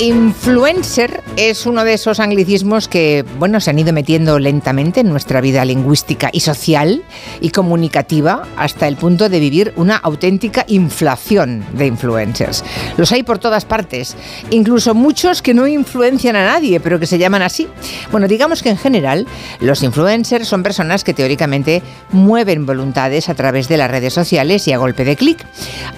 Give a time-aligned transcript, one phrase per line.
[0.00, 5.40] Influencer es uno de esos anglicismos que, bueno, se han ido metiendo lentamente en nuestra
[5.40, 7.02] vida lingüística y social
[7.40, 12.64] y comunicativa hasta el punto de vivir una auténtica inflación de influencers.
[12.96, 14.16] Los hay por todas partes,
[14.50, 17.66] incluso muchos que no influencian a nadie, pero que se llaman así.
[18.12, 19.26] Bueno, digamos que en general
[19.58, 24.72] los influencers son personas que teóricamente mueven voluntades a través de las redes sociales y
[24.72, 25.44] a golpe de clic.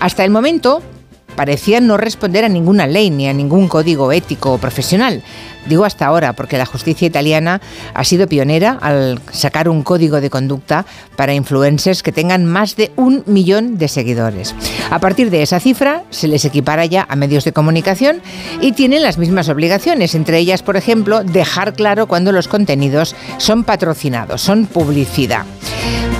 [0.00, 0.82] Hasta el momento,
[1.30, 5.22] parecían no responder a ninguna ley ni a ningún código ético o profesional.
[5.66, 7.60] Digo hasta ahora, porque la justicia italiana
[7.94, 10.86] ha sido pionera al sacar un código de conducta
[11.16, 14.54] para influencers que tengan más de un millón de seguidores.
[14.90, 18.22] A partir de esa cifra, se les equipara ya a medios de comunicación
[18.60, 23.64] y tienen las mismas obligaciones, entre ellas, por ejemplo, dejar claro cuando los contenidos son
[23.64, 25.44] patrocinados, son publicidad.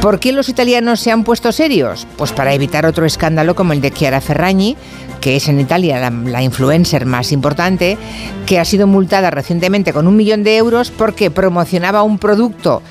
[0.00, 2.06] ¿Por qué los italianos se han puesto serios?
[2.16, 4.76] Pues para evitar otro escándalo como el de Chiara Ferragni,
[5.20, 7.98] que es en Italia la, la, influencer más importante,
[8.46, 12.82] que ha sido multada recientemente con un millón de euros porque promocionaba un producto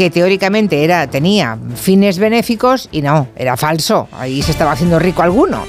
[0.00, 4.08] que teóricamente era, tenía fines benéficos y no, era falso.
[4.12, 5.66] Ahí se estaba haciendo rico alguno.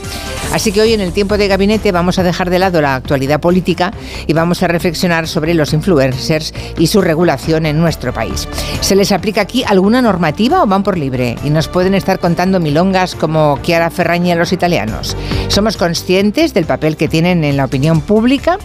[0.54, 3.42] Así que hoy en el tiempo de gabinete vamos a dejar de lado la actualidad
[3.42, 3.92] política
[4.28, 8.48] y vamos a reflexionar sobre los influencers y su regulación en nuestro país.
[8.80, 11.36] ¿Se les aplica aquí alguna normativa o van por libre?
[11.44, 15.18] Y nos pueden estar contando milongas como Chiara Ferragni a los italianos.
[15.50, 18.59] ¿Somos conscientes del papel que tienen en la opinión pública?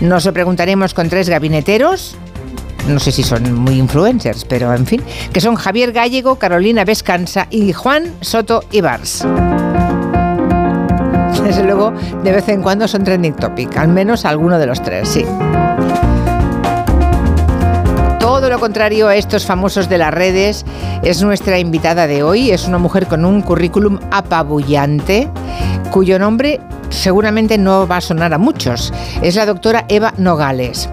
[0.00, 2.16] Nos lo preguntaremos con tres gabineteros
[2.86, 5.02] no sé si son muy influencers, pero en fin,
[5.32, 9.24] que son Javier Gallego, Carolina Vescanza y Juan Soto Ibars.
[11.44, 15.08] Desde luego, de vez en cuando son trending topic, al menos alguno de los tres,
[15.08, 15.24] sí.
[18.42, 20.66] Todo lo contrario a estos famosos de las redes
[21.04, 22.50] es nuestra invitada de hoy.
[22.50, 25.30] Es una mujer con un currículum apabullante,
[25.92, 26.58] cuyo nombre
[26.90, 28.92] seguramente no va a sonar a muchos.
[29.22, 30.88] Es la doctora Eva Nogales.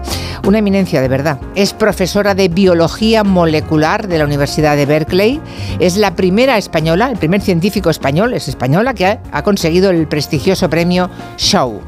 [0.46, 1.38] Una eminencia de verdad.
[1.54, 5.40] Es profesora de biología molecular de la Universidad de Berkeley.
[5.80, 10.06] Es la primera española, el primer científico español, es española, que ha, ha conseguido el
[10.06, 11.80] prestigioso premio Shaw.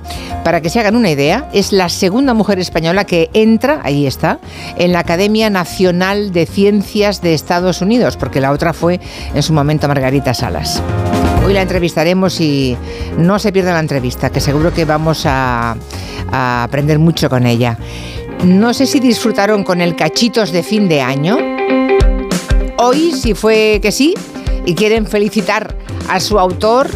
[0.44, 4.38] Para que se hagan una idea, es la segunda mujer española que entra, ahí está,
[4.76, 9.00] en la Academia Nacional de Ciencias de Estados Unidos, porque la otra fue
[9.34, 10.82] en su momento Margarita Salas.
[11.44, 12.76] Hoy la entrevistaremos y
[13.18, 15.76] no se pierda la entrevista, que seguro que vamos a,
[16.30, 17.76] aprender mucho con ella.
[18.44, 21.36] No sé si disfrutaron con el cachitos de fin de año.
[22.78, 24.14] Hoy, si fue que sí,
[24.64, 25.76] y quieren felicitar
[26.08, 26.90] a su autor,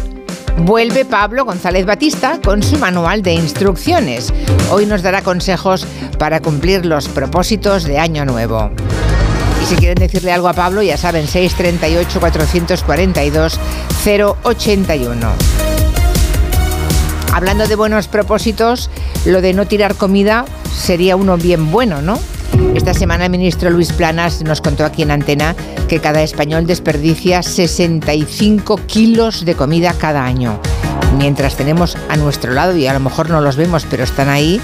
[0.57, 4.33] vuelve Pablo González Batista con su manual de instrucciones.
[4.71, 5.85] Hoy nos dará consejos
[6.17, 8.71] para cumplir los propósitos de Año Nuevo.
[9.61, 13.59] Y si quieren decirle algo a Pablo, ya saben, 638 442
[14.43, 15.31] 081.
[17.33, 18.89] Hablando de buenos propósitos,
[19.25, 22.19] lo de no tirar comida sería uno bien bueno, ¿no?
[22.77, 25.55] Esta semana el ministro Luis Planas nos contó aquí en Antena
[25.87, 30.61] que cada español desperdicia 65 kilos de comida cada año.
[31.17, 34.61] Mientras tenemos a nuestro lado, y a lo mejor no los vemos, pero están ahí,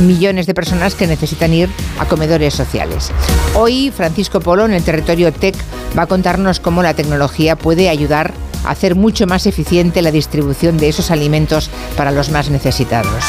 [0.00, 1.70] millones de personas que necesitan ir
[2.00, 3.12] a comedores sociales.
[3.54, 5.54] Hoy Francisco Polo en el territorio TEC
[5.96, 8.34] va a contarnos cómo la tecnología puede ayudar
[8.64, 13.22] a hacer mucho más eficiente la distribución de esos alimentos para los más necesitados.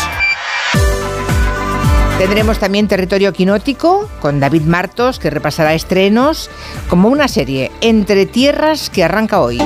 [2.17, 6.49] Tendremos también territorio quinótico con David Martos, que repasará estrenos
[6.89, 9.61] como una serie Entre Tierras que arranca hoy.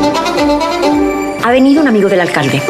[1.44, 2.62] Ha venido un amigo del alcalde,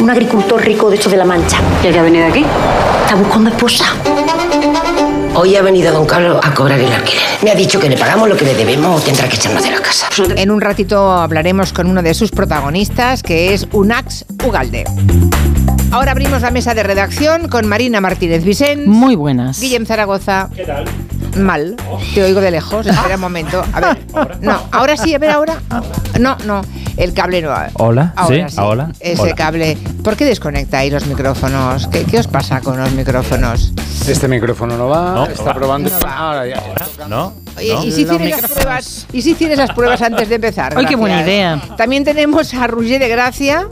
[0.00, 1.58] un agricultor rico de hecho de la Mancha.
[1.82, 2.44] ¿Y el que ha venido aquí?
[3.04, 3.86] Está buscando esposa.
[5.36, 7.22] Hoy ha venido don Carlos a cobrar el alquiler.
[7.42, 9.70] Me ha dicho que le pagamos lo que le debemos o tendrá que echarnos de
[9.70, 10.08] la casa.
[10.36, 14.84] En un ratito hablaremos con uno de sus protagonistas, que es Unax Ugalde.
[15.94, 18.84] Ahora abrimos la mesa de redacción con Marina Martínez Vicente.
[18.84, 19.60] Muy buenas.
[19.60, 20.50] Guillem Zaragoza.
[20.52, 20.86] ¿Qué tal?
[21.36, 21.76] Mal.
[22.12, 22.84] Te oigo de lejos.
[22.84, 23.62] Espera un momento.
[23.72, 23.98] A ver.
[24.40, 25.54] No, ahora sí, a ver ahora.
[26.18, 26.62] No, no.
[26.96, 27.54] El cable no.
[27.74, 28.12] Hola.
[28.16, 28.56] Ahora sí.
[28.60, 28.90] Hola.
[28.98, 29.34] Ese Hola.
[29.36, 29.78] cable.
[30.02, 31.86] ¿Por qué desconectáis los micrófonos?
[31.86, 33.72] ¿Qué, qué os pasa con los micrófonos?
[34.08, 35.54] Este micrófono no va, No, está va.
[35.54, 35.90] probando.
[35.90, 36.16] No va.
[36.16, 36.60] Ahora ya.
[37.08, 37.34] ¿No?
[37.56, 37.84] Oye, ¿No?
[37.84, 39.06] ¿y si tienes las pruebas?
[39.12, 40.74] ¿Y si tienes las pruebas antes de empezar?
[40.76, 41.62] Ay, qué buena idea.
[41.76, 43.68] También tenemos a Roger de Gracia.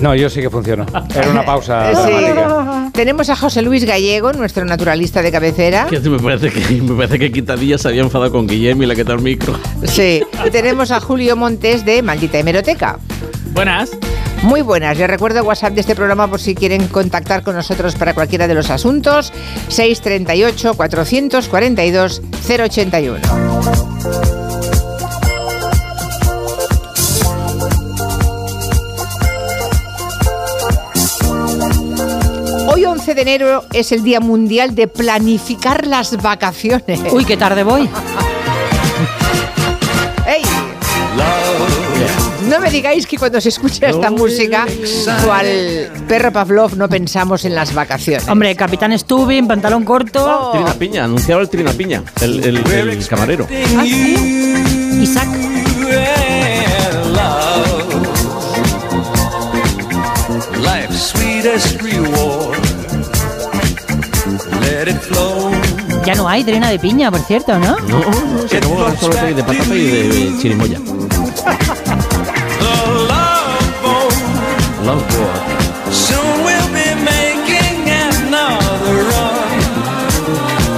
[0.00, 0.84] No, yo sí que funciono.
[1.14, 2.10] Era una pausa Sí.
[2.12, 2.90] dramática.
[2.92, 5.86] Tenemos a José Luis Gallego, nuestro naturalista de cabecera.
[5.88, 8.92] Que me parece que me parece que Quitadilla se había enfadado con Guillem y le
[8.92, 9.58] ha quitado el micro.
[9.84, 10.22] Sí.
[10.46, 12.98] Y tenemos a Julio Montes de Maldita Hemeroteca.
[13.52, 13.90] Buenas.
[14.42, 17.96] Muy buenas, les recuerdo el WhatsApp de este programa por si quieren contactar con nosotros
[17.96, 19.32] para cualquiera de los asuntos.
[19.68, 24.45] 638 442 081.
[33.06, 37.00] Hoy 11 de enero es el Día Mundial de Planificar las Vacaciones.
[37.12, 37.82] Uy, qué tarde voy.
[40.26, 40.42] ¡Ey!
[42.48, 44.66] No me digáis que cuando se escucha esta música,
[45.24, 45.46] cual
[46.08, 48.26] perro Pavlov, no pensamos en las vacaciones.
[48.28, 50.24] Hombre, Capitán Stubin, pantalón corto.
[50.26, 50.50] Oh.
[50.50, 53.46] Trina Piña, anunciaba el Trina Piña, el, el- el camarero.
[53.76, 54.98] Ah, sí.
[55.00, 55.28] Isaac.
[60.60, 62.65] Life's sweetest reward.
[64.86, 65.50] Let it flow.
[66.04, 67.76] Ya no hay drena de piña, por cierto, ¿no?
[67.88, 68.04] No,
[68.48, 70.78] se acabó ahora solo de patata y de, de chirimoya.
[70.78, 70.92] The
[73.10, 74.14] love boat.
[74.84, 75.92] Love boat.
[75.92, 79.58] Soon we'll be making another run.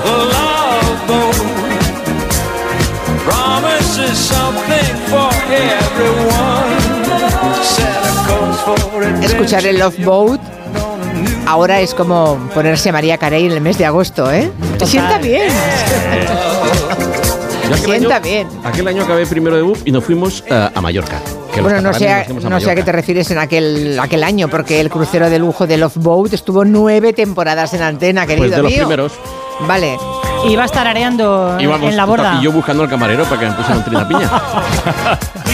[0.04, 1.36] The love boat
[3.26, 6.78] promises something for everyone.
[9.22, 10.40] Escuchar el Love Boat
[11.48, 14.50] ahora es como ponerse María Carey en el mes de agosto, ¿eh?
[14.78, 15.50] Te sienta bien.
[17.68, 18.48] Yo aquel Sienta año- bien.
[18.64, 21.20] Aquel año acabé primero de BUP y nos fuimos eh, a Mallorca.
[21.52, 22.92] que los Bueno, no sé, a, no sé a qué te Mallorca.
[22.92, 27.12] refieres en aquel, aquel año, porque el crucero de lujo de Love Boat estuvo nueve
[27.12, 28.80] temporadas en antena, querido Pues de los mío.
[28.80, 29.12] primeros.
[29.66, 29.98] Vale.
[30.48, 32.38] Y va a estar areando Íbamos en la borda.
[32.40, 34.30] y yo buscando al camarero para que me pusiera un Trina Piña.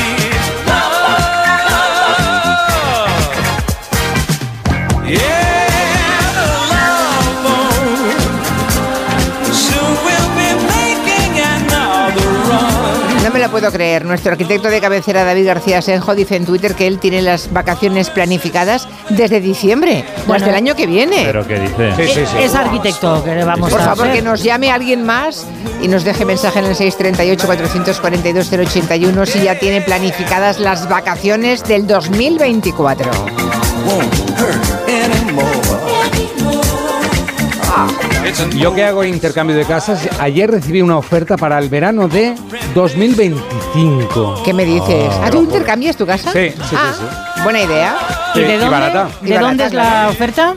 [13.60, 14.04] puedo creer.
[14.04, 18.10] Nuestro arquitecto de cabecera, David García Senjo, dice en Twitter que él tiene las vacaciones
[18.10, 20.34] planificadas desde diciembre, Bueno.
[20.34, 21.22] hasta el año que viene.
[21.24, 21.92] ¿Pero qué dice?
[21.96, 22.36] Sí, sí, sí.
[22.42, 25.46] Es arquitecto que vamos Por a favor, que nos llame alguien más
[25.80, 33.08] y nos deje mensaje en el 638-442-081 si ya tiene planificadas las vacaciones del 2024.
[38.56, 42.34] Yo que hago intercambio de casas, ayer recibí una oferta para el verano de
[42.74, 44.42] 2025.
[44.44, 45.12] ¿Qué me dices?
[45.22, 46.32] ¿Ah, tú intercambias tu casa?
[46.32, 47.96] Sí, sí, sí, Ah, Buena idea.
[48.34, 49.08] ¿Y de Sí, y dónde, barata.
[49.20, 50.54] ¿de dónde es la oferta?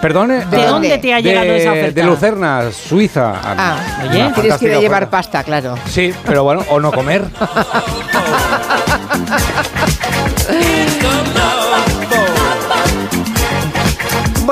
[0.00, 0.44] Perdone.
[0.46, 0.98] ¿De ¿De dónde?
[0.98, 2.00] te ha llegado de, esa oferta?
[2.00, 3.32] de Lucerna, Suiza.
[3.42, 4.10] Ah, Oye.
[4.10, 5.16] Tienes que ir fantástica a llevar oferta.
[5.16, 5.74] pasta, claro.
[5.88, 7.24] Sí, pero bueno, o no comer.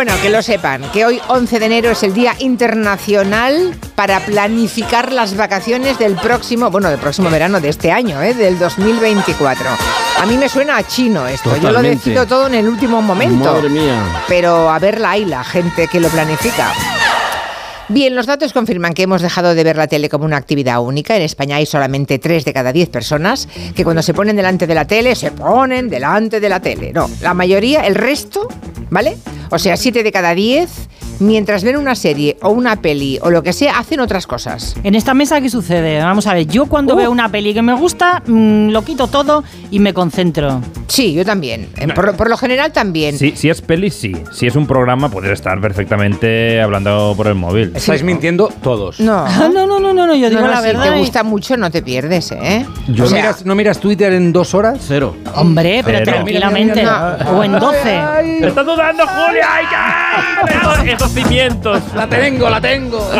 [0.04, 5.12] Bueno, que lo sepan, que hoy 11 de enero es el Día Internacional para planificar
[5.12, 8.34] las vacaciones del próximo, bueno, del próximo verano de este año, ¿eh?
[8.34, 9.64] del 2024.
[10.18, 13.52] A mí me suena a chino esto, yo lo decido todo en el último momento.
[13.52, 14.24] Madre mía.
[14.26, 16.72] Pero a verla ahí la gente que lo planifica.
[17.92, 21.14] Bien, los datos confirman que hemos dejado de ver la tele como una actividad única.
[21.14, 24.74] En España hay solamente 3 de cada 10 personas que cuando se ponen delante de
[24.74, 26.94] la tele se ponen delante de la tele.
[26.94, 28.48] No, la mayoría, el resto,
[28.88, 29.18] ¿vale?
[29.50, 30.70] O sea, 7 de cada 10,
[31.22, 34.74] mientras ven una serie o una peli o lo que sea, hacen otras cosas.
[34.84, 35.98] En esta mesa, ¿qué sucede?
[36.02, 36.96] Vamos a ver, yo cuando Uh.
[36.98, 40.60] veo una peli que me gusta, mm, lo quito todo y me concentro.
[40.88, 41.68] Sí, yo también.
[41.78, 43.16] Eh, Por, por lo general también.
[43.18, 44.14] Si, si es peli, sí.
[44.32, 47.72] Si es un programa, puedes estar perfectamente hablando por el móvil.
[47.74, 49.00] Estáis mintiendo todos.
[49.00, 49.24] No.
[49.42, 50.90] Ah, no, no, no, no, no, yo digo No, no, la si verdad.
[50.90, 52.66] te y- gusta mucho, no te pierdes, ¿eh?
[52.88, 54.78] ¿No, O sea, miras, ¿No miras Twitter en dos horas?
[54.86, 55.16] Cero.
[55.34, 56.80] Hombre, pero tranquilamente.
[56.80, 58.00] Mira, mira, O en 12.
[58.40, 59.46] ¡Me estás dudando, Julia!
[59.50, 60.98] ¡Ay, ya!
[61.12, 61.80] Esos- Esos cimientos.
[61.94, 63.08] La tengo, la tengo.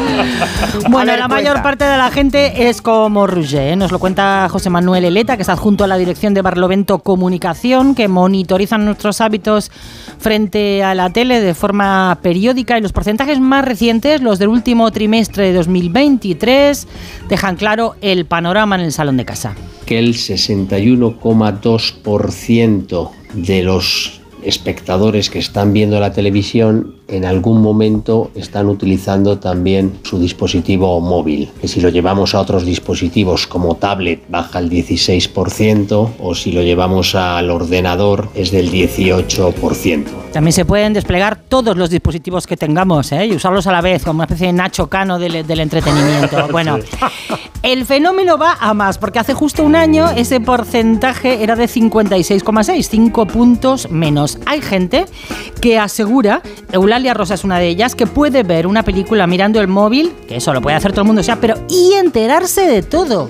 [0.88, 3.72] Bueno, ver, la mayor parte de la gente es como Rouget.
[3.72, 3.76] ¿eh?
[3.76, 7.94] Nos lo cuenta José Manuel Eleta, que está adjunto a la dirección de Barlovento Comunicación,
[7.94, 9.70] que monitorizan nuestros hábitos
[10.18, 12.78] frente a la tele de forma periódica.
[12.78, 16.86] Y los porcentajes más recientes, los del último trimestre de 2023,
[17.28, 19.54] dejan claro el panorama en el salón de casa.
[19.86, 28.68] que el 61,2% de los espectadores que están viendo la televisión en algún momento están
[28.68, 31.50] utilizando también su dispositivo móvil.
[31.60, 36.62] Que si lo llevamos a otros dispositivos como tablet baja el 16% o si lo
[36.62, 40.04] llevamos al ordenador es del 18%.
[40.32, 43.26] También se pueden desplegar todos los dispositivos que tengamos ¿eh?
[43.26, 46.48] y usarlos a la vez, como una especie de Nacho Cano del, del entretenimiento.
[46.52, 46.78] Bueno,
[47.62, 52.82] el fenómeno va a más, porque hace justo un año ese porcentaje era de 56,6,
[52.82, 54.31] 5 puntos menos.
[54.46, 55.06] Hay gente
[55.60, 59.60] que asegura, Eulalia Eulalia Rosa es una de ellas, que puede ver una película mirando
[59.60, 62.66] el móvil, que eso lo puede hacer todo el mundo, o sea, pero y enterarse
[62.66, 63.28] de todo.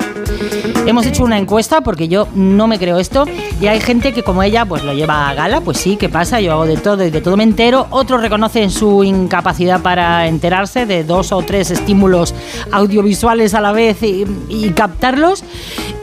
[0.85, 3.25] Hemos hecho una encuesta porque yo no me creo esto
[3.61, 6.41] y hay gente que como ella pues lo lleva a gala, pues sí, ¿qué pasa?
[6.41, 7.87] Yo hago de todo y de todo me entero.
[7.91, 12.35] Otros reconocen su incapacidad para enterarse de dos o tres estímulos
[12.73, 15.45] audiovisuales a la vez y, y captarlos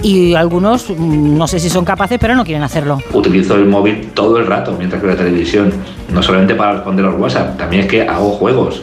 [0.01, 2.99] y algunos mm, no sé si son capaces pero no quieren hacerlo.
[3.11, 5.71] Utilizo el móvil todo el rato mientras veo la televisión.
[6.11, 8.81] No solamente para responder a los WhatsApp, también es que hago juegos.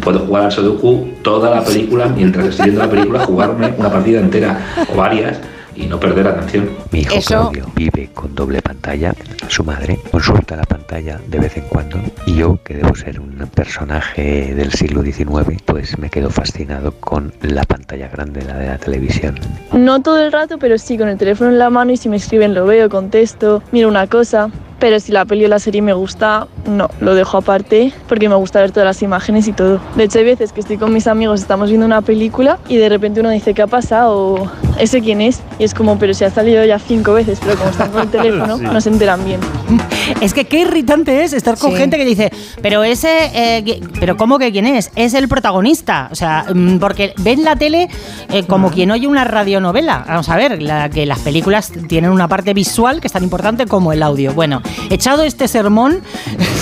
[0.00, 4.20] Puedo jugar al Sudoku toda la película mientras estoy viendo la película, jugarme una partida
[4.20, 4.60] entera
[4.92, 5.38] o varias
[5.74, 6.70] y no perder atención.
[6.90, 9.12] Mi hijo Eso- Claudio vive con doble pantalla.
[9.48, 11.98] Su madre consulta la pantalla de vez en cuando.
[12.26, 17.32] Y yo, que debo ser un personaje del siglo XIX, pues me quedo fascinado con
[17.42, 19.36] la pantalla grande, la de la televisión.
[19.72, 22.16] No todo el rato, pero sí con el teléfono en la mano y si me
[22.16, 24.50] escriben lo veo, contesto, miro una cosa.
[24.80, 28.36] Pero si la peli o la serie me gusta, no, lo dejo aparte porque me
[28.36, 29.80] gusta ver todas las imágenes y todo.
[29.96, 32.88] De hecho, hay veces que estoy con mis amigos, estamos viendo una película y de
[32.88, 34.16] repente uno dice, ¿qué ha pasado?
[34.34, 35.40] O, ¿ese quién es?
[35.58, 38.08] Y es como, pero si ha salido ya cinco veces, pero como están con el
[38.10, 38.64] teléfono, Sí.
[38.64, 39.40] no se enteran bien.
[40.20, 41.76] Es que qué irritante es estar con Sí.
[41.76, 42.30] gente que dice,
[42.62, 44.90] pero ese, eh, pero ¿cómo que quién es?
[44.96, 46.08] Es el protagonista.
[46.10, 47.88] O sea, mm, porque ven la tele
[48.30, 50.04] eh, como quien oye una radionovela.
[50.06, 53.66] Vamos a ver, la, que las películas tienen una parte visual que es tan importante
[53.66, 54.32] como el audio.
[54.34, 56.00] Bueno, echado este sermón,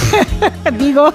[0.78, 1.12] digo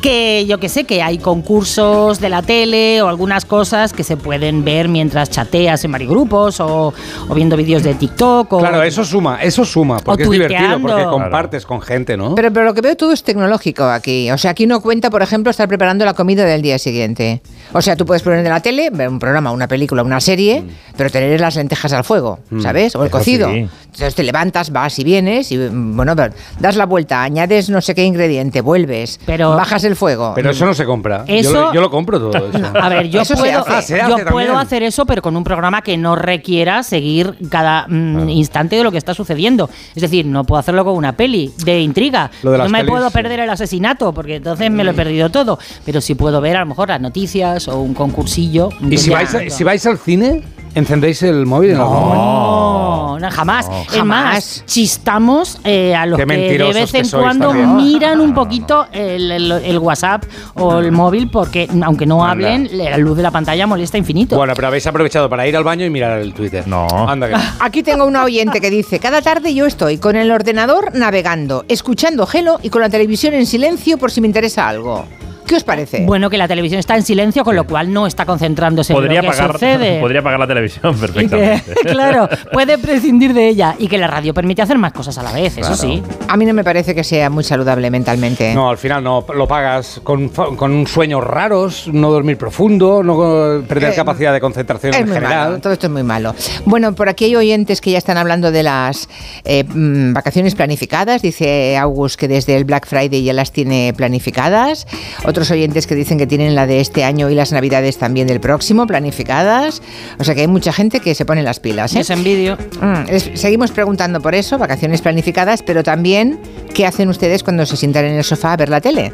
[0.00, 4.16] que yo que sé, que hay concursos de la tele o algunas cosas que se
[4.16, 6.92] pueden ver mientras chateas en varios grupos o,
[7.28, 8.52] o viendo vídeos de TikTok.
[8.52, 12.34] O, Claro, eso suma, eso suma, porque es divertido, porque compartes con gente, ¿no?
[12.34, 14.30] Pero, pero lo que veo todo es tecnológico aquí.
[14.30, 17.42] O sea, aquí no cuenta, por ejemplo, estar preparando la comida del día siguiente.
[17.74, 20.64] O sea, tú puedes poner en la tele, ver un programa, una película, una serie,
[20.96, 22.60] pero tener las lentejas al fuego, Mm.
[22.60, 22.94] ¿sabes?
[22.96, 23.48] O el Eso cocido.
[23.52, 23.68] sí.
[23.84, 27.94] Entonces te levantas, vas y vienes y, mm, bueno, das la vuelta, añades no sé
[27.94, 30.32] qué ingrediente, vuelves, bajas el fuego.
[30.34, 31.24] Pero eso no se compra.
[31.26, 32.72] Yo Eso- lo, yo lo compro todo eso.
[32.80, 34.00] A ver, yo Eso se puedo, hace.
[34.00, 37.86] Ah, se yo puedo hacer eso, pero con un programa que no requiera seguir cada
[37.88, 39.68] mm, instante de lo que está sucediendo.
[39.94, 42.30] Es decir, no puedo hacerlo con una peli de intriga.
[42.42, 43.12] Lo de no me pelis, puedo sí.
[43.14, 45.58] perder el asesinato, porque entonces me lo he perdido todo.
[45.84, 48.68] Pero sí puedo ver a lo mejor las noticias o un concursillo.
[48.90, 50.42] Y si vais, a- si vais al cine,
[50.74, 52.14] encendéis el móvil en algún momento.
[52.24, 53.68] No, no, jamás.
[53.88, 54.34] Es Jamás.
[54.34, 57.76] más, chistamos eh, a los Qué que de vez en cuando también.
[57.76, 62.32] miran un poquito el, el- el WhatsApp o el móvil, porque aunque no Anda.
[62.32, 64.36] hablen, la luz de la pantalla molesta infinito.
[64.36, 66.66] Bueno, pero habéis aprovechado para ir al baño y mirar el Twitter.
[66.66, 66.86] No.
[67.08, 67.42] Anda que no.
[67.60, 72.26] Aquí tengo una oyente que dice, cada tarde yo estoy con el ordenador navegando, escuchando
[72.26, 75.04] Gelo y con la televisión en silencio por si me interesa algo.
[75.46, 76.04] ¿Qué os parece?
[76.04, 79.26] Bueno, que la televisión está en silencio, con lo cual no está concentrándose Podría en
[79.26, 80.00] lo que pagar, sucede.
[80.00, 81.74] podría pagar la televisión Y que, perfectamente.
[81.82, 85.32] claro, puede prescindir de ella y que la radio permite hacer más cosas a la
[85.32, 86.02] vez, eso sí.
[86.28, 88.54] A mí no me parece que sea muy saludable mentalmente.
[88.54, 93.92] No, al final no, lo pagas con, con sueños raros, no dormir profundo, no perder
[93.92, 95.44] Eh, capacidad de concentración Es en muy general.
[95.50, 96.34] malo, todo esto es muy malo.
[96.64, 99.08] Bueno, por aquí hay oyentes que ya están hablando de las
[99.44, 101.22] eh, mm, vacaciones planificadas.
[101.22, 104.86] Dice August que desde el Black Friday ya las tiene planificadas.
[105.34, 108.38] Otros oyentes que dicen que tienen la de este año y las navidades también del
[108.38, 109.82] próximo planificadas.
[110.20, 111.92] O sea que hay mucha gente que se pone las pilas.
[111.96, 112.02] ¿eh?
[112.02, 112.56] Es envidio.
[112.80, 116.38] Mm, seguimos preguntando por eso, vacaciones planificadas, pero también
[116.72, 119.12] qué hacen ustedes cuando se sientan en el sofá a ver la tele,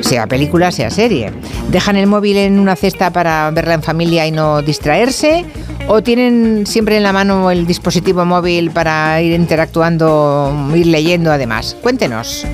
[0.00, 1.30] sea película, sea serie.
[1.70, 5.44] ¿Dejan el móvil en una cesta para verla en familia y no distraerse?
[5.86, 11.76] ¿O tienen siempre en la mano el dispositivo móvil para ir interactuando, ir leyendo además?
[11.80, 12.44] Cuéntenos.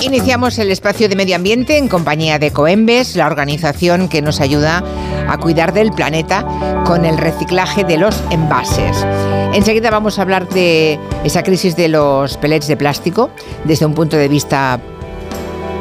[0.00, 4.84] Iniciamos el espacio de medio ambiente en compañía de Coembes, la organización que nos ayuda
[5.28, 6.46] a cuidar del planeta
[6.86, 9.04] con el reciclaje de los envases.
[9.52, 13.30] Enseguida vamos a hablar de esa crisis de los pellets de plástico
[13.64, 14.80] desde un punto de vista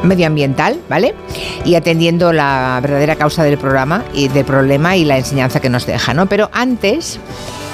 [0.04, 1.14] medioambiental, ¿vale?
[1.64, 5.86] Y atendiendo la verdadera causa del programa y del problema y la enseñanza que nos
[5.86, 6.26] deja, ¿no?
[6.26, 7.20] Pero antes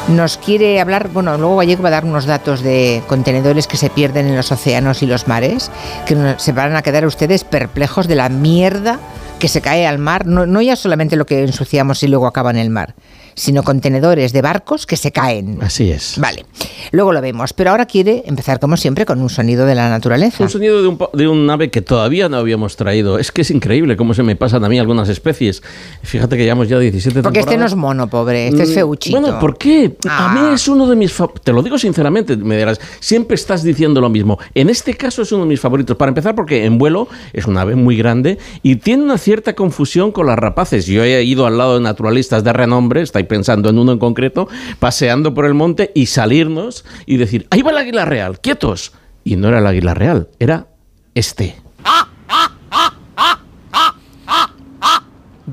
[0.09, 3.89] nos quiere hablar, bueno, luego Gallego va a dar unos datos de contenedores que se
[3.89, 5.71] pierden en los océanos y los mares,
[6.05, 8.99] que se van a quedar ustedes perplejos de la mierda
[9.39, 12.49] que se cae al mar, no, no ya solamente lo que ensuciamos y luego acaba
[12.49, 12.95] en el mar,
[13.35, 15.57] sino contenedores de barcos que se caen.
[15.61, 16.15] Así es.
[16.17, 16.45] Vale,
[16.91, 20.43] luego lo vemos, pero ahora quiere empezar como siempre con un sonido de la naturaleza.
[20.43, 23.19] Un sonido de un, de un ave que todavía no habíamos traído.
[23.19, 25.61] Es que es increíble cómo se me pasan a mí algunas especies.
[26.03, 27.71] Fíjate que llevamos ya 17 Porque este no temporadas.
[27.71, 29.19] es mono, pobre, este es Mm, feuchito.
[29.21, 29.95] Bueno, ¿por qué?
[30.09, 30.33] A Ah.
[30.49, 31.13] mí es uno de mis...
[31.43, 34.37] Te lo digo sinceramente, me dirás, siempre estás diciendo lo mismo.
[34.53, 35.95] En este caso es uno de mis favoritos.
[35.97, 40.11] Para empezar, porque en vuelo es un ave muy grande y tiene una cierta confusión
[40.11, 40.85] con las rapaces.
[40.85, 44.47] Yo he ido al lado de naturalistas de renombre, está pensando en uno en concreto,
[44.79, 48.93] paseando por el monte y salirnos y decir, ahí va el águila real, quietos.
[49.23, 50.67] Y no era el águila real, era
[51.15, 51.55] este.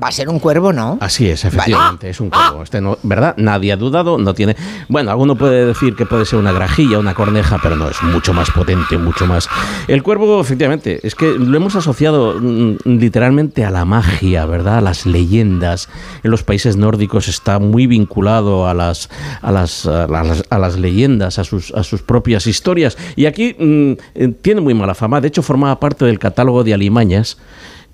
[0.01, 0.97] Va a ser un cuervo, ¿no?
[1.01, 2.63] Así es, efectivamente, es un cuervo.
[2.63, 3.35] Este no, ¿verdad?
[3.35, 4.55] Nadie ha dudado, no tiene.
[4.87, 8.33] Bueno, alguno puede decir que puede ser una grajilla, una corneja, pero no, es mucho
[8.33, 9.49] más potente, mucho más.
[9.89, 14.77] El cuervo, efectivamente, es que lo hemos asociado mm, literalmente a la magia, ¿verdad?
[14.77, 15.89] A las leyendas.
[16.23, 19.09] En los países nórdicos está muy vinculado a las,
[19.41, 22.97] a las, a las, a las leyendas, a sus, a sus propias historias.
[23.17, 25.19] Y aquí mm, eh, tiene muy mala fama.
[25.19, 27.37] De hecho, formaba parte del catálogo de alimañas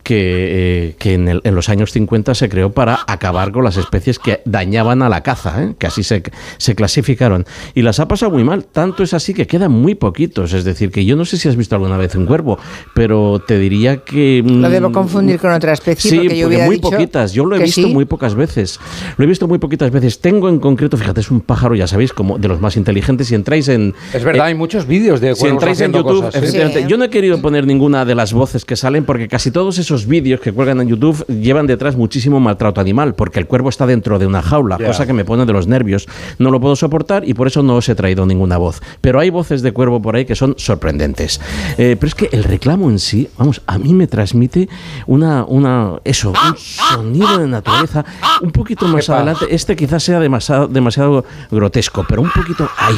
[0.07, 3.75] que, eh, que en, el- en los años 50 se creó para acabar con las
[3.75, 5.73] especies que dañaban a la caza, ¿eh?
[5.77, 6.23] que así se,
[6.57, 7.45] se clasificaron.
[7.75, 10.53] Y las ha pasado muy mal, tanto es así que quedan muy poquitos.
[10.53, 12.57] Es decir, que yo no sé si has visto alguna vez un cuervo,
[12.93, 14.41] pero te diría que...
[14.45, 17.33] mm, Lo debo confundir con otra especie Sí, porque yo porque muy dicho poquitas.
[17.33, 17.93] Yo lo he visto sí.
[17.93, 18.79] muy pocas veces.
[19.17, 20.21] Lo he visto muy poquitas veces.
[20.21, 23.27] Tengo en concreto, fíjate, es un pájaro, ya sabéis, como de los más inteligentes.
[23.27, 23.93] Si entráis en...
[24.13, 26.35] Es verdad, eh, hay muchos vídeos de si entráis en YouTube, cosas.
[26.35, 26.37] ¿eh?
[26.39, 29.77] efectivamente, yo no he querido poner ninguna de las voces que salen porque casi todos
[29.79, 33.85] esos vídeos que cuelgan en YouTube llevan detrás muchísimo maltrato animal porque el cuervo está
[33.85, 34.87] dentro de una jaula, Ya.
[34.87, 36.07] cosa que me pone de los nervios.
[36.39, 38.81] No lo puedo soportar y por eso no os he traído ninguna voz.
[39.01, 41.41] Pero hay voces de cuervo por ahí que son sorprendentes.
[41.77, 44.69] Eh, pero es que el reclamo en sí, vamos, a mí me transmite
[45.05, 48.05] una, una eso, un sonido de naturaleza
[48.41, 49.45] un poquito más adelante.
[49.49, 52.97] Este quizás sea demasiado, demasiado grotesco, pero un poquito ahí,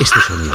[0.00, 0.52] este sonido.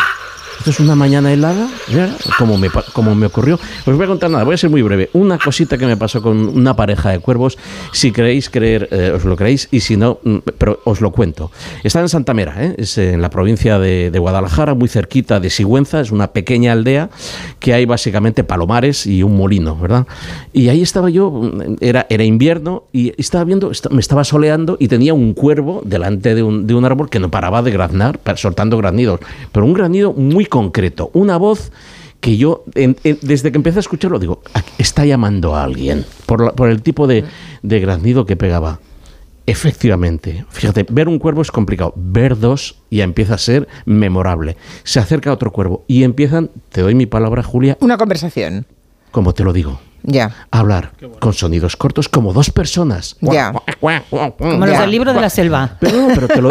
[0.57, 2.15] Esto es una mañana helada, ¿ya?
[2.37, 3.59] como me, como me ocurrió.
[3.85, 5.09] Os voy a contar nada, voy a ser muy breve.
[5.13, 7.57] Una cosita que me pasó con una pareja de cuervos.
[7.93, 11.51] Si queréis creer, eh, os lo creéis, y si no, mm, pero os lo cuento.
[11.83, 12.75] Está en Santa Mera, ¿eh?
[12.77, 16.01] es en la provincia de, de Guadalajara, muy cerquita de Sigüenza.
[16.01, 17.09] Es una pequeña aldea
[17.59, 20.07] que hay básicamente palomares y un molino, ¿verdad?
[20.53, 24.87] Y ahí estaba yo, mm, era, era invierno, y estaba viendo, me estaba soleando y
[24.87, 28.77] tenía un cuervo delante de un, de un árbol que no paraba de graznar, soltando
[28.77, 29.19] graznidos.
[29.51, 31.71] Pero un granido muy concreto, una voz
[32.19, 36.05] que yo, en- en- desde que empecé a escucharlo, digo, "Ah, está llamando a alguien,
[36.25, 37.23] por, la- por el tipo de,
[37.61, 38.79] de graznido que pegaba.
[39.45, 44.57] Efectivamente, fíjate, ver un cuervo es complicado, ver dos ya empieza a ser memorable.
[44.83, 48.65] Se acerca otro cuervo y empiezan, te doy mi palabra, Julia, Una conversación.
[49.11, 50.31] como te lo digo, Ya.
[50.51, 53.17] a hablar con sonidos cortos como dos personas.
[53.19, 53.51] Ya.
[53.51, 55.77] Como los del libro de la selva.
[55.81, 56.49] Pero no, pero te lo,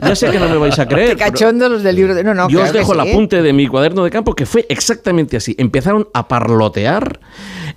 [0.00, 1.16] ya sé que no me vais a creer.
[1.16, 2.22] Cachondo los del libro de...
[2.22, 3.10] No, no, yo claro os dejo el sí.
[3.10, 5.56] apunte de mi cuaderno de campo que fue exactamente así.
[5.58, 7.18] Empezaron a parlotear,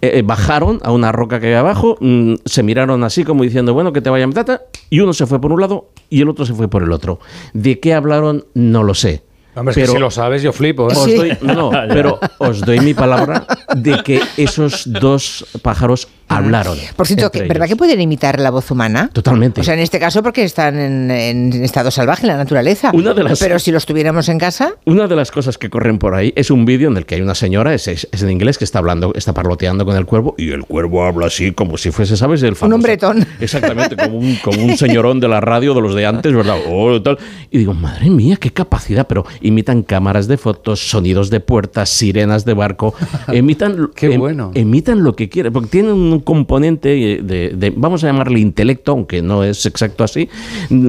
[0.01, 3.73] eh, eh, bajaron a una roca que había abajo, mm, se miraron así como diciendo,
[3.73, 6.45] bueno, que te vaya tata, y uno se fue por un lado y el otro
[6.45, 7.19] se fue por el otro.
[7.53, 8.45] ¿De qué hablaron?
[8.53, 9.23] No lo sé.
[9.55, 10.89] Hombre, es que si lo sabes, yo flipo.
[10.89, 10.93] ¿eh?
[10.95, 16.77] Os doy, no, pero os doy mi palabra de que esos dos pájaros hablaron.
[16.95, 19.09] Por cierto, que- ¿verdad que pueden imitar la voz humana?
[19.13, 19.61] Totalmente.
[19.61, 22.91] O sea, en este caso porque están en, en estado salvaje en la naturaleza.
[22.93, 25.97] Una de las- Pero si los tuviéramos en casa, Una de las cosas que corren
[25.99, 28.31] por ahí es un vídeo en el que hay una señora, es, es- es en
[28.31, 31.77] inglés, que está hablando, está parloteando con el cuervo y el cuervo habla así como
[31.77, 32.41] si fuese, ¿sabes?
[32.43, 33.25] El famoso- hombretón.
[33.39, 36.57] Exactamente, como un, como un señorón de la radio de los de antes, ¿verdad?
[36.67, 37.17] Oh, tal.
[37.51, 42.45] Y digo, madre mía, qué capacidad, pero imitan cámaras de fotos, sonidos de puertas, sirenas
[42.45, 42.93] de barco,
[43.33, 44.51] imitan, Qué em- bueno.
[44.55, 49.21] imitan lo que quieren, porque tienen un componente de, de- vamos a llamarle intelecto, aunque
[49.21, 50.29] no es exacto así,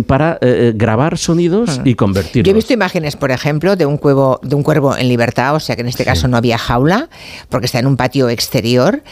[0.07, 2.47] para eh, grabar sonidos y convertirlos.
[2.47, 5.61] yo he visto imágenes, por ejemplo, de un cuervo, de un cuervo en libertad, o
[5.61, 7.09] sea que en este caso no había jaula,
[7.49, 9.03] porque está en un patio exterior.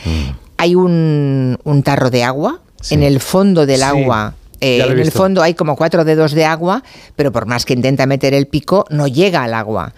[0.56, 2.60] Hay un, un tarro de agua.
[2.90, 6.44] En el fondo del Sí, agua eh, en el fondo hay como cuatro dedos de
[6.44, 6.82] agua,
[7.16, 9.92] pero por más que intenta meter el pico, no llega al agua.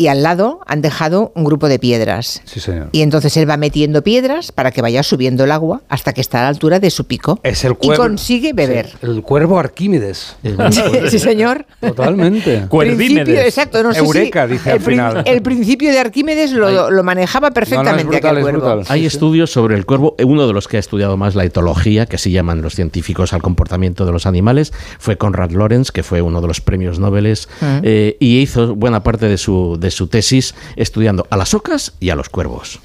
[0.00, 2.40] Y al lado han dejado un grupo de piedras.
[2.44, 2.88] Sí, señor.
[2.92, 6.40] Y entonces él va metiendo piedras para que vaya subiendo el agua hasta que está
[6.40, 7.38] a la altura de su pico.
[7.42, 8.02] Es el y cuervo.
[8.04, 8.86] consigue beber.
[8.86, 10.36] Sí, el cuervo Arquímedes.
[11.10, 11.66] sí, señor.
[11.80, 12.66] Totalmente.
[12.70, 15.22] Principio, exacto, no sé Eureka, si dice el, al final.
[15.26, 18.82] el principio de Arquímedes lo, lo manejaba perfectamente brutal, aquel cuervo.
[18.88, 20.14] Hay estudios sobre el cuervo.
[20.18, 23.32] Eh, Uno de los que ha estudiado más la etología, que así llaman los científicos
[23.34, 27.20] al comportamiento de los animales, fue Conrad Lorenz, que fue uno de los premios Nobel,
[27.60, 27.80] Ah.
[27.82, 32.10] eh, y hizo buena parte de su, de su tesis estudiando a las ocas y
[32.10, 32.80] a los cuervos.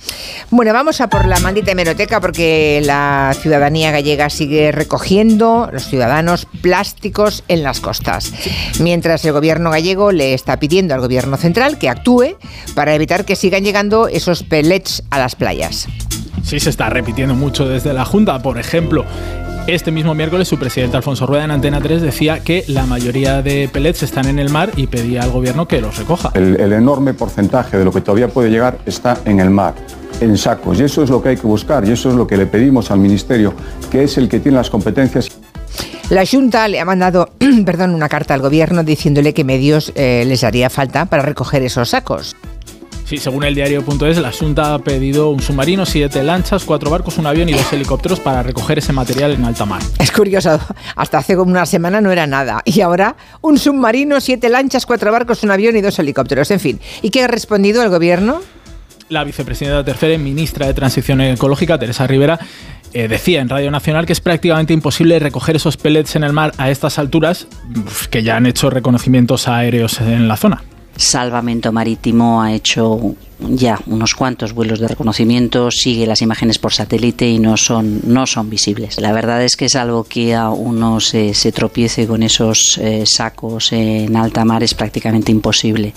[0.50, 6.48] Bueno, vamos a por la maldita hemeroteca porque la ciudadanía gallega sigue recogiendo, los ciudadanos,
[6.62, 8.32] plásticos en las costas.
[8.80, 12.38] Mientras el gobierno gallego le está pidiendo al gobierno central que actúe
[12.74, 15.88] para evitar que sigan llegando esos pellets a las playas.
[16.44, 18.40] Sí, se está repitiendo mucho desde la Junta.
[18.44, 19.04] Por ejemplo,
[19.68, 23.68] este mismo miércoles su presidente Alfonso Rueda en Antena 3 decía que la mayoría de
[23.72, 26.32] pellets están en el mar y pedía al gobierno que los recoja.
[26.36, 29.74] El, el enorme porcentaje de lo que todavía puede llegar está en el mar,
[30.22, 30.80] en sacos.
[30.80, 32.92] Y eso es lo que hay que buscar y eso es lo que le pedimos
[32.92, 33.54] al Ministerio,
[33.90, 35.30] que es el que tiene las competencias.
[36.10, 37.30] La Junta le ha mandado
[37.66, 41.90] perdón, una carta al gobierno diciéndole que medios eh, les haría falta para recoger esos
[41.90, 42.36] sacos.
[43.06, 47.28] Sí, según el diario.es, la Junta ha pedido un submarino, siete lanchas, cuatro barcos, un
[47.28, 49.84] avión y dos helicópteros para recoger ese material en alta mar.
[50.00, 50.60] Es curioso,
[50.96, 52.64] hasta hace como una semana no era nada.
[52.66, 56.50] Y ahora un submarino, siete lanchas, cuatro barcos, un avión y dos helicópteros.
[56.50, 56.80] En fin.
[57.04, 58.42] ¿Y qué ha respondido el gobierno?
[59.10, 62.40] La vicepresidenta tercera y ministra de Transición Ecológica, Teresa Rivera,
[62.92, 66.54] eh, decía en Radio Nacional que es prácticamente imposible recoger esos pellets en el mar
[66.58, 67.48] a estas alturas,
[67.86, 70.64] uf, que ya han hecho reconocimientos aéreos en la zona.
[70.96, 77.28] Salvamento Marítimo ha hecho ya unos cuantos vuelos de reconocimiento, sigue las imágenes por satélite
[77.28, 79.00] y no son, no son visibles.
[79.00, 83.74] La verdad es que es algo que a uno se, tropiece con esos eh, sacos
[83.74, 85.94] en alta mar es prácticamente imposible.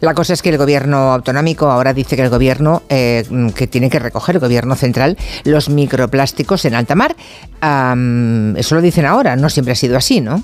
[0.00, 3.90] La cosa es que el gobierno autonómico ahora dice que el gobierno eh, que tiene
[3.90, 7.14] que recoger el gobierno central los microplásticos en alta mar.
[8.56, 10.42] Eso lo dicen ahora, no siempre ha sido así, ¿no?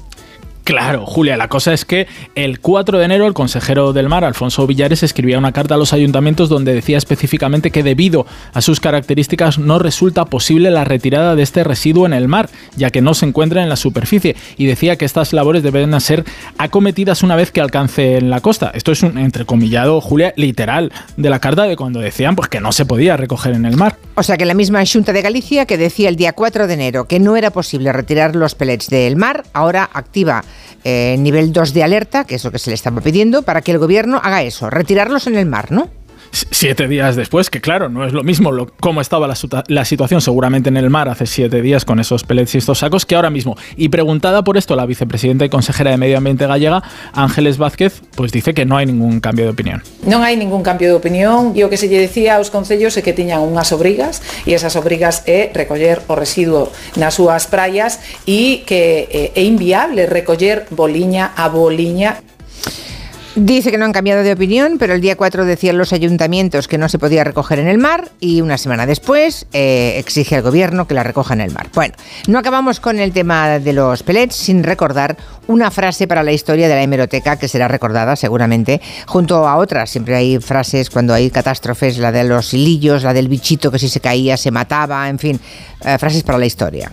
[0.66, 4.66] Claro, Julia, la cosa es que el 4 de enero el consejero del mar, Alfonso
[4.66, 9.60] Villares, escribía una carta a los ayuntamientos donde decía específicamente que debido a sus características
[9.60, 13.26] no resulta posible la retirada de este residuo en el mar, ya que no se
[13.26, 16.24] encuentra en la superficie, y decía que estas labores deben ser
[16.58, 18.72] acometidas una vez que alcance en la costa.
[18.74, 22.72] Esto es un entrecomillado, Julia, literal de la carta de cuando decían pues que no
[22.72, 23.98] se podía recoger en el mar.
[24.16, 27.04] O sea que la misma Junta de Galicia que decía el día 4 de enero
[27.04, 30.42] que no era posible retirar los pellets del mar, ahora activa
[30.84, 33.72] eh, nivel 2 de alerta, que es lo que se le estaba pidiendo, para que
[33.72, 35.90] el gobierno haga eso, retirarlos en el mar, ¿no?
[36.50, 40.68] Siete días después, que claro, no es lo mismo lo, cómo estaba la, situación seguramente
[40.68, 43.56] en el mar hace siete días con esos pellets y estos sacos que ahora mismo.
[43.74, 46.82] Y preguntada por esto la vicepresidenta y consejera de Medio Ambiente gallega,
[47.14, 49.82] Ángeles Vázquez, pues dice que no hay ningún cambio de opinión.
[50.04, 53.00] Non hai ningún cambio de opinión e o que se lle decía aos concellos é
[53.00, 56.68] que tiñan unhas obrigas e esas obrigas é recoller o residuo
[57.00, 57.96] nas súas praias
[58.28, 62.20] e que eh, é inviable recoller boliña a boliña
[63.36, 66.78] Dice que no han cambiado de opinión, pero el día 4 decían los ayuntamientos que
[66.78, 70.88] no se podía recoger en el mar y una semana después eh, exige al gobierno
[70.88, 71.68] que la recoja en el mar.
[71.74, 71.92] Bueno,
[72.28, 75.18] no acabamos con el tema de los pellets sin recordar
[75.48, 79.90] una frase para la historia de la hemeroteca que será recordada seguramente junto a otras.
[79.90, 83.90] Siempre hay frases cuando hay catástrofes, la de los hilillos, la del bichito que si
[83.90, 85.38] se caía se mataba, en fin,
[85.84, 86.90] eh, frases para la historia.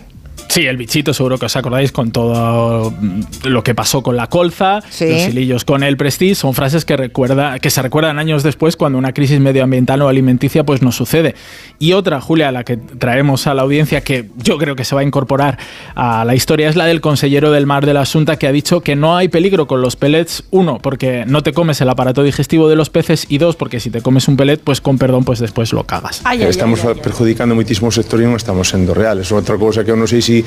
[0.54, 2.94] Sí, el bichito, seguro que os acordáis con todo
[3.42, 5.08] lo que pasó con la colza, Sí.
[5.08, 8.96] los hilillos con el prestige, son frases que, recuerda, que se recuerdan años después cuando
[8.96, 11.34] una crisis medioambiental o alimenticia pues nos sucede.
[11.80, 15.00] Y otra, Julia, la que traemos a la audiencia, que yo creo que se va
[15.00, 15.58] a incorporar
[15.96, 18.80] a la historia, es la del consellero del mar de la Asunta que ha dicho
[18.80, 22.68] que no hay peligro con los pellets, uno, porque no te comes el aparato digestivo
[22.68, 25.40] de los peces, y dos, porque si te comes un pellet, pues con perdón, pues
[25.40, 26.22] después lo cagas.
[26.38, 29.34] estamos perjudicando moitísimo o sector e non estamos sendo reales.
[29.34, 30.43] Outra cousa que eu non sei se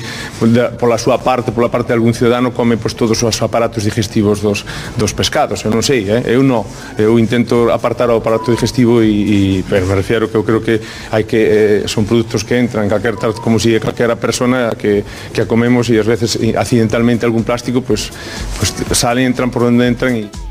[0.52, 4.40] da, pola súa parte, pola parte de algún ciudadano come pois, todos os aparatos digestivos
[4.40, 4.64] dos,
[4.96, 6.22] dos pescados, eu non sei, eh?
[6.34, 6.64] eu non
[6.98, 10.80] eu intento apartar o aparato digestivo e, e pero me refiero que eu creo que
[11.10, 15.46] hai que eh, son produtos que entran calquer como si calquera persona que, que a
[15.46, 18.10] comemos e ás veces accidentalmente algún plástico pois,
[18.58, 20.47] pois salen, entran por onde entran e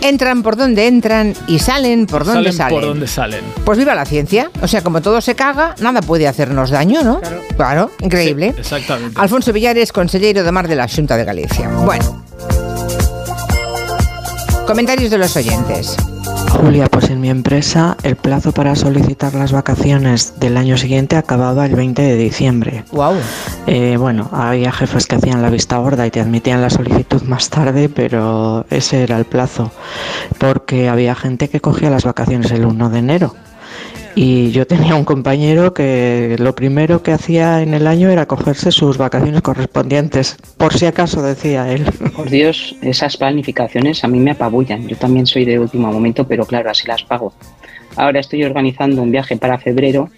[0.00, 2.74] Entran por donde entran y salen por donde Salen salen.
[2.74, 3.40] por donde salen.
[3.64, 4.50] Pues viva la ciencia.
[4.62, 7.20] O sea, como todo se caga, nada puede hacernos daño, ¿no?
[7.56, 8.52] Claro, increíble.
[8.54, 9.20] Sí, exactamente.
[9.20, 11.68] Alfonso Villares, consejero de Mar de la Junta de Galicia.
[11.68, 12.24] Bueno.
[14.66, 15.96] Comentarios de los oyentes.
[16.48, 21.66] Julia, pues en mi empresa el plazo para solicitar las vacaciones del año siguiente acababa
[21.66, 22.84] el 20 de diciembre.
[22.92, 23.14] Wow.
[23.98, 27.88] bueno, había jefes que hacían la vista gorda y te admitían la solicitud más tarde,
[27.88, 29.70] pero ese era el plazo,
[30.38, 33.34] porque había gente que cogía las vacaciones el 1 de enero.
[34.20, 38.72] Y yo tenía un compañero que lo primero que hacía en el año era cogerse
[38.72, 41.84] sus vacaciones correspondientes, por si acaso decía él.
[42.16, 44.88] Por Dios, esas planificaciones a mí me apabullan.
[44.88, 47.32] Yo también soy de último momento, pero claro, así las pago.
[47.94, 50.10] Ahora estoy organizando un viaje para febrero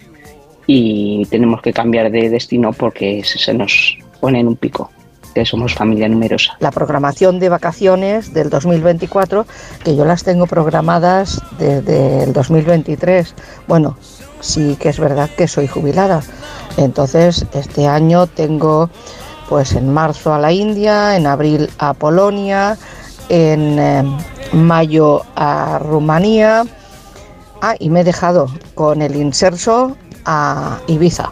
[0.65, 4.89] y tenemos que cambiar de destino porque se nos pone en un pico,
[5.45, 6.57] somos familia numerosa.
[6.59, 9.45] la programación de vacaciones del 2024,
[9.83, 13.33] que yo las tengo programadas desde el 2023.
[13.67, 13.97] Bueno,
[14.39, 16.21] sí que es verdad que soy jubilada.
[16.77, 18.89] Entonces, este año tengo
[19.49, 22.77] pues en marzo a la India, en abril a Polonia,
[23.29, 24.03] en eh,
[24.53, 26.63] mayo a Rumanía.
[27.61, 31.31] Ah, y me he dejado con el inserso a Ibiza.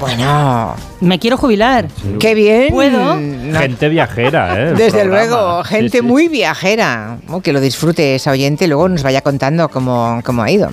[0.00, 1.88] Bueno, Me quiero jubilar.
[2.18, 2.70] qué bien.
[2.72, 3.14] ¿Puedo?
[3.16, 4.68] Gente viajera, ¿eh?
[4.70, 5.26] El Desde programa.
[5.26, 6.02] luego, Sí, gente sí.
[6.02, 7.18] muy viajera.
[7.28, 10.70] Oh, que lo disfrute esa oyente y luego nos vaya contando cómo, cómo ha ido.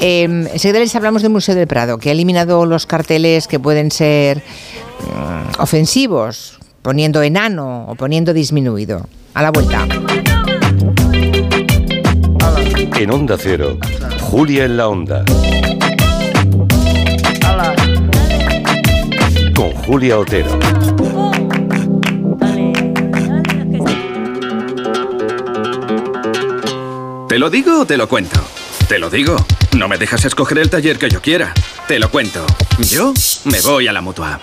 [0.00, 3.90] Eh, enseguida les hablamos del Museo del Prado, que ha eliminado los carteles que pueden
[3.90, 9.06] ser mm, ofensivos poniendo enano o poniendo disminuido.
[9.34, 9.86] A la vuelta.
[12.98, 13.78] En Onda Cero,
[14.20, 15.24] Julia en la Onda.
[19.88, 20.50] Julia Otero.
[27.26, 28.38] ¿Te lo digo o te lo cuento?
[28.86, 29.34] Te lo digo.
[29.78, 31.54] No me dejas escoger el taller que yo quiera.
[31.86, 32.44] Te lo cuento.
[32.80, 33.14] Yo
[33.46, 34.38] me voy a la mutua.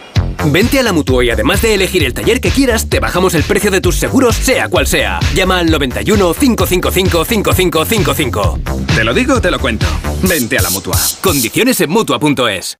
[0.47, 3.43] Vente a la Mutua y además de elegir el taller que quieras, te bajamos el
[3.43, 5.19] precio de tus seguros, sea cual sea.
[5.35, 8.59] Llama al 91 555 5555.
[8.95, 9.85] Te lo digo o te lo cuento.
[10.23, 10.97] Vente a la mutua.
[11.21, 12.79] Condiciones en Mutua.es.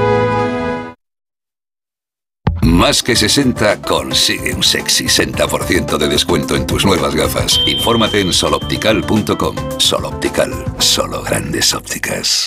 [2.61, 7.59] Más que 60 consigue un sexy 60% de descuento en tus nuevas gafas.
[7.65, 9.55] Infórmate en soloptical.com.
[9.77, 12.45] Soloptical, solo grandes ópticas.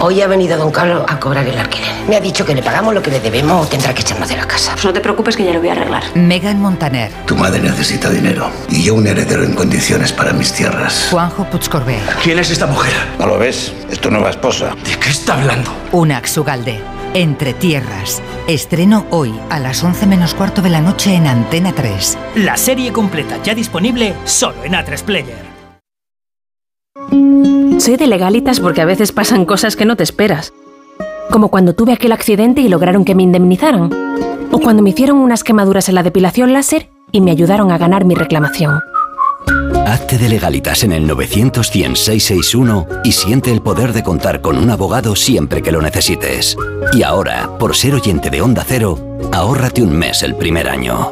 [0.00, 1.88] Hoy ha venido don Carlos a cobrar el alquiler.
[2.08, 4.36] Me ha dicho que le pagamos lo que le debemos o tendrá que echarnos de
[4.36, 4.74] la casa.
[4.84, 6.02] No te preocupes que ya lo voy a arreglar.
[6.16, 11.08] Megan Montaner, Tu madre necesita dinero y yo un heredero en condiciones para mis tierras.
[11.10, 12.92] Juanjo Puigcorbé, ¿Quién es esta mujer?
[13.18, 13.72] ¿No lo ves?
[13.90, 14.74] Es tu nueva esposa.
[14.84, 15.72] ¿De qué está hablando?
[15.92, 16.80] Unax Ugalde,
[17.18, 18.22] Entre Tierras.
[18.46, 22.16] Estreno hoy a las 11 menos cuarto de la noche en Antena 3.
[22.36, 25.48] La serie completa ya disponible solo en A3 Player.
[27.80, 30.52] Soy de legalitas porque a veces pasan cosas que no te esperas.
[31.32, 33.90] Como cuando tuve aquel accidente y lograron que me indemnizaran.
[34.52, 38.04] O cuando me hicieron unas quemaduras en la depilación láser y me ayudaron a ganar
[38.04, 38.78] mi reclamación.
[39.88, 44.58] Hazte de legalitas en el 900 100 661 y siente el poder de contar con
[44.58, 46.58] un abogado siempre que lo necesites.
[46.92, 48.98] Y ahora, por ser oyente de Onda Cero,
[49.32, 51.10] ahórrate un mes el primer año.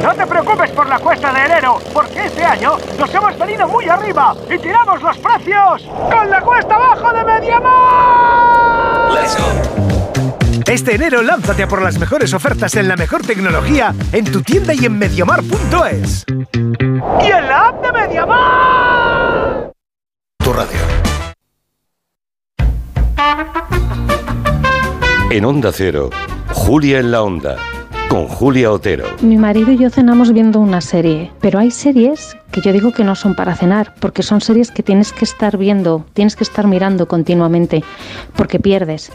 [0.00, 3.84] No te preocupes por la cuesta de enero, porque este año nos hemos venido muy
[3.88, 9.12] arriba y tiramos los precios con la cuesta abajo de Mediamar.
[9.12, 10.19] Let's go.
[10.70, 14.72] Este enero lánzate a por las mejores ofertas en la mejor tecnología en tu tienda
[14.72, 16.24] y en mediamar.es.
[16.28, 19.72] Y en la app de Mediamar.
[20.38, 20.78] Tu radio.
[25.32, 26.10] En Onda Cero,
[26.52, 27.56] Julia en la Onda.
[28.08, 29.06] Con Julia Otero.
[29.22, 33.02] Mi marido y yo cenamos viendo una serie, pero hay series que yo digo que
[33.02, 36.68] no son para cenar, porque son series que tienes que estar viendo, tienes que estar
[36.68, 37.82] mirando continuamente,
[38.36, 39.10] porque pierdes.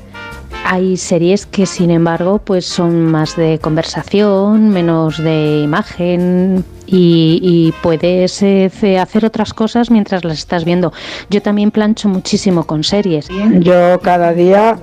[0.67, 7.71] Hay series que, sin embargo, pues son más de conversación, menos de imagen y, y
[7.81, 10.93] puedes eh, ce- hacer otras cosas mientras las estás viendo.
[11.29, 13.27] Yo también plancho muchísimo con series.
[13.59, 14.77] Yo cada día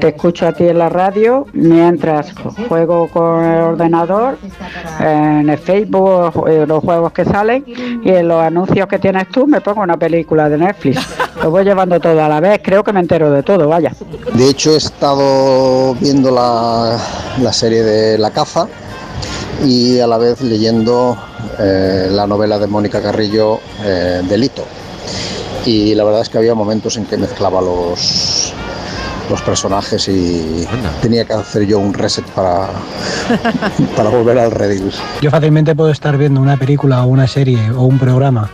[0.00, 2.32] te escucho a ti en la radio mientras
[2.68, 4.38] juego con el ordenador,
[5.00, 7.64] en el Facebook, eh, los juegos que salen
[8.04, 11.06] y en los anuncios que tienes tú me pongo una película de Netflix.
[11.42, 13.92] Lo voy llevando todo a la vez, creo que me entero de todo, vaya.
[14.34, 16.98] De hecho, he estado viendo la,
[17.42, 18.66] la serie de La caza
[19.64, 21.16] y a la vez leyendo
[21.58, 24.64] eh, la novela de Mónica Carrillo, eh, Delito.
[25.64, 28.52] Y la verdad es que había momentos en que mezclaba los,
[29.28, 30.66] los personajes y
[31.02, 32.68] tenía que hacer yo un reset para,
[33.96, 34.92] para volver al redil.
[35.20, 38.50] Yo fácilmente puedo estar viendo una película o una serie o un programa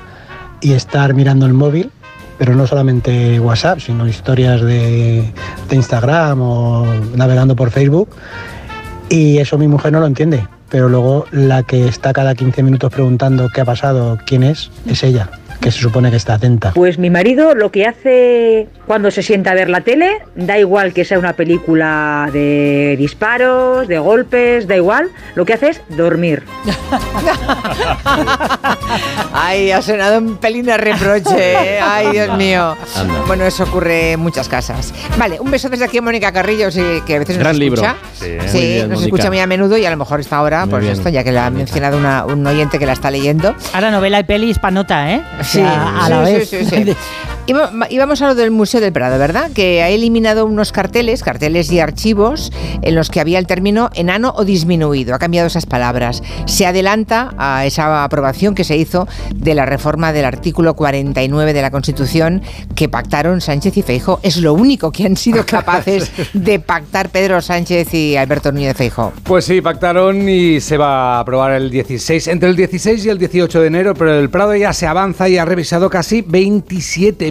[0.60, 1.90] y estar mirando el móvil,
[2.38, 5.30] pero no solamente WhatsApp, sino historias de,
[5.68, 8.08] de Instagram o navegando por Facebook.
[9.10, 12.90] Y eso mi mujer no lo entiende, pero luego la que está cada 15 minutos
[12.90, 15.28] preguntando qué ha pasado, quién es, es ella,
[15.60, 16.72] que se supone que está atenta.
[16.74, 20.94] Pues mi marido lo que hace cuando se sienta a ver la tele, da igual
[20.94, 26.42] que sea una película de disparos, de golpes, da igual, lo que hace es dormir.
[29.32, 31.52] Ay, ha sonado un pelín a reproche.
[31.76, 31.80] ¿eh?
[31.82, 32.76] Ay, Dios mío.
[32.96, 33.22] Anda.
[33.26, 34.92] Bueno, eso ocurre en muchas casas.
[35.18, 37.82] Vale, un beso desde aquí a Mónica Carrillo, sí, que a veces Gran nos libro.
[37.82, 37.98] escucha.
[38.14, 40.61] Sí, Sí, muy bien, nos escucha muy a menudo y a lo mejor está ahora,
[40.66, 43.10] Muy pues bien, esto, ya que la ha mencionado una- un oyente que la está
[43.10, 43.54] leyendo.
[43.72, 45.22] Ahora novela y peli hispanota, ¿eh?
[45.40, 46.48] O Sí, sea, a sí, la sí, vez.
[46.48, 46.96] sí,
[47.44, 49.50] Y, va- y vamos a lo del Museo del Prado, ¿verdad?
[49.52, 52.52] Que ha eliminado unos carteles, carteles y archivos
[52.82, 55.12] en los que había el término enano o disminuido.
[55.12, 56.22] Ha cambiado esas palabras.
[56.46, 61.62] Se adelanta a esa aprobación que se hizo de la reforma del artículo 49 de
[61.62, 62.42] la Constitución
[62.76, 64.20] que pactaron Sánchez y Feijóo.
[64.22, 69.12] Es lo único que han sido capaces de pactar Pedro Sánchez y Alberto Núñez Feijóo.
[69.24, 73.18] Pues sí, pactaron y se va a aprobar el 16, entre el 16 y el
[73.18, 76.22] 18 de enero, pero el Prado ya se avanza y ha revisado casi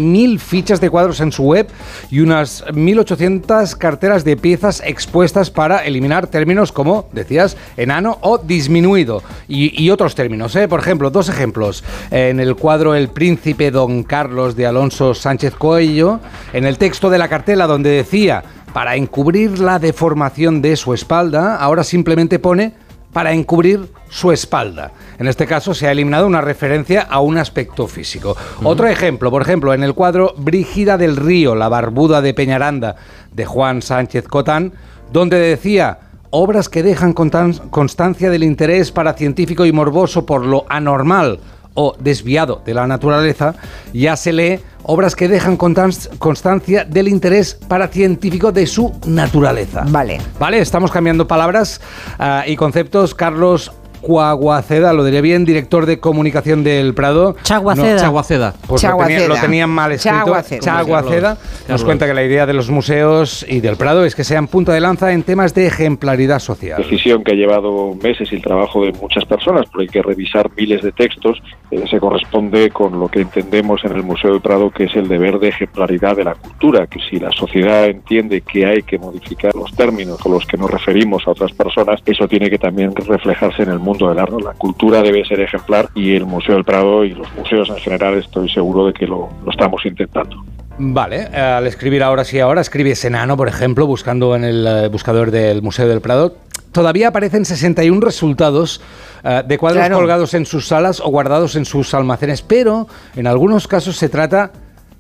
[0.02, 1.68] 27.000 fichas de cuadros en su web
[2.10, 9.24] y unas 1.800 carteras de piezas expuestas para eliminar términos como, decías, enano o disminuido
[9.48, 10.56] y, y otros términos.
[10.56, 10.68] ¿eh?
[10.68, 11.84] Por ejemplo, dos ejemplos.
[12.10, 16.20] En el cuadro El Príncipe Don Carlos de Alonso Sánchez Coello,
[16.54, 21.58] en el texto de la cartela donde decía para encubrir la deformación de su espalda,
[21.58, 22.74] ahora simplemente pone
[23.14, 24.92] para encubrir su espalda.
[25.20, 28.36] En este caso se ha eliminado una referencia a un aspecto físico.
[28.64, 32.96] Otro ejemplo, por ejemplo, en el cuadro Brígida del Río, la barbuda de Peñaranda,
[33.34, 34.74] de Juan Sánchez Cotán,
[35.12, 40.66] donde decía obras que dejan constan- constancia del interés para científico y morboso por lo
[40.70, 41.40] anormal
[41.74, 43.56] o desviado de la naturaleza,
[43.94, 49.86] ya se lee obras que dejan constan- constancia del interés para científico de su naturaleza.
[49.88, 50.20] Vale.
[50.40, 51.80] Vale, estamos cambiando palabras
[52.20, 53.14] ah, y conceptos.
[53.16, 57.36] Carlos Cuaguaceda, lo diré bien, director de comunicación del Prado.
[57.44, 57.94] Chaguaceda.
[57.96, 58.54] No, Chaguaceda.
[58.68, 59.28] Pues lo, tenía- Chaguaceda.
[59.28, 60.18] lo tenían mal escrito.
[60.18, 60.60] Chaguaceda.
[60.62, 61.38] Chaguaceda.
[61.70, 64.74] Nos cuenta que la idea de los museos y del Prado es que sean punta
[64.74, 66.82] de lanza en temas de ejemplaridad social.
[66.82, 70.50] decisión que ha llevado meses y el trabajo de muchas personas, porque hay que revisar
[70.58, 74.72] miles de textos, eh, se corresponde con lo que entendemos en el Museo del Prado,
[74.72, 78.66] que es el deber de ejemplaridad de la cultura, que si la sociedad entiende que
[78.66, 82.50] hay que modificar los términos con los que nos referimos a otras personas, eso tiene
[82.50, 84.36] que también reflejarse en el mundo del arte.
[84.44, 88.16] La cultura debe ser ejemplar y el Museo del Prado y los museos en general
[88.16, 90.44] estoy seguro de que lo, lo estamos intentando.
[90.78, 94.88] Vale, eh, al escribir ahora sí ahora, escribes enano, por ejemplo, buscando en el eh,
[94.88, 96.36] buscador del Museo del Prado.
[96.72, 98.82] Todavía aparecen 61 resultados
[99.24, 99.98] eh, de cuadros Claro.
[99.98, 104.52] colgados en sus salas o guardados en sus almacenes, pero en algunos casos se trata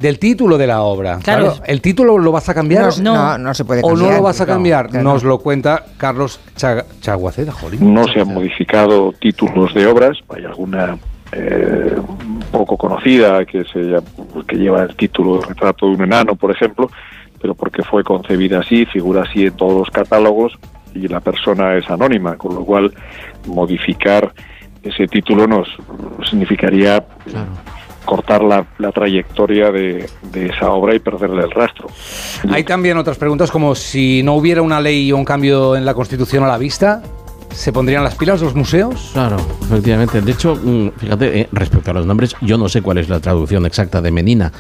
[0.02, 1.20] del título de la obra.
[1.24, 1.54] Claro.
[1.66, 2.98] ¿El título lo vas a cambiar?
[3.00, 4.18] No, no, no se puede ¿O no cambiar.
[4.18, 4.88] lo vas a No, cambiar?
[4.90, 5.04] claro.
[5.04, 7.94] Nos lo cuenta Carlos Cha- Chaguaceda, jolín.
[7.94, 10.98] No se han modificado títulos de obras, hay alguna
[11.34, 11.96] eh,
[12.52, 14.04] poco conocida que, se, llama-
[14.48, 16.90] que lleva el título de Retrato de un enano, por ejemplo,
[17.42, 20.54] pero porque fue concebida así, figura así en todos los catálogos
[20.94, 22.94] y la persona es anónima, con lo cual
[23.46, 24.34] modificar
[24.84, 25.70] ese título nos
[26.30, 27.02] significaría
[28.06, 31.88] cortar la, la trayectoria de, de esa obra y perderle el rastro.
[32.50, 35.94] Hay también otras preguntas como si no hubiera una ley o un cambio en la
[35.94, 37.02] Constitución a la vista,
[37.54, 39.10] ¿se pondrían las pilas los museos?
[39.14, 40.22] Claro, efectivamente.
[40.22, 43.20] De hecho, mm, fíjate, eh, respecto a los nombres, yo no sé cuál es la
[43.20, 44.52] traducción exacta de Menina,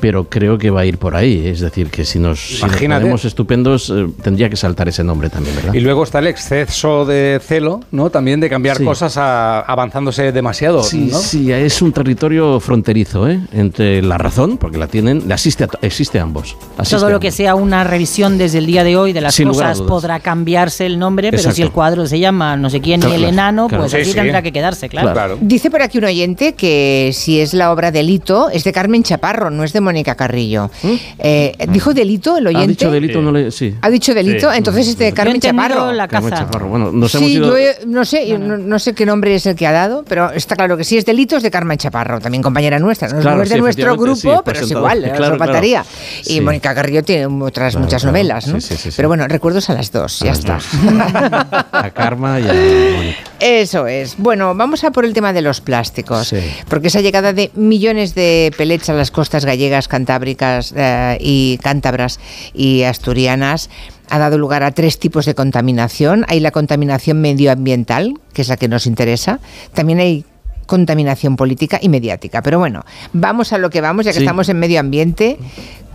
[0.00, 1.46] pero creo que va a ir por ahí.
[1.46, 3.26] Es decir, que si nos, si nos Imagínate.
[3.26, 5.74] estupendos, eh, tendría que saltar ese nombre también, ¿verdad?
[5.74, 8.10] Y luego está el exceso de celo, ¿no?
[8.10, 8.84] También de cambiar Sí.
[8.84, 11.18] cosas a- avanzándose demasiado, Sí, ¿no?
[11.18, 13.40] sí, es un territorio fronterizo, ¿eh?
[13.52, 16.56] Entre la razón, porque la tienen, le asiste a, existe a ambos.
[16.76, 19.34] Asiste Todo a lo que sea una revisión desde el día de hoy de las
[19.34, 21.56] Sin cosas podrá cambiarse el nombre, pero Exacto.
[21.56, 23.82] si el cuadro se llama no sé quién Claro, y el claro, enano, claro.
[23.84, 24.16] pues Sí, así sí.
[24.16, 25.38] tendrá que quedarse, claro.
[25.40, 29.50] Dice por aquí un oyente que si es la obra Delito, es de Carmen Chaparro,
[29.50, 30.70] no es de Mónica Carrillo.
[31.18, 32.64] Eh, ¿Dijo Delito el oyente?
[32.64, 33.50] Ha dicho delito, no le.
[33.50, 33.74] Sí.
[33.80, 34.52] ¿Ha dicho Delito?
[34.52, 35.90] Entonces es de Carmen Chaparro.
[36.08, 36.68] Carmen Chaparro.
[36.68, 37.48] Bueno, nos hemos sí, ido.
[37.48, 40.30] yo he- no sé, no, no sé qué nombre es el que ha dado, pero
[40.32, 43.08] está claro que sí es Delito es de Carmen Chaparro, también compañera nuestra.
[43.08, 45.82] No, Claro, no es de sí, nuestro grupo, sí, pero es igual, Claro, nos faltaría.
[45.82, 45.96] claro.
[46.22, 46.40] Y Sí.
[46.40, 48.60] Mónica Carrillo tiene otras muchas novelas, ¿no?
[48.60, 48.96] Sí, sí, sí, sí.
[48.96, 50.58] Pero bueno, recuerdos a las dos, ya está.
[51.72, 52.27] A Karma
[53.40, 54.16] Eso es.
[54.18, 56.28] Bueno, vamos a por el tema de los plásticos.
[56.28, 56.38] Sí.
[56.68, 62.18] Porque esa llegada de millones de pellets a las costas gallegas, cantábricas eh, y cántabras
[62.52, 63.70] y asturianas
[64.10, 66.24] ha dado lugar a tres tipos de contaminación.
[66.28, 69.38] Hay la contaminación medioambiental, que es la que nos interesa.
[69.74, 70.24] También hay
[70.66, 72.42] contaminación política y mediática.
[72.42, 74.24] Pero bueno, vamos a lo que vamos, ya que Sí.
[74.24, 75.38] estamos en medio ambiente.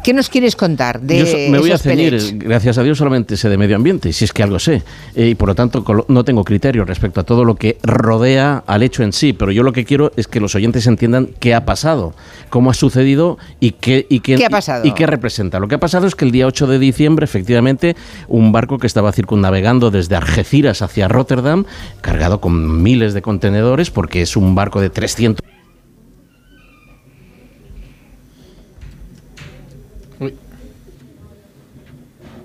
[0.04, 2.38] ¿Qué nos quieres contar de Yo so- me voy a ceñir, pellets?
[2.38, 4.84] gracias a Dios, solamente sé de medio ambiente, si es que algo sé.
[5.16, 8.84] Eh, y por lo tanto, no tengo criterio respecto a todo lo que rodea al
[8.84, 9.32] hecho en sí.
[9.34, 12.14] Pero yo lo que quiero es que los oyentes entiendan qué ha pasado,
[12.50, 14.86] cómo ha sucedido y qué, y qué, ¿Qué ha pasado?
[14.86, 15.60] y qué representa.
[15.60, 17.96] Lo que ha pasado es que el día 8 de diciembre, efectivamente,
[18.28, 21.66] un barco que estaba circunnavegando desde Algeciras hacia Rotterdam,
[22.02, 25.42] cargado con miles de contenedores, porque es un barco de 300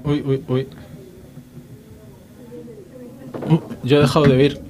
[0.09, 0.67] Uy, uy, uy.
[3.85, 4.68] Yo he dejado de oír.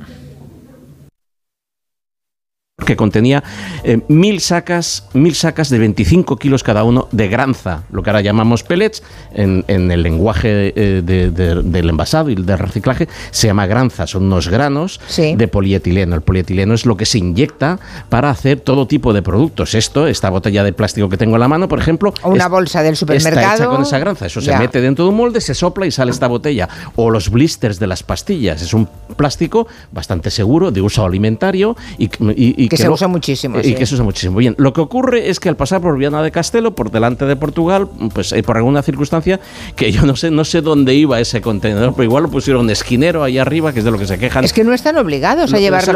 [2.87, 3.43] Que contenía
[3.83, 8.21] eh, mil sacas, mil sacas de 25 kilos cada uno de granza, lo que ahora
[8.21, 9.03] llamamos pellets,
[9.35, 14.07] en, en el lenguaje eh, de- de- del envasado y del reciclaje se llama granza,
[14.07, 16.15] son unos granos de polietileno.
[16.15, 19.75] El polietileno es lo que se inyecta para hacer todo tipo de productos.
[19.75, 22.51] Esto, esta botella de plástico que tengo en la mano, por ejemplo, O una es-
[22.51, 23.71] bolsa del Está hecha supermercado.
[23.71, 24.27] con esa granza.
[24.27, 24.53] Eso Ya.
[24.53, 26.69] se mete dentro de un molde, se sopla y sale esta botella.
[26.95, 28.63] O los blisters de las pastillas.
[28.63, 33.09] Es un plástico bastante seguro, de uso alimentario y, y- y Que se lo- usa
[33.09, 33.75] muchísimo, Y sí.
[33.75, 34.37] que se usa muchísimo.
[34.39, 37.37] Bien, lo que ocurre es que al pasar por Viana de Castelo, por delante de
[37.37, 39.41] Portugal, pues eh, por alguna circunstancia,
[39.77, 43.23] que yo no sé, no sé dónde iba ese contenedor, pero igual lo pusieron esquinero
[43.25, 44.45] ahí arriba, que es de lo que se quejan.
[44.45, 45.89] Es que no están obligados a No, llevarlos,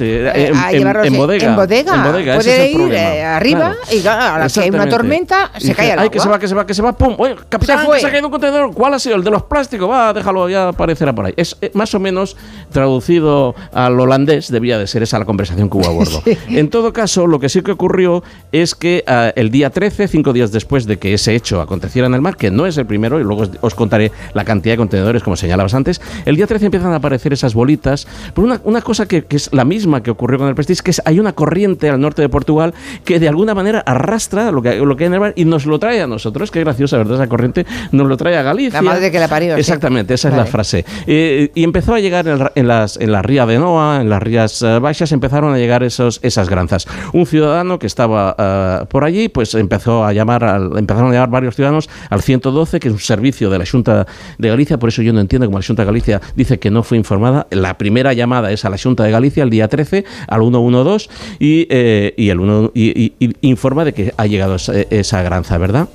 [0.00, 1.94] exactamente, eh, a en- llevarlos en bodega, En bodega.
[1.94, 3.14] en bodega, ese Puede es el ir problema.
[3.14, 3.76] eh, arriba Claro.
[3.92, 6.10] y claro, a la que hay una tormenta se cae el Ay, agua.
[6.10, 7.14] que se va, que se va, que se va, pum.
[7.18, 8.72] Oye, capitán, que se ha caído un contenedor.
[8.74, 9.16] ¿Cuál ha sido?
[9.16, 9.88] El de los plásticos.
[9.90, 11.34] Va, déjalo, ya aparecerá por ahí.
[11.36, 12.36] Es eh, más o menos
[12.70, 16.19] traducido al holandés, debía de ser esa la conversación que hubo a bordo.
[16.48, 20.32] En todo caso, lo que sí que ocurrió es que ah, el día 13, cinco
[20.32, 23.20] días después de que ese hecho aconteciera en el mar, que no es el primero,
[23.20, 26.66] y luego os, os contaré la cantidad de contenedores, como señalabas antes, el día 13
[26.66, 30.10] empiezan a aparecer esas bolitas por una, una cosa que, que es la misma que
[30.10, 33.28] ocurrió con el Prestige, que es hay una corriente al norte de Portugal que de
[33.28, 36.00] alguna manera arrastra lo que, lo que hay en el mar y nos lo trae
[36.02, 36.50] a nosotros.
[36.50, 37.14] Qué graciosa, ¿verdad?
[37.16, 38.82] Esa corriente nos lo trae a Galicia.
[38.82, 39.60] La madre que la parió, sí.
[39.60, 40.50] Exactamente, esa es la Vale.
[40.50, 40.84] frase.
[41.06, 44.08] Eh, y empezó a llegar en, el- en las, en la ría de Noa, en
[44.10, 46.88] las rías eh, baixas, empezaron a llegar esos, esas granzas.
[47.12, 51.30] Un ciudadano que estaba eh, por allí, pues empezó a llamar, al- empezaron a llamar
[51.30, 54.06] varios ciudadanos al 112, que es un servicio de la Junta
[54.38, 56.82] de Galicia, por eso yo no entiendo cómo la Junta de Galicia dice que no
[56.82, 57.46] fue informada.
[57.50, 61.08] La primera llamada es a la Junta de Galicia el día 13, al 112,
[61.38, 65.22] y, eh, y el uno, y, y- y informa de que ha llegado esa, esa
[65.22, 65.88] granza, ¿verdad?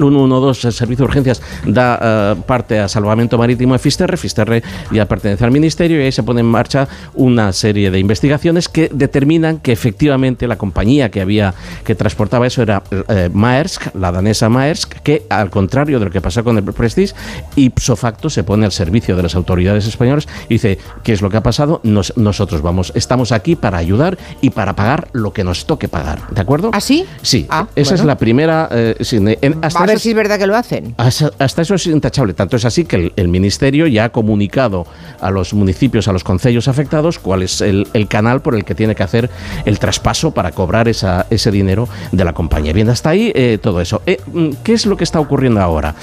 [0.00, 4.16] El 112, el Servicio de Urgencias, da eh, parte a Salvamento Marítimo de Fisterre.
[4.16, 8.68] Fisterre ya pertenece al Ministerio y ahí se pone en marcha una serie de investigaciones
[8.68, 14.10] que determinan que efectivamente la compañía que había que transportaba eso era eh, Maersk, la
[14.12, 17.14] danesa Maersk, que al contrario de lo que pasó con el Prestige,
[17.56, 21.28] ipso facto se pone al servicio de las autoridades españolas y dice, ¿qué es lo
[21.30, 21.80] que ha pasado?
[21.82, 26.20] Nos- nosotros vamos, estamos aquí para ayudar y para pagar lo que nos toque pagar.
[26.30, 26.70] ¿De acuerdo?
[26.72, 27.04] ¿Ah, sí?
[27.50, 28.68] Ah, esa es la primera.
[28.70, 28.96] eh,
[29.42, 30.94] en- hasta ver si es verdad que lo hacen.
[30.96, 32.34] hasta, hasta eso es intachable.
[32.34, 34.86] Tanto es así que el, el Ministerio ya ha comunicado
[35.20, 38.74] a los municipios, a los concellos afectados, cuál es el, el canal por el que
[38.74, 39.30] tiene que hacer
[39.64, 42.72] el traspaso para cobrar esa- ese dinero de la compañía.
[42.72, 44.02] Bien, hasta ahí eh, todo eso.
[44.06, 45.94] Eh, mm, ¿Qué es lo que está ocurriendo ahora?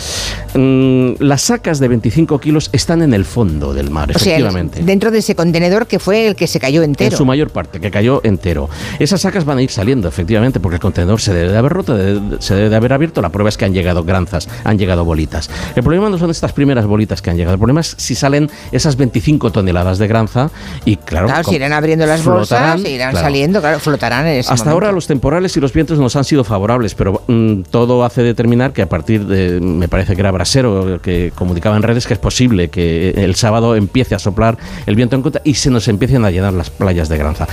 [0.54, 4.82] Mm, las sacas de 25 kilos están en el fondo del mar, O sea, efectivamente.
[4.84, 7.12] dentro de ese contenedor que fue el que se cayó entero.
[7.12, 8.70] En su mayor parte, que cayó entero.
[9.00, 11.98] Esas sacas van a ir saliendo, efectivamente, porque el contenedor se debe de haber roto,
[12.40, 13.22] se debe de haber abierto.
[13.22, 15.50] La prueba es que han llegado granzas, han llegado bolitas.
[15.76, 17.54] El problema no son estas primeras bolitas que han llegado.
[17.54, 20.50] El problema es si salen esas 25 toneladas de granza
[20.86, 23.26] y, claro, Claro, si irán abriendo las flotarán, bolsas, irán claro.
[23.26, 24.72] saliendo, claro, flotarán en ese Hasta momento.
[24.74, 28.74] ahora los temporales y los vientos nos han sido favorables, pero mm, todo hace determinar
[28.74, 32.20] que a partir de, me parece que era Brasero, que comunicaba en redes que es
[32.20, 36.26] posible que el sábado empiece a soplar el viento en contra y se nos empiecen
[36.26, 37.48] a llenar las playas de granza.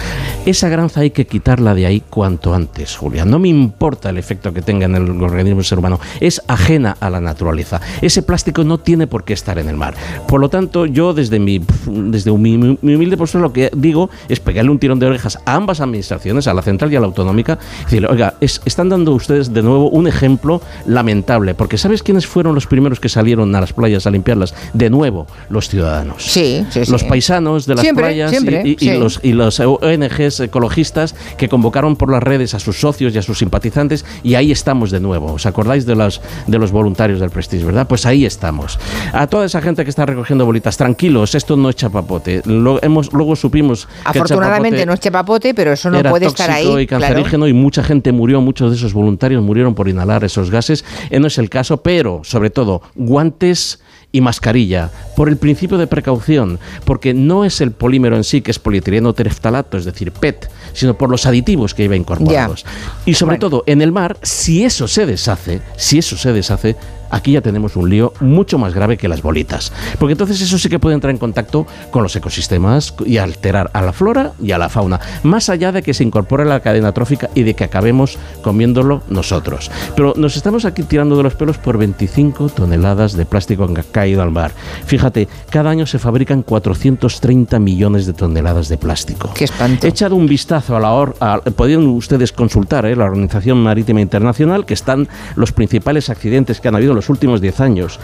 [0.46, 3.24] Esa granza hay que quitarla de ahí cuanto antes, Julia.
[3.24, 6.96] No me importa el efecto que tenga en el organismo del ser humano, es ajena
[7.00, 7.80] a la naturaleza.
[8.02, 9.94] Ese plástico no tiene por qué estar en el mar.
[10.28, 14.40] Por lo tanto, yo desde mi, desde mi, mi humilde postura lo que digo es
[14.40, 17.58] pegarle un tirón de orejas a ambas administraciones, a la central y a la autonómica,
[17.80, 22.26] y decirle, oiga, es- están dando ustedes de nuevo un ejemplo lamentable, porque ¿sabes quiénes
[22.26, 24.54] fueron los primeros que salieron a las playas a limpiarlas?
[24.72, 26.22] De nuevo, los ciudadanos.
[26.22, 26.92] Sí, sí, sí.
[26.92, 31.48] Los paisanos de las Siempre, playas siempre, y, y los, y los ONGs ecologistas que
[31.48, 35.00] convocaron por las redes a sus socios y a sus simpatizantes y ahí estamos de
[35.00, 35.32] nuevo.
[35.34, 37.86] ¿Os acordáis de de los voluntarios del Prestige, verdad?
[37.86, 38.78] Pues ahí estamos.
[39.12, 42.42] A toda esa gente que está recogiendo bolitas, tranquilos, esto no es chapapote.
[42.44, 46.50] Lo, hemos, luego supimos que Afortunadamente no es chapapote, pero eso no era puede estar
[46.50, 46.66] ahí.
[46.66, 47.02] y claro.
[47.02, 50.84] cancerígeno y mucha gente murió, muchos de esos voluntarios murieron por inhalar esos gases.
[51.10, 53.80] Eh, no es el caso, pero sobre todo guantes
[54.12, 58.50] y mascarilla por el principio de precaución, porque no es el polímero en sí que
[58.50, 62.64] es polietileno tereftalato, es decir, PET, sino por los aditivos que iba incorporados.
[63.04, 66.76] Y sobre todo en el mar, si eso se deshace, si eso se deshace,
[67.14, 69.72] aquí ya tenemos un lío mucho más grave que las bolitas.
[69.98, 73.82] Porque entonces eso sí que puede entrar en contacto con los ecosistemas y alterar a
[73.82, 76.92] la flora y a la fauna, más allá de que se incorpore a la cadena
[76.92, 79.70] trófica y de que acabemos comiéndolo nosotros.
[79.94, 83.84] Pero nos estamos aquí tirando de los pelos por 25 toneladas de plástico que ha
[83.84, 84.52] caído al mar.
[84.86, 85.03] Fíjate,
[85.50, 89.30] cada año se fabrican 430 millones de toneladas de plástico.
[89.34, 89.86] Qué espanto.
[89.86, 92.96] Echado un vistazo a la or a- podrían ustedes consultar ¿eh?
[92.96, 97.10] la Organización Marítima Internacional, que están los principales accidentes que han habido en los los
[97.10, 98.00] últimos 10 años.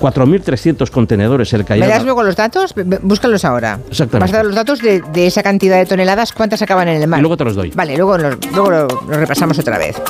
[0.00, 2.74] 4.300 contenedores el que ¿Me das luego los datos?
[3.02, 3.78] Búscalos ahora.
[3.90, 4.30] Exactamente.
[4.30, 7.08] Vas a dar los datos de, de esa cantidad de toneladas, cuántas acaban en el
[7.08, 7.18] mar.
[7.18, 7.70] Y luego te los doy.
[7.74, 10.00] Vale, luego, los- luego lo, lo repasamos otra vez.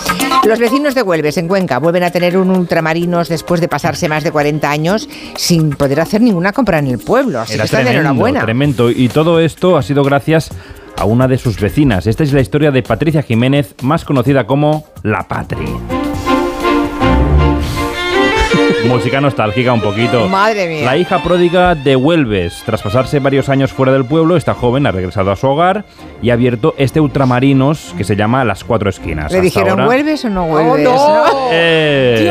[0.46, 4.22] Los vecinos de Huelves, en Cuenca, vuelven a tener un ultramarinos después de pasarse más
[4.22, 7.40] de 40 años sin poder hacer ninguna compra en el pueblo.
[7.40, 8.40] Así que Era está de tremendo, enhorabuena.
[8.42, 8.90] tremendo.
[8.90, 10.50] Y todo esto ha sido gracias
[10.96, 12.06] a una de sus vecinas.
[12.06, 15.66] Esta es la historia de Patricia Jiménez, más conocida como La Patri.
[18.86, 20.28] Música nostálgica un poquito.
[20.28, 20.84] Madre mía.
[20.84, 22.62] La hija pródiga de Huelves.
[22.64, 25.84] Tras pasarse varios años fuera del pueblo, esta joven ha regresado a su hogar
[26.22, 29.30] y ha abierto este ultramarinos que se llama Las Cuatro Esquinas.
[29.32, 30.88] ¿Le Hasta dijeron ahora- Huelves o no Huelves?
[31.52, 32.30] ¡Eh!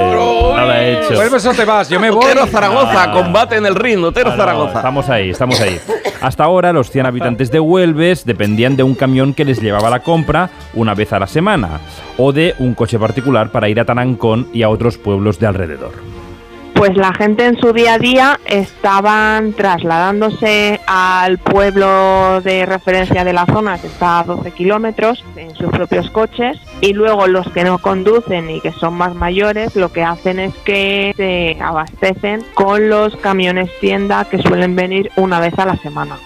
[0.55, 1.13] Nada hecho.
[1.15, 1.89] ¿Vuelves o te vas?
[1.89, 2.25] Yo me voy.
[2.25, 3.11] Otero Zaragoza, Ah.
[3.11, 4.77] combate en el ring, Otero Ah, no, Zaragoza.
[4.77, 5.79] Estamos ahí, estamos ahí.
[6.21, 9.99] Hasta ahora, los 100 habitantes de Huelves dependían de un camión que les llevaba la
[9.99, 11.79] compra una vez a la semana,
[12.17, 15.91] o de un coche particular para ir a Tanancón y a otros pueblos de alrededor.
[16.77, 23.33] Pues la gente en su día a día estaban trasladándose al pueblo de referencia de
[23.33, 27.63] la zona, que está a 12 kilómetros, en sus propios coches, y luego los que
[27.63, 32.89] no conducen y que son más mayores, lo que hacen es que se abastecen con
[32.89, 36.19] los camiones tienda que suelen venir una vez a la semana.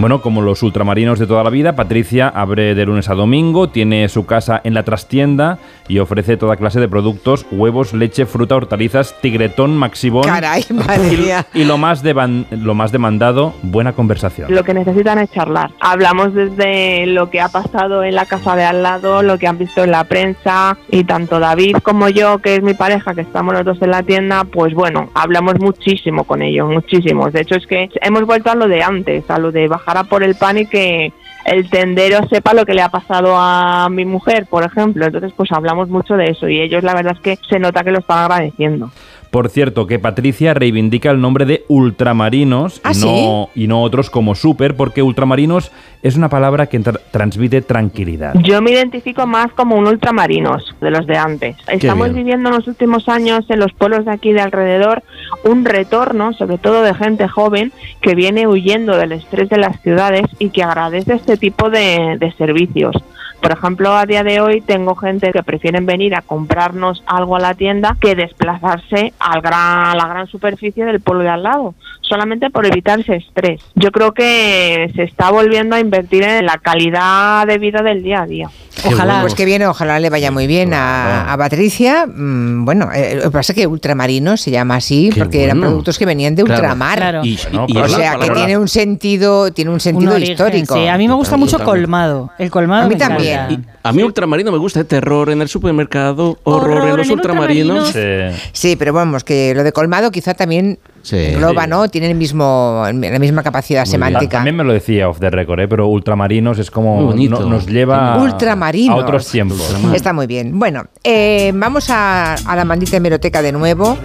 [0.00, 4.08] Bueno, como los ultramarinos de toda la vida, Patricia abre de lunes a domingo, tiene
[4.08, 9.14] su casa en la trastienda y ofrece toda clase de productos, huevos, leche, fruta, hortalizas,
[9.20, 10.24] tigretón, maxibón.
[10.24, 11.44] Caray, madre mía.
[11.52, 14.54] Y lo más, deban- lo más demandado, buena conversación.
[14.54, 15.70] Lo que necesitan es charlar.
[15.80, 19.58] Hablamos desde lo que ha pasado en la casa de al lado, lo que han
[19.58, 23.52] visto en la prensa y tanto David como yo, que es mi pareja, que estamos
[23.52, 27.30] los dos en la tienda, pues bueno, hablamos muchísimo con ellos, muchísimo.
[27.30, 30.22] De hecho es que hemos vuelto a lo de antes, a lo de bajar por
[30.22, 31.12] el pan y que
[31.44, 35.06] el tendero sepa lo que le ha pasado a mi mujer, por ejemplo.
[35.06, 37.92] Entonces pues hablamos mucho de eso y ellos la verdad es que se nota que
[37.92, 38.90] lo están agradeciendo.
[39.30, 44.10] Por cierto, que Patricia reivindica el nombre de ultramarinos ¿Ah, y, no, y no otros
[44.10, 45.70] como super, porque ultramarinos
[46.02, 48.34] es una palabra que tra- transmite tranquilidad.
[48.42, 51.56] Yo me identifico más como un ultramarinos de los de antes.
[51.68, 55.02] Estamos viviendo en los últimos años en los pueblos de aquí de alrededor
[55.44, 60.24] un retorno, sobre todo de gente joven, que viene huyendo del estrés de las ciudades
[60.40, 62.96] y que agradece este tipo de, de servicios.
[63.40, 67.40] Por ejemplo, a día de hoy tengo gente que prefieren venir a comprarnos algo a
[67.40, 71.74] la tienda que desplazarse al gran, a la gran superficie del pueblo de al lado,
[72.02, 73.60] solamente por evitar ese estrés.
[73.74, 78.22] Yo creo que se está volviendo a invertir en la calidad de vida del día
[78.22, 78.50] a día.
[78.84, 79.20] Ojalá.
[79.20, 82.06] Pues que viene, ojalá le vaya muy bien a, a Patricia.
[82.06, 85.58] Mm, bueno, eh, lo que pasa es que ultramarino se llama así Qué porque eran
[85.58, 85.70] bueno.
[85.72, 86.60] productos que venían de Claro.
[86.62, 86.96] ultramar.
[86.98, 87.20] Claro.
[87.24, 90.32] Y- Bueno, y- y o sea, que tiene un sentido, tiene un Un sentido origen,
[90.32, 90.74] histórico.
[90.76, 90.86] sí.
[90.88, 92.30] A mí me gusta mucho colmado.
[92.38, 93.29] El colmado A mí me también.
[93.34, 94.84] A mí ultramarino me gusta, ¿eh?
[94.84, 97.86] terror en el supermercado, horror, Horror en los en ultramarinos.
[97.88, 98.32] ultramarino.
[98.34, 98.50] Sí.
[98.52, 101.16] Sí, pero vamos, que lo de colmado quizá también Sí.
[101.16, 101.88] engloba, ¿no?
[101.88, 104.38] Tiene el mismo, la misma capacidad semántica.
[104.38, 105.68] También me lo decía off the record, ¿eh?
[105.68, 108.98] pero ultramarinos es como no- nos lleva a- Ultramarinos.
[108.98, 109.74] a otros tiempos.
[109.94, 110.58] Está muy bien.
[110.58, 113.96] Bueno, eh, vamos a, a la maldita hemeroteca de nuevo,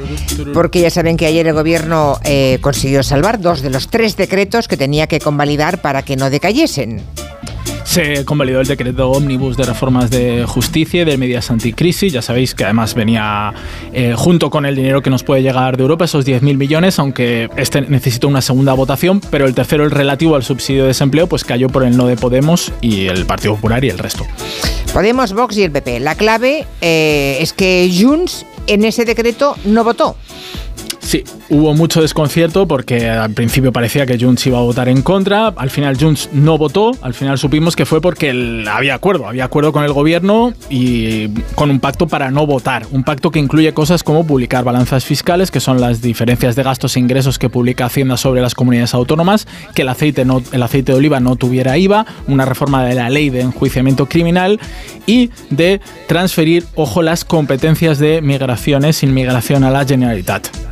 [0.54, 4.68] porque ya saben que ayer el gobierno eh, consiguió salvar dos de los tres decretos
[4.70, 7.02] que tenía que convalidar para que no decayesen.
[7.86, 12.12] Se convalidó el decreto ómnibus de reformas de justicia y de medidas anticrisis.
[12.12, 13.54] Ya sabéis que además venía
[13.94, 17.50] eh, junto con el dinero que nos puede llegar de Europa, esos 10.000 millones, aunque
[17.56, 21.46] este necesitó una segunda votación, pero el tercero, el relativo al subsidio de desempleo, pues
[21.46, 24.26] cayó por el no de Podemos y el Partido Popular y el resto.
[24.92, 26.00] Podemos, Vox y el PP.
[26.00, 30.18] La clave eh, es que Junts en ese decreto no votó.
[31.06, 35.50] Sí, hubo mucho desconcierto porque al principio parecía que Junts iba a votar en contra,
[35.50, 39.72] al final Junts no votó, al final supimos que fue porque había acuerdo, había acuerdo
[39.72, 44.02] con el gobierno y con un pacto para no votar, un pacto que incluye cosas
[44.02, 48.18] como publicar balanzas fiscales, que son las diferencias de gastos e ingresos que publica Hacienda
[48.18, 52.08] sobre las comunidades autónomas, que el aceite, no, el aceite de oliva no tuviera IVA,
[52.28, 54.60] una reforma de la ley de enjuiciamiento criminal
[55.06, 60.64] y de transferir, ojo, las competencias de migraciones, inmigración a la Generalitat.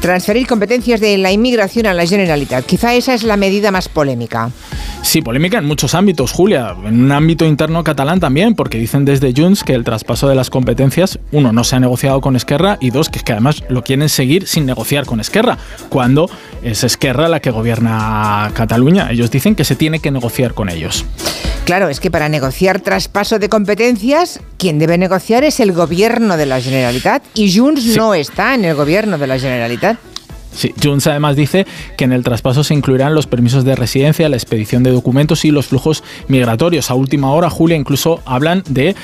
[0.00, 2.64] Transferir competencias de la inmigración a la Generalitat.
[2.64, 4.50] Quizá esa es la medida más polémica.
[5.02, 6.76] Sí, polémica en muchos ámbitos, Julia.
[6.84, 10.48] En un ámbito interno catalán también, porque dicen desde Junts que el traspaso de las
[10.48, 13.82] competencias, uno, no se ha negociado con Esquerra y dos, que es que además lo
[13.82, 15.58] quieren seguir sin negociar con Esquerra,
[15.88, 16.30] cuando
[16.62, 19.10] es Esquerra la que gobierna Cataluña.
[19.10, 21.04] Ellos dicen que se tiene que negociar con ellos.
[21.64, 26.46] Claro, es que para negociar traspaso de competencias, quien debe negociar es el gobierno de
[26.46, 29.61] la Generalitat y Junts no está en el gobierno de la Generalitat.
[30.54, 34.36] Sí, Junts además dice que en el traspaso se incluirán los permisos de residencia, la
[34.36, 36.90] expedición de documentos y los flujos migratorios.
[36.90, 38.94] A última hora, Julia, incluso hablan de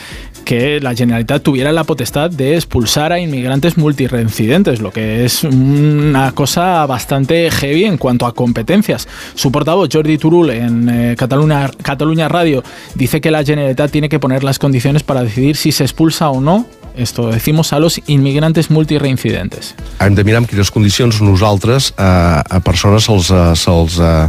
[0.44, 6.32] que la Generalitat tuviera la potestad de expulsar a inmigrantes multireincidentes, lo que es una
[6.32, 9.08] cosa bastante heavy en cuanto a competencias.
[9.34, 12.62] Su portavoz, Jordi Turul, en eh, Cataluña Radio,
[12.94, 16.40] dice que la Generalitat tiene que poner las condiciones para decidir si se expulsa o
[16.40, 16.66] no
[16.98, 19.74] esto decimos a los inmigrantes multireincidentes.
[20.00, 24.28] Hem de mirar en quines condicions nosaltres a, a persones se'ls eh, se'ls eh,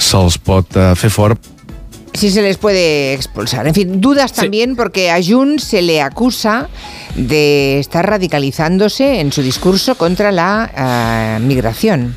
[0.00, 1.38] se'ls pot eh, fer fora
[2.12, 3.66] si se les puede expulsar.
[3.66, 6.68] En fin, dudas también porque a Jun se le acusa
[7.14, 12.16] de estar radicalizándose en su discurso contra la eh, migración.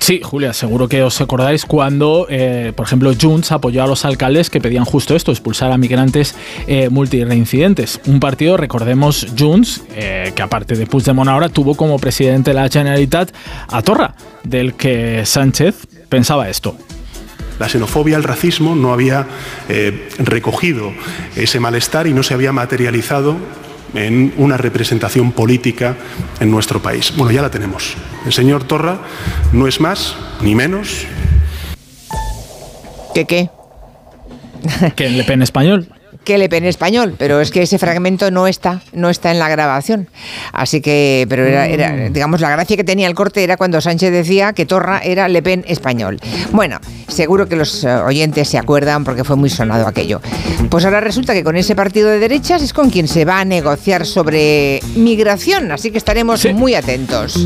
[0.00, 4.48] Sí, Julia, seguro que os acordáis cuando, eh, por ejemplo, Junts apoyó a los alcaldes
[4.50, 6.34] que pedían justo esto, expulsar a migrantes
[6.66, 6.88] eh.
[8.06, 12.68] Un partido, recordemos, Junts, eh, que aparte de Puigdemont ahora tuvo como presidente de la
[12.68, 13.32] Generalitat
[13.68, 16.76] a Torra, del que Sánchez pensaba esto.
[17.58, 19.26] La xenofobia, el racismo no había
[19.68, 20.92] eh, recogido
[21.34, 23.36] ese malestar y no se había materializado
[23.94, 25.96] en una representación política
[26.40, 27.12] en nuestro país.
[27.16, 27.94] Bueno, ya la tenemos.
[28.26, 28.98] El señor Torra
[29.52, 31.06] no es más ni menos.
[33.14, 33.50] ¿Qué qué?
[34.96, 35.88] Que en Le Pen español.
[36.28, 39.48] Que Le Pen español, pero es que ese fragmento no está, no está en la
[39.48, 40.10] grabación.
[40.52, 44.12] Así que, pero era, era, digamos, la gracia que tenía el corte era cuando Sánchez
[44.12, 46.20] decía que Torra era Le Pen español.
[46.52, 50.20] Bueno, seguro que los eh, oyentes se acuerdan porque fue muy sonado aquello.
[50.68, 53.46] Pues ahora resulta que con ese partido de derechas es con quien se va a
[53.46, 57.42] negociar sobre migración, así que estaremos muy atentos.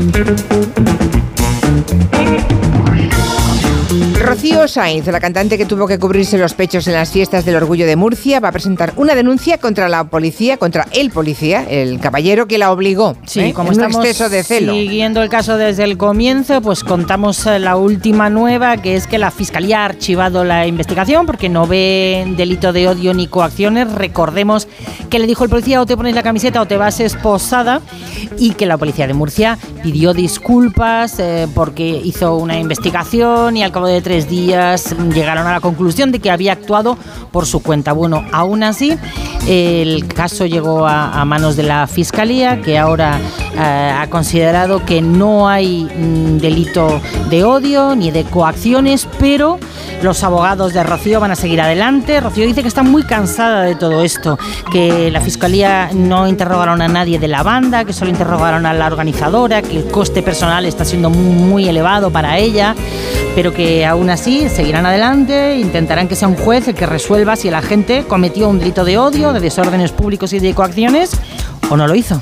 [4.23, 7.85] Rocío Sainz, la cantante que tuvo que cubrirse los pechos en las fiestas del orgullo
[7.85, 12.47] de Murcia, va a presentar una denuncia contra la policía, contra el policía, el caballero
[12.47, 13.17] que la obligó.
[13.25, 13.53] Sí, ¿eh?
[13.53, 14.71] como en un estamos exceso de celo.
[14.71, 19.17] siguiendo el caso desde el comienzo, pues contamos eh, la última nueva, que es que
[19.17, 23.91] la Fiscalía ha archivado la investigación porque no ve delito de odio ni coacciones.
[23.91, 24.69] Recordemos
[25.09, 27.81] que le dijo el policía o te pones la camiseta o te vas esposada
[28.37, 33.73] y que la policía de Murcia pidió disculpas eh, porque hizo una investigación y al
[33.73, 36.97] cabo de tres días llegaron a la conclusión de que había actuado
[37.31, 37.93] por su cuenta.
[37.93, 38.97] Bueno, aún así,
[39.47, 43.19] el caso llegó a, manos de la Fiscalía, que ahora
[43.55, 49.59] eh, ha considerado que no hay mm, delito de odio ni de coacciones, pero
[50.03, 52.19] los abogados de Rocío van a seguir adelante.
[52.19, 54.37] Rocío dice que está muy cansada de todo esto,
[54.71, 58.87] que la Fiscalía no interrogaron a nadie de la banda, que solo interrogaron a la
[58.87, 62.75] organizadora, que el coste personal está siendo muy elevado para ella,
[63.35, 67.47] pero que aún así seguirán adelante, intentarán que sea un juez el que resuelva si
[67.47, 71.11] el agente cometió un delito de odio, de desórdenes públicos y de coacciones
[71.69, 72.21] o no lo hizo.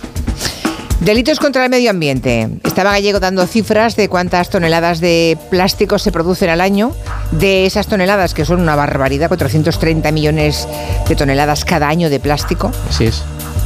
[1.01, 2.47] Delitos contra el medio ambiente.
[2.64, 6.91] Estaba Gallego dando cifras de cuántas toneladas de plástico se producen al año.
[7.32, 10.68] De esas toneladas, que son una barbaridad, 430 millones
[11.09, 13.24] de toneladas cada año de plástico, Así es.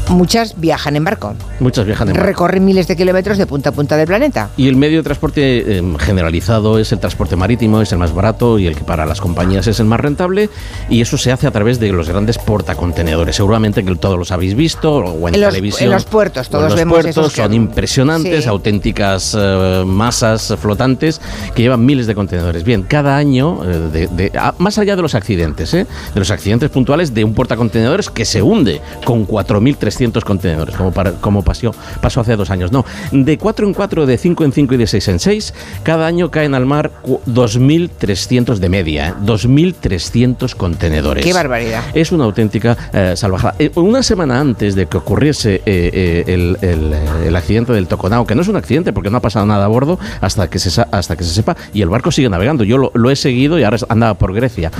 [0.09, 1.33] Muchas viajan en barco.
[1.59, 2.27] Muchas viajan en barco.
[2.27, 4.49] Recorren miles de kilómetros de punta a punta del planeta.
[4.57, 8.59] Y el medio de transporte eh, generalizado es el transporte marítimo, es el más barato
[8.59, 10.49] y el que para las compañías es el más rentable.
[10.89, 13.35] Y eso se hace a través de los grandes portacontenedores.
[13.35, 15.85] Seguramente que todos los habéis visto o en, En los- televisión.
[15.89, 18.49] en los puertos, en todos los vemos puertos esos que- son impresionantes, Sí.
[18.49, 21.21] auténticas eh, masas flotantes
[21.55, 22.63] que llevan miles de contenedores.
[22.63, 25.87] Bien, cada año, eh, de- de- a- más allá de los accidentes, ¿eh?
[26.13, 30.91] de los accidentes puntuales de un portacontenedores que se hunde con 4.300 300 contenedores, como,
[30.91, 32.71] para, como pasó, pasó hace dos años.
[32.71, 36.05] No, de 4 en 4, de 5 en 5 y de 6 en 6, cada
[36.05, 39.13] año caen al mar 2.300 de media, ¿eh?
[39.23, 41.23] 2.300 contenedores.
[41.23, 41.83] ¡Qué barbaridad!
[41.93, 43.55] Es una auténtica eh, salvajada.
[43.59, 47.87] Eh, una semana antes de que ocurriese eh, eh, el, el, eh, el, accidente del
[47.87, 50.59] Toconao, que no es un accidente porque no ha pasado nada a bordo hasta que
[50.59, 52.65] se, hasta que se sepa, y el barco sigue navegando.
[52.65, 54.71] Yo lo, lo he seguido y ahora andaba por Grecia.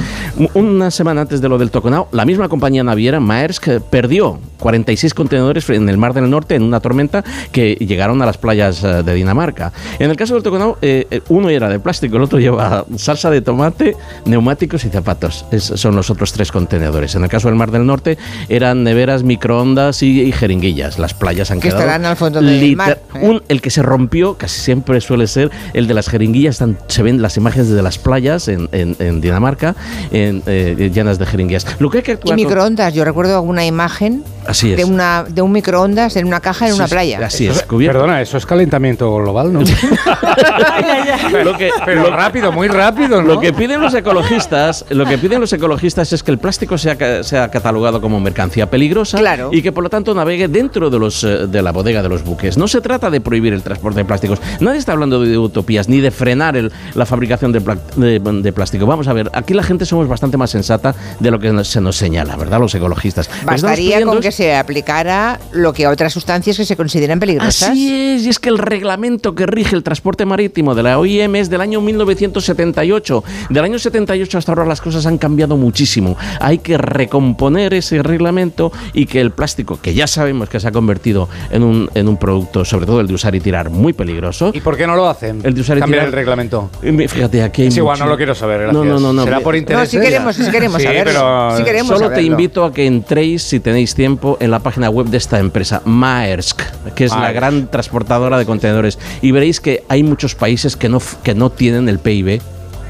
[0.54, 5.14] Una semana antes de lo del Toconao, la misma compañía naviera, Maersk, perdió 47 seis
[5.14, 9.04] contenedores en el Mar del Norte en una tormenta que llegaron a las playas eh,
[9.04, 9.72] de Dinamarca.
[10.00, 13.30] En el caso del Toconao, eh, eh, uno era de plástico, el otro lleva salsa
[13.30, 13.96] de tomate,
[14.26, 15.46] neumáticos y zapatos.
[15.60, 17.14] Son los otros tres contenedores.
[17.14, 18.18] En el caso del Mar del Norte
[18.50, 20.98] eran neveras, microondas y, jeringuillas.
[20.98, 23.00] Las playas han que quedado estarán al fondo del mar.
[23.14, 23.40] ¿eh?
[23.48, 26.56] el que se rompió casi siempre suele ser el de las jeringuillas.
[26.56, 29.76] Están, se ven las imágenes de las playas en, en, Dinamarca
[30.12, 31.68] llenas de jeringuillas.
[31.80, 32.92] Lo y microondas.
[32.96, 34.78] Yo recuerdo alguna imagen Así es.
[34.78, 37.20] de, una, de un microondas en una caja en una playa.
[37.26, 39.60] Así es, Perdona, eso es calentamiento global, ¿no?
[41.44, 43.36] Lo que- Pero rápido, muy rápido, ¿no?
[43.36, 47.24] Lo que piden los ecologistas, lo que piden los ecologistas es que el plástico sea,
[47.24, 49.50] sea catalogado como mercancía peligrosa Claro.
[49.52, 52.24] y que por lo tanto navegue dentro de los eh, de la bodega de los
[52.24, 52.58] buques.
[52.58, 54.40] No se trata de prohibir el transporte de plásticos.
[54.60, 58.54] Nadie está hablando de utopías ni de frenar el- la fabricación de, pla- de- de
[58.54, 58.86] plástico.
[58.86, 61.96] Vamos a ver, aquí la gente somos bastante más sensata de lo que se nos
[61.98, 62.60] señala, ¿verdad?
[62.60, 63.30] Los ecologistas.
[63.46, 67.64] Bastaría con que se aplicara lo que a otras sustancias que se consideran peligrosas.
[67.70, 71.36] Así es, y es que el reglamento que rige el transporte marítimo de la OIM
[71.38, 73.24] es del año 1978.
[73.50, 76.18] Del año 78 hasta ahora las cosas han cambiado muchísimo.
[76.40, 80.72] Hay que recomponer ese reglamento y que el plástico, que ya sabemos que se ha
[80.72, 84.52] convertido en un, en un producto, sobre todo el de usar y tirar, muy peligroso.
[84.54, 85.40] ¿Y por qué no lo hacen?
[85.44, 86.08] El de usar y Cambiar tirar.
[86.10, 86.70] el reglamento.
[86.82, 88.84] Fíjate, aquí hay Es igual, mucho- no lo quiero saber, gracias.
[88.84, 89.24] No, no, no, no.
[89.24, 89.80] ¿Será por interés?
[89.80, 91.04] No, si queremos, si queremos Sí, saber.
[91.06, 92.32] pero- si queremos Solo te saberlo.
[92.32, 96.62] invito a que entréis, si tenéis tiempo, en la página web de esta empresa, Maersk,
[96.96, 99.00] que es la gran transportadora de contenedores.
[99.22, 102.42] Y veréis que hay muchos países que no, que no tienen el PIB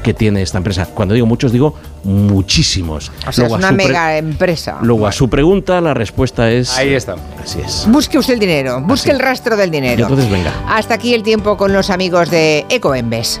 [0.02, 0.86] que tiene esta empresa.
[0.86, 1.74] Cuando digo muchos, digo
[2.04, 3.10] muchísimos.
[3.26, 4.78] O sea, es una mega empresa.
[4.82, 6.76] Luego, a su pregunta, la respuesta es...
[6.78, 7.16] Ahí está.
[7.42, 7.86] Así es.
[7.88, 10.02] Busque usted el dinero, busque el rastro del Y dinero.
[10.04, 10.52] entonces, venga.
[10.68, 13.40] Hasta aquí el tiempo con los amigos de Ecoembes.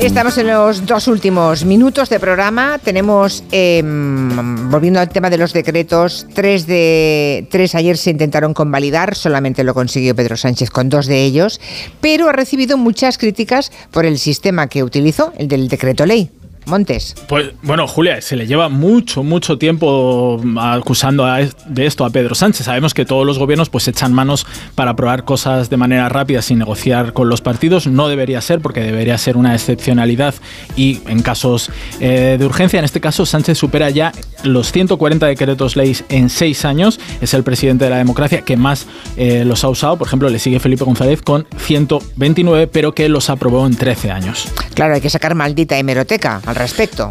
[0.00, 2.78] Estamos en los dos últimos minutos de programa.
[2.82, 9.14] Tenemos, eh, volviendo al tema de los decretos, tres de tres ayer se intentaron convalidar,
[9.14, 11.60] solamente lo consiguió Pedro Sánchez con dos de ellos,
[12.00, 16.30] pero ha recibido muchas críticas por el sistema que utilizó, el del decreto ley.
[16.66, 17.14] Montes.
[17.28, 22.34] Pues bueno, Julia, se le lleva mucho, mucho tiempo acusando a de esto a Pedro
[22.34, 22.66] Sánchez.
[22.66, 26.58] Sabemos que todos los gobiernos pues echan manos para aprobar cosas de manera rápida sin
[26.58, 27.86] negociar con los partidos.
[27.86, 30.34] No debería ser porque debería ser una excepcionalidad
[30.76, 32.78] y en casos eh, de urgencia.
[32.78, 34.12] En este caso, Sánchez supera ya
[34.44, 37.00] los 140 decretos leyes en seis años.
[37.20, 38.86] Es el presidente de la democracia que más
[39.16, 39.96] eh, los ha usado.
[39.96, 44.48] Por ejemplo, le sigue Felipe González con 129, pero que los aprobó en 13 años.
[44.74, 47.08] Claro, hay que sacar maldita hemeroteca al respecto.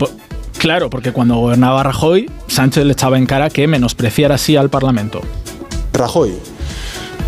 [0.58, 5.22] Claro, porque cuando gobernaba Rajoy, Sánchez le echaba en cara que menospreciara así al Parlamento.
[5.94, 6.34] Rajoy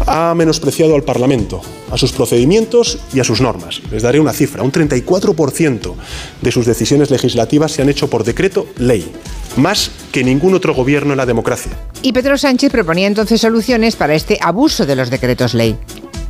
[0.08, 1.62] ha menospreciado al Parlamento,
[1.92, 3.82] a sus procedimientos y a sus normas.
[3.92, 5.94] Les daré una cifra, un 34%
[6.42, 9.10] de sus decisiones legislativas se han hecho por decreto ley,
[9.56, 11.72] más que ningún otro gobierno en la democracia.
[12.02, 15.78] Y Pedro Sánchez proponía entonces soluciones para este abuso de los decretos ley.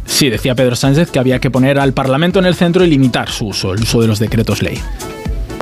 [0.06, 3.30] Sí, decía Pedro Sánchez que había que poner al Parlamento en el centro y limitar
[3.30, 4.80] su uso, el uso de los decretos ley.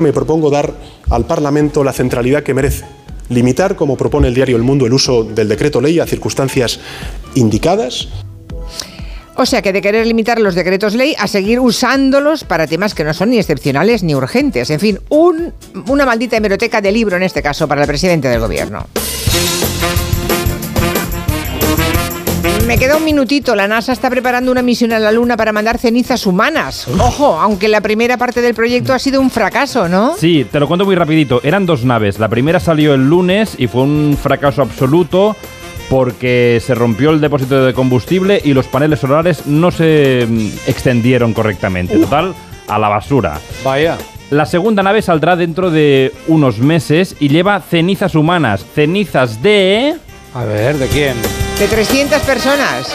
[0.02, 0.72] Me propongo dar
[1.10, 2.84] al Parlamento la centralidad que merece.
[3.28, 6.80] Limitar, como propone el diario El Mundo, el uso del decreto ley a circunstancias
[7.34, 8.08] indicadas
[9.36, 13.02] O sea que de querer limitar los decretos ley a seguir usándolos para temas que
[13.04, 14.68] no son ni excepcionales ni urgentes.
[14.68, 15.54] En fin, un-
[15.88, 18.86] una maldita hemeroteca de libro en este caso para el presidente del gobierno.
[22.72, 23.54] Me queda un minutito.
[23.54, 26.88] La NASA está preparando una misión a la Luna para mandar cenizas humanas.
[26.98, 30.16] Ojo, aunque la primera parte del proyecto ha sido un fracaso, ¿no?
[30.16, 31.42] Sí, te lo cuento muy rapidito.
[31.44, 32.18] Eran dos naves.
[32.18, 35.36] La primera salió el lunes y fue un fracaso absoluto
[35.90, 41.34] porque se rompió el depósito de combustible y los paneles solares no se mm, extendieron
[41.34, 41.98] correctamente.
[41.98, 42.34] Total,
[42.68, 43.38] a la basura.
[43.62, 43.98] Vaya.
[44.30, 48.64] La segunda nave saldrá dentro de unos meses y lleva cenizas humanas.
[48.74, 49.96] Cenizas de...
[50.34, 51.14] A ver, ¿de quién?
[51.58, 52.88] De 300 personas.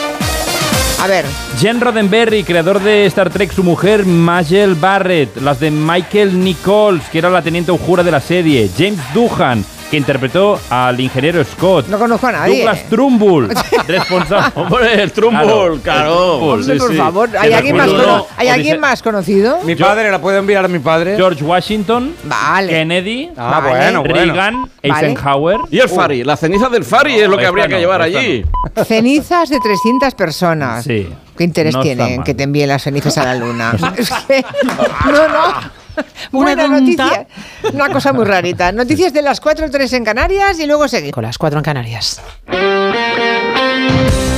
[0.99, 1.23] A ver,
[1.59, 7.19] Jen Roddenberry, creador de Star Trek, su mujer Majel Barrett, las de Michael Nichols, que
[7.19, 11.97] era la teniente jura de la serie, James Doohan, que interpretó al ingeniero Scott, no
[11.97, 12.55] conozco a nadie.
[12.57, 13.49] Douglas Trumbull,
[13.87, 14.51] responsable.
[14.55, 16.37] Hombre, el Trumbull, claro.
[16.39, 19.59] Hombre, por favor, ¿hay alguien, más, recuerdo- cono- ¿hay alguien Odise- más conocido?
[19.63, 21.15] Mi padre, ¿la puedo enviar a mi padre?
[21.15, 22.69] George Washington, Vale.
[22.69, 23.69] Kennedy, Ah, Vale.
[23.69, 24.13] bueno, bueno.
[24.25, 24.71] Reagan, Vale.
[25.07, 25.57] Eisenhower.
[25.71, 28.43] Y el Fari, la ceniza del Fari es lo que habría que llevar allí.
[28.85, 30.83] Cenizas de 300 personas.
[30.83, 31.07] Sí.
[31.37, 32.25] ¿Qué interés No está tiene mal.
[32.25, 33.73] que te envíen las cenizas a la luna?
[33.97, 34.43] Es que-
[35.05, 35.86] no, no.
[36.31, 37.27] Buena noticia.
[37.73, 38.71] Una cosa muy rarita.
[38.73, 41.13] Noticias de las 4 3 en Canarias y luego seguimos.
[41.13, 42.21] Con las cuatro en Canarias.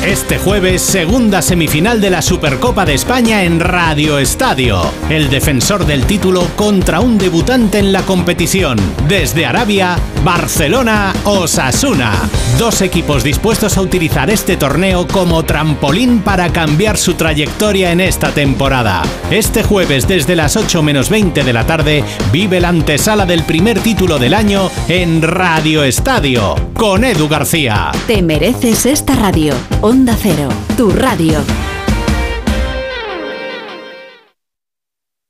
[0.06, 4.82] Este jueves, segunda semifinal de la Supercopa de España en Radio Estadio.
[5.10, 8.80] El defensor del título contra un debutante en la competición.
[9.10, 12.14] Desde Arabia, Barcelona, Osasuna.
[12.58, 18.32] Dos equipos dispuestos a utilizar este torneo como trampolín para cambiar su trayectoria en esta
[18.32, 19.04] temporada.
[19.30, 23.82] Este jueves, desde las 8 menos 20 de la tarde, vive la antesala del primer
[23.82, 26.56] título del año en Radio Estadio.
[26.74, 27.92] Con Edu García.
[28.08, 29.54] Te mereces esta radio.
[29.90, 31.40] Onda Cero, tu radio.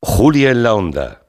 [0.01, 1.28] Julia en la onda.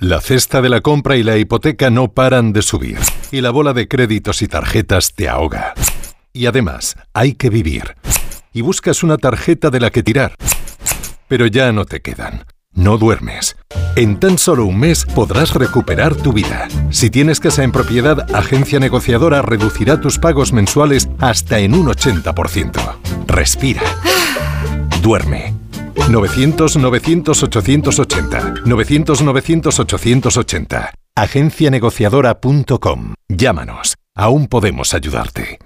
[0.00, 3.00] La cesta de la compra y la hipoteca no paran de subir,
[3.32, 5.74] y la bola de créditos y tarjetas te ahoga.
[6.32, 7.96] Y además, hay que vivir.
[8.52, 10.36] Y buscas una tarjeta de la que tirar.
[11.26, 12.44] Pero ya no te quedan.
[12.72, 13.56] No duermes.
[13.96, 16.68] En tan solo un mes podrás recuperar tu vida.
[16.90, 22.98] Si tienes casa en propiedad, Agencia Negociadora reducirá tus pagos mensuales hasta en un 80%.
[23.26, 23.82] Respira.
[25.02, 25.67] Duerme.
[25.98, 28.64] 900-900-880.
[28.64, 30.90] 900-900-880.
[31.14, 33.14] Agencianegociadora.com.
[33.28, 33.96] Llámanos.
[34.14, 35.58] Aún podemos ayudarte.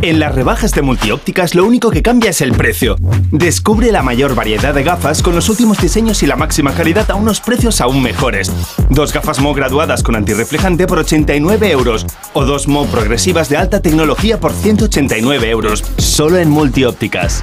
[0.00, 2.94] En las rebajas de multiópticas lo único que cambia es el precio.
[3.32, 7.16] Descubre la mayor variedad de gafas con los últimos diseños y la máxima calidad a
[7.16, 8.52] unos precios aún mejores.
[8.90, 13.82] Dos gafas Mo graduadas con antirreflejante por 89 euros o dos Mo progresivas de alta
[13.82, 15.82] tecnología por 189 euros.
[15.96, 17.42] Solo en multiópticas.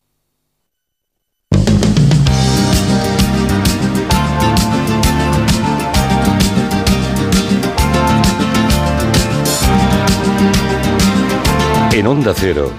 [12.01, 12.71] En Onda Cero,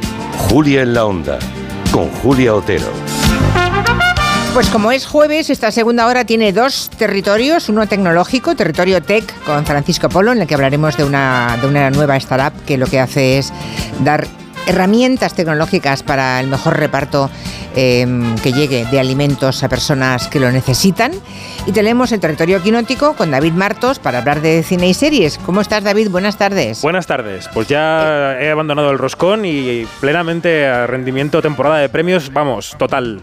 [0.49, 1.39] Julia en la Onda,
[1.93, 2.89] con Julia Otero.
[4.53, 9.65] Pues como es jueves, esta segunda hora tiene dos territorios, uno tecnológico, territorio tech, con
[9.65, 12.99] Francisco Polo, en el que hablaremos de una, de una nueva startup que lo que
[12.99, 13.53] hace es
[14.03, 14.27] dar
[14.67, 17.31] herramientas tecnológicas para el mejor reparto
[17.75, 18.07] eh,
[18.43, 21.13] que llegue de alimentos a personas que lo necesitan.
[21.67, 25.39] Y tenemos el territorio quinótico con David Martos para hablar de cine y series.
[25.39, 26.11] ¿Cómo estás, David?
[26.11, 26.83] Buenas tardes.
[26.83, 27.49] Buenas tardes.
[27.55, 33.23] Pues ya he abandonado el roscón y plenamente a rendimiento temporada de premios, vamos, total.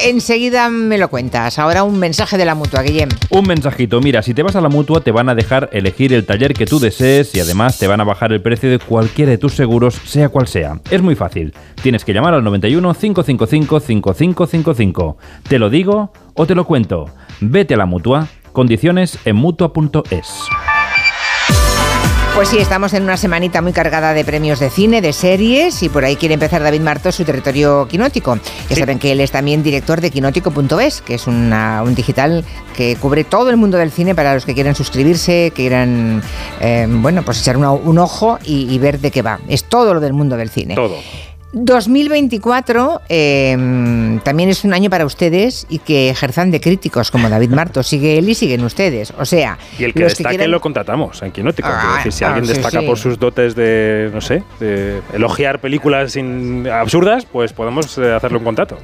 [0.00, 1.58] Enseguida me lo cuentas.
[1.58, 3.08] Ahora un mensaje de la mutua, Guillem.
[3.30, 4.00] Un mensajito.
[4.00, 6.66] Mira, si te vas a la mutua, te van a dejar elegir el taller que
[6.66, 9.94] tú desees y además te van a bajar el precio de cualquiera de tus seguros,
[10.04, 10.80] sea cual sea.
[10.90, 11.54] Es muy fácil.
[11.82, 15.16] Tienes que llamar al 91 555 5555.
[15.48, 17.06] ¿Te lo digo o te lo cuento?
[17.40, 18.28] Vete a la mutua.
[18.52, 20.26] Condiciones en mutua.es.
[22.34, 25.90] Pues sí, estamos en una semanita muy cargada de premios de cine, de series, y
[25.90, 28.38] por ahí quiere empezar David Martos su territorio quinótico.
[28.70, 32.42] Ya saben que él es también director de quinótico.es, que es una- un digital
[32.74, 36.22] que cubre todo el mundo del cine para los que quieran suscribirse, quieran,
[36.60, 39.38] eh, bueno, pues echar una- un ojo y, y ver de qué va.
[39.46, 40.74] Es todo lo del mundo del cine.
[40.74, 40.96] Todo.
[41.52, 47.50] 2024 eh, también es un año para ustedes y que ejerzan de críticos como David
[47.50, 47.86] Martos.
[47.86, 49.12] Sigue él y siguen ustedes.
[49.18, 51.68] O sea, Y el que los destaque quieran- lo contratamos en Quinótico.
[51.68, 52.86] Quiero Ah, decir, si ah, alguien sí, destaca sí.
[52.86, 58.38] por sus dotes de, no sé, de elogiar películas sin- absurdas, pues podemos eh, hacerle
[58.38, 58.78] un contrato.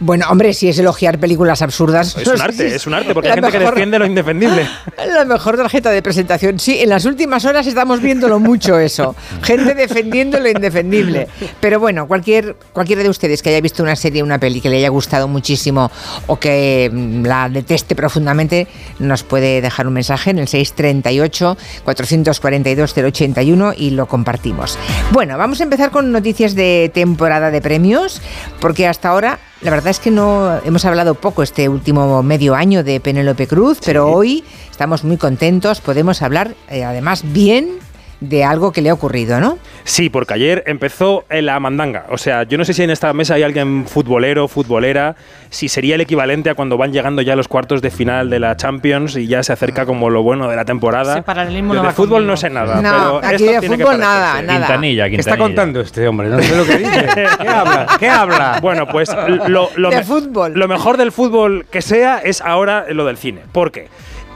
[0.00, 2.16] Bueno, hombre, si es elogiar películas absurdas.
[2.16, 4.68] Es un arte, es un arte, porque la hay gente que defiende lo indefendible.
[5.08, 6.58] La mejor tarjeta de presentación.
[6.58, 9.16] Sí, en las últimas horas estamos viéndolo mucho eso.
[9.42, 11.28] Gente defendiendo lo indefendible.
[11.60, 14.76] Pero bueno, cualquier, cualquiera de ustedes que haya visto una serie, una peli que le
[14.76, 15.90] haya gustado muchísimo
[16.26, 18.68] o que mm, la deteste profundamente,
[18.98, 24.78] nos puede dejar un mensaje en el 638 442 081 y lo compartimos.
[25.12, 28.20] Bueno, vamos a empezar con noticias de temporada de premios,
[28.60, 32.84] porque hasta ahora la verdad es que no hemos hablado poco este último medio año
[32.84, 37.78] de Penélope Cruz, pero hoy estamos muy contentos, podemos hablar eh, además bien
[38.20, 39.58] de algo que le ha ocurrido, ¿no?
[39.84, 42.06] Sí, porque ayer empezó la mandanga.
[42.10, 45.14] O sea, yo no sé si en esta mesa hay alguien futbolero, futbolera,
[45.50, 48.56] si sería el equivalente a cuando van llegando ya los cuartos de final de la
[48.56, 51.12] Champions y ya se acerca como lo bueno de la temporada.
[51.14, 52.30] Ese paralelismo Yo no de fútbol conmigo.
[52.32, 52.82] no sé nada.
[52.82, 54.58] No, pero aquí esto de tiene que fútbol nada, nada.
[54.66, 55.46] Quintanilla, ¿Qué está Quintanilla.
[55.46, 56.28] contando este hombre?
[56.28, 57.06] No sé lo que dice.
[57.40, 57.86] ¿Qué habla?
[57.98, 58.58] ¿Qué habla?
[58.60, 59.10] Bueno, pues
[59.46, 60.52] lo, lo De me- fútbol.
[60.54, 63.42] lo mejor del fútbol que sea es ahora lo del cine.
[63.52, 63.88] ¿Por qué?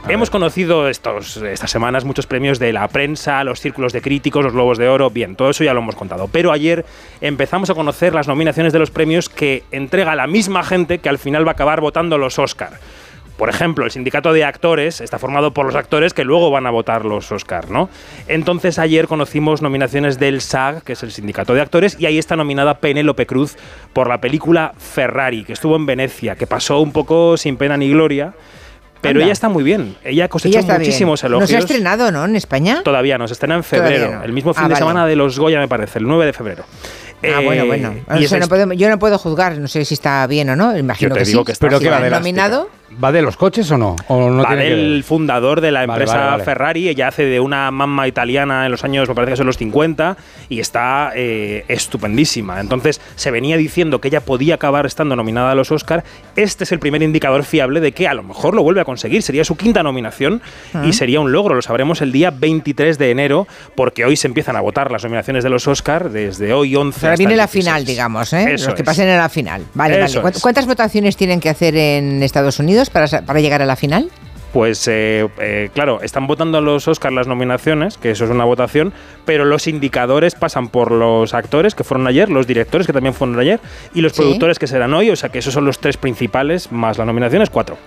[0.09, 4.53] Hemos conocido estos, estas semanas muchos premios de la prensa, los círculos de críticos, los
[4.53, 6.27] globos de oro, bien, todo eso ya lo hemos contado.
[6.27, 6.85] Pero ayer
[7.21, 11.19] empezamos a conocer las nominaciones de los premios que entrega la misma gente que al
[11.19, 12.81] final va a acabar votando los Oscar.
[13.37, 16.71] Por ejemplo, el sindicato de actores está formado por los actores que luego van a
[16.71, 17.89] votar los Oscar, ¿no?
[18.27, 22.35] Entonces ayer conocimos nominaciones del SAG, que es el sindicato de actores, y ahí está
[22.37, 23.57] nominada Penélope Cruz
[23.93, 27.91] por la película Ferrari, que estuvo en Venecia, que pasó un poco sin pena ni
[27.91, 28.35] gloria,
[29.03, 29.25] pero Anda.
[29.25, 29.97] ella está muy bien.
[30.05, 30.79] Ella cosechó Ella bien.
[30.79, 31.51] muchísimos No elogios.
[31.51, 32.25] se ha estrenado, ¿no?
[32.25, 32.81] En España.
[32.83, 34.23] Todavía no, se estrena en febrero, no.
[34.25, 34.81] el mismo fin Ah, de vale.
[34.87, 36.65] semana de los Goya, me parece, el 9 de febrero.
[37.25, 37.95] Ah, Eh, bueno, bueno.
[38.09, 40.77] O sea, no puedo- yo no puedo juzgar, no sé si está bien o no.
[40.79, 41.47] Imagino Yo te que digo sí.
[41.47, 42.69] que está ¿Pero Sí, qué va de nominado?
[43.03, 43.97] ¿Va de los coches o no?
[44.09, 46.45] ¿O no va del fundador de la empresa vale, vale.
[46.45, 49.57] Ferrari, ella hace de una mamá italiana en los años, me parece que son los
[49.59, 50.17] 50,
[50.49, 52.61] y está eh, estupendísima.
[52.61, 56.05] Entonces se venía diciendo que ella podía acabar estando nominada a los Oscar.
[56.37, 59.23] Este es el primer indicador fiable de que a lo mejor lo vuelve a conseguir.
[59.23, 60.43] Sería su quinta nominación
[60.85, 61.55] y sería un logro.
[61.55, 65.45] Lo sabremos el día 23 de enero, porque hoy se empiezan a votar las nominaciones
[65.45, 67.65] de los Oscar desde hoy 11 O sea, hasta viene la 16.
[67.65, 68.55] final, digamos, ¿eh?
[68.55, 68.87] Eso Los que es.
[68.87, 69.63] pasen a la final.
[69.75, 70.33] Vale, Eso vale.
[70.33, 70.43] ¿Cu- es.
[70.43, 74.11] ¿Cuántas votaciones tienen que hacer en Estados Unidos para, llegar a la final?
[74.53, 78.93] Pues eh, eh, claro, están votando los Oscars las nominaciones, que eso es una votación,
[79.25, 83.39] pero los indicadores pasan por los actores que fueron ayer, los directores que también fueron
[83.41, 83.61] ayer,
[83.95, 84.21] y los Sí.
[84.21, 87.49] productores que serán hoy, o sea que esos son los tres principales, más las nominaciones,
[87.49, 87.79] cuatro.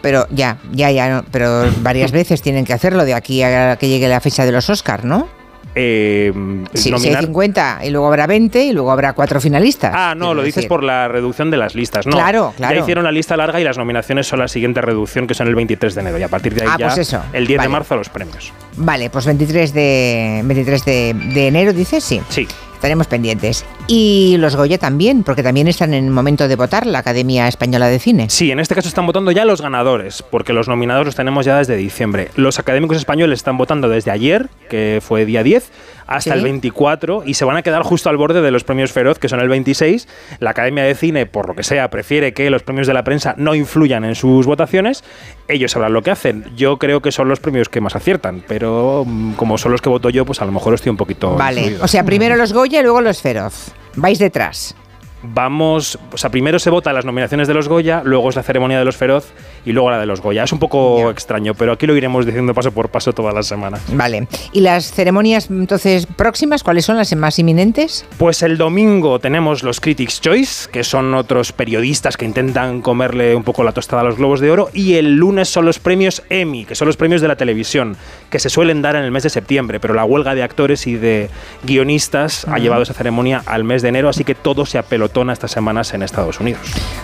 [0.00, 3.88] Pero ya, ya, ya, no, pero varias veces tienen que hacerlo de aquí a que
[3.88, 5.28] llegue la fecha de los Oscars, ¿no?
[5.78, 6.32] Eh,
[6.72, 9.92] Si, si hay nominar- 50 y luego habrá 20 y luego habrá cuatro finalistas.
[9.94, 10.68] Ah, no, lo dices decir.
[10.70, 12.12] por la reducción de las listas, ¿no?
[12.16, 12.74] Claro, claro.
[12.76, 15.54] Ya hicieron la lista larga y las nominaciones son la siguiente reducción, que son el
[15.54, 17.68] 23 de enero, y a partir de ahí Ah, ya pues eso, el 10 vale.
[17.68, 18.52] de marzo los premios.
[18.78, 22.22] Vale, pues 23 de, 23 de, de enero, dices, sí.
[22.30, 22.48] Sí.
[22.76, 23.64] Estaremos pendientes.
[23.88, 27.88] Y los Goya también, porque también están en el momento de votar la Academia Española
[27.88, 28.26] de Cine.
[28.28, 31.56] Sí, en este caso están votando ya los ganadores, porque los nominados los tenemos ya
[31.58, 32.28] desde diciembre.
[32.36, 35.70] Los académicos españoles están votando desde ayer, que fue día 10,
[36.06, 36.38] hasta Sí.
[36.38, 39.28] el 24, y se van a quedar justo al borde de los premios Feroz, que
[39.28, 40.06] son el 26.
[40.38, 43.34] La Academia de Cine, por lo que sea, prefiere que los premios de la prensa
[43.38, 45.02] no influyan en sus votaciones.
[45.48, 46.44] Ellos sabrán lo que hacen.
[46.56, 49.88] Yo creo que son los premios que más aciertan, pero mm, como son los que
[49.88, 51.34] voto yo, pues a lo mejor estoy un poquito...
[51.36, 51.84] Vale, influido.
[51.84, 53.72] o sea, primero los Goya y luego los Feroz.
[53.94, 54.74] Vais detrás.
[55.22, 58.78] Vamos, o sea, primero se vota las nominaciones de los Goya, luego es la ceremonia
[58.78, 59.32] de los Feroz
[59.64, 60.44] y luego la de los Goya.
[60.44, 63.82] Es un poco extraño, pero aquí lo iremos diciendo paso por paso todas las semanas.
[63.92, 64.28] Vale.
[64.52, 68.04] ¿Y las ceremonias entonces próximas, cuáles son las más inminentes?
[68.18, 73.42] Pues el domingo tenemos los Critics' Choice, que son otros periodistas que intentan comerle un
[73.42, 76.64] poco la tostada a los Globos de Oro, y el lunes son los premios Emmy,
[76.64, 77.96] que son los premios de la televisión,
[78.30, 80.96] que se suelen dar en el mes de septiembre, pero la huelga de actores y
[80.96, 81.28] de
[81.64, 84.78] guionistas ha llevado esa ceremonia al mes de enero, así que todo se
[85.16, 86.60] apelotona estas semanas en Estados Unidos.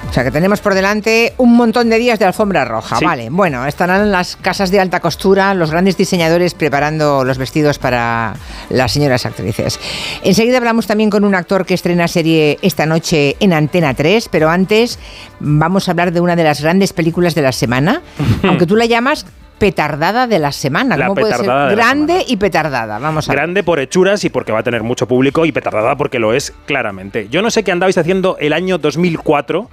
[0.09, 2.97] O sea que tenemos por delante un montón de días de alfombra roja.
[2.97, 3.05] Sí.
[3.05, 8.35] Vale, bueno, estarán las casas de alta costura, los grandes diseñadores preparando los vestidos para
[8.69, 9.81] las señoras actrices.
[10.23, 14.51] Enseguida hablamos también con un actor que estrena serie esta noche en Antena 3, pero
[14.51, 14.99] antes
[15.41, 18.03] vamos a hablar de una de las grandes películas de la semana,
[18.43, 19.25] aunque tú la llamas
[19.63, 20.97] petardada de la semana.
[20.97, 22.99] La ¿Cómo puede ser grande y petardada?
[22.99, 23.37] Vamos a ver.
[23.37, 26.53] Grande por hechuras y porque va a tener mucho público y petardada porque lo es
[26.67, 27.29] claramente.
[27.31, 29.71] Yo no sé qué andabais haciendo el año 2004.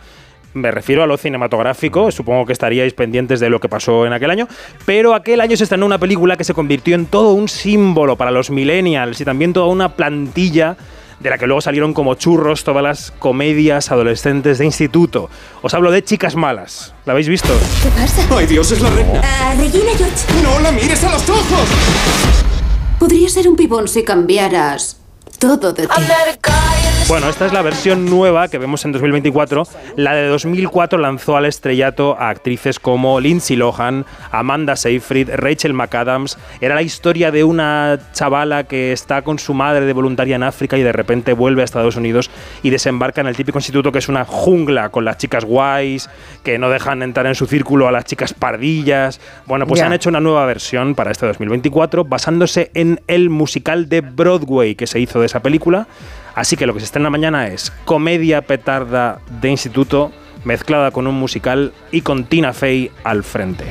[0.53, 4.29] Me refiero a lo cinematográfico, supongo que estaríais pendientes de lo que pasó en aquel
[4.29, 4.47] año,
[4.85, 8.29] pero aquel año se estrenó una película que se convirtió en todo un símbolo para
[8.29, 10.77] los millennials y también toda una plantilla
[11.19, 15.29] de la que luego salieron como churros todas las comedias adolescentes de instituto.
[15.61, 16.93] Os hablo de Chicas Malas.
[17.05, 17.49] ¿La habéis visto?
[17.83, 18.25] ¿Qué pasa?
[18.37, 19.21] ¡Ay, Dios, es la reina!
[19.23, 20.43] Ah, Regina George.
[20.43, 21.69] ¡No la mires a los ojos!
[22.99, 24.99] Podría ser un pibón si cambiaras
[25.39, 25.93] todo de ti.
[27.07, 29.63] Bueno, esta es la versión nueva que vemos en 2024.
[29.95, 36.37] La de 2004 lanzó al estrellato a actrices como Lindsay Lohan, Amanda Seyfried, Rachel McAdams.
[36.61, 40.77] Era la historia de una chavala que está con su madre de voluntaria en África
[40.77, 42.29] y de repente vuelve a Estados Unidos
[42.61, 46.09] y desembarca en el típico instituto que es una jungla con las chicas guays,
[46.43, 49.19] que no dejan entrar en su círculo a las chicas pardillas.
[49.47, 49.87] Bueno, pues Ya.
[49.87, 54.85] han hecho una nueva versión para este 2024 basándose en el musical de Broadway que
[54.85, 55.87] se hizo de esa película.
[56.35, 60.11] Así que lo que se estrena mañana es comedia petarda de instituto
[60.43, 63.65] mezclada con un musical y con Tina Fey al frente.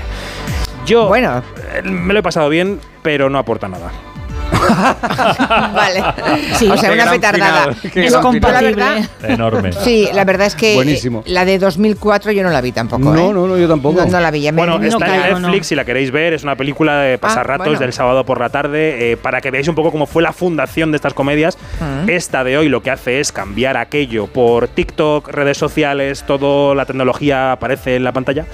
[0.87, 1.43] Yo bueno.
[1.85, 3.91] me lo he pasado bien, pero no aporta nada.
[5.75, 6.03] vale.
[6.55, 6.69] Sí.
[6.69, 7.75] o sea, Qué una petardada.
[7.95, 8.85] Es compatible.
[9.23, 9.71] Enorme.
[9.89, 11.21] Sí, la verdad es que Buenísimo.
[11.25, 13.03] eh, la de 2004 yo no la vi tampoco.
[13.03, 13.33] No, ¿eh?
[13.35, 14.01] no, no, yo tampoco.
[14.01, 14.43] No, no la vi.
[14.43, 15.49] ya me- Bueno, no está en caigo, no.
[15.49, 16.33] Netflix si la queréis ver.
[16.35, 17.81] Es una película de pasarratos bueno.
[17.81, 19.13] del sábado por la tarde.
[19.13, 21.57] eh, para que veáis un poco cómo fue la fundación de estas comedias.
[21.81, 22.09] Mm.
[22.11, 26.85] Esta de hoy lo que hace es cambiar aquello por TikTok, redes sociales, toda la
[26.85, 28.47] tecnología aparece en la pantalla.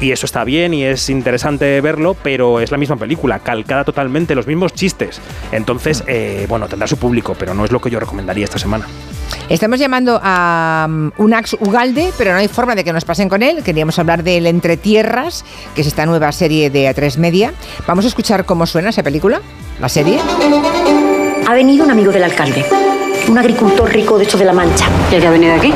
[0.00, 4.34] Y eso está bien y es interesante verlo, pero es la misma película, calcada totalmente,
[4.34, 5.20] los mismos chistes.
[5.58, 8.86] Entonces, eh, bueno, tendrá su público, pero no es lo que yo recomendaría esta semana.
[9.48, 13.42] Estamos llamando a um, Unax Ugalde, pero no hay forma de que nos pasen con
[13.42, 13.62] él.
[13.64, 15.44] Queríamos hablar del Entre Tierras,
[15.74, 17.52] que es esta nueva serie de A3 Media.
[17.86, 19.40] Vamos a escuchar cómo suena esa película,
[19.80, 20.20] la serie.
[21.46, 22.64] Ha venido un amigo del alcalde,
[23.28, 24.86] un agricultor rico de hecho de la Mancha.
[25.08, 25.74] ¿Y qué ha venido aquí?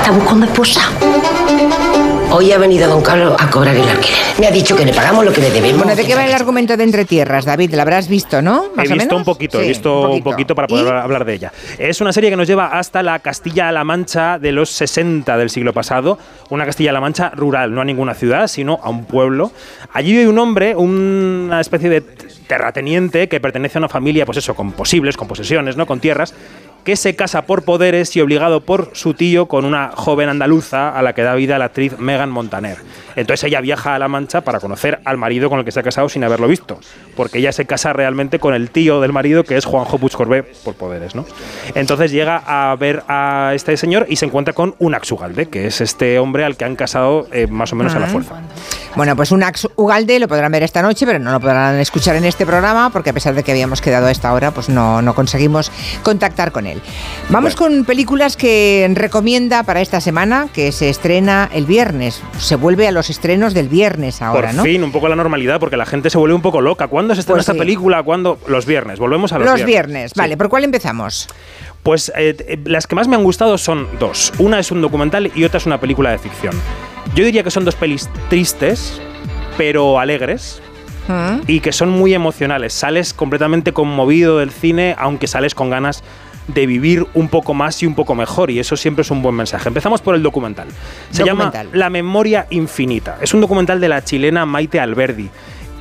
[0.00, 0.82] Está buscando esposa.
[2.38, 4.18] Hoy ha venido don Carlos a cobrar el alquiler.
[4.38, 5.78] Me ha dicho que le pagamos lo que le debemos.
[5.78, 7.72] Bueno, ¿de qué va el argumento de Entre Tierras, David?
[7.72, 8.66] ¿La habrás visto, no?
[8.74, 9.18] ¿Más he o visto menos?
[9.20, 11.52] un poquito, he visto un poquito, para poder hablar de ella.
[11.78, 15.72] Es una serie que nos lleva hasta la Castilla-La Mancha de los 60 del siglo
[15.72, 16.18] pasado,
[16.50, 19.50] una Castilla-La Mancha rural, no a ninguna ciudad, sino a un pueblo.
[19.94, 24.54] Allí vive un hombre, una especie de terrateniente que pertenece a una familia, pues eso,
[24.54, 25.86] con posibles, con posesiones, ¿no?
[25.86, 26.34] Con tierras
[26.86, 31.02] que se casa por poderes y obligado por su tío con una joven andaluza a
[31.02, 32.78] la que da vida la actriz Megan Montaner.
[33.16, 35.82] Entonces ella viaja a La Mancha para conocer al marido con el que se ha
[35.82, 36.78] casado sin haberlo visto,
[37.16, 40.42] porque ella se casa realmente con el tío del marido que es Juanjo Puig Corbé
[40.44, 41.24] por poderes, ¿no?
[41.74, 45.80] Entonces llega a ver a este señor y se encuentra con un Axugalde, que es
[45.80, 48.10] este hombre al que han casado eh, más o menos a la Ah.
[48.10, 48.34] fuerza.
[48.94, 52.24] Bueno, pues Unax Ugalde lo podrán ver esta noche, pero no lo podrán escuchar en
[52.24, 55.14] este programa, porque a pesar de que habíamos quedado a esta hora, pues no, no
[55.14, 55.70] conseguimos
[56.02, 56.75] contactar con él.
[57.28, 62.22] Vamos con películas que recomienda para esta semana, que se estrena el viernes.
[62.38, 64.62] Se vuelve a los estrenos del viernes ahora, por ¿no?
[64.62, 66.88] fin, un poco la normalidad, porque la gente se vuelve un poco loca.
[66.88, 67.58] ¿Cuándo se estrena Pues esta sí.
[67.58, 68.02] película?
[68.02, 68.38] ¿Cuándo?
[68.46, 68.98] Los viernes.
[68.98, 70.12] Volvemos a los, Los viernes.
[70.14, 71.28] Vale, ¿por cuál empezamos?
[71.82, 74.32] Pues eh, eh, las que más me han gustado son dos.
[74.38, 76.54] Una es un documental y otra es una película de ficción.
[77.14, 79.00] Yo diría que son dos pelis tristes,
[79.56, 80.60] pero alegres.
[81.08, 81.42] ¿Mm?
[81.46, 82.72] Y que son muy emocionales.
[82.72, 86.02] Sales completamente conmovido del cine, aunque sales con ganas
[86.48, 88.50] de vivir un poco más y un poco mejor.
[88.50, 89.68] Y eso siempre es un buen mensaje.
[89.68, 90.68] Empezamos por el documental.
[91.10, 91.66] Se Documental.
[91.66, 93.18] llama La Memoria Infinita.
[93.20, 95.28] Es un documental de la chilena Maite Alberdi.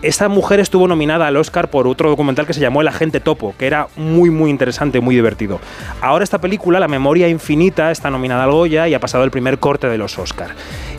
[0.05, 3.55] Esta mujer estuvo nominada al Oscar por otro documental que se llamó El Agente Topo,
[3.57, 5.59] que era muy muy interesante, muy divertido.
[5.99, 9.57] Ahora esta película, La Memoria Infinita, está nominada al Goya y ha pasado el primer
[9.57, 10.51] corte de los Oscar.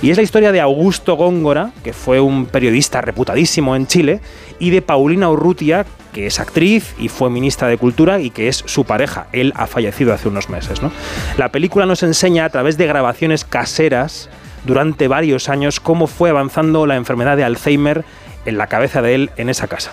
[0.03, 4.21] Y es la historia de Augusto Góngora, que fue un periodista reputadísimo en Chile,
[4.59, 8.65] y de Paulina Urrutia, que es actriz y fue ministra de Cultura y que es
[8.67, 9.29] su pareja.
[9.31, 10.83] Él ha fallecido hace unos meses.
[10.83, 10.91] ¿no?
[11.39, 14.29] La película nos enseña a través de grabaciones caseras
[14.65, 18.05] durante varios años cómo fue avanzando la enfermedad de Alzheimer
[18.47, 19.93] en la cabeza de él en esa casa.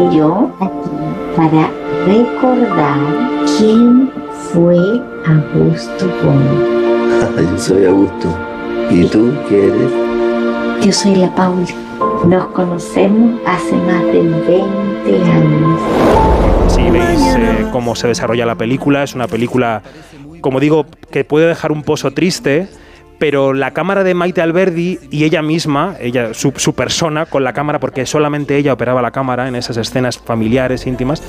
[0.00, 0.94] Y yo aquí
[1.36, 1.70] para
[2.06, 2.98] recordar
[3.58, 4.10] quién
[4.52, 4.76] fue
[5.26, 6.74] Augusto Gómez.
[7.50, 8.28] Yo soy Augusto.
[8.90, 10.84] ¿Y tú qué eres?
[10.84, 11.74] Yo soy la Pauli.
[12.26, 15.80] Nos conocemos hace más de 20 años.
[16.68, 19.82] Si veis eh, cómo se desarrolla la película, es una película,
[20.40, 22.68] como digo, que puede dejar un pozo triste,
[23.18, 27.52] pero la cámara de Maite Alberdi y ella misma, ella, su, su persona con la
[27.52, 31.22] cámara, porque solamente ella operaba la cámara en esas escenas familiares, íntimas,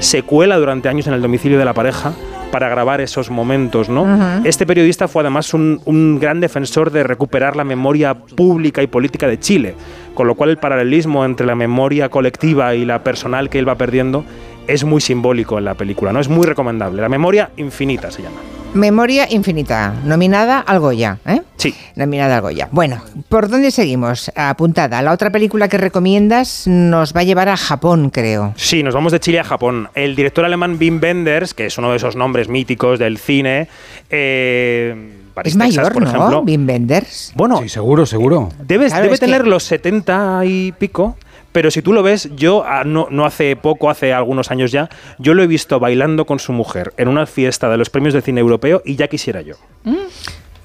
[0.00, 2.12] se cuela durante años en el domicilio de la pareja
[2.50, 4.44] para grabar esos momentos, ¿no?
[4.44, 9.26] Este periodista fue además un, un gran defensor de recuperar la memoria pública y política
[9.26, 9.74] de Chile,
[10.14, 13.76] con lo cual el paralelismo entre la memoria colectiva y la personal que él va
[13.76, 14.24] perdiendo
[14.66, 16.20] es muy simbólico en la película, ¿no?
[16.20, 17.02] Es muy recomendable.
[17.02, 18.36] La memoria infinita se llama.
[18.74, 21.42] Memoria Infinita, nominada al Goya, ¿eh?
[21.58, 21.74] Sí.
[21.94, 22.68] Nominada al Goya.
[22.72, 24.32] Bueno, ¿por dónde seguimos?
[24.34, 25.02] Apuntada.
[25.02, 28.54] La otra película que recomiendas nos va a llevar a Japón, creo.
[28.56, 29.90] Sí, nos vamos de Chile a Japón.
[29.94, 33.68] El director alemán Wim Wenders, que es uno de esos nombres míticos del cine,
[34.08, 36.08] eh, París, es Texas, mayor, por ¿no?
[36.08, 36.40] ejemplo.
[36.40, 37.32] Wim Wenders.
[37.34, 38.48] Bueno, Sí, seguro, seguro.
[38.58, 41.18] Debes- Claro, debe que- tener los 70 y pico,
[41.52, 44.88] pero si tú lo ves, yo ah, no, no hace poco, hace algunos años ya,
[45.18, 48.22] yo lo he visto bailando con su mujer en una fiesta de los premios de
[48.22, 49.54] cine europeo y ya quisiera yo.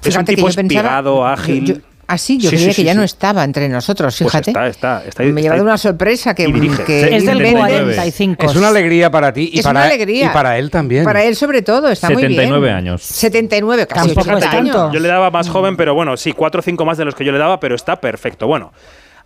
[0.04, 1.64] es un tipo yo pensaba- espigado, ágil.
[1.64, 1.74] yo-
[2.06, 2.98] ah, sí, yo Sí, creía sí, que sí, ya sí.
[2.98, 4.50] no estaba entre nosotros, Pues fíjate.
[4.52, 6.84] está, está, está- Me ha está- llevado una sorpresa que, dirige.
[6.84, 8.46] que Es del Wenders- 75.
[8.46, 10.26] Es una alegría para ti y Es para, una alegría.
[10.26, 11.04] y para él también.
[11.04, 12.32] Para él sobre todo, está muy bien.
[12.32, 13.02] 79 años.
[13.02, 14.92] 79, casi Fíjate, 80 yo- años.
[14.94, 17.24] Yo le daba más joven, pero bueno, sí, cuatro o cinco más de los que
[17.26, 18.46] yo le daba, pero está perfecto.
[18.46, 18.72] Bueno,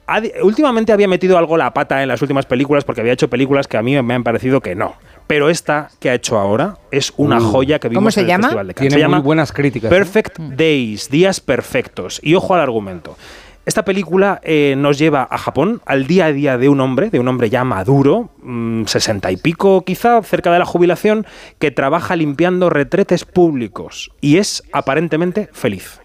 [0.06, 3.66] ha últimamente había metido algo la pata en las últimas películas porque había hecho películas
[3.68, 4.94] que a mí me han parecido que no.
[5.26, 7.50] Pero esta que ha hecho ahora es una Uh.
[7.52, 8.42] joya que vimos ¿Cómo se en el llama?
[8.48, 8.88] Festival de Cannes.
[8.90, 9.90] Tiene Se llama muy buenas críticas.
[9.90, 9.94] ¿eh?
[9.94, 12.20] Perfect Days, días perfectos.
[12.22, 13.16] Y ojo al argumento.
[13.64, 17.20] Esta película eh, nos lleva a Japón, al día a día de un hombre, de
[17.20, 21.24] un hombre ya maduro, mm, sesenta y pico quizá, cerca de la jubilación,
[21.60, 26.00] que trabaja limpiando retretes públicos y es aparentemente feliz.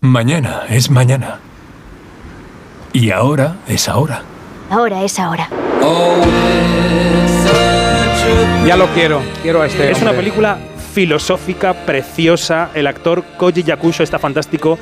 [0.00, 1.38] Mañana es mañana.
[2.92, 4.22] Y ahora es ahora.
[4.68, 5.48] Ahora es ahora.
[8.66, 10.58] Ya lo quiero, quiero a este Es una película
[10.92, 12.70] filosófica, preciosa.
[12.74, 14.76] El actor Koji Yakusho está fantástico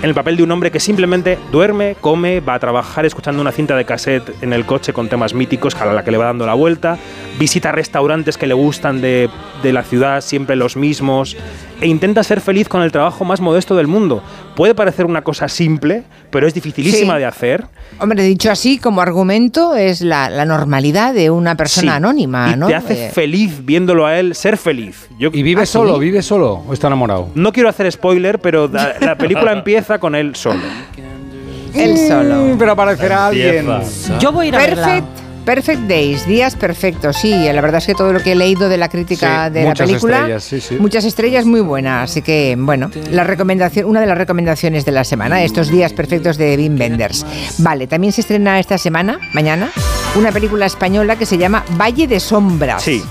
[0.00, 3.50] en el papel de un hombre que simplemente duerme, come, va a trabajar escuchando una
[3.50, 6.46] cinta de cassette en el coche con temas míticos a la que le va dando
[6.46, 6.96] la vuelta,
[7.40, 9.28] visita restaurantes que le gustan de,
[9.60, 11.36] de la ciudad, siempre los mismos,
[11.80, 14.22] e intenta ser feliz con el trabajo más modesto del mundo.
[14.58, 17.18] Puede parecer una cosa simple, pero es dificilísima Sí.
[17.20, 17.64] de hacer.
[18.00, 21.96] Hombre, dicho así, como argumento, es la, la normalidad de una persona Sí.
[21.96, 22.66] anónima, Y ¿no?
[22.66, 25.08] te hace Eh, feliz viéndolo a él ser feliz.
[25.16, 25.94] Yo, ¿Y vive ¿Ah, solo?
[25.94, 26.00] sí?
[26.00, 27.28] ¿Vive solo o está enamorado?
[27.36, 30.58] No quiero hacer spoiler, pero la película empieza con él solo.
[31.74, 32.34] él solo.
[32.54, 33.64] Mm, Pero aparecerá alguien.
[34.18, 35.02] Yo voy a ir a verla.
[35.48, 37.30] Perfect, Days, días perfectos, sí.
[37.30, 39.68] La verdad es que todo lo que he leído de la crítica Sí, de la
[39.70, 40.76] muchas película, estrellas, sí, sí.
[40.78, 42.10] muchas estrellas muy buenas.
[42.10, 46.36] Así que, bueno, la recomendación, una de las recomendaciones de la semana, estos días perfectos
[46.36, 47.24] de Wim Wenders.
[47.60, 49.70] Vale, también se estrena esta semana, mañana,
[50.16, 52.82] una película española que se llama Valle de Sombras.
[52.82, 53.02] Sí.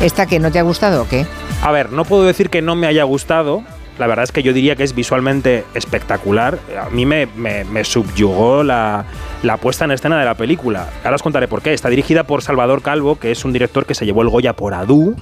[0.00, 1.26] ¿Esta que no te ha gustado o qué?
[1.60, 3.62] A ver, no puedo decir que no me haya gustado.
[3.98, 6.58] La verdad es que yo diría que es visualmente espectacular.
[6.86, 9.06] A mí me, me- me subyugó la,
[9.46, 10.88] la puesta en escena de la película.
[11.04, 11.72] Ahora os contaré por qué.
[11.72, 14.74] Está dirigida por Salvador Calvo, que es un director que se llevó el Goya por
[14.74, 15.16] Adu.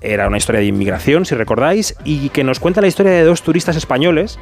[0.00, 3.42] Era una historia de inmigración, si recordáis, y que nos cuenta la historia de dos
[3.42, 4.38] turistas españoles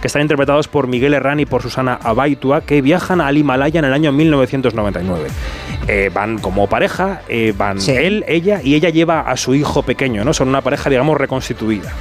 [0.00, 3.84] que están interpretados por Miguel Herrán y por Susana Abaitua, que viajan al Himalaya en
[3.84, 5.28] el año 1999.
[5.88, 10.24] Eh, van como pareja, eh, van él, ella, y ella lleva a su hijo pequeño,
[10.24, 10.32] ¿no?
[10.32, 11.92] Son una pareja, digamos, reconstituida.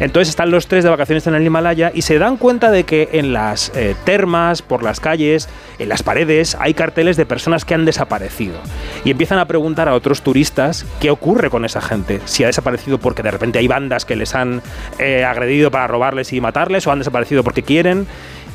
[0.00, 3.10] Entonces están los tres de vacaciones en el Himalaya y se dan cuenta de que
[3.12, 5.48] en las eh, termas, por las calles,
[5.78, 8.56] en las paredes, hay carteles de personas que han desaparecido.
[9.04, 12.20] Y empiezan a preguntar a otros turistas qué ocurre con esa gente.
[12.24, 14.62] Si ha desaparecido porque de repente hay bandas que les han
[14.98, 18.06] eh, agredido para robarles y matarles o han desaparecido porque quieren.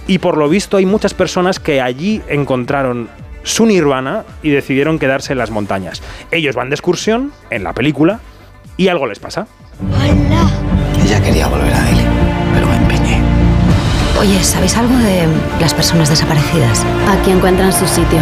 [0.08, 3.10] Y por lo visto hay muchas personas que allí encontraron
[3.44, 6.02] su nirvana y decidieron quedarse en las montañas.
[6.32, 8.20] Ellos van de excursión en la película
[8.76, 9.48] y algo les pasa.
[11.10, 12.04] Ella quería volver a Delhi,
[12.54, 13.20] pero me empeñé.
[14.20, 15.26] Oye, ¿sabéis algo de
[15.60, 16.86] las personas desaparecidas?
[17.10, 18.20] Aquí encuentran su sitio.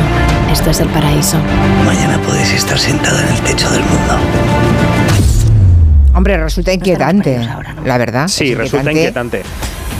[0.51, 1.37] Esto es el paraíso.
[1.85, 4.13] Mañana podéis estar sentada en el techo del mundo.
[6.15, 7.39] Hombre, resulta inquietante,
[7.85, 8.27] la verdad.
[8.29, 9.43] Sí, Es resulta inquietante.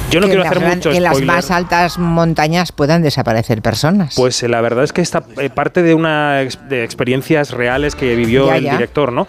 [0.10, 1.36] Yo no que quiero hacer gran- mucho que en las spoiler.
[1.36, 4.14] más altas montañas puedan desaparecer personas.
[4.16, 7.96] Pues eh, la verdad es que esta eh, parte de una ex- de experiencias reales
[7.96, 8.72] que vivió Ya, el ya.
[8.72, 9.28] director, ¿no?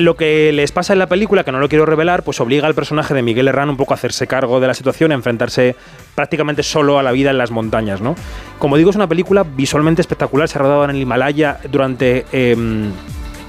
[0.00, 2.74] Lo que les pasa en la película, que no lo quiero revelar, pues obliga al
[2.74, 5.74] personaje de Miguel Herrán un poco a hacerse cargo de la situación, a enfrentarse
[6.14, 8.14] prácticamente solo a la vida en las montañas, ¿no?
[8.58, 12.92] Como digo, es una película visualmente espectacular, se ha rodado en el Himalaya durante em,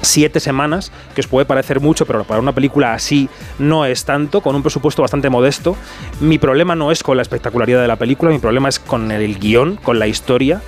[0.02, 4.42] siete semanas, que os puede parecer mucho, pero para una película así no es tanto,
[4.42, 5.76] con un presupuesto bastante modesto.
[6.20, 9.38] Mi problema no es con la espectacularidad de la película, mi problema es con el
[9.40, 10.62] guion, con la historia.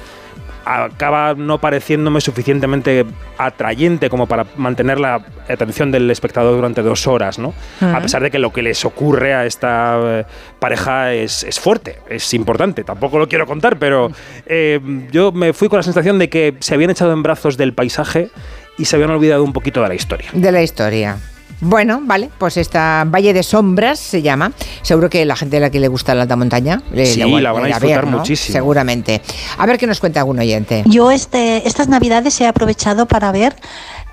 [0.65, 3.05] Acaba no pareciéndome suficientemente
[3.37, 7.53] atrayente como para mantener la atención del espectador durante dos horas, ¿no?
[7.81, 10.25] A pesar de que lo que les ocurre a esta eh,
[10.59, 12.83] pareja es, es fuerte, es importante.
[12.83, 14.11] Tampoco lo quiero contar, pero
[14.45, 14.79] eh,
[15.11, 18.29] yo me fui con la sensación de que se habían echado en brazos del paisaje
[18.77, 20.29] y se habían olvidado un poquito de la historia.
[20.33, 21.17] De la historia.
[21.61, 24.51] Bueno, vale, pues esta Valle de Sombras se llama.
[24.81, 27.41] Seguro que la gente a la que le gusta la alta montaña le, Sí, le-
[27.41, 28.17] la van a disfrutar ¿no?
[28.17, 28.53] muchísimo.
[28.53, 29.21] Seguramente.
[29.57, 30.83] A ver qué nos cuenta algún oyente.
[30.87, 33.55] Yo este, estas navidades he aprovechado para ver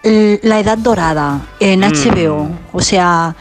[0.03, 1.85] La Edad Dorada en Mm.
[1.85, 2.49] HBO.
[2.73, 3.35] O sea,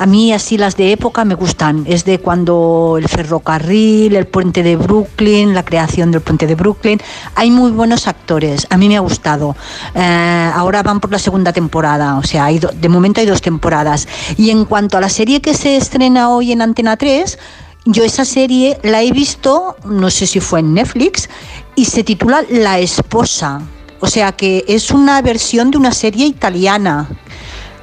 [0.00, 1.84] a mí así las de época me gustan.
[1.86, 6.98] Es de cuando el ferrocarril, el puente de Brooklyn, la creación del puente de Brooklyn.
[7.34, 8.66] Hay muy buenos actores.
[8.70, 9.54] A mí me ha gustado.
[9.94, 12.16] Eh, ahora van por la segunda temporada.
[12.16, 14.08] O sea, hay do- de momento hay dos temporadas.
[14.38, 17.38] Y en cuanto a la serie que se estrena hoy en Antena 3,
[17.84, 21.28] yo esa serie la he visto, no sé si fue en Netflix,
[21.76, 23.60] y se titula La esposa.
[24.00, 27.06] O sea que es una versión de una serie italiana,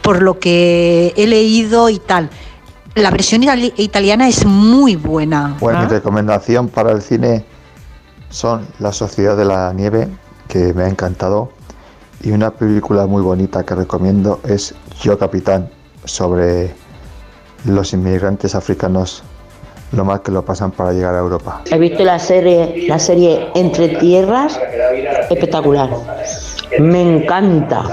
[0.08, 2.30] por lo que he leído y tal.
[2.96, 5.58] La versión itali- italiana es muy buena.
[5.60, 7.44] Bueno, mi recomendación para el cine
[8.30, 10.08] son La Sociedad de la Nieve,
[10.48, 11.50] que me ha encantado,
[12.24, 15.70] y una película muy bonita que recomiendo es Yo Capitán,
[16.06, 16.74] sobre
[17.66, 19.24] los inmigrantes africanos,
[19.92, 21.64] lo mal que lo pasan para llegar a Europa.
[21.70, 24.58] He visto la serie, la serie Entre Tierras,
[25.30, 25.90] espectacular.
[26.80, 27.84] Me encanta.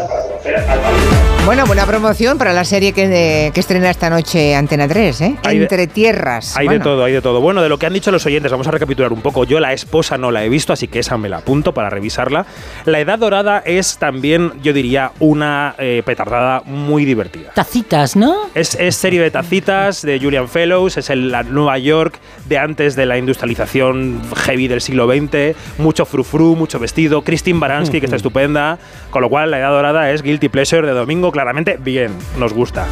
[1.47, 5.37] Bueno, buena promoción para la serie que, que estrena esta noche Antena 3, ¿eh?
[5.45, 6.57] Hay de- Entre tierras.
[6.57, 7.41] Hay Bueno, de todo, hay de todo.
[7.43, 9.45] Bueno, de lo que han dicho los oyentes, vamos a recapitular un poco.
[9.45, 12.47] Yo la esposa no la he visto, así que esa me la apunto para revisarla.
[12.87, 17.51] La Edad Dorada es también, yo diría, una eh, petardada muy divertida.
[17.55, 18.35] Tacitas, ¿no?
[18.55, 22.19] Es, es serie de tacitas de Julian Fellows, es el, la Nueva York
[22.49, 28.01] de antes de la industrialización heavy del siglo XX, mucho frufru, mucho vestido, Christine Baranski,
[28.01, 28.79] que está estupenda,
[29.11, 32.86] con lo cual la Edad Dorada es Guilty Pleasure de domingo, claramente bien, nos gusta.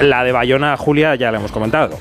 [0.00, 1.96] La de Bayona, Julia, ya la hemos comentado,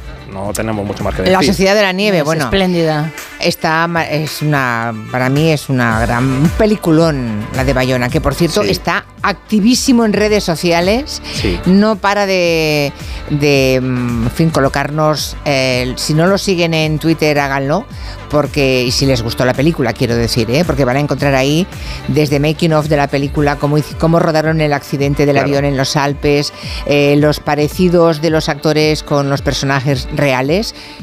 [0.46, 1.34] no tenemos mucho más que decir.
[1.38, 2.46] La Sociedad de la Nieve, Es bueno.
[2.46, 3.12] espléndida.
[3.40, 8.20] Está, ma- es una, para mí es una gran un peliculón la de Bayona, que
[8.22, 8.70] por cierto Sí.
[8.72, 11.22] está activísimo en redes sociales.
[11.34, 11.60] Sí.
[11.66, 12.92] No para de,
[13.30, 15.36] de, mm, en fin, colocarnos.
[15.46, 17.86] eh, si no lo siguen en Twitter, háganlo,
[18.30, 20.64] porque y si les gustó la película, quiero decir, ¿eh?
[20.66, 21.66] porque van a encontrar ahí
[22.08, 25.48] desde making of de la película cómo, cómo rodaron el accidente del Claro.
[25.48, 26.52] avión en los Alpes,
[26.88, 30.27] eh, los parecidos de los actores con los personajes reales,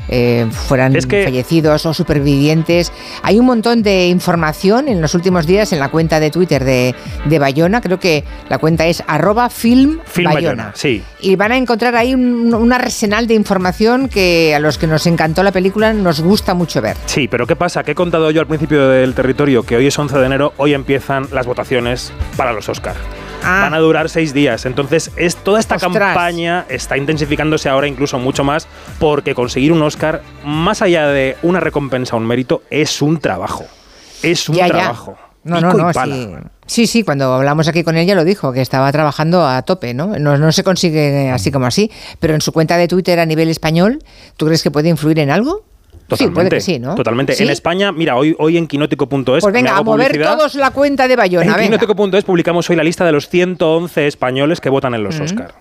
[0.08, 2.92] eh, fueran Es que- fallecidos o supervivientes.
[3.22, 6.94] Hay un montón de información en los últimos días en la cuenta de Twitter de,
[7.24, 10.48] de Bayona, creo que la cuenta es arroba film, Film Bayona.
[10.64, 11.02] Bayona, sí.
[11.20, 15.06] Y van a encontrar ahí un, un arsenal de información que a los que nos
[15.06, 16.96] encantó la película nos gusta mucho ver.
[17.06, 17.82] Sí, pero ¿qué pasa?
[17.82, 20.74] Que he contado yo al principio del territorio que hoy es 11 de enero, hoy
[20.74, 22.94] empiezan las votaciones para los Oscar.
[23.44, 23.60] Ah.
[23.62, 24.64] Van a durar seis días.
[24.66, 25.92] Entonces, es, toda esta Ostras.
[25.92, 28.66] campaña está intensificándose ahora incluso mucho más
[28.98, 33.64] porque conseguir un Oscar, más allá de una recompensa o un mérito, es un trabajo.
[34.22, 34.72] Es un Ya, ya.
[34.74, 35.16] trabajo.
[35.44, 36.26] No, no, Pico no, sí.
[36.66, 40.18] Sí, sí, cuando hablamos aquí con ella lo dijo, que estaba trabajando a tope, ¿no?
[40.18, 43.50] No, no se consigue así como así, pero en su cuenta de Twitter a nivel
[43.50, 43.98] español,
[44.38, 45.62] ¿tú crees que puede influir en algo?
[46.16, 46.94] Sí, puede que sí, ¿no?
[46.94, 47.34] Totalmente.
[47.34, 47.44] ¿Sí?
[47.44, 49.42] En España, mira, hoy, hoy en quinótico.es.
[49.42, 53.04] Pues venga, a mover todos la cuenta de Bayona, En quinótico.es publicamos hoy la lista
[53.04, 55.22] de los 111 españoles que votan en los Mm.
[55.22, 55.54] Oscar.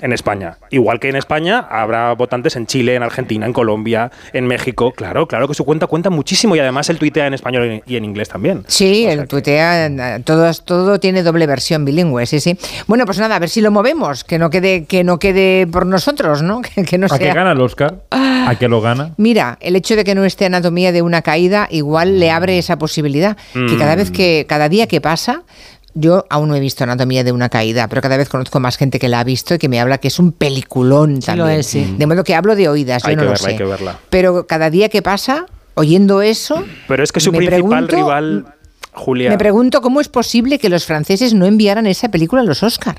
[0.00, 0.58] En España.
[0.70, 4.92] Igual que en España, habrá votantes en Chile, en Argentina, en Colombia, en México.
[4.92, 8.04] Claro, claro que su cuenta cuenta muchísimo y además él tuitea en español y en
[8.04, 8.64] inglés también.
[8.66, 12.58] Sí, el tuitea, eh, todo, todo tiene doble versión bilingüe, sí, sí.
[12.88, 15.86] Bueno, pues nada, a ver si lo movemos, que no quede, que no quede por
[15.86, 16.60] nosotros, ¿no?
[16.74, 17.34] Que, que no ¿A qué sea.
[17.34, 18.02] gana el Oscar?
[18.10, 19.12] ¿A qué lo gana?
[19.16, 22.76] Mira, el hecho de que no esté anatomía de una caída igual le abre esa
[22.78, 23.36] posibilidad.
[23.52, 24.14] Que cada vez Mm.
[24.14, 25.42] que, cada día que pasa,
[25.94, 28.98] yo aún no he visto anatomía de una caída, pero cada vez conozco más gente
[28.98, 31.46] que la ha visto y que me habla que es un peliculón Sí también.
[31.46, 31.94] lo es, sí.
[31.98, 33.50] De modo que hablo de oídas, Hay yo no que lo verla, sé.
[33.52, 33.98] hay que verla.
[34.10, 38.46] Pero cada día que pasa, oyendo eso, Pero es que su me principal pregunto- rival,
[38.94, 39.30] Julia.
[39.30, 42.96] me pregunto cómo es posible que los franceses no enviaran esa película a los Oscar.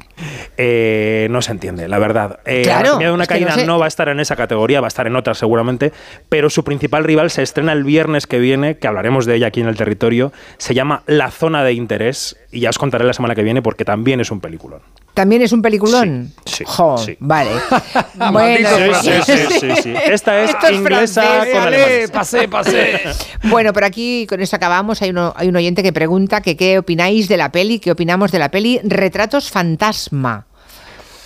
[0.58, 2.40] Eh, no se entiende, la verdad.
[2.46, 3.66] Eh, Claro, de una no caída sé.
[3.66, 5.92] no va a estar en esa categoría, va a estar en otra seguramente,
[6.30, 9.62] pero su principal rival se estrena el viernes que viene, que hablaremos de ella aquí
[9.62, 10.32] en el territorio.
[10.58, 13.86] Se llama La Zona de Interés y ya os contaré la semana que viene porque
[13.86, 14.82] también es un peliculón.
[15.16, 16.34] ¿También es un peliculón?
[16.46, 17.16] Sí, sí, Jo, sí.
[17.20, 17.52] Vale.
[18.16, 18.70] Maldito
[19.02, 19.94] Sí, sí, sí, sí, sí.
[20.12, 23.00] Esta es inglesa con pasé, pasé.
[23.44, 25.02] Bueno, pero aquí con esto acabamos.
[25.02, 28.34] Hay, uno, hay un oyente que pregunta que qué opináis de la peli, qué opinamos
[28.34, 30.48] de la peli Retratos Fantasma.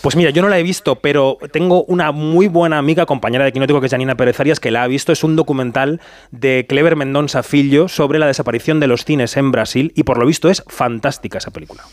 [0.01, 3.51] Pues mira, yo no la he visto, pero tengo una muy buena amiga, compañera de
[3.51, 5.11] Quinótico, que es Janina Pérez Arias, que la ha visto.
[5.11, 5.99] Es un documental
[6.31, 10.25] de Clever Mendonça Filho sobre la desaparición de los cines en Brasil y por lo
[10.25, 11.83] visto es fantástica esa película.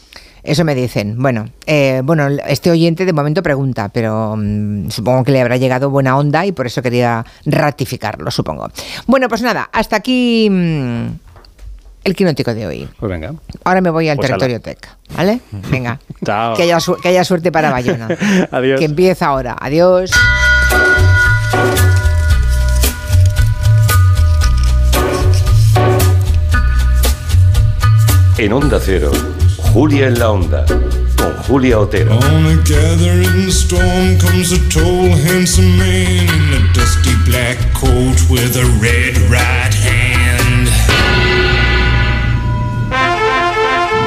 [0.47, 1.17] Eso me dicen.
[1.21, 5.91] Bueno, eh, bueno, este oyente de momento pregunta, pero mm, supongo que le habrá llegado
[5.91, 8.71] buena onda y por eso quería ratificarlo, supongo.
[9.09, 11.07] Bueno, pues nada, hasta aquí mm,
[12.05, 12.89] el quinótico de hoy.
[12.99, 13.35] Pues venga.
[13.65, 15.41] Ahora me voy al Pues territorio tech, ¿vale?
[15.71, 15.99] Venga.
[16.25, 16.55] Chao.
[16.55, 18.07] Que haya, su- que haya suerte para Bayona.
[18.53, 18.79] Adiós.
[18.79, 19.57] Que empieza ahora.
[19.61, 20.13] Adiós.
[28.39, 29.11] En Onda Cero,
[29.77, 32.17] Julia en la Onda, con Julia Otero.
[32.17, 38.57] On a gathering storm comes a tall, handsome man in a dusty black coat with
[38.57, 39.66] a red right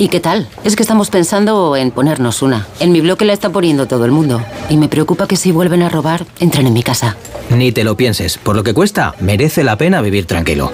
[0.00, 0.48] ¿Y qué tal?
[0.64, 2.66] Es que estamos pensando en ponernos una.
[2.80, 4.42] En mi bloque la está poniendo todo el mundo.
[4.70, 7.18] Y me preocupa que si vuelven a robar, entren en mi casa.
[7.50, 8.38] Ni te lo pienses.
[8.38, 10.72] Por lo que cuesta, merece la pena vivir tranquilo.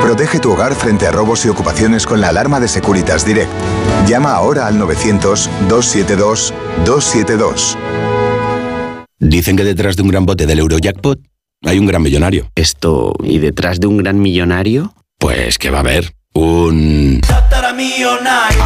[0.00, 3.50] Protege tu hogar frente a robos y ocupaciones con la alarma de Securitas Direct.
[4.08, 7.76] Llama ahora al 900-272-272.
[9.18, 11.20] Dicen que detrás de un gran bote del Eurojackpot
[11.66, 12.50] hay un gran millonario.
[12.54, 14.94] Esto, ¿y detrás de un gran millonario?
[15.18, 17.20] Pues que va a haber un...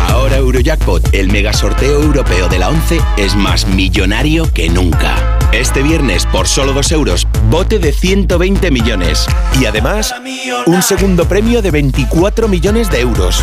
[0.09, 5.39] Ahora Eurojackpot, el mega sorteo europeo de la 11, es más millonario que nunca.
[5.53, 9.27] Este viernes, por solo 2 euros, bote de 120 millones.
[9.61, 10.15] Y además,
[10.66, 13.43] un segundo premio de 24 millones de euros.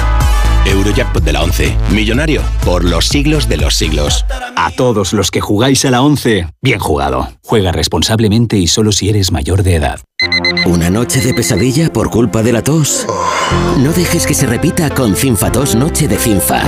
[0.66, 1.76] Eurojackpot de la 11.
[1.92, 4.26] Millonario por los siglos de los siglos.
[4.56, 7.30] A todos los que jugáis a la 11, bien jugado.
[7.44, 10.00] Juega responsablemente y solo si eres mayor de edad.
[10.66, 13.08] ¿Una noche de pesadilla por culpa de la tos?
[13.80, 16.62] No dejes que se repita con Cinfatos Noche de Cinfa.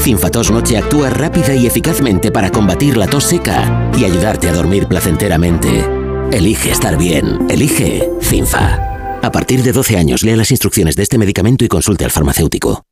[0.00, 4.86] Cinfatos Noche actúa rápida y eficazmente para combatir la tos seca y ayudarte a dormir
[4.86, 5.84] placenteramente.
[6.32, 7.46] Elige estar bien.
[7.48, 8.78] Elige Cinfa.
[9.22, 12.84] A partir de 12 años, lea las instrucciones de este medicamento y consulte al farmacéutico.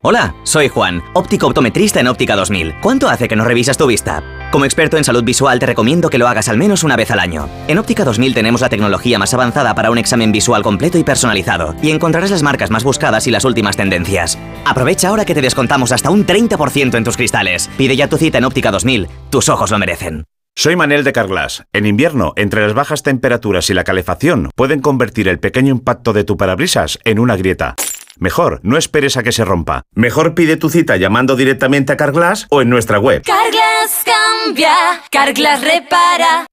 [0.00, 2.76] Hola, soy Juan, óptico optometrista en Óptica 2000.
[2.80, 4.22] ¿Cuánto hace que no revisas tu vista?
[4.52, 7.18] Como experto en salud visual te recomiendo que lo hagas al menos una vez al
[7.18, 7.48] año.
[7.66, 11.74] En Óptica 2000 tenemos la tecnología más avanzada para un examen visual completo y personalizado,
[11.82, 14.38] y encontrarás las marcas más buscadas y las últimas tendencias.
[14.64, 17.68] Aprovecha ahora que te descontamos hasta un 30% en tus cristales.
[17.76, 20.26] Pide ya tu cita en Óptica 2000, tus ojos lo merecen.
[20.54, 21.64] Soy Manel de Carglass.
[21.72, 26.22] En invierno, entre las bajas temperaturas y la calefacción, pueden convertir el pequeño impacto de
[26.22, 27.74] tu parabrisas en una grieta.
[28.18, 29.82] Mejor, no esperes a que se rompa.
[29.94, 33.22] Mejor pide tu cita llamando directamente a Carglass o en nuestra web.
[33.22, 34.74] Carglass cambia,
[35.10, 36.46] Carglass repara.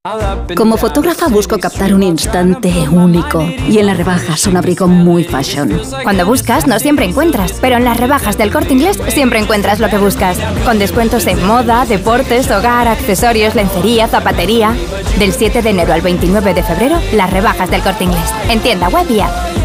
[0.55, 5.81] Como fotógrafa busco captar un instante único y en las rebajas un abrigo muy fashion.
[6.03, 9.89] Cuando buscas no siempre encuentras, pero en las rebajas del corte inglés siempre encuentras lo
[9.89, 10.37] que buscas.
[10.65, 14.75] Con descuentos en moda, deportes, hogar, accesorios, lencería, zapatería.
[15.17, 18.31] Del 7 de enero al 29 de febrero, las rebajas del corte inglés.
[18.49, 19.64] En tienda web y app.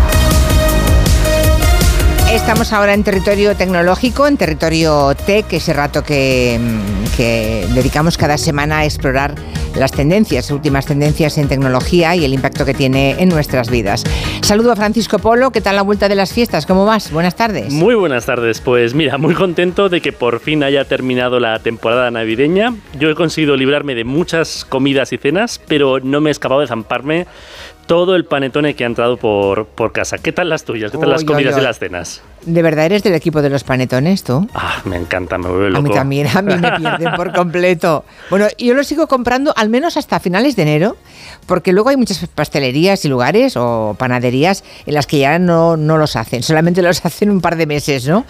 [2.31, 6.57] Estamos ahora en territorio tecnológico, en territorio tech, ese rato que,
[7.17, 9.35] que dedicamos cada semana a explorar
[9.75, 14.03] las tendencias, últimas tendencias en tecnología y el impacto que tiene en nuestras vidas.
[14.41, 16.65] Saludo a Francisco Polo, ¿qué tal la vuelta de las fiestas?
[16.65, 17.11] ¿Cómo vas?
[17.11, 17.71] Buenas tardes.
[17.71, 22.11] Muy buenas tardes, pues mira, muy contento de que por fin haya terminado la temporada
[22.11, 22.75] navideña.
[22.99, 26.67] Yo he conseguido librarme de muchas comidas y cenas, pero no me he escapado de
[26.67, 27.27] zamparme
[27.91, 30.17] todo el panetone que ha entrado por, por casa.
[30.17, 30.91] ¿Qué tal las tuyas?
[30.93, 32.21] ¿Qué tal las comidas y las cenas?
[32.45, 34.47] ¿De verdad eres del equipo de los panetones tú?
[34.53, 35.79] Ah, me encanta, me vuelve loco.
[35.79, 38.05] A mí también, a mí me pierden por completo.
[38.29, 40.95] Bueno, yo lo sigo comprando al menos hasta finales de enero,
[41.47, 45.97] porque luego hay muchas pastelerías y lugares o panaderías en las que ya no, no
[45.97, 48.25] los hacen, solamente los hacen un par de meses, ¿no?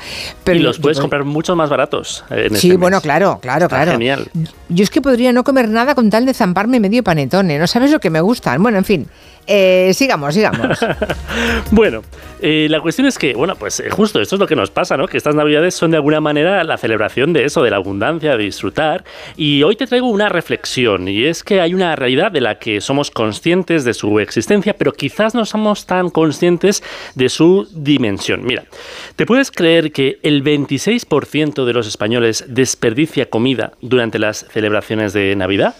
[0.51, 2.23] y los puedes yo- comprar mucho más baratos.
[2.31, 3.03] eh, en Sí, este bueno, mes.
[3.03, 3.91] claro, claro, Está claro.
[3.91, 4.27] Genial.
[4.69, 7.59] Yo es que podría no comer nada con tal de zamparme medio panetone.
[7.59, 8.61] No sabes lo que me gustan.
[8.63, 9.07] Bueno, en fin,
[9.53, 10.79] eh, sigamos, sigamos.
[11.71, 12.01] Bueno,
[12.41, 14.97] eh, la cuestión es que, bueno, pues eh, justo esto es lo que nos pasa,
[14.97, 15.07] ¿no?
[15.07, 18.43] Que estas navidades son de alguna manera la celebración de eso, de la abundancia, de
[18.43, 19.03] disfrutar.
[19.37, 22.81] Y hoy te traigo una reflexión, y es que hay una realidad de la que
[22.81, 26.83] somos conscientes de su existencia, pero quizás no somos tan conscientes
[27.15, 28.45] de su dimensión.
[28.45, 28.63] Mira,
[29.15, 35.35] ¿te puedes creer que el 26% de los españoles desperdicia comida durante las celebraciones de
[35.35, 35.75] Navidad?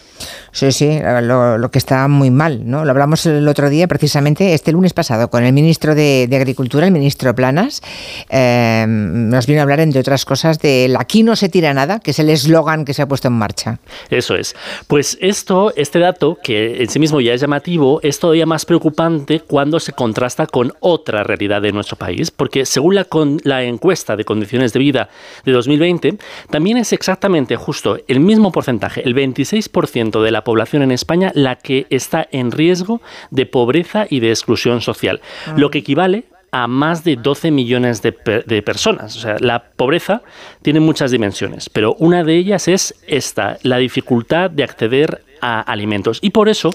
[0.52, 2.84] Sí, sí, lo, que está muy mal, ¿no?
[2.84, 6.92] Lo hablamos el otro día, precisamente este lunes pasado, con el ministro de, Agricultura, el
[6.92, 7.80] ministro Planas.
[8.28, 12.10] Eh, nos vino a hablar, entre otras cosas, del aquí no se tira nada, que
[12.10, 13.78] es el eslogan que se ha puesto en marcha.
[14.10, 14.54] Eso es.
[14.88, 19.40] Pues esto, este dato, que en sí mismo ya es llamativo, es todavía más preocupante
[19.40, 22.96] cuando se contrasta con otra realidad de nuestro país, porque según
[23.44, 25.08] la encuesta de condiciones de vida
[25.44, 26.18] de 2020,
[26.50, 31.54] también es exactamente justo el mismo porcentaje, el 26% de la población en España, la
[31.56, 35.20] que está en riesgo de pobreza y de exclusión social,
[35.56, 36.24] lo que equivale
[36.54, 39.16] a más de 12 millones de, per- de personas.
[39.16, 40.20] O sea, la pobreza
[40.60, 46.18] tiene muchas dimensiones, pero una de ellas es esta, la dificultad de acceder a alimentos.
[46.22, 46.70] Y por eso,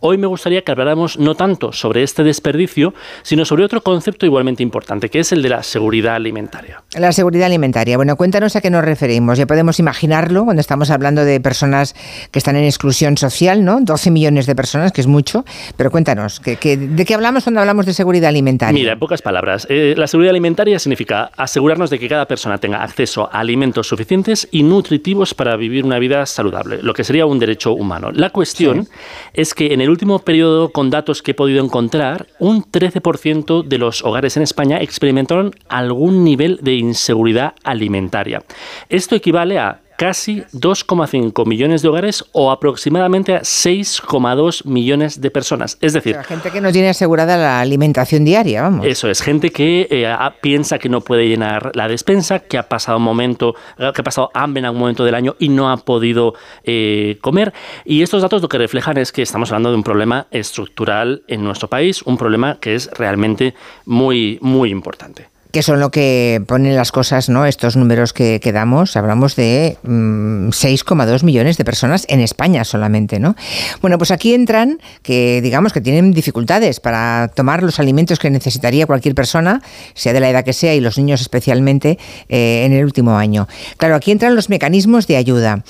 [0.00, 4.62] hoy me gustaría que habláramos no tanto sobre este desperdicio, sino sobre otro concepto igualmente
[4.62, 6.82] importante, que es el de la seguridad alimentaria.
[6.98, 7.96] La seguridad alimentaria.
[7.96, 9.36] Bueno, cuéntanos a qué nos referimos.
[9.36, 11.94] Ya podemos imaginarlo cuando estamos hablando de personas
[12.30, 13.80] que están en exclusión social, ¿no?
[13.80, 15.44] 12 millones de personas, que es mucho.
[15.76, 18.72] Pero cuéntanos, ¿qué, qué- de qué hablamos cuando hablamos de seguridad alimentaria?
[18.72, 22.82] Mira, en pocas palabras, eh, la seguridad alimentaria significa asegurarnos de que cada persona tenga
[22.84, 27.38] acceso a alimentos suficientes y nutritivos para vivir una vida saludable, lo que sería un
[27.40, 28.11] derecho humano.
[28.14, 28.88] La cuestión
[29.32, 33.78] es que en el último periodo, con datos que he podido encontrar, un 13% de
[33.78, 38.42] los hogares en España experimentaron algún nivel de inseguridad alimentaria.
[38.88, 45.78] Esto equivale a casi 2,5 millones de hogares o aproximadamente a 6,2 millones de personas.
[45.80, 48.84] Es decir, La gente que no tiene asegurada la alimentación diaria, vamos.
[48.84, 52.98] eso es, gente que eh, piensa que no puede llenar la despensa, que ha pasado
[52.98, 55.76] un momento, eh, que ha pasado hambre en algún momento del año y no ha
[55.76, 56.34] podido
[56.64, 57.52] eh, comer.
[57.84, 61.44] Y estos datos lo que reflejan es que estamos hablando de un problema estructural en
[61.44, 63.54] nuestro país, un problema que es realmente
[63.86, 65.31] muy, muy importante.
[65.52, 67.44] Que son lo que ponen las cosas, ¿no?
[67.46, 73.36] Estos números que, damos, hablamos de mm, 6,2 millones de personas en España solamente, ¿no?
[73.82, 78.86] Bueno, pues aquí entran que digamos que tienen dificultades para tomar los alimentos que necesitaría
[78.86, 79.62] cualquier persona,
[79.94, 81.98] sea de la edad que sea y los niños especialmente
[82.28, 83.46] eh, en el último año.
[83.76, 85.64] Claro, aquí entran los mecanismos de ayuda.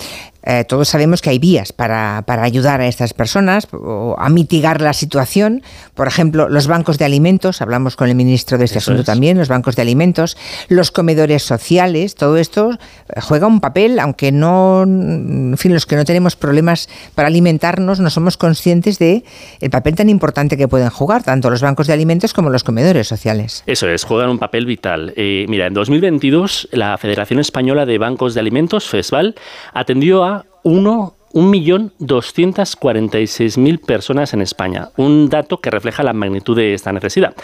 [0.44, 4.80] Eh, todos sabemos que hay vías para, para ayudar a estas personas o a mitigar
[4.80, 5.62] la situación.
[5.94, 9.06] Por ejemplo, los bancos de alimentos, hablamos con el ministro de este Eso asunto es.
[9.06, 10.36] también, los bancos de alimentos,
[10.68, 15.96] los comedores sociales, todo esto eh, juega un papel, aunque no, en fin, los que
[15.96, 19.24] no tenemos problemas para alimentarnos, no somos conscientes de
[19.60, 23.06] el papel tan importante que pueden jugar tanto los bancos de alimentos como los comedores
[23.06, 23.62] sociales.
[23.66, 25.12] Eso es, juegan un papel vital.
[25.16, 29.34] Eh, mira, en 2022 la Federación Española de Bancos de Alimentos, FESVAL,
[29.72, 36.92] atendió a uno 1.246.000 personas en España, un dato que refleja la magnitud de esta
[36.92, 37.34] necesidad.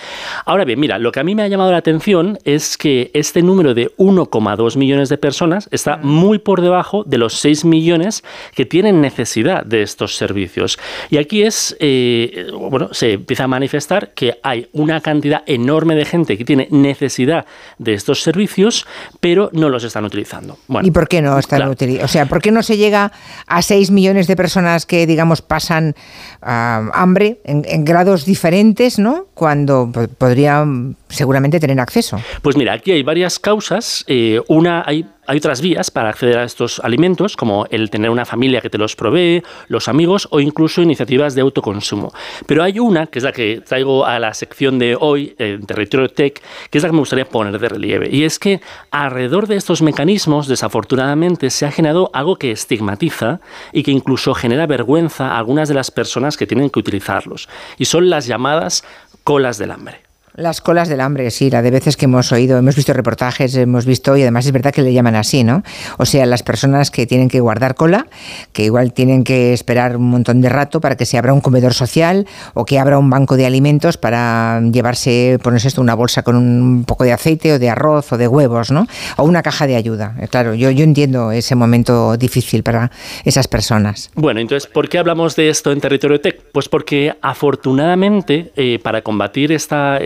[0.44, 3.42] Ahora bien, mira, lo que a mí me ha llamado la atención es que este
[3.42, 8.22] número de 1,2 millones de personas está muy por debajo de los 6 millones
[8.54, 10.78] que tienen necesidad de estos servicios.
[11.10, 16.04] Y aquí es, eh, bueno, se empieza a manifestar que hay una cantidad enorme de
[16.04, 17.46] gente que tiene necesidad
[17.78, 18.86] de estos servicios,
[19.20, 20.58] pero no los están utilizando.
[20.66, 21.72] Bueno, ¿Y por qué no están claro.
[21.74, 23.12] utili- O sea, ¿por qué no se llega
[23.46, 25.94] a 6 millones de personas que, digamos, pasan
[26.42, 29.26] ah, hambre en, grados diferentes, ¿no?
[29.34, 32.20] Cuando po- podrían seguramente tener acceso.
[32.42, 34.04] Pues mira, aquí hay varias causas.
[34.06, 38.24] Eh, una, hay, hay otras vías para acceder a estos alimentos, como el tener una
[38.24, 42.14] familia que te los provee, los amigos o incluso iniciativas de autoconsumo.
[42.46, 46.08] Pero hay una, que es la que traigo a la sección de hoy, en Territorio
[46.08, 48.08] Tech, que es la que me gustaría poner de relieve.
[48.10, 53.40] Y es que alrededor de estos mecanismos, desafortunadamente, se ha generado algo que estigmatiza
[53.74, 57.50] y que incluso genera vergüenza a algunas de las personas que tienen que utilizarlos.
[57.76, 58.82] Y son las llamadas
[59.24, 60.07] colas del hambre.
[60.38, 63.86] Las colas del hambre, sí, la de veces que hemos oído, hemos visto reportajes, hemos
[63.86, 65.64] visto, y además es verdad que le llaman así, ¿no?
[65.96, 68.06] O sea, las personas que tienen que guardar cola,
[68.52, 71.74] que igual tienen que esperar un montón de rato para que se abra un comedor
[71.74, 72.24] social
[72.54, 76.84] o que abra un banco de alimentos para llevarse, ponerse esto, una bolsa con un
[76.84, 78.86] poco de aceite o de arroz o de huevos, ¿no?
[79.16, 80.14] O una caja de ayuda.
[80.20, 82.92] Eh, Claro, yo, yo entiendo ese momento difícil para
[83.24, 84.12] esas personas.
[84.14, 86.40] Bueno, entonces, ¿por qué hablamos de esto en Territorio Tech?
[86.52, 89.98] Pues porque afortunadamente, eh, para combatir esta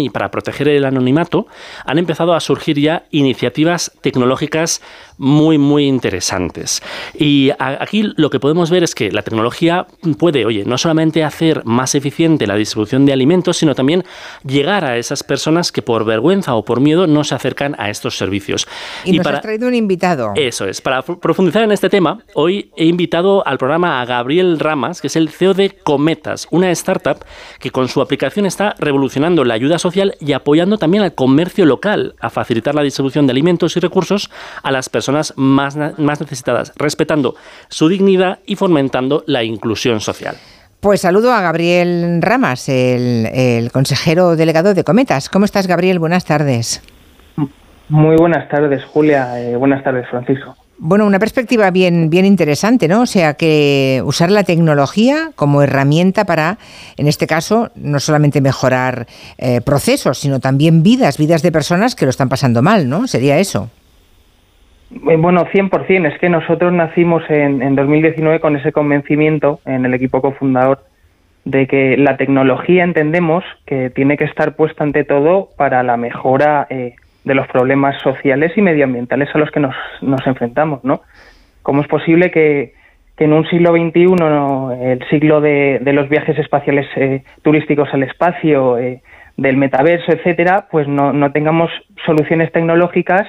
[0.00, 1.46] y para proteger el anonimato,
[1.84, 4.82] han empezado a surgir ya iniciativas tecnológicas
[5.20, 6.82] muy, muy interesantes.
[7.14, 9.86] Y aquí lo que podemos ver es que la tecnología
[10.18, 14.02] puede, oye, no solamente hacer más eficiente la distribución de alimentos, sino también
[14.46, 18.16] llegar a esas personas que por vergüenza o por miedo no se acercan a estos
[18.16, 18.66] servicios.
[19.04, 20.32] Y, nos has traído un invitado.
[20.36, 20.80] Eso es.
[20.80, 25.08] Para pro- profundizar en este tema, hoy he invitado al programa a Gabriel Ramas, que
[25.08, 27.18] es el CEO de Cometas, una startup
[27.58, 32.14] que con su aplicación está revolucionando la ayuda social y apoyando también al comercio local
[32.20, 34.30] a facilitar la distribución de alimentos y recursos
[34.62, 37.34] a las personas más, necesitadas, respetando
[37.68, 40.36] su dignidad y fomentando la inclusión social.
[40.80, 45.28] Pues saludo a Gabriel Ramas, el, el consejero delegado de Cometas.
[45.28, 45.98] ¿Cómo estás, Gabriel?
[45.98, 46.82] Buenas tardes.
[47.90, 49.40] Muy buenas tardes, Julia.
[49.40, 50.56] Eh, buenas tardes, Francisco.
[50.78, 53.02] Bueno, una perspectiva bien, bien interesante, ¿no?
[53.02, 56.56] O sea, que usar la tecnología como herramienta para,
[56.96, 59.06] en este caso, no solamente mejorar
[59.36, 63.06] eh, procesos, sino también vidas, vidas de personas que lo están pasando mal, ¿no?
[63.06, 63.68] Sería eso.
[64.90, 66.06] Eh, Bueno, 100%.
[66.06, 70.80] Es que nosotros nacimos en, en 2019 con ese convencimiento en el equipo cofundador
[71.44, 76.66] de que la tecnología entendemos que tiene que estar puesta ante todo para la mejora
[76.68, 76.94] eh,
[77.24, 81.00] de los problemas sociales y medioambientales a los que nos, nos enfrentamos, ¿no?
[81.62, 82.74] ¿Cómo es posible que,
[83.16, 88.02] que en un siglo XXI, el siglo de, de los viajes espaciales eh, turísticos al
[88.02, 89.02] espacio, eh,
[89.36, 91.70] del metaverso, etcétera, pues no, no tengamos
[92.04, 93.26] soluciones tecnológicas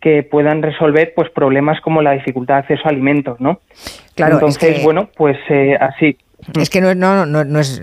[0.00, 3.60] que puedan resolver pues problemas como la dificultad de acceso a alimentos, ¿no?
[4.14, 6.16] Claro, es Entonces, que- bueno, pues eh, así.
[6.60, 7.80] Es que no, no, no, no es.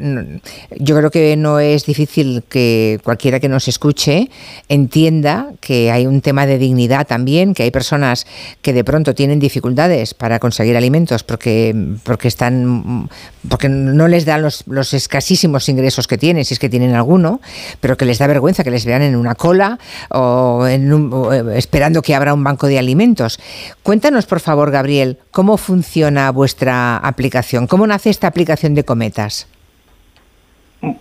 [0.77, 4.29] yo creo que no es difícil que cualquiera que nos escuche
[4.69, 8.25] entienda que hay un tema de dignidad también, que hay personas
[8.61, 13.09] que de pronto tienen dificultades para conseguir alimentos porque, porque están
[13.49, 17.39] porque no les dan los, los escasísimos ingresos que tienen, si es que tienen alguno,
[17.79, 19.79] pero que les da vergüenza que les vean en una cola
[20.09, 23.39] o, en un- o, eh, esperando que abra un banco de alimentos.
[23.83, 29.47] Cuéntanos, por favor, Gabriel, cómo funciona vuestra aplicación, cómo nace esta aplicación de cometas.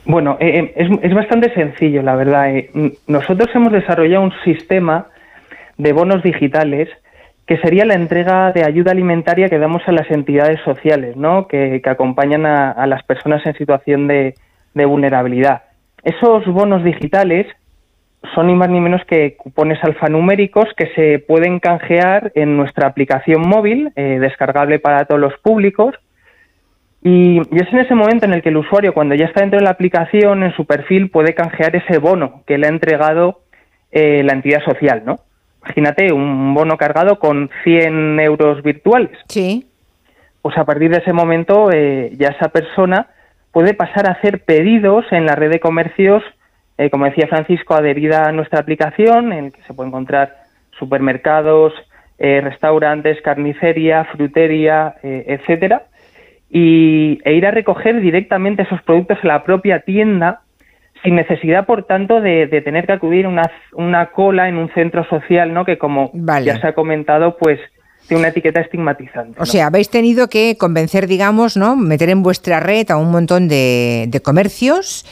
[0.05, 2.57] Bueno, eh, eh, es, bastante sencillo, la verdad.
[2.57, 2.71] eh.
[3.07, 5.09] Nosotros hemos desarrollado un sistema
[5.77, 6.89] de bonos digitales
[7.47, 11.47] que sería la entrega de ayuda alimentaria que damos a las entidades sociales, ¿no?
[11.47, 14.35] Que, acompañan a, las personas en situación de,
[14.75, 15.63] vulnerabilidad.
[16.03, 17.47] Esos bonos digitales
[18.35, 23.43] son ni más ni menos que cupones alfanuméricos que se pueden canjear en nuestra aplicación
[23.43, 25.95] móvil, descargable para todos los públicos,
[27.03, 29.59] y, y es en ese momento en el que el usuario, cuando ya está dentro
[29.59, 33.43] de la aplicación, en su perfil puede canjear ese bono que le ha entregado
[33.93, 35.21] eh, la entidad social, ¿no?
[35.65, 39.19] Imagínate un bono cargado con 100 euros virtuales.
[39.29, 39.67] Sí.
[40.43, 43.09] Pues a partir de ese momento eh, ya esa persona
[43.53, 46.23] puede pasar a hacer pedidos en la red de comercios,
[46.79, 50.37] eh, como decía Francisco, adherida a nuestra aplicación, en el que se puede encontrar
[50.79, 51.73] supermercados,
[52.19, 55.87] eh, restaurantes, carnicería, frutería, etcétera
[56.57, 60.41] y, e ir a recoger directamente esos productos en la propia tienda
[61.05, 64.71] sin necesidad, por tanto, de, de tener que acudir a una, una cola en un
[64.71, 65.67] centro social, ¿no?
[65.67, 66.47] Que como Vale.
[66.47, 67.61] ya se ha comentado, pues
[68.09, 69.39] tiene una etiqueta estigmatizante.
[69.39, 71.77] O sea, habéis tenido que convencer, digamos, ¿no?
[71.77, 75.05] Meter en vuestra red a un montón de, de comercios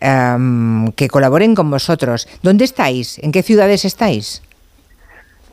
[0.00, 2.28] em, que colaboren con vosotros.
[2.44, 3.18] ¿Dónde estáis?
[3.18, 4.40] ¿En qué ciudades estáis?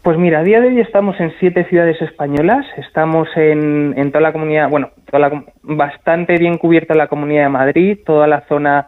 [0.09, 4.21] Pues mira, a día de hoy estamos en siete ciudades españolas, estamos en, en toda
[4.21, 8.87] la comunidad, bueno, toda la bastante bien cubierta la comunidad de Madrid, toda la zona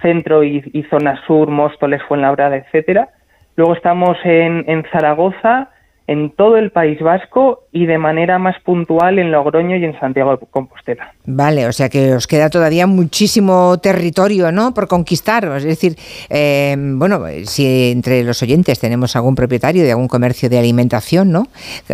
[0.00, 3.10] centro y, y zona sur, Móstoles, Fuenlabrada, etcétera.
[3.54, 5.68] Luego estamos en, en Zaragoza,
[6.12, 10.36] en todo el País Vasco y de manera más puntual en Logroño y en Santiago
[10.36, 11.14] de Compostela.
[11.24, 14.74] Vale, o sea que os queda todavía muchísimo territorio, ¿no?
[14.74, 15.44] Por conquistar.
[15.56, 15.96] Es decir,
[16.28, 21.48] eh, bueno, si entre los oyentes tenemos algún propietario de algún comercio de alimentación, ¿no?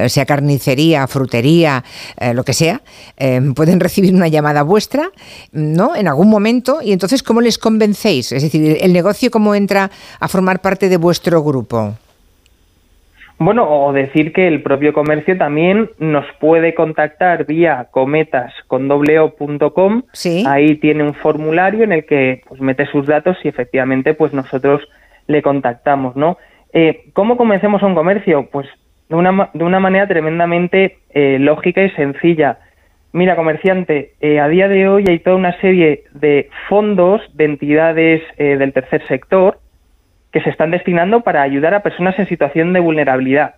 [0.06, 1.84] Sea carnicería, frutería,
[2.18, 2.80] eh, lo que sea,
[3.16, 5.10] eh, pueden recibir una llamada vuestra,
[5.52, 5.94] ¿no?
[5.94, 8.32] En algún momento y entonces cómo les convencéis.
[8.32, 11.94] Es decir, el negocio cómo entra a formar parte de vuestro grupo.
[13.40, 20.02] Bueno, o decir que el propio comercio también nos puede contactar vía cometas con dobleo.com.
[20.46, 24.82] Ahí tiene un formulario en el que pues mete sus datos y efectivamente pues nosotros
[25.28, 26.36] le contactamos, ¿no?
[26.72, 28.48] Eh, ¿Cómo convencemos a un comercio?
[28.50, 28.66] Pues
[29.08, 32.58] de una, de una manera tremendamente eh, lógica y sencilla.
[33.12, 38.22] Mira, comerciante, eh, a día de hoy hay toda una serie de fondos de entidades
[38.36, 39.60] eh, del tercer sector
[40.32, 43.54] que se están destinando para ayudar a personas en situación de vulnerabilidad.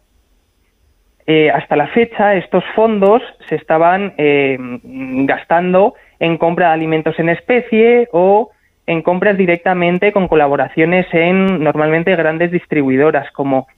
[1.26, 7.28] Eh, hasta la fecha, estos fondos se estaban eh, gastando en compra de alimentos en
[7.28, 8.50] especie o
[8.86, 13.68] en compras directamente con colaboraciones en normalmente grandes distribuidoras como,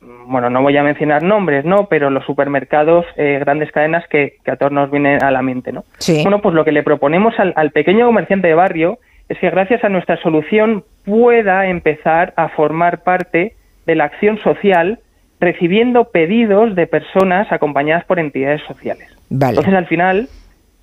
[0.00, 1.88] bueno, no voy a mencionar nombres, ¿no?
[1.88, 5.72] Pero los supermercados, eh, grandes cadenas que, que a todos nos vienen a la mente,
[5.72, 5.84] ¿no?
[5.98, 6.20] Sí.
[6.22, 8.98] Bueno, pues lo que le proponemos al, al pequeño comerciante de barrio
[9.32, 13.54] es que gracias a nuestra solución pueda empezar a formar parte
[13.86, 15.00] de la acción social
[15.40, 19.08] recibiendo pedidos de personas acompañadas por entidades sociales.
[19.30, 19.52] Vale.
[19.52, 20.28] Entonces, al final,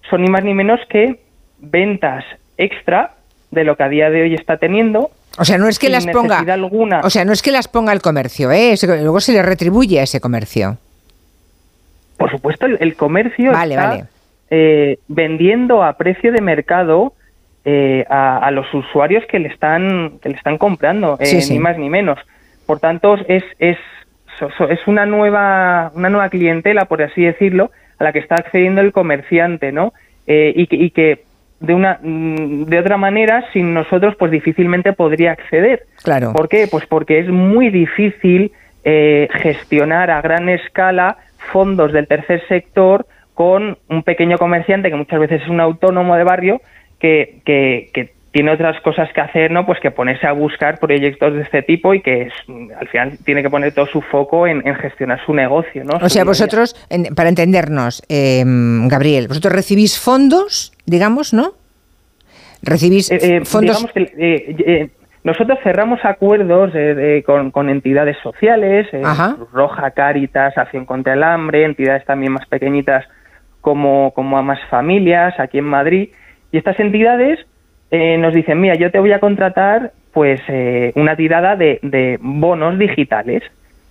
[0.10, 1.20] son ni más ni menos que
[1.60, 2.26] ventas
[2.58, 3.12] extra
[3.52, 5.12] de lo que a día de hoy está teniendo.
[5.38, 6.40] O sea, no es que las ponga.
[6.40, 7.02] alguna.
[7.04, 8.74] O sea, no es que las ponga el comercio, ¿eh?
[8.84, 10.78] Luego se le retribuye a ese comercio.
[12.18, 14.04] Por supuesto, el, el comercio Vale, está vale.
[14.50, 17.14] eh, vendiendo a precio de mercado
[17.66, 21.54] eh, a, a los usuarios que le están que le están comprando, eh, Sí, sí.
[21.54, 22.20] ni más ni menos.
[22.66, 23.78] Por tanto, es es
[24.70, 28.92] es una nueva una nueva clientela, por así decirlo, a la que está accediendo el
[28.94, 29.94] comerciante, ¿no?
[30.28, 31.24] Eh, y, que, y que
[31.60, 35.84] de una mm, de otra manera, sin nosotros, pues difícilmente podría acceder.
[36.04, 36.32] Claro.
[36.34, 36.68] ¿Por qué?
[36.72, 38.52] Pues porque es muy difícil
[38.86, 41.18] eh, gestionar a gran escala
[41.52, 46.24] fondos del tercer sector con un pequeño comerciante que muchas veces es un autónomo de
[46.24, 46.62] barrio
[47.00, 49.66] que, que, que tiene otras cosas que hacer, ¿no?
[49.66, 52.34] Pues que ponerse a buscar proyectos de este tipo y que es,
[52.80, 55.98] al final tiene que poner todo su foco en, en gestionar su negocio, ¿no?
[55.98, 61.54] O Su sea, vosotros, en- para entendernos, eh, Gabriel, vosotros recibís fondos, digamos, ¿no?
[62.62, 63.78] Recibís Eh, eh, fondos.
[63.78, 64.90] digamos que eh, eh,
[65.24, 68.88] nosotros cerramos acuerdos eh, de- con, con entidades sociales,
[69.54, 73.06] Roja, Cáritas, Acción contra el Hambre, entidades también más pequeñitas
[73.62, 76.10] como, como Amas Familias, aquí en Madrid.
[76.52, 77.40] Y estas entidades
[77.92, 82.18] eh, nos dicen, mira, yo te voy a contratar pues eh, una tirada de, de
[82.22, 83.44] bonos digitales.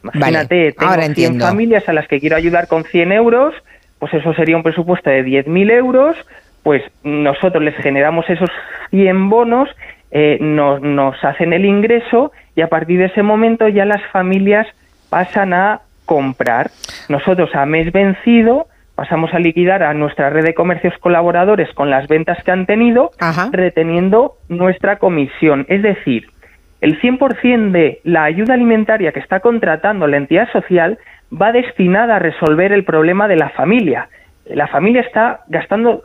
[0.02, 1.46] Imagínate, tengo ahora 100 entiendo.
[1.46, 3.54] familias a las que quiero ayudar con 100 euros,
[3.98, 6.16] pues eso sería un presupuesto de 10.000 euros,
[6.62, 8.50] pues nosotros les generamos esos
[8.90, 9.68] 100 bonos,
[10.10, 14.66] eh, nos, nos hacen el ingreso y a partir de ese momento ya las familias
[15.10, 16.70] pasan a comprar.
[17.08, 18.66] Nosotros a mes vencido
[18.98, 23.12] pasamos a liquidar a nuestra red de comercios colaboradores con las ventas que han tenido,
[23.52, 25.66] reteniendo nuestra comisión.
[25.68, 26.26] Es decir,
[26.80, 30.98] el 100% de la ayuda alimentaria que está contratando la entidad social
[31.32, 34.08] va destinada a resolver el problema de la familia.
[34.46, 36.02] La familia está gastando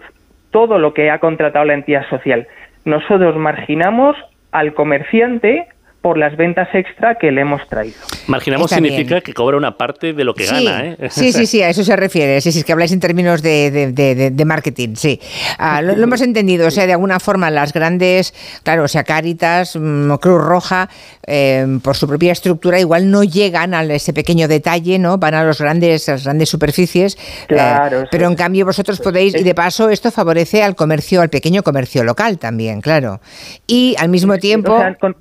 [0.52, 2.46] todo lo que ha contratado la entidad social.
[2.86, 4.16] Nosotros marginamos
[4.52, 5.66] al comerciante
[6.04, 7.96] por las ventas extra que le hemos traído.
[8.28, 9.22] Marginamos Está significa bien.
[9.22, 10.98] que cobra una parte de lo que Sí, gana, ¿eh?
[11.10, 12.42] sí, sí, sí, a eso se refiere.
[12.42, 15.22] Sí, sí, es que habláis en términos de, de- de- marketing, sí.
[15.58, 19.06] Ah, lo, lo hemos entendido, o sea, de alguna forma las grandes, claro, o sea,
[19.06, 20.90] Cáritas, mm, Cruz Roja,
[21.26, 25.18] eh, por su propia estructura, igual no llegan a ese pequeño detalle, ¿no?
[25.20, 27.16] Van a los grandes, las grandes superficies.
[27.16, 31.30] eh, Claro, pero en cambio vosotros podéis, y de paso esto favorece al comercio, al
[31.30, 33.22] pequeño comercio local también, claro.
[33.68, 34.74] Y al mismo tiempo...
[34.74, 35.16] O sea, con-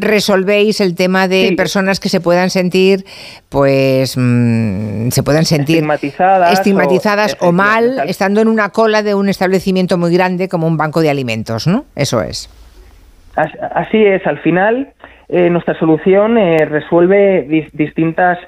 [0.00, 3.04] resolvéis el tema de personas que se puedan sentir,
[3.48, 9.14] pues, mm, se puedan sentir Estigmatizadas estigmatizadas o- o, mal estando en una cola de
[9.14, 11.84] un establecimiento muy grande como un banco de alimentos, ¿no?
[11.94, 12.48] Eso es.
[13.36, 14.92] As- Así es, al final
[15.28, 18.38] eh, nuestra solución eh, resuelve dis- distintas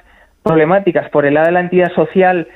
[0.43, 1.09] problemáticas.
[1.09, 2.47] Por el lado de la entidad social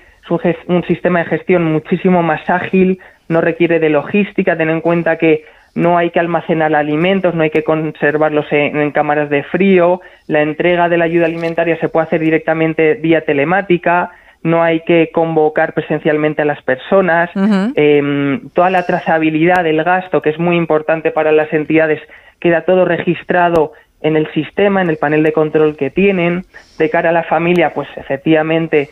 [0.67, 2.99] un sistema de gestión muchísimo más ágil,
[3.29, 5.45] no requiere de logística, ten en cuenta que
[5.77, 10.41] no hay que almacenar alimentos, no hay que conservarlos en, en cámaras de frío, la
[10.41, 14.09] entrega de la ayuda alimentaria se puede hacer directamente vía telemática,
[14.41, 17.29] no hay que convocar presencialmente a las personas,
[17.75, 22.01] eh, toda la trazabilidad del gasto, que es muy importante para las entidades,
[22.39, 26.43] queda todo registrado en el sistema, en el panel de control que tienen.
[26.79, 28.89] De cara a la familia, pues efectivamente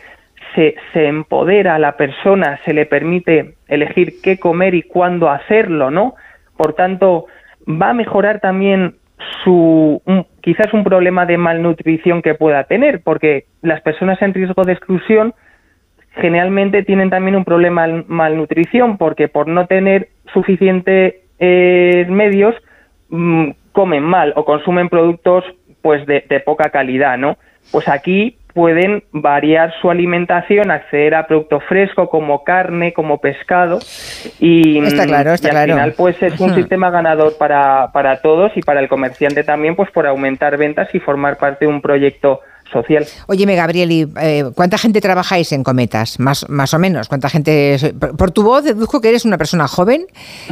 [0.53, 5.89] se, se empodera a la persona, se le permite elegir qué comer y cuándo hacerlo,
[5.89, 6.15] ¿no?
[6.57, 7.25] Por tanto,
[7.67, 8.95] va a mejorar también
[9.43, 10.01] su
[10.41, 15.33] quizás un problema de malnutrición que pueda tener, porque las personas en riesgo de exclusión
[16.11, 22.55] generalmente tienen también un problema de malnutrición, porque por no tener suficientes medios
[23.09, 25.43] mm, comen mal o consumen productos
[25.81, 27.37] pues de, de poca calidad, ¿no?
[27.71, 33.79] Pues aquí pueden variar su alimentación, acceder a producto fresco como carne, como pescado
[34.39, 35.73] y, Está claro, está y al claro.
[35.73, 39.91] final pues es un sistema ganador para, para todos y para el comerciante también pues
[39.91, 42.39] por aumentar ventas y formar parte de un proyecto
[42.75, 43.05] social.
[43.27, 46.19] Óyeme, Gabriel, ¿y, eh, ¿cuánta gente trabajáis en Cometas?
[46.19, 47.07] Más, más o menos.
[47.07, 47.77] ¿Cuánta gente?
[47.99, 50.05] Por, por tu voz deduzco que eres una persona joven,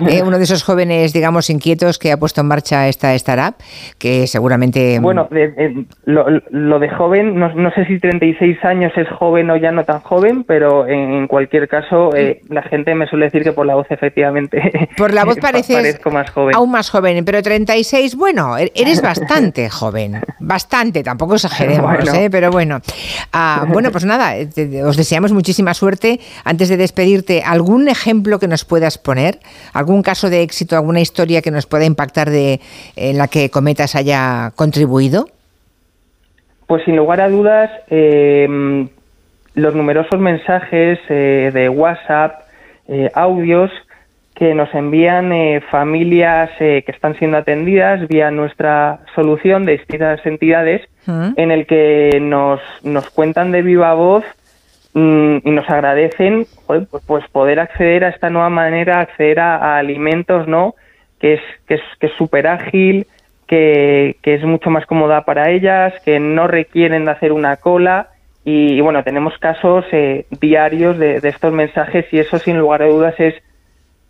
[0.07, 3.55] eh, uno de esos jóvenes, digamos, inquietos que ha puesto en marcha esta startup,
[3.97, 4.99] que seguramente...
[4.99, 9.49] Bueno, de- de- lo, lo de joven, no, no sé si 36 años es joven
[9.49, 13.25] o ya no tan joven, pero en, en cualquier caso eh, la gente me suele
[13.25, 16.55] decir que por la voz efectivamente Por la voz pa- pareces más joven.
[16.55, 22.12] aún más joven, pero 36, bueno, e- eres bastante joven, bastante, tampoco exageremos, Bueno.
[22.13, 22.29] ¿Eh?
[22.29, 22.79] pero bueno.
[23.31, 26.19] Ah, bueno, pues nada, eh, te- os deseamos muchísima suerte.
[26.43, 29.39] Antes de despedirte, ¿algún ejemplo que nos puedas poner?
[29.73, 32.59] ¿Algún caso de éxito, alguna historia que nos pueda impactar de
[32.95, 35.27] en la que Cometas haya contribuido?
[36.67, 38.87] Pues sin lugar a dudas, eh,
[39.55, 42.41] los numerosos mensajes eh, de WhatsApp,
[42.87, 43.69] eh, audios
[44.35, 50.25] que nos envían eh, familias eh, que están siendo atendidas vía nuestra solución de distintas
[50.25, 54.23] entidades, en el que nos, nos cuentan de viva voz
[54.93, 59.57] mm, y nos agradecen joder, pues, pues poder acceder a esta nueva manera, acceder a,
[59.57, 60.75] a alimentos, ¿no?
[61.19, 63.05] Que es que es que es súper ágil,
[63.47, 68.11] que, que es mucho más cómoda para ellas, que no requieren de hacer una cola
[68.45, 72.81] y, y bueno, tenemos casos eh, diarios de, de estos mensajes y eso sin lugar
[72.81, 73.35] a dudas es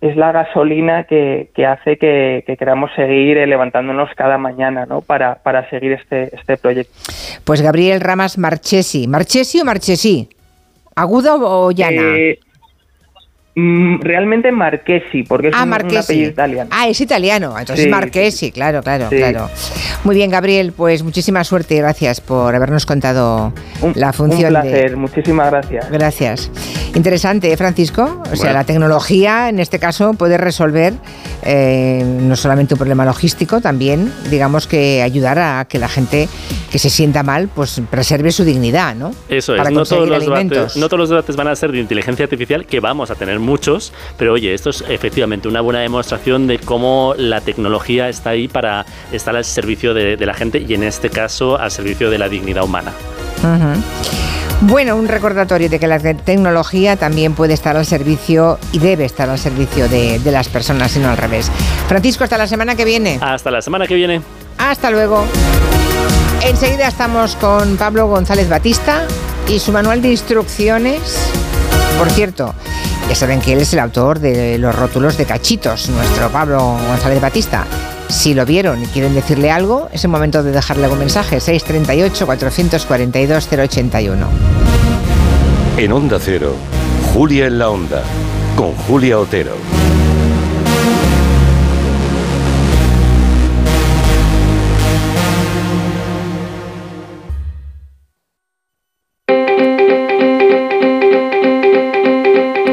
[0.04, 5.00] es la gasolina que, que hace que, que queramos seguir eh, levantándonos cada mañana ¿no?
[5.00, 6.92] para, para seguir este, este proyecto.
[7.46, 9.08] Pues Gabriel Ramas Marchesi.
[9.08, 10.28] ¿Marchesi o Marchesi?
[10.94, 12.02] ¿Aguda o o llana?
[12.02, 12.38] Eh,
[13.56, 15.98] Mm, realmente Marchesi, porque es Ah, un, un Marchesi.
[15.98, 16.70] apellido italiano.
[16.74, 19.18] Ah, es italiano, entonces Sí, Marquesi, claro, claro, Sí.
[19.18, 19.48] claro.
[20.04, 23.54] Muy bien, Gabriel, pues muchísima suerte y gracias por habernos contado
[23.94, 24.96] la función Un placer, de...
[24.96, 25.92] muchísimas gracias.
[25.92, 26.52] Gracias.
[26.96, 28.24] Interesante, ¿eh, Francisco?
[28.32, 30.94] O sea, la tecnología en este caso puede resolver
[31.44, 36.28] eh, no solamente un problema logístico, también, digamos que ayudar a que la gente
[36.72, 39.12] que se sienta mal, pues preserve su dignidad, ¿no?
[39.30, 41.80] Eso es, Para no todos, los debates, no todos los debates van a ser de
[41.80, 46.48] inteligencia artificial, que vamos a tener muchos, pero oye, esto es efectivamente una buena demostración
[46.48, 50.74] de cómo la tecnología está ahí para estar al servicio de, de la gente y
[50.74, 52.92] en este caso al servicio de la dignidad humana.
[54.62, 59.04] Bueno, un recordatorio de que la te- tecnología también puede estar al servicio y debe
[59.04, 61.52] estar al servicio de, de las personas y no al revés.
[61.90, 63.20] Francisco, hasta la semana que viene.
[63.22, 64.22] Hasta la semana que viene.
[64.58, 65.26] Hasta luego.
[66.46, 69.06] Enseguida estamos con Pablo González Batista
[69.50, 71.02] y su manual de instrucciones.
[71.98, 72.54] Por cierto,
[73.10, 77.22] ya saben que él es el autor de los rótulos de cachitos, nuestro Pablo González
[77.22, 77.66] Batista.
[78.10, 81.38] Si lo vieron y quieren decirle algo, es el momento de dejarle un mensaje.
[81.38, 84.28] 638-442-081.
[85.78, 86.56] En Onda Cero,
[87.14, 88.04] Julia en la Onda,
[88.56, 89.54] con Julia Otero.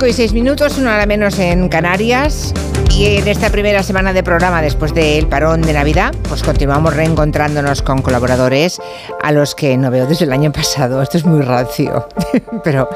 [0.00, 2.54] 5 y 6 minutos, una hora menos en Canarias.
[2.96, 7.82] Y en esta primera semana de programa, después del parón de Navidad, pues continuamos reencontrándonos
[7.82, 8.80] con colaboradores
[9.22, 11.02] a los que no veo desde el año pasado.
[11.02, 12.08] Esto es muy rancio,
[12.64, 12.88] pero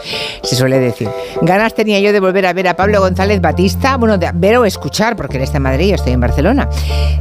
[0.42, 1.08] se suele decir.
[1.42, 4.64] Ganas tenía yo de volver a ver a Pablo González Batista, bueno, de ver o
[4.64, 6.68] escuchar, porque él está en Madrid y yo estoy en Barcelona.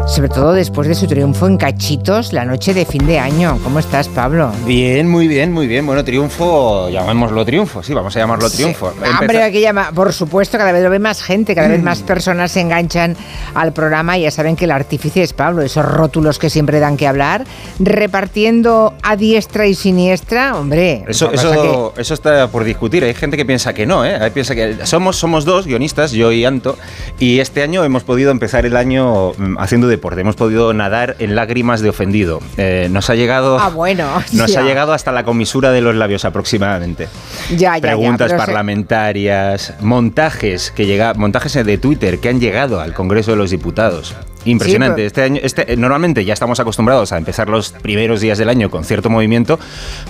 [0.07, 3.60] Sobre todo después de su triunfo en Cachitos la noche de fin de año.
[3.64, 4.52] ¿Cómo estás, Pablo?
[4.65, 5.85] Bien, muy bien, muy bien.
[5.85, 8.91] Bueno, triunfo, llamémoslo triunfo, sí, vamos a llamarlo triunfo.
[8.91, 9.10] Sí.
[9.19, 12.52] Hombre, aquí llama, por supuesto, cada vez lo ve más gente, cada vez más personas
[12.52, 13.15] se enganchan
[13.53, 14.18] al programa.
[14.18, 17.45] Ya saben que el artífice es Pablo, esos rótulos que siempre dan que hablar,
[17.80, 21.03] repartiendo a diestra y siniestra, hombre.
[21.07, 23.03] Eso, lo que eso, está por discutir.
[23.03, 24.15] Hay gente que piensa que no, ¿eh?
[24.21, 26.77] Hay piensa que somos, somos dos guionistas, yo y Anto,
[27.19, 30.21] y este año hemos podido empezar el año mm, haciendo deporte.
[30.21, 32.39] Hemos podido nadar en lágrimas de ofendido.
[32.57, 33.57] Eh, nos ha llegado.
[33.59, 34.07] Ah, bueno.
[34.34, 34.59] Nos ya.
[34.59, 37.07] ha llegado hasta la comisura de los labios aproximadamente.
[37.49, 42.80] Ya, ya, ya, Preguntas se- parlamentarias, montajes que llega, montajes de Twitter que han llegado
[42.80, 44.15] al Congreso de los Diputados.
[44.45, 45.02] Impresionante.
[45.02, 48.49] Sí, este año, este, eh, normalmente ya estamos acostumbrados a empezar los primeros días del
[48.49, 49.60] año con cierto movimiento,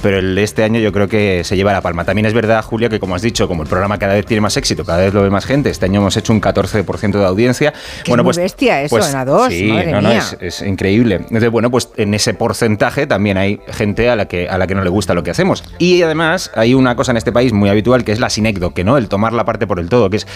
[0.01, 2.05] pero el de este año yo creo que se lleva la palma.
[2.05, 4.57] También es verdad, Julia, que como has dicho, como el programa cada vez tiene más
[4.57, 5.69] éxito, cada vez lo ve más gente.
[5.69, 7.73] Este año hemos hecho un 14% de audiencia.
[8.03, 10.19] Que es muy bestia eso, en A2, Sí, madre no, no, mía.
[10.19, 11.15] es, es increíble.
[11.15, 14.75] Entonces, bueno, pues en ese porcentaje también hay gente a la que a la que
[14.75, 15.63] no le gusta lo que hacemos.
[15.79, 18.97] Y además hay una cosa en este país muy habitual que es la sinécdoque, ¿no?
[18.97, 20.27] El tomar la parte por el todo, que es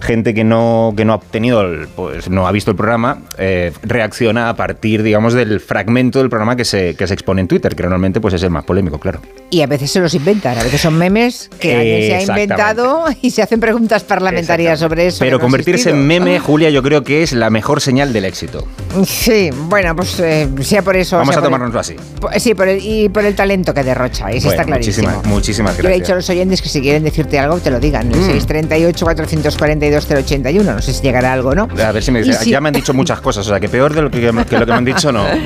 [0.00, 3.45] gente que no que no ha obtenido, el- pues no ha visto el programa, eh,
[3.82, 7.74] reacciona a partir, digamos, del fragmento del programa que se, que se expone en Twitter,
[7.74, 9.20] que normalmente pues es el más polémico, claro.
[9.50, 13.04] Y a veces se los inventan, a veces son memes que alguien se ha inventado
[13.22, 15.18] y se hacen preguntas parlamentarias sobre eso.
[15.20, 18.66] Pero no convertirse en meme, Julia, yo creo que es la mejor señal del éxito.
[19.04, 21.16] Sí, bueno, pues eh, sea por eso.
[21.18, 21.96] Vamos a el- tomárnoslo así.
[22.38, 25.08] Sí, por el- y por el talento que derrocha, eso Bueno, está clarísimo.
[25.08, 26.06] muchísimas, muchísimas Yo le he gracias.
[26.06, 28.10] dicho a los oyentes que si quieren decirte algo, te lo digan.
[28.12, 28.30] El Mm.
[28.30, 30.74] 638-442-081.
[30.74, 31.68] No sé si llegará algo, ¿no?
[31.84, 33.60] A ver si me Y dice, si- ya me han dicho muchas cosas, o sea,
[33.60, 35.24] que peor de lo que, que lo que me han dicho no.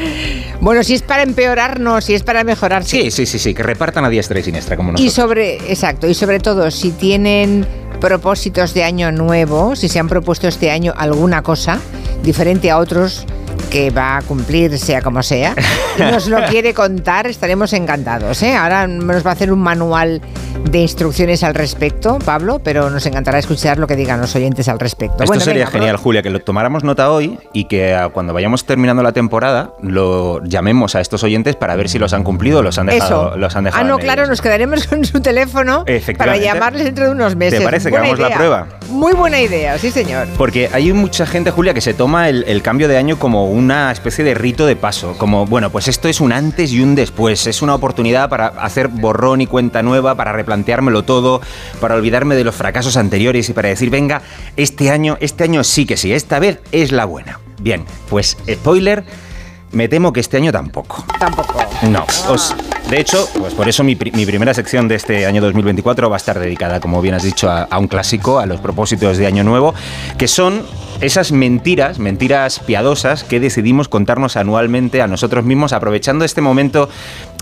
[0.60, 2.02] Bueno, si es para empeorar, no.
[2.02, 3.04] Si es para mejorar, sí.
[3.04, 5.14] Sí, sí, sí, sí, que repartan a diestra y siniestra como Y nosotros.
[5.14, 7.66] sobre, exacto, y sobre todo, si tienen
[7.98, 11.78] propósitos de año nuevo, si se han propuesto este año alguna cosa
[12.22, 13.24] diferente a otros
[13.70, 15.54] que va a cumplir sea como sea,
[15.98, 18.42] y nos lo quiere contar, estaremos encantados.
[18.42, 18.54] ¿eh?
[18.54, 20.20] Ahora nos va a hacer un manual
[20.70, 24.78] de instrucciones al respecto, Pablo, pero nos encantará escuchar lo que digan los oyentes al
[24.78, 25.24] respecto.
[25.24, 28.32] Esto Bueno, sería venga, genial, Julia, que lo tomáramos nota hoy y que ah, cuando
[28.32, 32.60] vayamos terminando la temporada lo llamemos a estos oyentes para ver si los han cumplido
[32.60, 33.30] o los han dejado.
[33.30, 33.36] Eso.
[33.36, 35.84] Los han dejado ah, no, claro, nos quedaremos con su teléfono
[36.16, 37.58] para llamarles dentro de unos meses.
[37.58, 38.66] ¿Te parece que hagamos la prueba?
[38.88, 40.28] Muy buena idea, sí señor.
[40.36, 43.90] Porque hay mucha gente, Julia, que se toma el, el cambio de año como una
[43.90, 45.16] especie de rito de paso.
[45.18, 47.46] Como, bueno, pues esto es un antes y un después.
[47.46, 51.40] Es una oportunidad para hacer borrón y cuenta nueva, para replanteármelo todo,
[51.80, 54.22] para olvidarme de los fracasos anteriores y para decir, venga,
[54.56, 57.40] este año, este año sí que sí, esta vez es la buena.
[57.60, 59.04] Bien, pues spoiler,
[59.72, 61.04] me temo que este año tampoco.
[61.18, 61.60] Tampoco.
[61.82, 62.54] No, os-
[62.88, 66.16] de hecho, pues por eso mi, pri- mi primera sección de este año 2024 va
[66.16, 69.26] a estar dedicada, como bien has dicho, a, a un clásico, a los propósitos de
[69.28, 69.74] Año Nuevo,
[70.18, 70.62] que son
[71.00, 76.88] esas mentiras, mentiras piadosas que decidimos contarnos anualmente a nosotros mismos, aprovechando este momento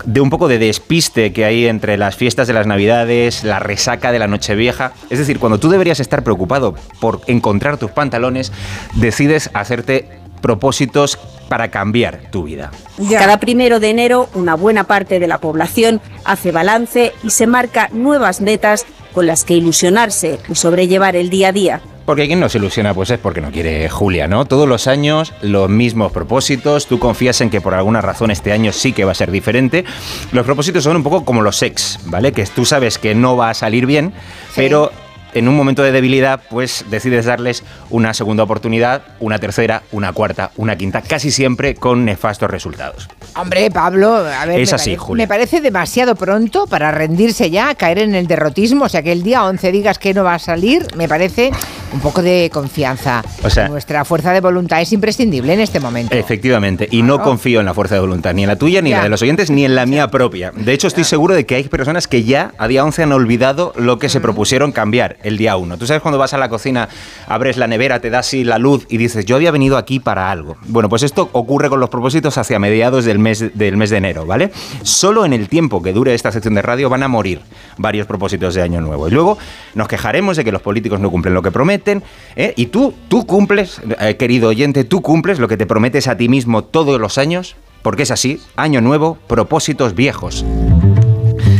[0.05, 4.11] de un poco de despiste que hay entre las fiestas de las Navidades, la resaca
[4.11, 4.93] de la Nochevieja.
[5.09, 8.51] Es decir, cuando tú deberías estar preocupado por encontrar tus pantalones,
[8.93, 10.07] decides hacerte
[10.41, 11.17] propósitos
[11.49, 12.71] para cambiar tu vida.
[13.09, 17.89] Cada primero de enero, una buena parte de la población hace balance y se marca
[17.91, 21.81] nuevas metas con las que ilusionarse y sobrellevar el día a día.
[22.05, 24.45] Porque quien no se ilusiona, pues es porque no quiere Julia, ¿no?
[24.45, 28.71] Todos los años los mismos propósitos, tú confías en que por alguna razón este año
[28.71, 29.85] sí que va a ser diferente.
[30.31, 32.31] Los propósitos son un poco como los ex, ¿vale?
[32.31, 34.11] Que tú sabes que no va a salir bien,
[34.55, 34.91] pero
[35.33, 40.51] en un momento de debilidad, pues decides darles una segunda oportunidad, una tercera, una cuarta,
[40.57, 43.07] una quinta, casi siempre con nefastos resultados.
[43.35, 45.23] Hombre, Pablo, a ver, Es me, así, parece, Julia.
[45.23, 48.85] me parece demasiado pronto para rendirse ya, caer en el derrotismo.
[48.85, 51.51] O sea, que el día 11 digas que no va a salir, me parece
[51.93, 53.23] un poco de confianza.
[53.43, 56.15] O sea- Nuestra fuerza de voluntad es imprescindible en este momento.
[56.15, 58.97] Efectivamente, y no confío en la fuerza de voluntad, ni en la tuya, ni en
[58.97, 60.51] la de los oyentes, ni en la mía propia.
[60.55, 63.73] De hecho, estoy seguro de que hay personas que ya a día 11 han olvidado
[63.75, 64.09] lo que Mm.
[64.11, 65.77] se propusieron cambiar el día 1.
[65.77, 66.89] Tú sabes cuando vas a la cocina,
[67.27, 70.29] abres la nevera, te das así la luz y dices, yo había venido aquí para
[70.29, 70.57] algo.
[70.67, 74.25] Bueno, pues esto ocurre con los propósitos hacia mediados del mes, del mes de enero,
[74.25, 74.51] ¿vale?
[74.83, 77.41] Solo en el tiempo que dure esta sección de radio van a morir
[77.77, 79.07] varios propósitos de año nuevo.
[79.07, 79.37] Y luego
[79.73, 82.03] nos quejaremos de que los políticos no cumplen lo que prometen,
[82.35, 82.53] ¿eh?
[82.55, 86.29] Y tú, tú cumples, eh, querido oyente, tú cumples lo que te prometes a ti
[86.29, 90.45] mismo todos los años, porque es así, año nuevo, propósitos viejos.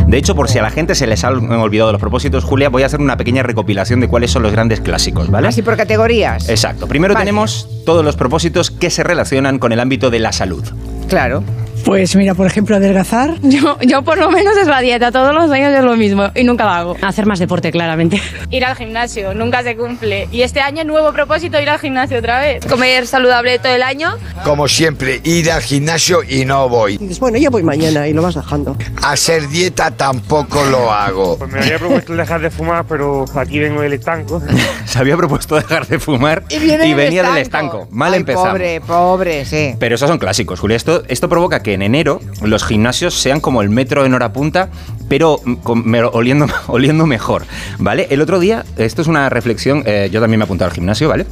[0.10, 2.82] De hecho, por si a la gente se les han olvidado los propósitos, Julia, voy
[2.82, 5.48] a hacer una pequeña recopilación de cuáles son los grandes clásicos, ¿vale?
[5.48, 6.50] Así por categorías.
[6.50, 6.88] Exacto.
[6.88, 7.28] Primero Vale.
[7.28, 10.64] tenemos todos los propósitos que se relacionan con el ámbito de la salud.
[11.08, 11.44] Claro.
[11.86, 13.36] Pues mira, por ejemplo, adelgazar.
[13.42, 16.44] Yo, yo por lo menos es la dieta, todos los años es lo mismo y
[16.44, 16.96] nunca la hago.
[17.02, 18.22] Hacer más deporte, claramente.
[18.52, 20.28] Ir al gimnasio, nunca se cumple.
[20.32, 22.66] Y este año nuevo propósito, ir al gimnasio otra vez.
[22.66, 24.16] Comer saludable todo el año.
[24.44, 26.98] Como siempre, ir al gimnasio y no voy.
[26.98, 28.76] Dices, bueno, ya voy mañana y lo vas dejando.
[29.04, 31.38] Hacer dieta tampoco lo hago.
[31.38, 34.42] Pues me había propuesto dejar de fumar, pero aquí vengo del estanco.
[34.86, 37.38] Se había propuesto dejar de fumar Y venía del estanco.
[37.38, 37.88] estanco.
[37.92, 38.50] Mal Ay, empezamos.
[38.50, 39.76] Pobre, pobre, sí.
[39.80, 40.78] Pero esos son clásicos, Julia.
[40.78, 44.70] Esto, esto provoca que en enero los gimnasios sean como el metro en hora punta,
[45.08, 47.46] pero con- me- oliendo, oliendo mejor,
[47.78, 48.08] ¿vale?
[48.10, 51.10] El otro día, esto es una reflexión, eh, yo también me he apuntado al gimnasio,
[51.10, 51.26] ¿vale?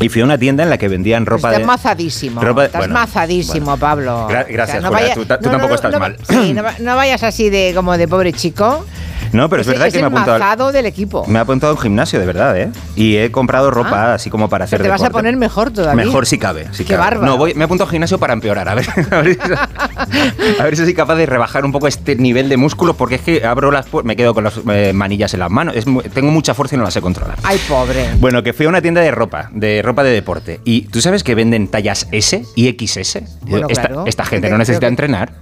[0.00, 1.66] Y fui a una tienda en la que vendían ropa Estás de...
[1.66, 2.40] mazadísimo.
[2.40, 4.28] ropa de- Estás bueno, mazadísimo, Pablo.
[4.28, 6.16] Gra- gracias, no, Julia, vaya- tú no, tampoco estás mal.
[6.28, 8.84] sí, no vayas así de como de pobre chico.
[9.32, 10.72] No, pero es, verdad es que me el apuntado...
[10.72, 11.24] del equipo.
[11.26, 12.70] Me he apuntado a un gimnasio, de verdad, ¿eh?
[12.96, 15.18] Y he comprado ropa así como para hacer te vas a deporte.
[15.24, 16.04] poner mejor todavía.
[16.04, 16.66] Mejor si cabe.
[16.72, 17.00] Si Qué cabe.
[17.10, 17.26] bárbaro.
[17.26, 18.68] No, voy, me he apuntado al gimnasio para empeorar.
[18.68, 22.16] A ver, a, ver, si- a ver si soy capaz de rebajar un poco este
[22.16, 25.40] nivel de músculos, porque es que abro las me quedo con las eh, manillas en
[25.40, 25.74] las manos.
[25.76, 27.38] Es tengo mucha fuerza y no la sé controlar.
[27.42, 28.06] Ay, pobre.
[28.18, 30.60] Bueno, que fui a una tienda de ropa, de ropa de deporte.
[30.64, 33.18] Y tú sabes que venden tallas S y XS.
[33.42, 34.04] Bueno, esta, claro.
[34.06, 35.32] esta gente no necesita entrenar.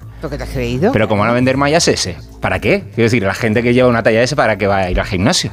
[0.93, 2.16] Pero ¿cómo van a vender mallas S?
[2.40, 2.84] ¿Para qué?
[2.94, 5.06] Quiero decir, la gente que lleva una talla S, ¿para qué va a ir al
[5.06, 5.51] gimnasio?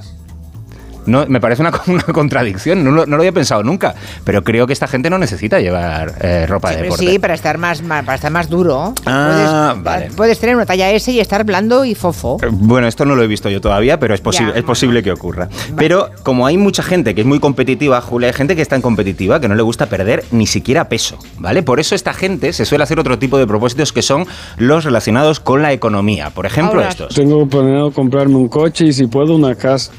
[1.06, 4.68] No, me parece una, una contradicción, no lo, no lo había pensado nunca, pero creo
[4.68, 7.06] que esta gente no necesita llevar eh, ropa de deporte.
[7.08, 8.94] sí, para estar más, más- para estar más duro.
[9.06, 10.10] Ah, puedes, vale.
[10.16, 12.38] puedes tener una talla S y estar blando y fofo.
[12.42, 15.12] Eh, Bueno, esto no lo he visto yo todavía, pero es Ya, es posible que
[15.12, 15.50] ocurra.
[15.78, 18.82] Pero como hay mucha gente que es muy competitiva, Julia, hay gente que es tan
[18.82, 21.64] competitiva que no le gusta perder ni siquiera peso, ¿vale?
[21.64, 24.26] Por eso esta gente se suele hacer otro tipo de propósitos que son
[24.58, 26.30] los relacionados con la economía.
[26.30, 27.14] Por ejemplo, estos.
[27.14, 29.92] Tengo planeado comprarme un coche y si puedo una casa.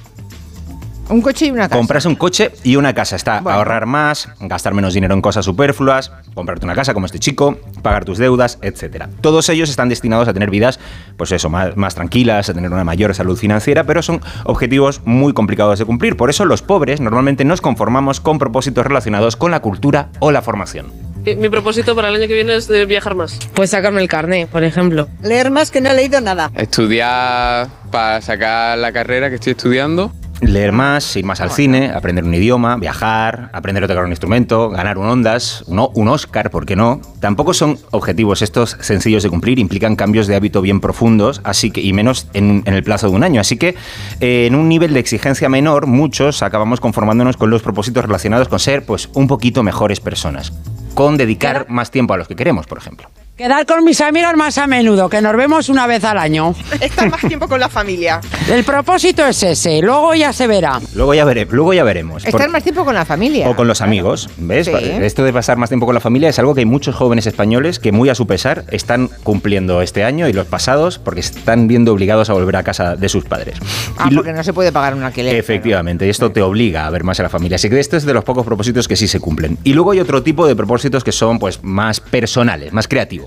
[1.10, 1.76] Un coche y una casa.
[1.76, 3.16] Comprarse un coche y una casa.
[3.16, 7.58] Está ahorrar más, gastar menos dinero en cosas superfluas, comprarte una casa como este chico,
[7.82, 9.10] pagar tus deudas, etcétera.
[9.20, 10.80] Todos ellos están destinados a tener vidas,
[11.18, 15.34] pues eso, más, más tranquilas, a tener una mayor salud financiera, pero son objetivos muy
[15.34, 16.16] complicados de cumplir.
[16.16, 20.40] Por eso los pobres normalmente nos conformamos con propósitos relacionados con la cultura o la
[20.40, 20.86] formación.
[21.24, 23.38] Mi propósito para el año que viene es de viajar más.
[23.54, 25.08] Pues sacarme el carné, por ejemplo.
[25.22, 26.50] Leer más que no he leído nada.
[26.54, 32.24] Estudiar para sacar la carrera que estoy estudiando Leer más, ir más al cine, aprender
[32.24, 36.66] un idioma, viajar, aprender a tocar un instrumento, ganar un Ondas, un, un Oscar, ¿por
[36.66, 37.00] qué no?
[37.20, 41.80] Tampoco son objetivos estos sencillos de cumplir, implican cambios de hábito bien profundos, así que
[41.80, 43.40] y menos en, en el plazo de un año.
[43.40, 43.74] Así que
[44.20, 48.58] eh, en un nivel de exigencia menor, muchos acabamos conformándonos con los propósitos relacionados con
[48.58, 50.52] ser pues un poquito mejores personas,
[50.94, 53.08] con dedicar más tiempo a los que queremos, por ejemplo.
[53.36, 56.54] Quedar con mis amigos más a menudo, que nos vemos una vez al año.
[56.80, 58.20] Estar más tiempo con la familia.
[58.48, 60.80] El propósito es ese, luego ya se verá.
[60.94, 62.24] Luego ya, vere- luego ya veremos.
[62.24, 63.48] Estar Por- más tiempo con la familia.
[63.50, 64.66] O con los amigos, ¿ves?
[64.66, 64.72] Sí.
[64.72, 67.80] Esto de pasar más tiempo con la familia es algo que hay muchos jóvenes españoles
[67.80, 71.92] que muy a su pesar están cumpliendo este año y los pasados porque están viendo
[71.92, 73.56] obligados a volver a casa de sus padres.
[73.98, 75.34] Ah, Y lo- porque no se puede pagar un alquiler.
[75.34, 77.56] Efectivamente, y esto te obliga a ver más a la familia.
[77.56, 79.58] Así que este es de los pocos propósitos que sí se cumplen.
[79.64, 83.23] Y luego hay otro tipo de propósitos que son pues más personales, más creativos.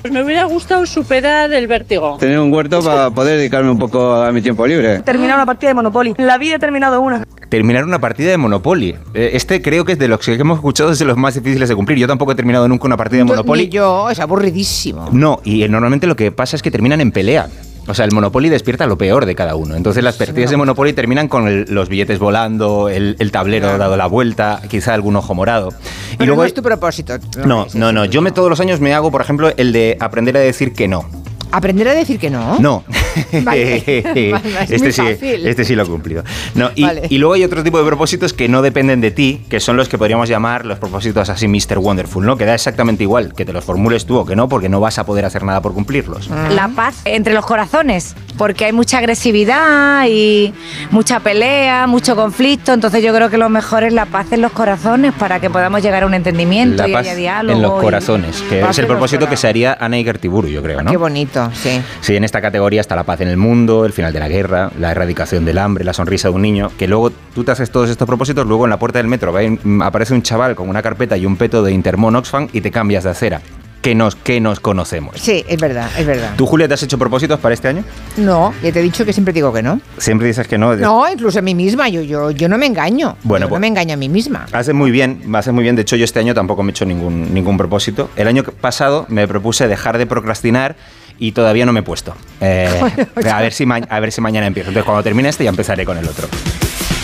[0.00, 2.18] Pues me hubiera gustado superar el vértigo.
[2.20, 5.00] Tener un huerto para poder dedicarme un poco a mi tiempo libre.
[5.00, 6.14] Terminar una partida de Monopoly.
[6.18, 7.24] La vida he terminado una.
[7.48, 8.94] Terminar una partida de Monopoly.
[9.14, 11.68] Eh, Este creo que es de los que hemos escuchado es de los más difíciles
[11.68, 11.98] de cumplir.
[11.98, 13.64] Yo tampoco he terminado nunca una partida de Monopoly.
[13.64, 15.08] Ni yo, es aburridísimo.
[15.10, 17.48] No, y eh, normalmente lo que pasa es que terminan en pelea.
[17.88, 19.74] O sea, el Monopoly despierta lo peor de cada uno.
[19.74, 23.96] Entonces las partidas de Monopoly terminan con el- los billetes volando, el, el tablero dado
[23.96, 25.70] la vuelta, quizá algún ojo morado.
[26.20, 27.14] y luego no es tu propósito.
[27.44, 28.04] no, no, no.
[28.04, 30.86] Yo me todos los años me hago, por ejemplo, el de aprender a decir que
[30.86, 31.04] no.
[31.52, 32.58] Aprender a decir que no.
[32.58, 32.84] No.
[33.42, 33.76] Vale.
[34.62, 35.02] Es este, sí,
[35.44, 36.22] este sí lo he cumplido.
[36.54, 37.02] No, y, Vale.
[37.08, 39.88] y luego hay otro tipo de propósitos que no dependen de ti, que son los
[39.88, 41.78] que podríamos llamar los propósitos así Mr.
[41.78, 42.36] Wonderful, ¿no?
[42.36, 44.98] Que da exactamente igual que te los formules tú o que no, porque no vas
[44.98, 46.28] a poder hacer nada por cumplirlos.
[46.54, 50.52] La paz entre los corazones, porque hay mucha agresividad y
[50.90, 54.52] mucha pelea, mucho conflicto, entonces yo creo que lo mejor es la paz en los
[54.52, 57.56] corazones para que podamos llegar a un entendimiento La y paz haya diálogo.
[57.56, 60.62] en los y- corazones, que Paz es el propósito que se haría Ana Igartiburu, yo
[60.62, 60.90] creo, ¿no?
[60.90, 61.80] Qué bonito, sí.
[62.00, 64.70] Sí, en esta categoría está la paz en el mundo, el final de la guerra,
[64.78, 67.88] la erradicación del hambre, la sonrisa de un niño, que luego tú te haces todos
[67.90, 71.16] estos propósitos, luego en la puerta del metro mm, aparece un chaval con una carpeta
[71.16, 73.40] y un peto de Intermon Oxfam y te cambias de acera.
[73.80, 75.14] Que nos, que nos conocemos.
[75.20, 76.32] Sí, es verdad, es verdad.
[76.36, 77.84] ¿Tú, Julia, te has hecho propósitos para este año?
[78.16, 79.80] No, ya te he dicho que siempre digo que no.
[79.98, 80.74] Siempre dices que no.
[80.74, 83.16] No, incluso a mí misma, yo, yo, yo no me engaño.
[83.22, 84.46] Bueno, yo pues- no me engaño a mí misma.
[84.50, 85.76] Haces muy bien, haces muy bien.
[85.76, 88.10] De hecho, yo este año tampoco me he hecho ningún, ningún propósito.
[88.16, 90.74] El año pasado me propuse dejar de procrastinar
[91.18, 92.14] y todavía no me he puesto.
[92.40, 92.68] Eh,
[93.30, 94.70] a, ver si a ver si mañana empiezo.
[94.70, 96.28] Entonces, cuando termine este, ya empezaré con el otro.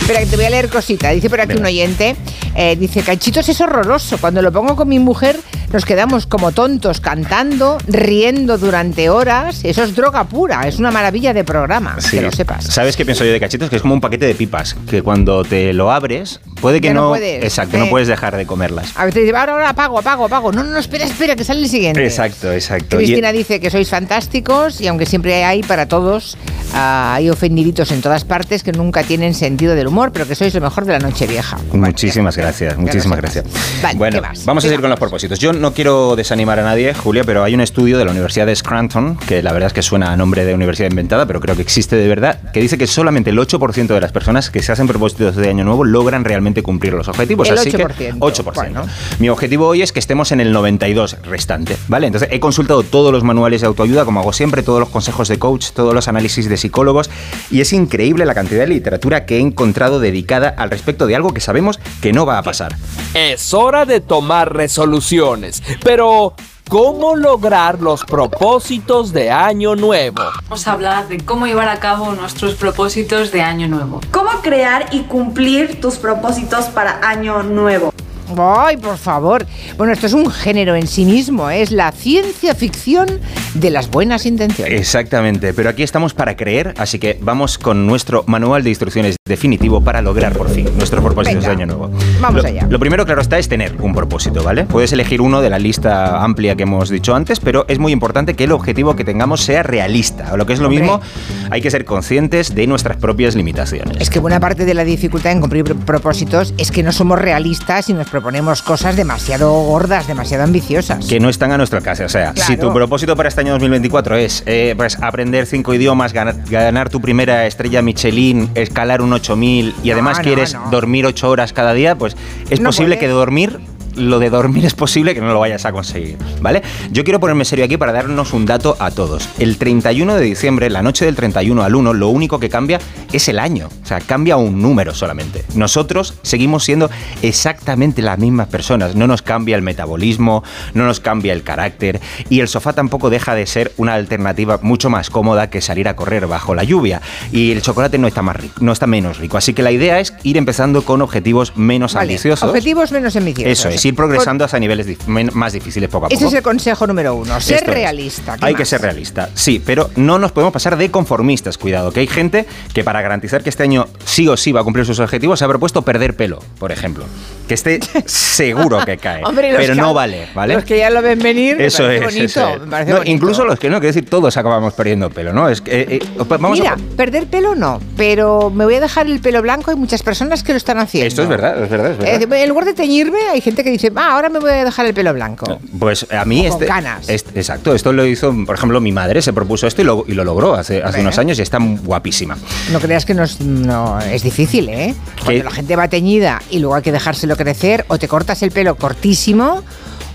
[0.05, 1.09] Espera, que te voy a leer cosita.
[1.09, 1.61] Dice por aquí Venga.
[1.61, 2.15] un oyente,
[2.53, 4.19] eh, dice, Canchitos es horroroso.
[4.19, 5.35] Cuando lo pongo con mi mujer
[5.73, 9.61] nos quedamos como tontos cantando, riendo durante horas.
[9.63, 12.11] Eso es droga pura, es una maravilla de programa, Sí.
[12.17, 12.65] que lo sepas.
[12.65, 13.67] ¿Sabes qué pienso yo de cachitos?
[13.69, 16.93] Que es como un paquete de pipas, que cuando te lo abres, puede que Ya
[16.93, 17.09] no no...
[17.09, 17.79] puedes, exacto, eh.
[17.79, 18.91] no puedes dejar de comerlas.
[18.95, 20.51] A veces dice, ahora, ahora apago, apago, apago.
[20.51, 22.05] No, no, no, espera, espera, que sale el siguiente.
[22.05, 23.01] Exacto, exacto.
[23.01, 26.37] Y- Cristina dice que sois fantásticos y aunque siempre hay para todos,
[26.75, 30.53] ah, hay ofendiditos en todas partes que nunca tienen sentido del humor, pero que sois
[30.53, 31.57] lo mejor de la noche vieja.
[31.71, 33.45] Muchísimas gracias, muchísimas gracias.
[33.81, 35.39] Vale, bueno, vamos a ¿Qué seguir con los propósitos.
[35.39, 38.55] Yo no quiero desanimar a nadie, Julia, pero hay un estudio de la Universidad de
[38.55, 41.61] Scranton, que la verdad es que suena a nombre de universidad inventada, pero creo que
[41.61, 44.87] existe de verdad, que dice que solamente el 8% de las personas que se hacen
[44.87, 47.47] propósitos de año nuevo logran realmente cumplir los objetivos.
[47.49, 48.83] El así 8%, que 8%.
[49.19, 52.07] Mi objetivo hoy es que estemos en el 92 restante, ¿vale?
[52.07, 55.39] Entonces he consultado todos los manuales de autoayuda, como hago siempre, todos los consejos de
[55.39, 57.09] coach, todos los análisis de psicólogos,
[57.49, 61.33] y es increíble la cantidad de literatura que he encontrado dedicada al respecto de algo
[61.33, 62.75] que sabemos que no va a pasar.
[63.13, 66.33] Es hora de tomar resoluciones, pero
[66.69, 70.21] ¿cómo lograr los propósitos de año nuevo?
[70.43, 74.01] Vamos a hablar de cómo llevar a cabo nuestros propósitos de año nuevo.
[74.11, 77.93] ¿Cómo crear y cumplir tus propósitos para año nuevo?
[78.37, 79.45] Ay, por favor.
[79.77, 81.61] Bueno, esto es un género en sí mismo, ¿eh?
[81.61, 83.07] es la ciencia ficción
[83.53, 84.79] de las buenas intenciones.
[84.79, 89.81] Exactamente, pero aquí estamos para creer, así que vamos con nuestro manual de instrucciones definitivo
[89.81, 91.91] para lograr por fin nuestros propósitos Venga, de año nuevo.
[92.19, 92.67] vamos lo, allá.
[92.69, 94.65] Lo primero, claro está, es tener un propósito, ¿vale?
[94.65, 98.33] Puedes elegir uno de la lista amplia que hemos dicho antes, pero es muy importante
[98.33, 100.81] que el objetivo que tengamos sea realista, o lo que es lo Hombre.
[100.81, 101.01] mismo,
[101.49, 103.97] hay que ser conscientes de nuestras propias limitaciones.
[103.99, 107.19] Es que buena parte de la dificultad en cumplir pr- propósitos es que no somos
[107.19, 111.05] realistas y nos proponemos cosas demasiado gordas, demasiado ambiciosas.
[111.05, 112.05] que no están a nuestro alcance.
[112.05, 116.13] O sea, si tu propósito para este año 2024 es eh, pues, aprender cinco idiomas,
[116.13, 120.69] ganar, ganar tu primera estrella Michelin, escalar un 8000 y No, además no, quieres no.
[120.71, 122.15] dormir 8 horas cada día, pues
[122.49, 122.99] es posible puedes.
[123.09, 123.59] que dormir
[123.95, 126.61] lo de dormir es posible que no lo vayas a conseguir, ¿vale?
[126.91, 129.29] Yo quiero ponerme serio aquí para darnos un dato a todos.
[129.39, 132.79] El 31 de diciembre, la noche del 31 al 1, lo único que cambia
[133.11, 133.69] es el año.
[133.83, 135.43] O sea, cambia un número solamente.
[135.55, 136.89] Nosotros seguimos siendo
[137.21, 138.95] exactamente las mismas personas.
[138.95, 140.43] No nos cambia el metabolismo,
[140.73, 141.99] no nos cambia el carácter
[142.29, 145.95] y el sofá tampoco deja de ser una alternativa mucho más cómoda que salir a
[145.95, 147.01] correr bajo la lluvia.
[147.31, 149.37] Y el chocolate no está, más rico, no está menos rico.
[149.37, 152.49] Así que la idea es ir empezando con objetivos menos Vale, ambiciosos.
[152.49, 153.51] Objetivos menos ambiciosos.
[153.51, 156.17] Eso es, ir progresando hasta niveles dif- más difíciles poco a poco.
[156.17, 158.37] Ese es el consejo número uno, ser Esto realista.
[158.37, 161.57] ¿Qué Hay que ser realista, sí, pero no nos podemos pasar de conformistas.
[161.57, 164.63] Cuidado, que hay gente que para garantizar que este año sí o sí va a
[164.63, 167.05] cumplir sus objetivos se ha propuesto perder pelo, por ejemplo.
[167.47, 169.23] Que esté seguro que cae.
[169.25, 170.55] Hombre, pero que- no vale, ¿vale?
[170.55, 172.25] Los que ya lo ven venir, me Eso parece es, bonito.
[172.25, 172.61] eso es.
[172.61, 173.11] me parece No, bonito.
[173.15, 175.49] incluso los que no, quiero decir, todos acabamos perdiendo pelo, ¿no?
[175.49, 176.95] Es que, eh, eh, vamos Mira, a...
[176.97, 179.71] perder pelo no, pero me voy a dejar el pelo blanco.
[179.71, 181.07] Hay muchas personas que lo están haciendo.
[181.07, 182.33] Esto es verdad, es verdad, es verdad.
[182.33, 184.85] Eh, en lugar de teñirme, hay gente que dice, ah, ahora me voy a dejar
[184.85, 185.59] el pelo blanco.
[185.79, 187.09] Pues a mí O con este, ganas.
[187.09, 190.13] este- exacto, esto lo hizo, por ejemplo, mi madre se propuso esto y lo, y
[190.13, 192.37] lo logró hace, hace unos años y está guapísima.
[192.71, 194.95] No creas que no es, no, es difícil, ¿eh?
[195.23, 198.51] Cuando la gente va teñida y luego hay que dejárselo crecer, o te cortas el
[198.51, 199.63] pelo cortísimo,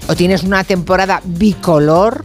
[0.09, 2.25] o tienes una temporada bicolor.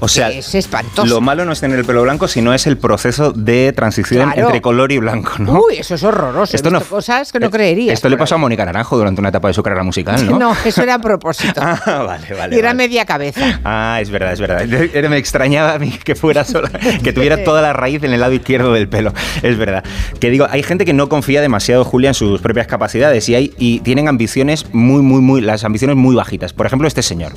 [0.00, 1.06] O sea, Es espantoso.
[1.12, 4.46] lo malo no es tener el pelo blanco, sino es el proceso de transición Claro.
[4.46, 5.60] entre color y blanco, ¿no?
[5.60, 6.54] Uy, eso es horroroso.
[6.54, 7.94] Esto He no- visto cosas que no Eh, creerías.
[7.94, 10.38] Esto le pasó a Mónica Naranjo durante una etapa de su carrera musical, ¿no?
[10.38, 11.60] No, eso era a propósito.
[11.60, 12.54] Ah, vale, vale.
[12.54, 12.76] y era vale.
[12.78, 13.60] media cabeza.
[13.64, 14.64] Ah, es verdad, es verdad.
[15.08, 16.70] Me extrañaba a mí que fuera sola,
[17.02, 19.12] que tuviera toda la raíz en el lado izquierdo del pelo.
[19.42, 19.82] Es verdad.
[20.20, 23.54] Que digo, hay gente que no confía demasiado, Julia, en sus propias capacidades y, hay,
[23.58, 26.52] y tienen ambiciones muy, muy, muy, las ambiciones muy bajitas.
[26.52, 27.32] Por ejemplo, este señor.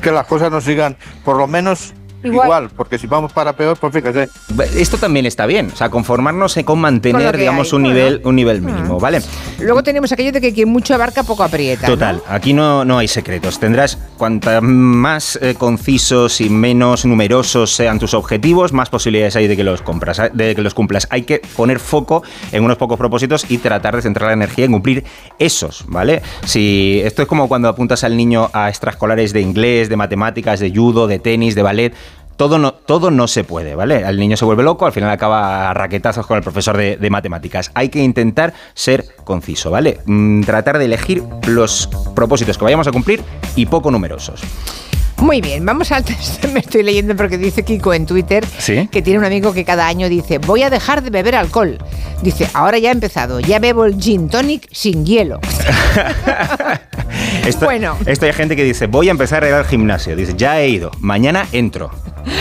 [0.00, 2.46] Que las cosas no sigan por lo menos Igual.
[2.46, 4.28] igual, porque si vamos para peor, pues fíjese.
[4.76, 7.96] Esto también está bien, o sea, conformarnos con Con mantener, digamos, hay, un bueno.
[7.96, 9.20] nivel, un nivel mínimo, ¿vale?
[9.60, 11.86] Luego tenemos aquello de que quien mucho abarca, poco aprieta.
[11.86, 11.94] ¿no?
[11.94, 13.58] Total, aquí no, no hay secretos.
[13.58, 19.56] Tendrás cuanta más eh, concisos y menos numerosos sean tus objetivos, más posibilidades hay de
[19.56, 21.06] que los compras, eh, de que los cumplas.
[21.10, 22.22] Hay que poner foco
[22.52, 25.04] en unos pocos propósitos y tratar de centrar la energía en cumplir
[25.38, 26.22] esos, ¿vale?
[26.44, 30.70] Si esto es como cuando apuntas al niño a extraescolares de inglés, de matemáticas, de
[30.70, 31.94] judo, de tenis, de ballet.
[32.38, 33.96] Todo no, todo no se puede, ¿vale?
[33.96, 37.72] El niño se vuelve loco, al final acaba a raquetazos con el profesor de, matemáticas.
[37.74, 39.98] Hay que intentar ser conciso, ¿vale?
[40.06, 43.24] Mm, tratar de elegir los propósitos que vayamos a cumplir
[43.56, 44.40] y poco numerosos.
[45.18, 46.44] Muy bien, vamos al test.
[46.46, 48.88] Me estoy leyendo porque dice Kiko en Twitter ¿Sí?
[48.90, 51.78] que tiene un amigo que cada año dice, voy a dejar de beber alcohol.
[52.22, 55.40] Dice, ahora ya he empezado, ya bebo el gin tonic sin hielo.
[57.46, 57.96] Esto, Bueno.
[58.04, 60.14] esto hay gente que dice, voy a empezar a ir al gimnasio.
[60.14, 61.90] Dice, ya he ido, mañana entro.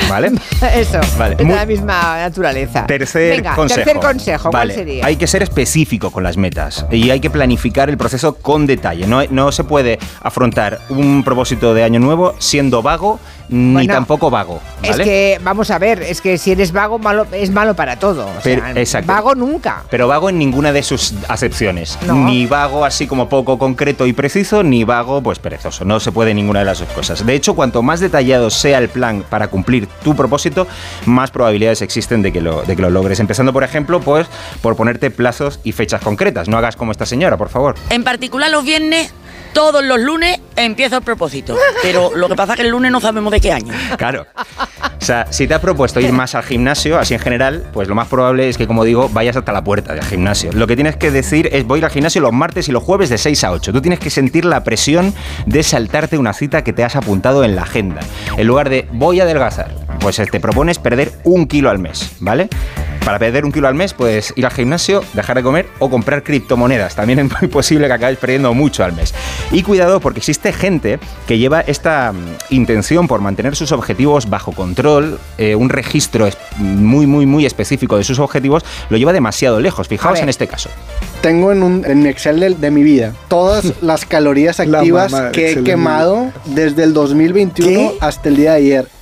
[0.10, 0.32] ¿Vale?
[0.76, 2.86] Eso, Vale, es de muy- la misma naturaleza.
[2.86, 3.84] Tercer Venga, consejo.
[3.86, 5.06] tercer consejo, ¿cuál Vale, sería?
[5.06, 9.08] Hay que ser específico con las metas y hay que planificar el proceso con detalle.
[9.08, 13.20] No, no se puede afrontar un propósito de año nuevo siendo vago
[13.50, 14.60] ni Bueno, tampoco vago.
[14.84, 18.26] Es que, vamos a ver, es que si eres vago, malo, es malo para todo.
[18.26, 19.08] O Pero- sea, exacto.
[19.12, 19.84] vago nunca.
[19.90, 21.98] Pero vago en ninguna de sus acepciones.
[22.06, 22.16] No.
[22.16, 25.86] Ni vago así como poco concreto y preciso, ni vago pues perezoso.
[25.86, 27.26] No se puede ninguna de las dos cosas.
[27.26, 30.68] De hecho, cuanto más detallado sea el plan para cumplir tu propósito,
[31.06, 33.20] más probabilidades existen de que lo, de que lo logres.
[33.20, 34.28] Empezando, por ejemplo, pues
[34.62, 36.48] por ponerte plazos y fechas concretas.
[36.50, 37.76] No hagas como esta señora, por favor.
[37.90, 39.14] En particular los viernes,
[39.58, 41.58] todos los lunes empiezo el propósito.
[41.82, 43.74] Pero lo que pasa es que el lunes no sabemos de qué año.
[43.98, 44.28] Claro.
[45.02, 47.96] O sea, si te has propuesto ir más al gimnasio, así en general, pues lo
[47.96, 50.52] más probable es que, como digo, vayas hasta la puerta del gimnasio.
[50.54, 52.84] Lo que tienes que decir es voy a ir al gimnasio los martes y los
[52.84, 53.74] jueves de 6 a 8.
[53.74, 55.12] Tú tienes que sentir la presión
[55.48, 58.02] de saltarte una cita que te has apuntado en la agenda.
[58.38, 62.48] En lugar de voy a adelgazar, pues te propones perder un kilo al mes, ¿vale?
[63.08, 66.24] Para perder un kilo al mes, puedes ir al gimnasio, dejar de comer o comprar
[66.24, 66.94] criptomonedas.
[66.94, 69.14] También es muy posible que acabes perdiendo mucho al mes.
[69.50, 74.52] Y cuidado porque existe gente que lleva esta mm, intención por mantener sus objetivos bajo
[74.52, 76.28] control, eh, un registro
[76.58, 79.88] muy, muy, muy específico de sus objetivos, lo lleva demasiado lejos.
[79.88, 80.24] Fijaos ver.
[80.24, 80.70] en este caso.
[81.22, 85.52] Tengo en, un, en mi Excel de, de mi vida todas las calorías activas que
[85.52, 88.97] he quemado desde el 2021 hasta el día de ayer.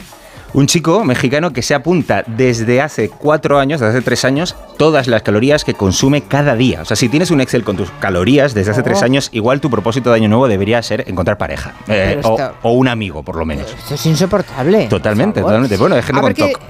[0.56, 5.06] Un chico mexicano que se apunta desde hace cuatro años, desde hace tres años, todas
[5.07, 6.82] las calorías que consume cada día.
[6.82, 8.84] O sea, si tienes un Excel con tus calorías desde hace Oh.
[8.86, 11.73] tres años, igual tu propósito de año nuevo debería ser encontrar pareja.
[11.90, 13.68] Eh, Pero o, esto- o un amigo, por lo menos.
[13.77, 14.88] Esto es insoportable.
[14.88, 15.76] Totalmente, totalmente.
[15.76, 16.61] Bueno, gente a, con ver qué, TOC.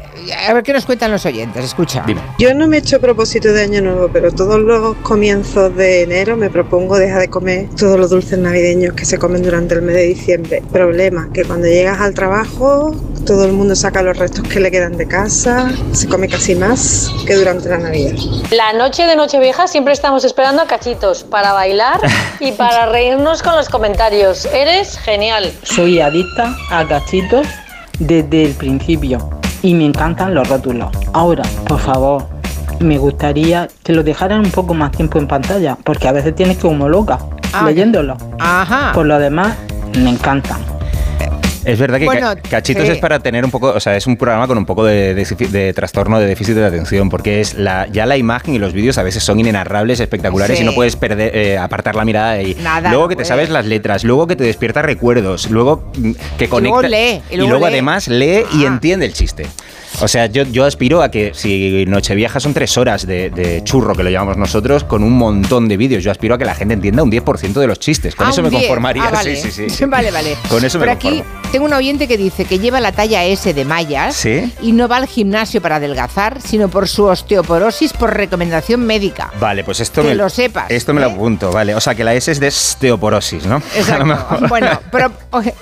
[0.49, 2.03] a ver qué nos cuentan los oyentes, escucha.
[2.07, 2.21] Dime.
[2.39, 6.37] Yo no me he hecho propósito de año nuevo, pero todos los comienzos de enero
[6.37, 9.93] me propongo dejar de comer todos los dulces navideños que se comen durante el mes
[9.95, 10.63] de diciembre.
[10.71, 12.95] Problema, que cuando llegas al trabajo
[13.27, 17.11] todo el mundo saca los restos que le quedan de casa, se come casi más
[17.25, 18.13] que durante la Navidad.
[18.51, 21.99] La noche de Nochevieja siempre estamos esperando a cachitos para bailar
[22.39, 24.45] y para reírnos con los comentarios.
[24.45, 25.51] Eres genial.
[25.63, 27.47] Soy adicta a cachitos
[27.99, 29.29] desde el principio
[29.61, 30.89] y me encantan los rótulos.
[31.13, 32.27] Ahora, por favor,
[32.79, 36.57] me gustaría que lo dejaran un poco más tiempo en pantalla, porque a veces tienes
[36.57, 37.19] que como loca
[37.53, 38.17] Ah, leyéndolo.
[38.37, 38.91] Ajá.
[38.93, 39.55] Por lo demás,
[39.97, 40.59] me encantan.
[41.65, 42.91] Es verdad que Bueno, Cachitos sí.
[42.91, 45.25] es para tener un poco, o sea, es un programa con un poco de, de-
[45.49, 48.97] de trastorno de déficit de atención, porque es la, ya la imagen y los vídeos
[48.97, 50.63] a veces son inenarrables, espectaculares Sí.
[50.63, 52.57] y no puedes perder, eh, apartar la mirada de ahí.
[52.61, 53.27] Nada, luego que te puedes.
[53.29, 57.33] sabes las letras, luego que te despierta recuerdos, luego mm, que luego conecta lee, y
[57.33, 57.73] y luego luego lee.
[57.73, 59.45] además lee y entiende el chiste.
[60.01, 63.95] O sea, yo, yo aspiro a que si Nochevieja son tres horas de, de churro,
[63.95, 66.73] que lo llamamos nosotros, con un montón de vídeos, yo aspiro a que la gente
[66.73, 68.13] entienda un 10% de los chistes.
[68.15, 68.63] Con Ah, eso me 10.
[68.63, 69.03] conformaría.
[69.07, 69.35] Ah, vale.
[69.35, 69.85] Sí, sí, sí.
[69.95, 70.35] Vale, vale.
[70.49, 71.49] Con eso me Pero aquí conformo.
[71.51, 74.51] tengo un oyente que dice que lleva la talla S de mallas ¿Sí?
[74.61, 79.31] y no va al gimnasio para adelgazar, sino por su osteoporosis por recomendación médica.
[79.39, 81.11] Vale, pues esto Que me lo sepas, Esto me lo ¿eh?
[81.11, 81.73] apunto, vale.
[81.75, 83.57] O sea, que la S es de osteoporosis, ¿no?
[83.75, 84.47] Exacto.
[84.49, 85.11] Bueno, pero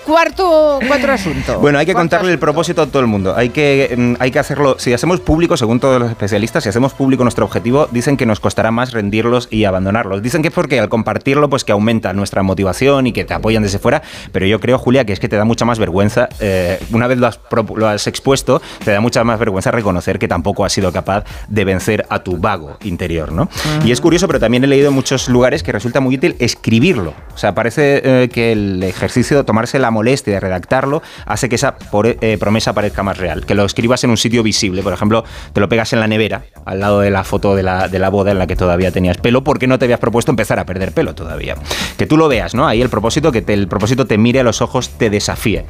[0.06, 1.60] cuarto, cuatro asunto.
[1.60, 3.36] Bueno, hay que contarle el propósito a todo el mundo.
[3.36, 4.78] Hay que, mm, hay que hacerlo.
[4.80, 8.40] Si hacemos público, según todos los especialistas, si hacemos público nuestro objetivo, dicen que nos
[8.40, 10.22] costará más rendirlos y abandonarlos.
[10.24, 13.64] Dicen que es porque al compartirlo, pues que aumenta nuestra motivación y que te apoyan
[13.64, 14.02] desde fuera.
[14.32, 16.30] Pero yo creo, Julia, que es que te da mucha más vergüenza.
[16.40, 20.20] eh, una vez lo has, pro- lo has expuesto, te da mucha más vergüenza reconocer
[20.20, 23.50] que tampoco has sido capaz de vencer a tu vago interior, ¿no?
[23.84, 27.14] Y es curioso, pero también he leído en muchos lugares que resulta muy útil escribirlo.
[27.36, 31.56] O sea, parece eh, que el ejercicio de tomarse la molestia de redactarlo hace que
[31.56, 33.46] esa por- eh, promesa parezca más real.
[33.46, 34.82] Que lo escribas en un sitio visible.
[34.82, 37.88] Por ejemplo, te lo pegas en la nevera, al lado de la foto de la,
[37.90, 40.58] de la boda en la que todavía tenías pelo, porque no te habías propuesto empezar
[40.60, 41.56] a perder pelo todavía.
[41.98, 42.68] Que tú lo veas, ¿no?
[42.68, 45.66] Ahí el propósito, que te- el propósito te mire a los ojos, te desafíe.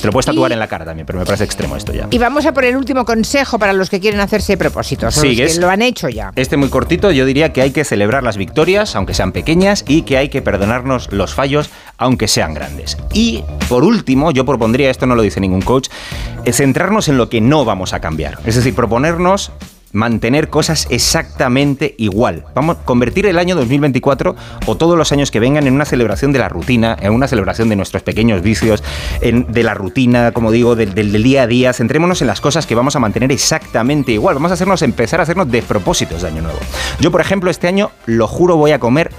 [0.00, 2.08] Te lo puedes tatuar en la cara también, pero me parece extremo esto ya.
[2.10, 5.54] Y vamos a por el último consejo para los que quieren hacerse propósitos, los ¿Sigues?
[5.54, 6.32] que lo han hecho ya.
[6.36, 10.02] Este muy cortito, yo diría que hay que celebrar las victorias, aunque sean pequeñas, y
[10.02, 12.98] que hay que perdonarnos los fallos, aunque sean grandes.
[13.12, 15.88] Y por último, yo propondría, esto no lo dice ningún coach,
[16.44, 18.38] es centrarnos en lo que no vamos a cambiar.
[18.44, 19.52] Es decir, proponernos
[19.94, 22.44] mantener cosas exactamente igual.
[22.54, 26.32] Vamos a convertir el año 2024 o todos los años que vengan en una celebración
[26.32, 28.82] de la rutina, en una celebración de nuestros pequeños vicios,
[29.22, 31.72] en- de la rutina, como digo, del, día a día.
[31.72, 34.34] Centrémonos en las cosas que vamos a mantener exactamente igual.
[34.34, 36.58] Vamos a hacernos empezar a hacernos despropósitos de año nuevo.
[37.00, 39.10] Yo, por ejemplo, este año, lo juro, voy a comer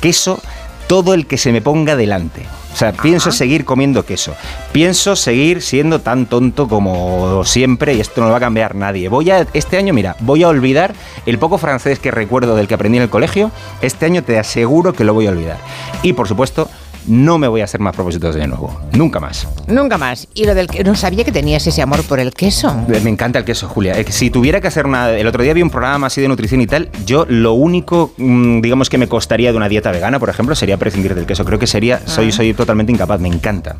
[0.00, 0.40] queso
[0.88, 2.42] todo el que se me ponga delante.
[2.76, 4.34] O sea, pienso seguir comiendo queso.
[4.70, 9.08] Pienso seguir siendo tan tonto como siempre y esto no lo va a cambiar nadie.
[9.08, 10.92] Voy a este año, mira, voy a olvidar
[11.24, 13.50] el poco francés que recuerdo del que aprendí en el colegio.
[13.80, 15.56] Este año te aseguro que lo voy a olvidar.
[16.02, 16.68] Y por supuesto,
[17.06, 18.78] no me voy a hacer más propósitos de nuevo.
[18.92, 19.46] Nunca más.
[19.66, 20.28] Nunca más.
[20.34, 22.74] Y lo del que no sabía que tenías ese amor por el queso.
[22.88, 23.98] Me encanta el queso, Julia.
[23.98, 25.10] Eh, Si tuviera que hacer una...
[25.10, 26.88] El otro día vi un programa así de nutrición y tal.
[27.04, 30.76] Yo lo único, mm, digamos, que me costaría de una dieta vegana, por ejemplo, sería
[30.76, 31.44] prescindir del queso.
[31.44, 32.00] Creo que sería...
[32.06, 33.20] Soy, soy totalmente incapaz.
[33.20, 33.76] Me encanta.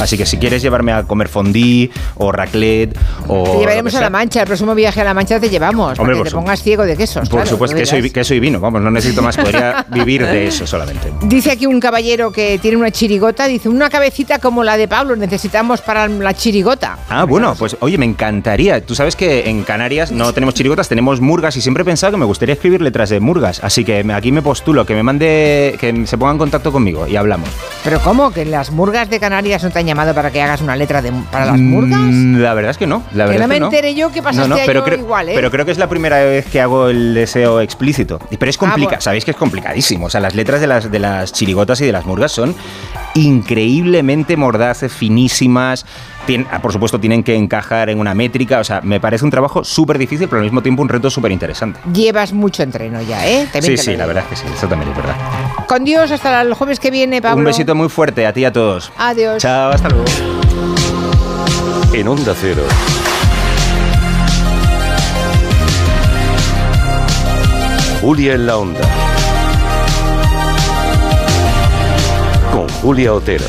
[0.00, 2.96] Así que si quieres llevarme a comer fondue o raclette
[3.26, 3.44] o...
[3.44, 4.40] Te llevaremos a la Mancha.
[4.40, 5.98] El próximo viaje a la Mancha te llevamos.
[5.98, 7.28] Hombre, para que te pongas ciego de quesos.
[7.28, 8.60] Por claro, supuesto, queso y, queso y vino.
[8.60, 9.36] Vamos, no necesito más.
[9.36, 11.12] Podría vivir de eso solamente.
[11.22, 15.16] Dice aquí un caballero que tiene una chirigota, dice, una cabecita como la de Pablo
[15.16, 16.98] necesitamos para la chirigota.
[17.08, 18.84] Ah, bueno, pues oye, me encantaría.
[18.84, 22.18] Tú sabes que en Canarias no tenemos chirigotas, tenemos murgas y siempre he pensado que
[22.18, 23.62] me gustaría escribir letras de murgas.
[23.62, 27.16] Así que aquí me postulo, que me mande, que se ponga en contacto conmigo y
[27.16, 27.48] hablamos.
[27.84, 28.30] Pero ¿cómo?
[28.32, 31.12] ¿Que las murgas de Canarias no te han llamado para que hagas una letra de,
[31.32, 32.00] para las murgas?
[32.00, 33.02] Mm, La verdad es que no.
[33.12, 35.32] La Que no me entere yo que pasaste año pero creo, igual, ¿eh?
[35.34, 38.20] Pero creo que es la primera vez que hago el deseo explícito.
[38.38, 39.00] Pero es complicado, bueno.
[39.00, 40.06] sabéis que es complicadísimo.
[40.06, 42.54] O sea, las letras de las, de las chirigotas y de las murgas son
[43.14, 45.84] increíblemente mordaces, finísimas.
[46.28, 48.58] Tien- ah, por supuesto, tienen que encajar en una métrica.
[48.60, 51.32] O sea, me parece un trabajo súper difícil, pero al mismo tiempo un reto súper
[51.32, 51.80] interesante.
[51.90, 53.48] Llevas mucho entreno ya, ¿eh?
[53.50, 55.16] También Sí, sí, la verdad es que sí, eso también es verdad.
[55.66, 57.38] Con Dios, hasta el jueves que viene, Pablo.
[57.38, 58.92] Un besito muy fuerte a ti y a todos.
[58.98, 59.40] Adiós.
[59.42, 60.04] Chao, hasta luego.
[61.94, 62.62] En Onda Cero,
[68.00, 68.80] Julia en la Onda.
[72.52, 73.44] Con Julia Otero.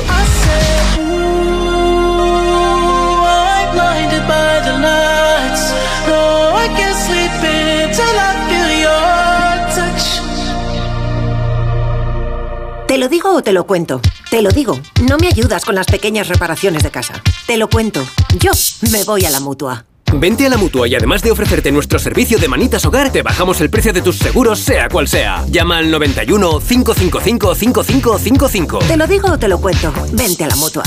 [12.90, 14.00] ¿Te lo digo o te lo cuento?
[14.32, 14.76] Te lo digo.
[15.08, 17.22] No me ayudas con las pequeñas reparaciones de casa.
[17.46, 18.04] Te lo cuento.
[18.40, 18.50] Yo
[18.90, 19.84] me voy a la mutua.
[20.12, 23.60] Vente a la mutua y además de ofrecerte nuestro servicio de manitas hogar, te bajamos
[23.60, 25.46] el precio de tus seguros, sea cual sea.
[25.46, 28.78] Llama al 91 555 5555.
[28.80, 29.92] Te lo digo o te lo cuento.
[30.10, 30.82] Vente a la mutua.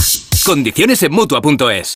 [0.46, 1.96] Condiciones en mutua.es.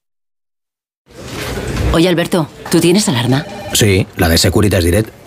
[1.92, 3.46] Oye, Alberto, ¿tú tienes alarma?
[3.74, 5.27] Sí, la de Securitas Direct.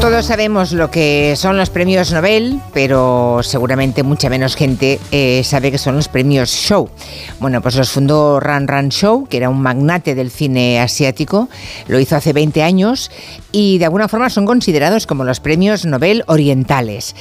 [0.00, 5.70] Todos sabemos lo que son los premios Nobel, pero seguramente mucha menos gente eh, sabe
[5.70, 6.88] que son los premios Show.
[7.38, 11.50] Bueno, pues los fundó Ran Ran Show, que era un magnate del cine asiático,
[11.86, 13.10] lo hizo hace 20 años
[13.52, 17.14] y de alguna forma son considerados como los premios Nobel orientales.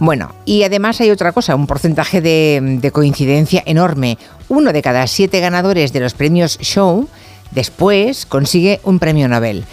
[0.00, 4.18] Bueno, y además hay otra cosa, un porcentaje de, de coincidencia enorme.
[4.48, 7.08] Uno de cada siete ganadores de los premios Show
[7.52, 9.64] después consigue un premio Nobel.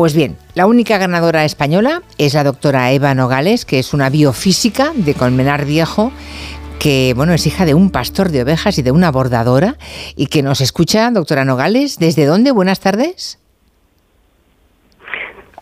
[0.00, 4.92] Pues bien, la única ganadora española es la doctora Eva Nogales, que es una biofísica
[4.94, 6.10] de Colmenar Viejo,
[6.78, 9.76] que bueno, es hija de un pastor de ovejas y de una bordadora,
[10.16, 11.98] y que nos escucha, doctora Nogales.
[11.98, 12.50] ¿Desde dónde?
[12.50, 13.40] Buenas tardes.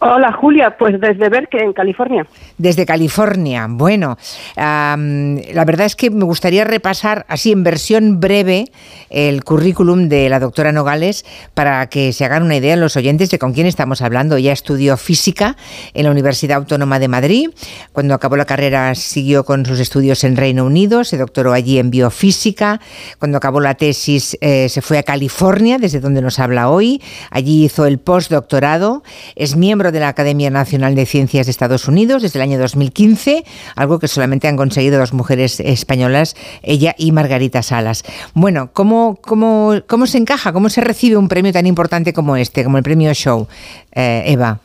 [0.00, 2.24] Hola Julia, pues desde Berkeley, en California.
[2.56, 3.66] Desde California.
[3.68, 4.16] Bueno,
[4.56, 8.66] la verdad es que me gustaría repasar así en versión breve
[9.10, 13.40] el currículum de la doctora Nogales para que se hagan una idea los oyentes de
[13.40, 14.36] con quién estamos hablando.
[14.36, 15.56] Ella estudió física
[15.94, 17.50] en la Universidad Autónoma de Madrid.
[17.92, 21.90] Cuando acabó la carrera siguió con sus estudios en Reino Unido, se doctoró allí en
[21.90, 22.80] biofísica.
[23.18, 27.02] Cuando acabó la tesis eh, se fue a California, desde donde nos habla hoy.
[27.30, 29.02] Allí hizo el postdoctorado.
[29.34, 33.44] Es miembro de la Academia Nacional de Ciencias de Estados Unidos desde el año 2015,
[33.76, 38.04] algo que solamente han conseguido dos mujeres españolas, ella y Margarita Salas.
[38.34, 42.64] Bueno, ¿cómo, cómo, cómo se encaja, cómo se recibe un premio tan importante como este,
[42.64, 43.48] como el premio Show?
[43.92, 44.60] Eh, Eva.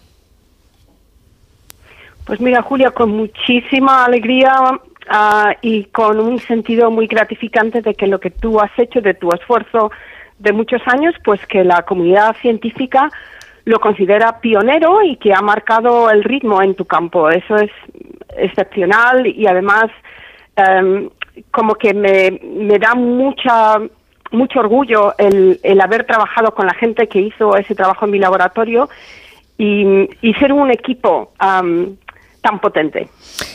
[2.26, 4.54] Pues mira, Julia, con muchísima alegría
[5.10, 9.14] ah, y con un sentido muy gratificante de que lo que tú has hecho, de
[9.14, 9.91] tu esfuerzo
[10.40, 13.12] de muchos años, pues que la comunidad científica
[13.65, 17.30] lo considera pionero y que ha marcado el ritmo en tu campo.
[17.30, 17.72] Eso es
[18.35, 19.85] excepcional y además
[20.56, 21.10] em,
[21.52, 23.80] como que me, me da mucha
[24.31, 28.19] mucho orgullo el, el haber trabajado con la gente que hizo ese trabajo en mi
[28.19, 28.90] laboratorio
[29.57, 33.07] y, y ser un equipo tan potente.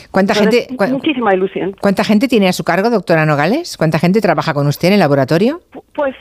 [0.09, 1.75] ¿Cuánta Entonces, gente, muchísima ilusión.
[1.79, 3.77] ¿Cuánta gente tiene a su cargo, doctora Nogales?
[3.77, 5.61] ¿Cuánta gente trabaja con usted en el laboratorio?
[5.93, 6.15] Pues,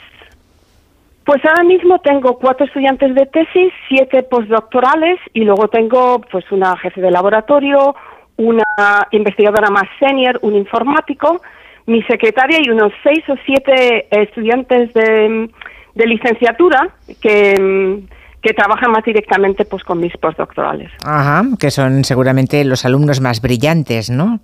[1.28, 6.74] pues ahora mismo tengo cuatro estudiantes de tesis, siete postdoctorales y luego tengo pues una
[6.78, 7.94] jefe de laboratorio,
[8.38, 8.64] una
[9.10, 11.42] investigadora más senior, un informático,
[11.84, 15.50] mi secretaria y unos seis o siete estudiantes de,
[15.94, 18.00] de licenciatura que,
[18.40, 20.90] que trabajan más directamente pues con mis postdoctorales.
[21.05, 24.40] Ajá, que son seguramente los alumnos más brillantes, ¿no?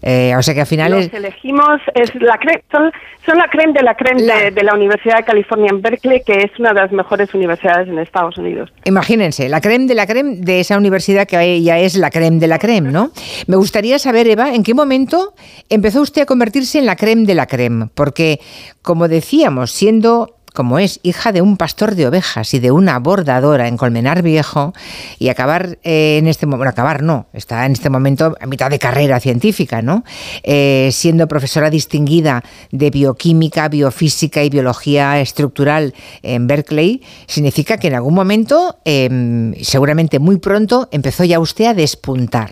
[0.00, 1.14] Eh, o sea que al final Los es...
[1.14, 2.92] elegimos, es la cre- son,
[3.26, 6.34] son la creme de la creme de, de la Universidad de California en Berkeley, que
[6.34, 8.70] es una de las mejores universidades en Estados Unidos.
[8.84, 12.46] Imagínense, la creme de la creme de esa universidad que ya es la creme de
[12.46, 13.10] la creme, ¿no?
[13.48, 15.34] Me gustaría saber, Eva, ¿en qué momento
[15.68, 17.88] empezó usted a convertirse en la creme de la creme?
[17.92, 18.38] Porque,
[18.82, 23.68] como decíamos, siendo como es hija de un pastor de ovejas y de una bordadora
[23.68, 24.72] en Colmenar Viejo,
[25.18, 28.70] y acabar eh, en este momento, bueno, acabar no, está en este momento a mitad
[28.70, 30.04] de carrera científica, ¿no?
[30.42, 37.94] Eh, siendo profesora distinguida de bioquímica, biofísica y biología estructural en Berkeley, significa que en
[37.94, 42.50] algún momento, eh, seguramente muy pronto, empezó ya usted a despuntar.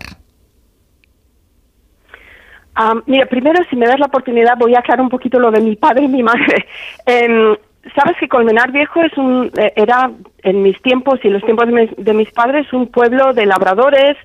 [2.79, 5.61] Ah, mira, primero, si me das la oportunidad, voy a aclarar un poquito lo de
[5.61, 6.67] mi padre y mi madre.
[7.07, 7.57] Em,
[7.95, 10.11] Sabes que Colmenar Viejo es un, eh, era,
[10.43, 14.17] en mis tiempos y los tiempos de mis, de mis padres, un pueblo de labradores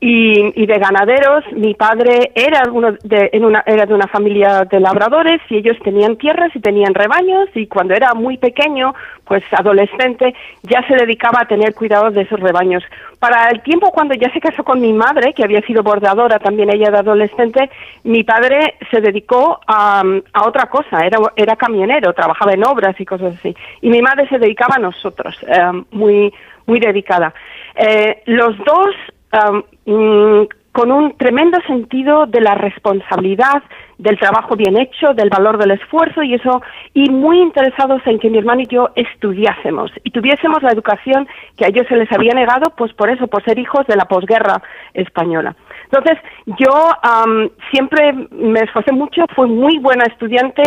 [0.00, 1.44] y, y de ganaderos.
[1.52, 5.76] Mi padre era, uno de, en una, era de una familia de labradores y ellos
[5.82, 8.94] tenían tierras y tenían rebaños y cuando era muy pequeño,
[9.24, 12.84] pues adolescente, ya se dedicaba a tener cuidado de esos rebaños.
[13.18, 16.70] Para el tiempo cuando ya se casó con mi madre, que había sido bordadora también
[16.70, 17.70] ella de adolescente,
[18.04, 20.02] mi padre se dedicó a,
[20.32, 23.56] a otra cosa, era, era camionero, trabajaba en obras y cosas así.
[23.80, 26.32] Y mi madre se dedicaba a nosotros, eh, muy,
[26.66, 27.32] muy dedicada.
[27.74, 28.94] Eh, los dos
[29.32, 30.46] um,
[30.76, 33.62] con un tremendo sentido de la responsabilidad,
[33.96, 36.60] del trabajo bien hecho, del valor del esfuerzo y eso,
[36.92, 41.26] y muy interesados en que mi hermano y yo estudiásemos y tuviésemos la educación
[41.56, 44.04] que a ellos se les había negado, pues por eso, por ser hijos de la
[44.04, 44.60] posguerra
[44.92, 45.56] española.
[45.84, 46.18] Entonces,
[46.58, 50.62] yo um, siempre me esforcé mucho, fui muy buena estudiante,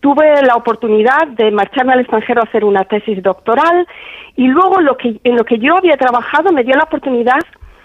[0.00, 3.86] tuve la oportunidad de marcharme al extranjero a hacer una tesis doctoral
[4.34, 7.40] y luego lo que, en lo que yo había trabajado me dio la oportunidad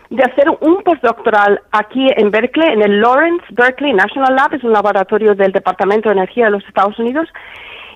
[0.10, 4.72] de hacer un postdoctoral aquí en Berkeley, en el Lawrence Berkeley National Lab, es un
[4.72, 7.28] laboratorio del Departamento de Energía de los Estados Unidos,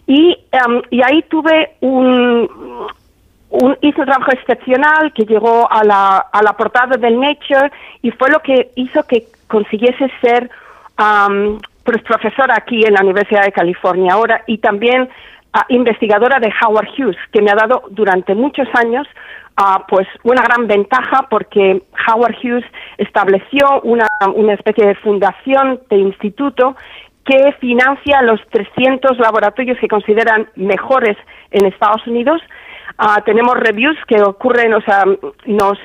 [0.07, 2.49] y, um, y ahí tuve un,
[3.49, 7.71] un, hice un trabajo excepcional que llegó a la, a la portada del Nature
[8.01, 10.49] y fue lo que hizo que consiguiese ser
[10.99, 14.13] um, profesora aquí en la Universidad de California.
[14.13, 15.09] Ahora y también
[15.69, 19.07] investigadora de Howard Hughes, que me ha dado durante muchos años
[19.59, 22.65] uh, pues una gran ventaja porque Howard Hughes
[22.97, 26.75] estableció una, una especie de fundación de instituto
[27.25, 31.17] que financia los 300 laboratorios que consideran mejores
[31.51, 32.41] en Estados Unidos.
[32.99, 35.03] Uh, tenemos reviews que ocurren, o sea,
[35.45, 35.77] nos,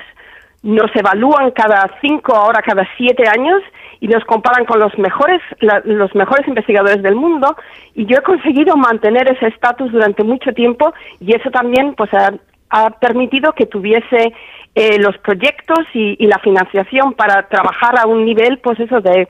[0.63, 3.61] nos evalúan cada cinco, ahora cada siete años
[3.99, 7.55] y nos comparan con los mejores, la, los mejores investigadores del mundo
[7.95, 12.33] y yo he conseguido mantener ese estatus durante mucho tiempo y eso también pues ha,
[12.69, 14.33] ha permitido que tuviese
[14.75, 19.27] eh, los proyectos y, y, la financiación para trabajar a un nivel pues eso de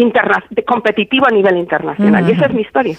[0.00, 2.22] Interna competitivo a nivel internacional.
[2.22, 2.30] Uh -huh.
[2.30, 2.96] Y esa es mi historia.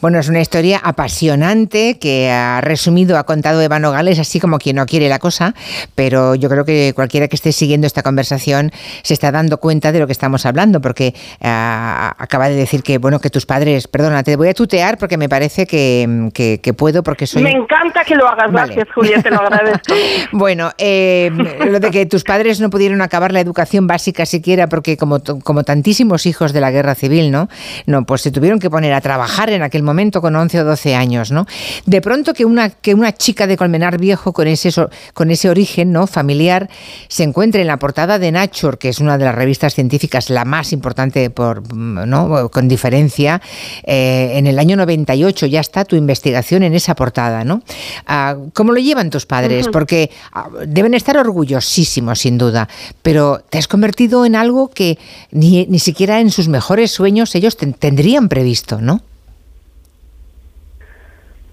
[0.00, 4.76] Bueno, es una historia apasionante que ha resumido, ha contado Eva Nogales, así como quien
[4.76, 5.54] no quiere la cosa,
[5.94, 8.70] pero yo creo que cualquiera que esté siguiendo esta conversación
[9.02, 12.98] se está dando cuenta de lo que estamos hablando, porque uh, acaba de decir que,
[12.98, 16.74] bueno, que tus padres, perdona, te voy a tutear porque me parece que, que, que
[16.74, 17.42] puedo, porque soy...
[17.42, 18.74] Me encanta que lo hagas, vale.
[18.74, 19.94] gracias Julia, te lo agradezco.
[20.32, 21.30] bueno, eh,
[21.70, 25.64] lo de que tus padres no pudieron acabar la educación básica siquiera, porque como, como
[25.64, 27.48] tantísimos hijos de la guerra civil, ¿no?
[27.86, 30.94] No, pues se tuvieron que poner a trabajar en aquel momento con 11 o 12
[30.94, 31.46] años, ¿no?
[31.86, 34.70] De pronto que una, que una chica de Colmenar Viejo con ese,
[35.14, 36.06] con ese origen, ¿no?
[36.06, 36.68] Familiar,
[37.08, 40.44] se encuentre en la portada de Nature, que es una de las revistas científicas la
[40.44, 42.50] más importante por, ¿no?
[42.50, 43.40] Con diferencia,
[43.84, 47.62] eh, en el año 98 ya está tu investigación en esa portada, ¿no?
[48.06, 49.66] Ah, ¿Cómo lo llevan tus padres?
[49.66, 49.72] Uh -huh.
[49.72, 52.68] Porque ah, deben estar orgullosísimos, sin duda,
[53.02, 54.98] pero te has convertido en algo que
[55.30, 59.00] ni, ni siquiera en sus mejores sueños ellos ten tendrían previsto, ¿no?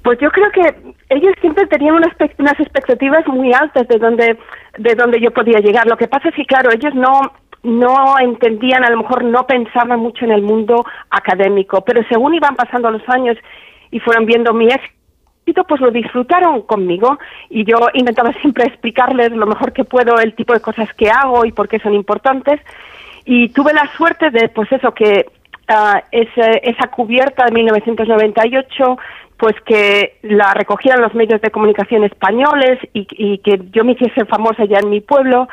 [0.04, 4.38] Pues yo creo que ellos siempre tenían unas, unas expectativas muy altas de donde,
[4.78, 5.88] de donde yo podía llegar.
[5.88, 7.32] Lo que pasa es que, claro, ellos no,
[7.64, 12.56] no entendían, a lo mejor no pensaban mucho en el mundo académico, pero según iban
[12.56, 13.38] pasando los años
[13.92, 17.18] y fueron viendo mi éxito, pues lo disfrutaron conmigo
[17.50, 21.46] y yo intentaba siempre explicarles lo mejor que puedo el tipo de cosas que hago
[21.46, 22.60] y por qué son importantes
[23.26, 25.26] y tuve la suerte de, pues eso, que
[25.70, 28.98] uh, esa cubierta de 1998
[29.38, 34.24] pues que la recogieran los medios de comunicación españoles y, y, que yo me hiciese
[34.26, 35.50] famosa ya en mi pueblo,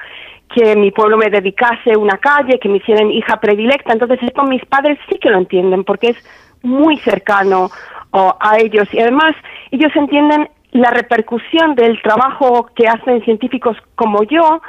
[0.54, 3.92] que mi pueblo me dedicase una calle, que me hicieran hija predilecta.
[3.92, 6.16] Entonces, esto mis padres sí que lo entienden porque es
[6.62, 7.70] muy cercano
[8.12, 8.86] oh, a ellos.
[8.92, 9.34] Y además,
[9.70, 14.60] ellos entienden la repercusión del trabajo que hacen científicos como yo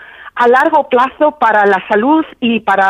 [0.44, 2.90] a largo plazo para la salud y para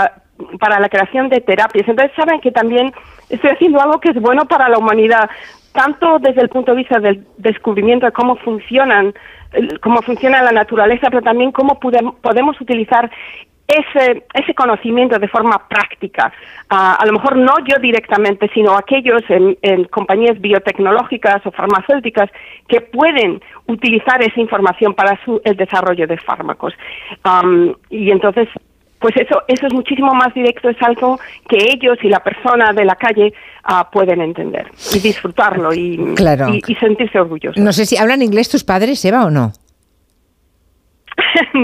[0.59, 1.87] para la creación de terapias.
[1.87, 2.91] Entonces saben que también
[3.29, 5.29] estoy haciendo algo que es bueno para la humanidad,
[5.71, 9.13] tanto desde el punto de vista del descubrimiento de cómo funcionan,
[9.83, 13.11] cómo funciona la naturaleza, pero también cómo podem- podemos utilizar
[13.71, 16.31] ese, ese conocimiento de forma práctica.
[16.69, 22.29] Ah, a lo mejor no yo directamente, sino aquellos en, en compañías biotecnológicas o farmacéuticas
[22.67, 26.73] que pueden utilizar esa información para su, el desarrollo de fármacos.
[27.89, 28.47] Y entonces,
[28.99, 32.85] pues eso, eso es muchísimo más directo, es algo que ellos y la persona de
[32.85, 33.33] la calle
[33.63, 36.49] ah, pueden entender y disfrutarlo y, Claro.
[36.49, 37.61] Y, y sentirse orgullosos.
[37.61, 39.53] No sé si hablan inglés tus padres, Eva, o no.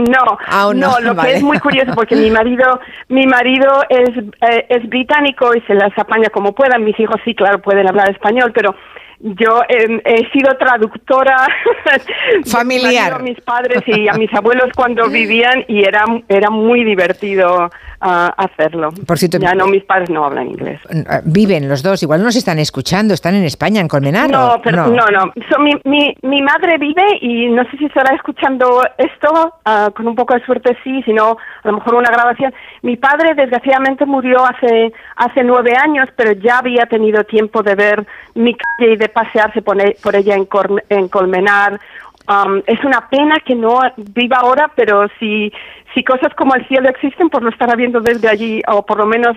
[0.11, 1.29] no, Aún no, no, lo vale.
[1.31, 2.79] que es muy curioso porque mi marido,
[3.09, 4.09] mi marido es,
[4.49, 6.83] eh, es británico y se las apaña como puedan.
[6.83, 8.75] Mis hijos sí, claro, pueden hablar español, pero
[9.19, 11.47] yo eh, he sido traductora
[12.45, 13.13] Familiar.
[13.13, 17.71] a mis padres y a mis abuelos cuando vivían y era era muy divertido
[18.01, 18.89] ah, hacerlo.
[19.05, 20.79] Por cierto, ya no, mis padres no hablan inglés.
[20.89, 24.29] Eh, Viven los dos, igual no nos están escuchando, están en España, en Colmenar.
[24.29, 25.31] No, pero no, no.
[25.49, 30.07] So, mi, mi, mi madre vive y no sé si estará escuchando esto, ah, con
[30.07, 32.53] un poco de suerte sí, si no, a lo mejor una grabación.
[32.81, 38.05] Mi padre desgraciadamente murió hace, hace nueve años, pero ya había tenido tiempo de ver
[38.35, 41.79] mi calle y de pasearse por, por ella en, Cor- en Colmenar.
[42.29, 45.51] Um, es una pena que no viva ahora, pero si,
[45.93, 49.05] si cosas como el cielo existen, pues lo estará viendo desde allí, o por lo
[49.05, 49.35] menos...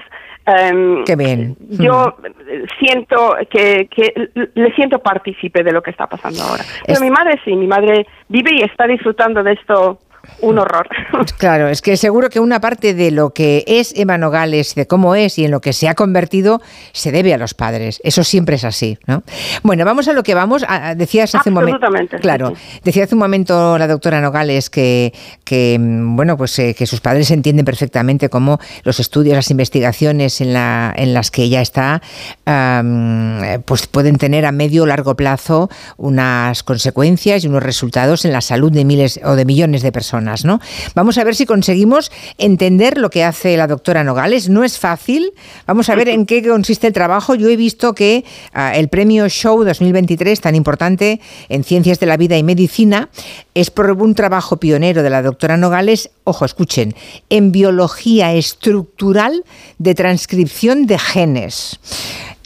[1.07, 1.55] Qué bien.
[1.69, 2.17] yo
[2.49, 6.65] eh, siento que, que le siento partícipe de lo que está pasando ahora.
[6.85, 10.01] Pero Es- mi madre sí, mi madre vive y está disfrutando de esto
[10.41, 10.89] un horror.
[11.39, 15.15] Claro, es que seguro que una parte de lo que es Eva Nogales, de cómo
[15.15, 18.01] es y en lo que se ha convertido, se debe a los padres.
[18.05, 19.23] Eso siempre es así, ¿no?
[19.63, 20.63] Bueno, vamos a lo que vamos.
[20.67, 21.87] A- a- decías hace un momento.
[22.21, 22.81] Claro, sí.
[22.85, 25.13] decía hace un momento la doctora Nogales que,
[25.45, 30.41] que mm, bueno, pues eh, que sus padres entienden perfectamente cómo los estudios, las investigaciones
[30.41, 32.01] en, la, en las que ella está,
[32.47, 38.33] eh, pues pueden tener a medio o largo plazo unas consecuencias y unos resultados en
[38.33, 40.10] la salud de miles o de millones de personas,
[40.45, 40.61] ¿no?
[40.95, 44.49] Vamos a ver si conseguimos entender lo que hace la doctora Nogales.
[44.49, 45.33] No es fácil.
[45.67, 47.35] Vamos a ver en qué consiste el trabajo.
[47.35, 52.17] Yo he visto que ah, el premio Show 2023, tan importante en ciencias de la
[52.17, 53.09] vida y medicina,
[53.55, 56.95] es por un trabajo pionero de la doctora Nogales, ojo, escuchen,
[57.29, 59.45] en biología estructural
[59.79, 61.79] de transcripción de genes.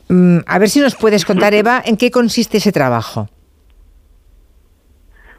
[0.08, 3.28] Mm, a ver si nos puedes contar, Eva, en qué consiste ese trabajo.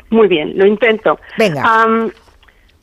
[0.10, 1.20] Muy bien, lo intento.
[1.38, 1.64] Venga.
[1.64, 2.12] Am,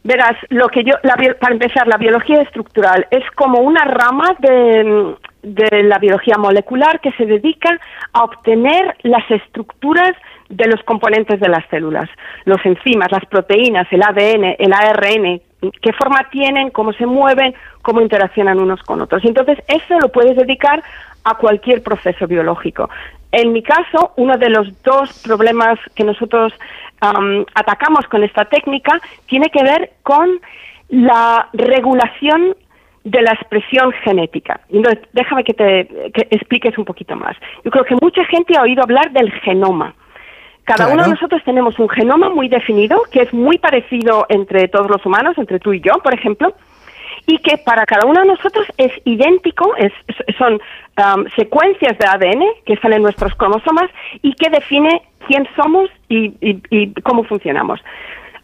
[0.04, 5.14] verás, lo que yo, la para empezar, la biología estructural es como una rama de,
[5.42, 7.78] de la biología molecular que se dedica
[8.12, 10.12] a obtener las estructuras
[10.48, 12.08] de los componentes de las células,
[12.44, 15.40] los enzimas, las proteínas, el ADN, el ARN,
[15.80, 19.24] qué forma tienen, cómo se mueven, cómo interaccionan unos con otros.
[19.24, 20.82] Entonces eso lo puedes dedicar
[21.24, 22.90] a cualquier proceso biológico.
[23.30, 26.52] En mi caso, uno de los dos problemas que nosotros
[27.02, 30.40] am, atacamos con esta técnica tiene que ver con
[30.88, 32.56] la regulación
[33.04, 34.60] de la expresión genética.
[34.70, 37.36] Entonces, déjame que te que expliques un poquito más.
[37.64, 39.94] Yo creo que mucha gente ha oído hablar del genoma.
[40.64, 40.92] Cada Claro.
[40.94, 45.04] uno de nosotros tenemos un genoma muy definido, que es muy parecido entre todos los
[45.04, 46.54] humanos, entre tú y yo, por ejemplo,
[47.26, 49.92] y que para cada uno de nosotros es idéntico, es,
[50.38, 50.60] son
[50.96, 53.90] am, secuencias de ADN que están en nuestros cromosomas
[54.22, 57.80] y que define quién somos y cómo funcionamos.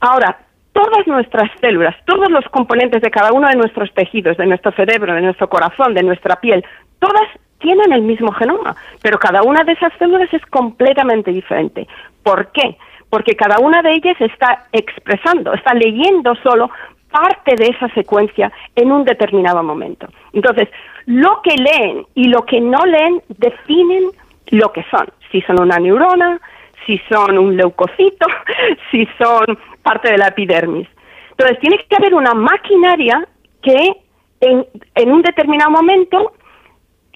[0.01, 0.39] Ahora,
[0.73, 5.13] todas nuestras células, todos los componentes de cada uno de nuestros tejidos, de nuestro cerebro,
[5.13, 6.65] de nuestro corazón, de nuestra piel,
[7.01, 7.29] todas
[7.59, 11.89] tienen el mismo genoma, pero cada una de esas células es completamente diferente.
[12.23, 12.77] ¿Por qué?
[13.11, 16.71] Porque cada una de ellas está expresando, está leyendo solo
[17.11, 20.09] parte de esa secuencia en un determinado momento.
[20.33, 20.69] Entonces,
[21.07, 24.11] lo que leen y lo que no leen definen
[24.49, 26.41] lo que son, si son una neurona,
[26.87, 28.27] si son un leucocito,
[28.91, 30.89] si son parte de la epidermis.
[31.31, 33.27] Entonces, tiene que haber una maquinaria
[33.63, 33.93] que
[34.41, 36.33] en, en un determinado momento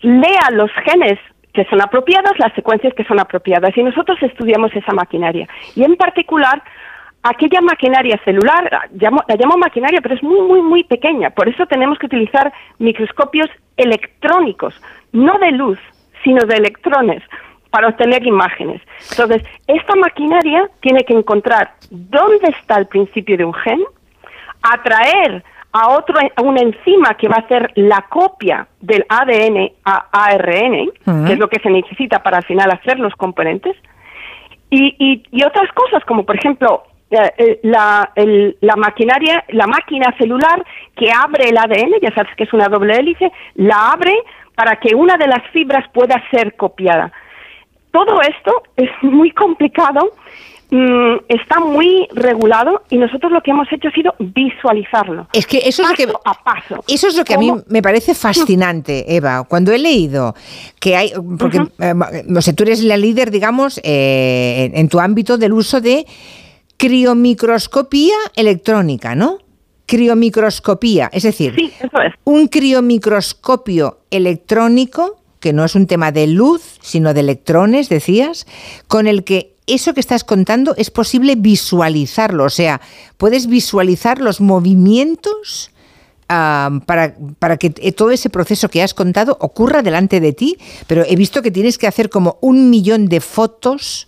[0.01, 1.19] lea los genes
[1.53, 3.77] que son apropiados, las secuencias que son apropiadas.
[3.77, 5.47] Y nosotros estudiamos esa maquinaria.
[5.77, 6.63] Y en particular,
[7.23, 11.31] aquella maquinaria celular, la llamo, la llamo maquinaria, pero es muy, muy, muy pequeña.
[11.31, 14.75] Por eso tenemos que utilizar microscopios electrónicos,
[15.13, 15.79] no de luz,
[16.25, 17.23] sino de electrones,
[17.71, 18.83] para obtener imágenes.
[19.11, 23.81] Entonces, esta maquinaria tiene que encontrar dónde está el principio de un gen,
[24.63, 25.43] atraer
[25.73, 30.91] a otro a una enzima que va a hacer la copia del ADN a ARN,
[31.27, 33.75] que es lo que se necesita para al final hacer los componentes,
[34.69, 36.85] y, y, y otras cosas como por ejemplo
[37.63, 40.65] la, el- la maquinaria, la máquina celular
[40.97, 44.15] que abre el ADN, ya sabes que es una doble hélice, la abre
[44.55, 47.13] para que una de las fibras pueda ser copiada.
[47.91, 50.13] Todo esto es muy complicado,
[50.71, 55.27] mm, está muy regulado y nosotros lo que hemos hecho ha sido visualizarlo.
[55.35, 56.83] Es que eso es lo que a paso.
[56.89, 59.45] Eso es lo que a mí me parece fascinante, Eva.
[59.47, 60.35] Cuando he leído
[60.81, 61.95] que hay, porque eh,
[62.35, 66.07] o sea, tú eres la líder, digamos, eh, en, en tu ámbito del uso de
[66.83, 69.39] criomicroscopía electrónica, ¿no?
[69.87, 71.55] Criomicroscopía, es decir,
[72.25, 78.47] un criomicroscopio electrónico que no es un tema de luz, sino de electrones, decías,
[78.89, 82.81] con el que eso que estás contando es posible visualizarlo, o sea,
[83.17, 85.71] puedes visualizar los movimientos
[86.27, 90.57] para, para que t- todo ese proceso que has contado ocurra delante de ti,
[90.89, 94.07] pero he visto que tienes que hacer como un millón de fotos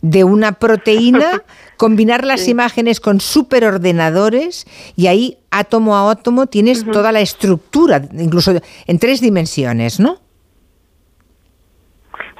[0.00, 1.42] de una proteína,
[1.78, 8.52] combinar las imágenes con superordenadores y ahí átomo a átomo tienes toda la estructura, incluso
[8.86, 10.16] en tres dimensiones, ¿no?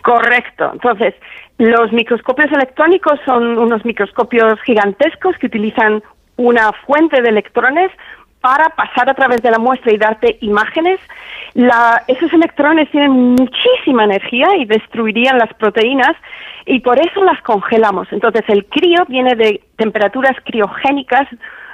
[0.02, 0.70] Correcto.
[0.72, 1.14] Entonces,
[1.58, 6.02] los microscopios electrónicos son unos microscopios gigantescos que utilizan
[6.36, 7.90] una fuente de electrones
[8.40, 11.00] para pasar a través de la muestra y darte imágenes.
[11.54, 16.12] La- esos electrones tienen muchísima energía y destruirían las proteínas
[16.66, 18.06] y por eso las congelamos.
[18.12, 21.26] Entonces, el crío viene de temperaturas criogénicas.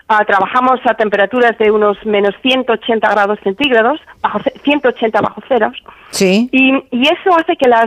[0.06, 5.72] ah, trabajamos a temperaturas de unos menos 180 grados centígrados, bajo ce- 180 bajo ceros.
[6.10, 6.48] Sí.
[6.52, 7.86] Y, y eso hace que las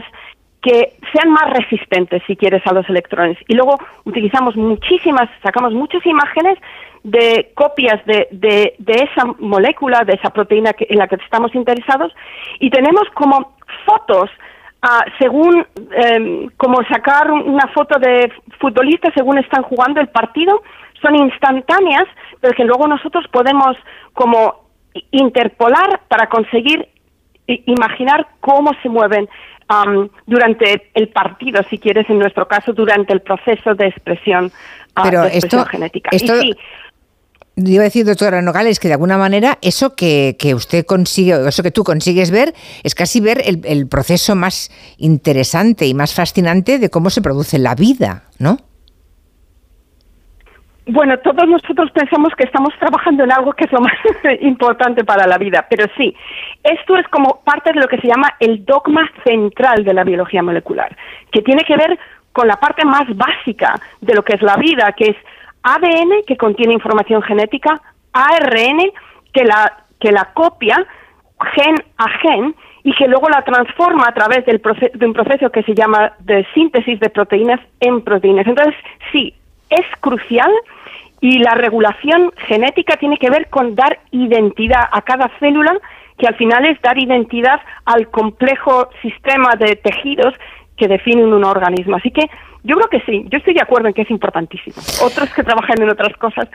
[0.68, 3.38] que sean más resistentes, si quieres, a los electrones.
[3.48, 6.58] Y luego utilizamos muchísimas, sacamos muchas imágenes
[7.04, 12.14] de copias de, de, esa molécula, de esa proteína en la que estamos interesados,
[12.60, 13.54] y tenemos como
[13.86, 14.30] fotos,
[14.82, 18.30] ah, según, em, como sacar una foto de
[18.60, 20.64] futbolistas según están jugando el partido,
[21.02, 22.08] son instantáneas,
[22.42, 23.78] pero que luego nosotros podemos
[24.12, 24.68] como
[25.12, 26.90] interpolar para conseguir
[27.48, 29.30] imaginar cómo se mueven
[29.68, 34.52] am, durante el partido, si quieres, en nuestro caso, durante el proceso de expresión,
[34.96, 36.10] ah, Pero de expresión esto- genética.
[36.14, 36.58] esto- y sí,
[37.60, 41.64] Iba a decir, doctora Nogales, que de alguna manera eso que, que usted consigue, eso
[41.64, 46.78] que tú consigues ver, es casi ver el, el proceso más interesante y más fascinante
[46.78, 48.60] de cómo se produce la vida, ¿no?
[50.90, 53.94] Bueno, todos nosotros pensamos que estamos trabajando en algo que es lo más
[54.40, 56.16] importante para la vida, pero sí,
[56.64, 60.42] esto es como parte de lo que se llama el dogma central de la biología
[60.42, 60.96] molecular,
[61.30, 62.00] que tiene que ver
[62.32, 65.18] con la parte más básica de lo que es la vida, que es
[65.64, 67.82] ADN, que contiene información genética,
[68.14, 68.80] ARN,
[69.34, 70.78] que la, que la copia
[71.54, 74.62] gen a gen y que luego la transforma a través del
[74.94, 78.48] de un proceso que se llama de síntesis de proteínas en proteínas.
[78.48, 78.76] Entonces,
[79.12, 79.34] sí,
[79.70, 80.52] es crucial
[81.22, 85.74] y la regulación genética tiene que ver con dar identidad a cada célula,
[86.18, 90.34] que al final es dar identidad al complejo sistema de tejidos
[90.76, 91.98] que definen un organismo.
[91.98, 92.30] Así que
[92.68, 94.76] yo creo que sí, yo estoy de acuerdo en que es importantísimo.
[95.02, 96.50] Otros que trabajan en otras cosas.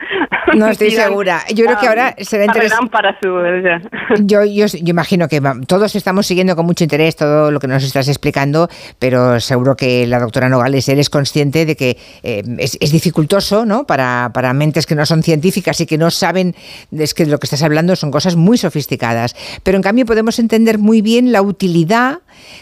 [0.55, 1.41] No estoy segura.
[1.49, 2.91] Yo creo que ah, ahora será interesante.
[2.91, 3.33] para su...
[4.25, 7.83] Yo, yo, yo imagino que todos estamos siguiendo con mucho interés todo lo que nos
[7.83, 8.69] estás explicando,
[8.99, 13.65] pero seguro que la doctora Nogales, él es consciente de que eh, es, es dificultoso
[13.65, 13.85] ¿no?
[13.85, 16.53] para, para mentes que no son científicas y que no saben,
[16.91, 19.35] es que de lo que estás hablando son cosas muy sofisticadas.
[19.63, 22.19] Pero en cambio podemos entender muy bien la utilidad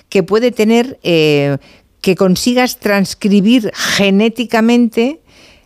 [0.10, 1.58] que puede tener eh,
[2.02, 5.20] que consigas transcribir genéticamente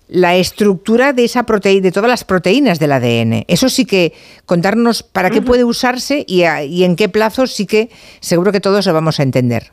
[0.07, 3.45] la estructura de esa proteína, de todas las proteínas del ADN.
[3.47, 4.13] Eso sí que
[4.45, 7.89] contarnos para qué puede usarse y, a- y en qué plazos sí que
[8.19, 9.63] seguro que todos lo vamos a entender.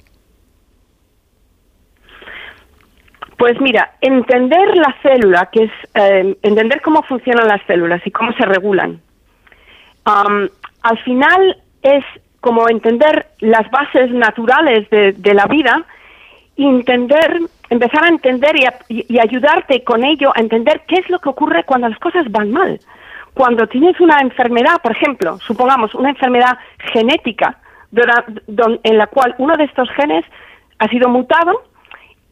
[3.38, 8.32] Pues mira, entender la célula, que es eh, entender cómo funcionan las células y cómo
[8.34, 9.00] se regulan,
[10.04, 12.04] al final es
[12.40, 15.84] como entender las bases naturales de, de la vida,
[16.56, 17.40] entender,
[17.70, 21.28] empezar a entender y, a- y- ayudarte con ello a entender qué es lo que
[21.30, 22.78] ocurre cuando las cosas van mal.
[23.34, 26.58] Cuando tienes una enfermedad, por ejemplo, supongamos una enfermedad
[26.92, 27.56] genética
[28.84, 30.24] en la cual uno de estos genes
[30.78, 31.62] ha sido mutado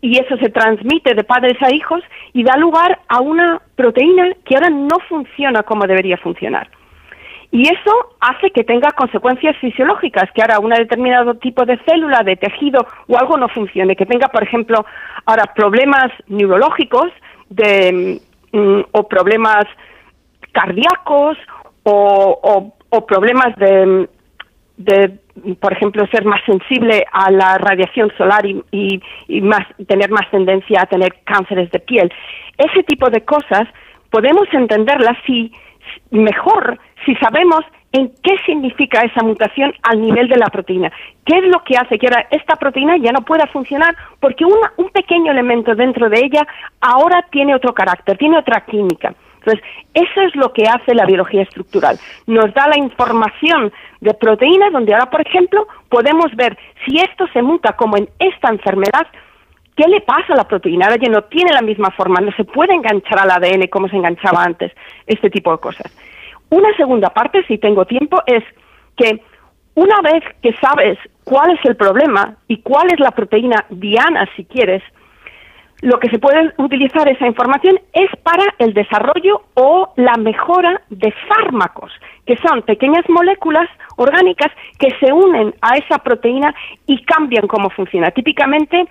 [0.03, 4.57] y eso se transmite de padres a hijos y da lugar a una proteína que
[4.57, 6.69] ahora no funciona como debería funcionar.
[7.53, 12.37] Y eso hace que tenga consecuencias fisiológicas, que ahora un determinado tipo de célula, de
[12.37, 14.87] tejido o algo no funcione, que tenga, por ejemplo,
[15.27, 17.11] ahora problemas neurológicos
[17.49, 18.21] de,
[18.53, 19.65] mm, o problemas
[20.53, 21.37] cardíacos
[21.83, 22.73] o,
[23.09, 24.09] problemas de,
[24.77, 25.19] de,
[25.61, 30.31] por ejemplo, ser más sensible a la radiación solar y, y, y más, tener más
[30.31, 32.13] tendencia a tener cánceres de piel.
[32.59, 33.67] Ese tipo de cosas
[34.11, 35.53] podemos entenderlas si
[36.11, 40.93] mejor si sabemos en qué significa esa mutación al nivel de la proteína.
[41.25, 43.97] ¿Qué es lo que hace que ahora esta proteína ya no pueda funcionar?
[44.21, 46.47] Porque un pequeño elemento dentro de ella
[46.81, 49.15] ahora tiene otro carácter, tiene otra química.
[49.41, 49.65] Entonces,
[49.95, 51.99] eso es lo que hace la biología estructural.
[52.27, 57.43] Nos da la información de proteínas donde ahora, por ejemplo, podemos ver si esto se
[57.43, 59.07] muta como en esta enfermedad,
[59.77, 60.87] ¿qué le pasa a la proteína?
[60.87, 63.97] Ahora ya no tiene la misma forma, no se puede enganchar al ADN como se
[63.97, 64.73] enganchaba antes,
[65.07, 65.91] este tipo de cosas.
[66.51, 68.45] Una segunda parte, si tengo tiempo, es
[68.97, 69.23] que
[69.75, 74.45] una vez que sabes cuál es el problema y cuál es la proteína diana, si
[74.45, 74.83] quieres,
[75.81, 81.13] lo que se puede utilizar esa información es para el desarrollo o la mejora de
[81.29, 81.91] fármacos,
[82.27, 86.55] que son pequeñas moléculas orgánicas que se unen a esa proteína
[86.87, 88.11] y cambian cómo funciona.
[88.11, 88.87] Típicamente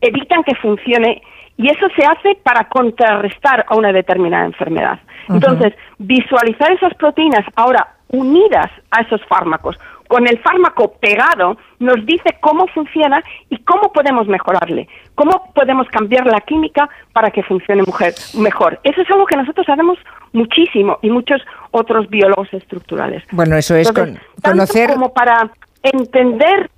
[0.00, 1.22] evitan que funcione
[1.56, 4.98] y eso se hace para contrarrestar a una determinada enfermedad.
[5.28, 12.36] Entonces, visualizar esas proteínas ahora unidas a esos fármacos, con el fármaco pegado, nos dice
[12.40, 18.12] cómo funciona y cómo podemos mejorarle, cómo podemos cambiar la química para que funcione mujer,
[18.36, 18.78] mejor.
[18.84, 19.96] Eso es algo que nosotros sabemos
[20.34, 21.40] muchísimo y muchos
[21.70, 23.22] otros biólogos estructurales.
[23.30, 24.90] Bueno, eso es Entonces, con- tanto conocer...
[24.92, 25.50] como para
[25.82, 26.70] entender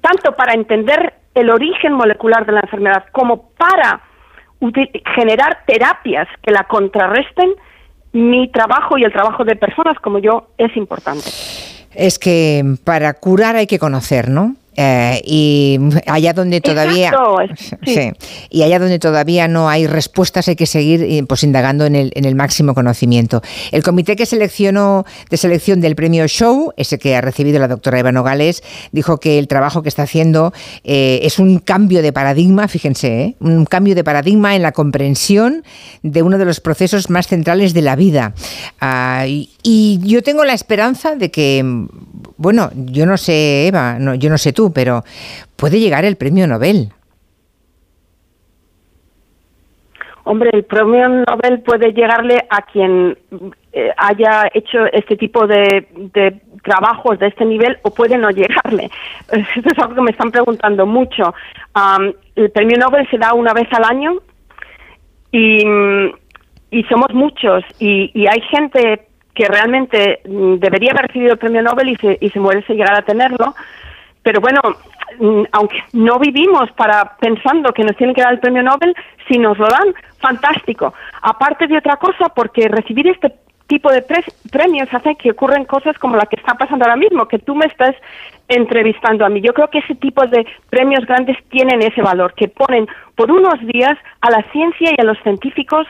[0.00, 4.02] tanto para entender el origen molecular de la enfermedad como para
[5.14, 7.54] generar terapias que la contrarresten,
[8.12, 11.24] mi trabajo y el trabajo de personas como yo es importante.
[11.94, 14.56] Es que para curar hay que conocer, ¿no?
[14.82, 17.36] Eh, y allá donde todavía Exacto,
[17.84, 17.94] sí.
[17.94, 18.12] sí.
[18.48, 22.12] y allá donde todavía no hay respuestas hay que seguir eh, pues indagando en el,
[22.14, 23.42] en el máximo conocimiento.
[23.72, 27.98] El comité que seleccionó de selección del premio Show, ese que ha recibido la doctora
[27.98, 32.66] Eva Nogales, dijo que el trabajo que está haciendo eh, es un cambio de paradigma,
[32.66, 33.36] fíjense, ¿eh?
[33.40, 35.62] un cambio de paradigma en la comprensión
[36.02, 38.32] de uno de los procesos más centrales de la vida.
[38.80, 41.86] Ah, y, y yo tengo la esperanza de que,
[42.40, 45.02] bueno, yo no sé, Eva, no, yo no sé tú, pero
[45.56, 46.88] puede llegar el premio Nobel.
[50.24, 53.18] Hombre, el premio Nobel puede llegarle a quien
[53.74, 58.90] eh, haya hecho este tipo de, de trabajos de este nivel o puede no llegarle.
[59.28, 61.34] Esto es algo que me están preguntando mucho.
[61.74, 64.14] Am, el premio Nobel se da una vez al año
[65.30, 65.62] y,
[66.70, 69.09] y somos muchos y, y hay gente
[69.40, 72.76] que realmente mm, debería haber recibido el premio Nobel y se, y se muere sin
[72.76, 73.54] llegar a tenerlo.
[74.22, 74.60] Pero bueno,
[75.18, 78.94] mm, aunque no vivimos para pensando que nos tienen que dar el premio Nobel,
[79.28, 80.92] si nos lo dan, fantástico.
[81.22, 83.32] Aparte de otra cosa, porque recibir este
[83.66, 87.26] tipo de pre- premios hace que ocurren cosas como la que está pasando ahora mismo,
[87.26, 87.94] que tú me estás
[88.48, 89.40] entrevistando a mí.
[89.40, 93.58] Yo creo que ese tipo de premios grandes tienen ese valor, que ponen por unos
[93.72, 95.86] días a la ciencia y a los científicos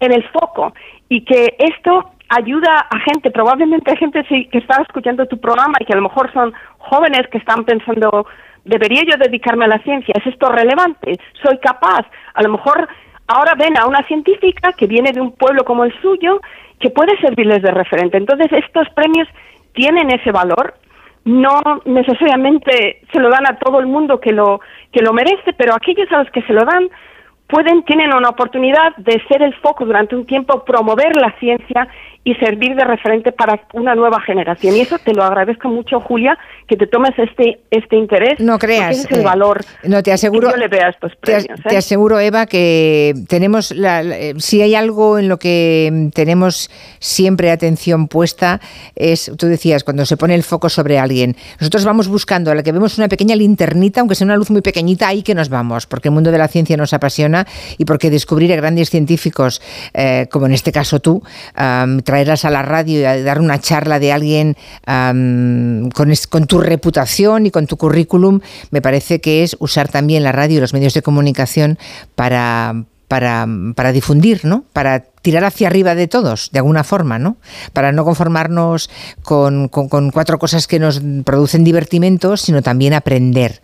[0.00, 0.74] en el foco
[1.08, 5.84] y que esto ayuda a gente, probablemente a gente que está escuchando tu programa y
[5.84, 8.26] que a lo mejor son jóvenes que están pensando,
[8.64, 10.14] ¿debería yo dedicarme a la ciencia?
[10.18, 11.18] ¿Es esto relevante?
[11.42, 12.06] ¿Soy capaz?
[12.34, 12.88] A lo mejor
[13.26, 16.40] ahora ven a una científica que viene de un pueblo como el suyo
[16.80, 18.16] que puede servirles de referente.
[18.16, 19.28] Entonces estos premios
[19.72, 20.74] tienen ese valor
[21.24, 24.60] no necesariamente se lo dan a todo el mundo que lo
[24.92, 26.88] que lo merece, pero aquellos a los que se lo dan
[27.48, 31.86] pueden tienen una oportunidad de ser el foco durante un tiempo, promover la ciencia
[32.26, 34.74] y servir de referente para una nueva generación.
[34.74, 38.40] Y eso te lo agradezco mucho, Julia, que te tomes este este interés.
[38.40, 39.04] No creas.
[39.10, 39.60] el eh, valor.
[39.82, 40.48] No, te aseguro.
[40.48, 41.62] que yo le veo a estos Te, as- premios.
[41.68, 41.78] te ¿eh?
[41.78, 46.70] aseguro, Eva, que tenemos, la- la- eh, si hay algo en lo que mm, tenemos
[46.98, 48.58] siempre atención puesta,
[48.96, 51.36] es, tú decías, cuando se pone el foco sobre alguien.
[51.60, 54.62] Nosotros vamos buscando, a la que vemos una pequeña linternita, aunque sea una luz muy
[54.62, 57.33] pequeñita, ahí que nos vamos, porque el mundo de la ciencia nos apasiona
[57.78, 59.60] y porque descubrir a grandes científicos,
[59.92, 61.22] eh, como en este caso tú,
[61.54, 64.56] am, traerlas a la radio y dar una charla de alguien
[64.86, 68.40] con, con tu reputación y con tu currículum,
[68.70, 71.78] me parece que es usar también la radio y los medios de comunicación
[72.14, 74.64] para, para, para difundir, ¿no?
[74.72, 77.38] Para tirar hacia arriba de todos, de alguna forma, ¿no?
[77.72, 78.90] Para no conformarnos
[79.22, 83.62] con, con- con cuatro cosas que nos producen divertimentos, sino también aprender.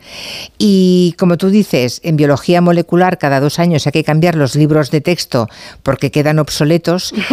[0.56, 4.90] Y como tú dices, en biología molecular cada dos años hay que cambiar los libros
[4.90, 5.48] de texto
[5.82, 7.12] porque quedan obsoletos.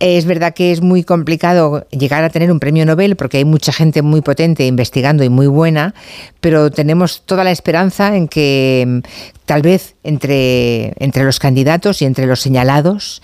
[0.00, 3.72] Es verdad que es muy complicado llegar a tener un premio Nobel porque hay mucha
[3.72, 5.94] gente muy potente investigando y muy buena,
[6.40, 8.98] pero tenemos toda la esperanza en que mm,
[9.46, 13.22] tal vez entre, entre los candidatos y entre los señalados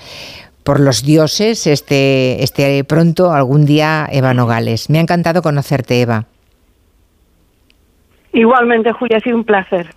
[0.63, 4.91] por los dioses este, este pronto algún día Eva Nogales.
[4.91, 6.27] Me ha encantado conocerte, Eva.
[8.33, 9.91] Igualmente, Julia, ha sido un placer.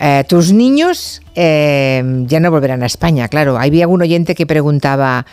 [0.00, 3.56] Eh, tus niños eh, ya no volverán a España, claro.
[3.58, 5.26] Había algún oyente que preguntaba,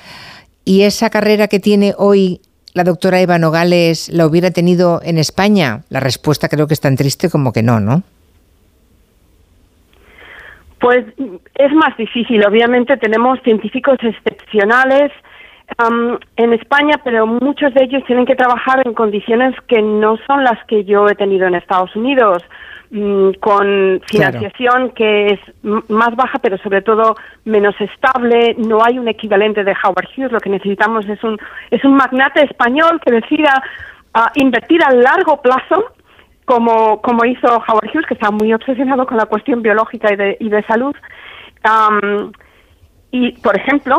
[0.64, 2.42] ¿y esa carrera que tiene hoy
[2.74, 5.82] la doctora Eva Nogales la hubiera tenido en España?
[5.90, 8.04] La respuesta creo que es tan triste como que no, ¿no?
[10.80, 11.06] Pues
[11.56, 12.46] es más difícil.
[12.46, 15.12] Obviamente tenemos científicos excepcionales
[15.78, 20.44] am, en España, pero muchos de ellos tienen que trabajar en condiciones que no son
[20.44, 22.44] las que yo he tenido en Estados Unidos,
[22.92, 28.56] mm, con financiación que es más baja, pero sobre todo menos estable.
[28.58, 30.32] No hay un equivalente de Howard Hughes.
[30.32, 31.38] Lo que necesitamos es un
[31.72, 33.62] es un magnate español que decida
[34.14, 35.94] ah, invertir a largo plazo
[36.50, 40.38] como, como hizo Howard Hughes, que está muy obsesionado con la cuestión biológica y de,
[40.40, 40.96] y de salud.
[43.12, 43.98] Y, por ejemplo,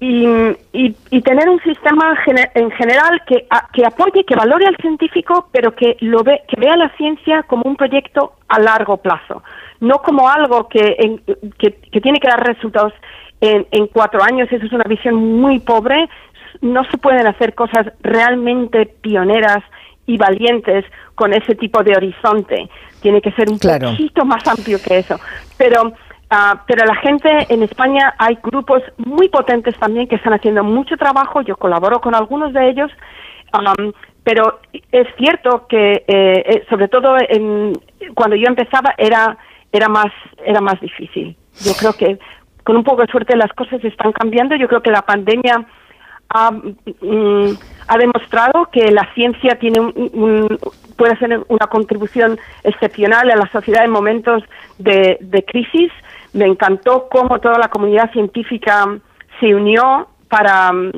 [0.00, 0.26] y,
[0.72, 2.14] y, tener un sistema
[2.54, 6.58] en general que, a- que apoye, que valore al científico, pero que, lo ve, que
[6.58, 9.42] vea la ciencia como un proyecto a largo plazo,
[9.80, 11.18] no como algo que,
[11.58, 12.94] que, que tiene que dar resultados
[13.42, 14.48] en, en cuatro años.
[14.50, 16.08] Eso es una visión muy pobre.
[16.62, 19.62] No se pueden hacer cosas realmente pioneras
[20.06, 20.84] y valientes
[21.14, 22.68] con ese tipo de horizonte.
[23.00, 23.90] Tiene que ser un Claro.
[23.90, 25.18] poquito más amplio que eso.
[25.56, 25.92] Pero,
[26.30, 30.96] ah, pero la gente en España hay grupos muy potentes también que están haciendo mucho
[30.96, 31.42] trabajo.
[31.42, 32.90] Yo colaboro con algunos de ellos.
[33.52, 33.92] am,
[34.24, 34.58] pero
[34.90, 37.72] es cierto que, eh, eh, sobre todo en,
[38.14, 39.36] cuando yo empezaba, era,
[39.70, 40.10] era, más,
[40.44, 41.36] era más difícil.
[41.64, 42.18] Yo creo que
[42.64, 44.56] con un poco de suerte las cosas están cambiando.
[44.56, 45.66] Yo creo que la pandemia
[46.30, 47.50] ha, mm,
[47.88, 50.58] ha demostrado que la ciencia tiene un, un-
[50.96, 54.42] puede hacer una contribución excepcional a la sociedad en momentos
[54.78, 55.90] de, de crisis.
[56.32, 58.86] Me encantó cómo toda la comunidad científica
[59.40, 60.92] se unió para mm,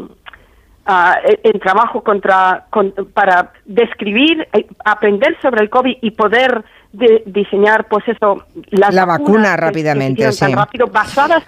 [0.86, 7.22] ah, el, trabajo contra, con- para describir, eh, aprender sobre el COVID y poder de-
[7.26, 11.42] diseñar, pues eso, las La vacunas vacuna rápidamente, tan rápido, basadas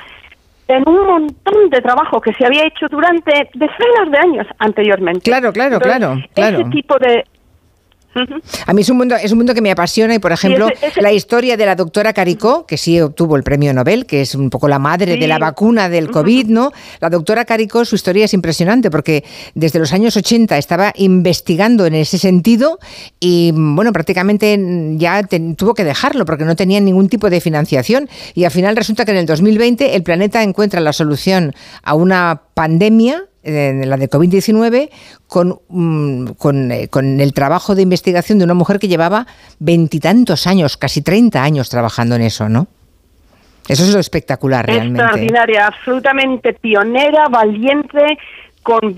[0.68, 5.20] en un montón de trabajo que se había hecho durante decenas de años anteriormente.
[5.20, 6.58] Claro, claro, claro, claro.
[6.58, 7.24] Ese tipo de...
[8.66, 10.86] A mí es un mundo, es un mundo que me apasiona y, por ejemplo, ese-
[10.88, 14.34] ese- la historia de la doctora Caricó, que sí obtuvo el premio Nobel, que es
[14.34, 15.20] un poco la madre Sí.
[15.20, 16.72] de la vacuna del COVID, ¿no?
[17.00, 21.94] La doctora Caricó, su historia es impresionante porque desde los años 80 estaba investigando en
[21.94, 22.78] ese sentido
[23.20, 24.58] y, bueno, prácticamente
[24.96, 28.74] ya te- tuvo que dejarlo porque no tenía ningún tipo de financiación y al final
[28.76, 33.96] resulta que en el 2020 el planeta encuentra la solución a una pandemia eh, la
[33.96, 34.90] de COVID-19
[35.26, 39.26] con, mm, con, eh, con el trabajo de investigación de una mujer que llevaba
[39.58, 42.66] veintitantos años, casi 30 años trabajando en eso, ¿no?
[43.68, 45.02] Eso es lo espectacular realmente.
[45.02, 48.18] extraordinaria, absolutamente pionera, valiente,
[48.62, 48.94] con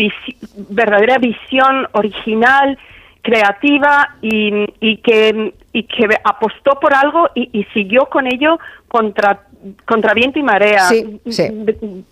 [0.68, 2.78] verdadera visión original,
[3.22, 9.42] creativa y, y que y que apostó por algo y, y siguió con ello contra
[9.86, 10.88] contra viento y marea.
[10.88, 11.44] Sí, sí.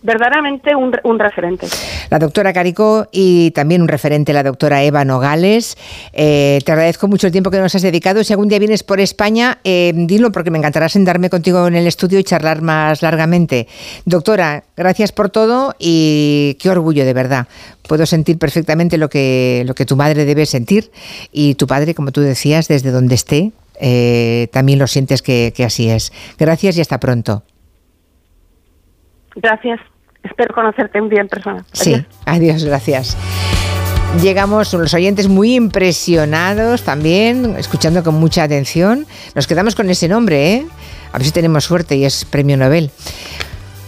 [0.03, 1.67] Verdaderamente un referente.
[2.11, 5.77] La doctora Caricó y también un referente, la doctora Eva Nogales.
[6.13, 8.25] Eh, te agradezco mucho el tiempo que nos has dedicado.
[8.25, 11.87] Si algún día vienes por España, eh, dilo porque me encantará sentarme contigo en el
[11.87, 13.69] estudio y charlar más largamente.
[14.05, 17.47] Doctora, gracias por todo y qué orgullo, de verdad.
[17.87, 20.91] Puedo sentir perfectamente lo que, lo que tu madre debe sentir
[21.33, 25.65] y tu padre, como tú decías, desde donde esté, eh, también lo sientes que, que
[25.65, 26.13] así es.
[26.39, 27.45] Gracias y hasta pronto.
[29.37, 29.81] Gracias.
[30.23, 31.65] Espero conocerte un día en persona.
[31.73, 33.17] Sí, adiós, gracias.
[34.23, 39.07] Llegamos los oyentes muy impresionados también, escuchando con mucha atención.
[39.35, 40.67] Nos quedamos con ese nombre, ¿eh?
[41.13, 42.91] A ver si tenemos suerte y es premio Nobel.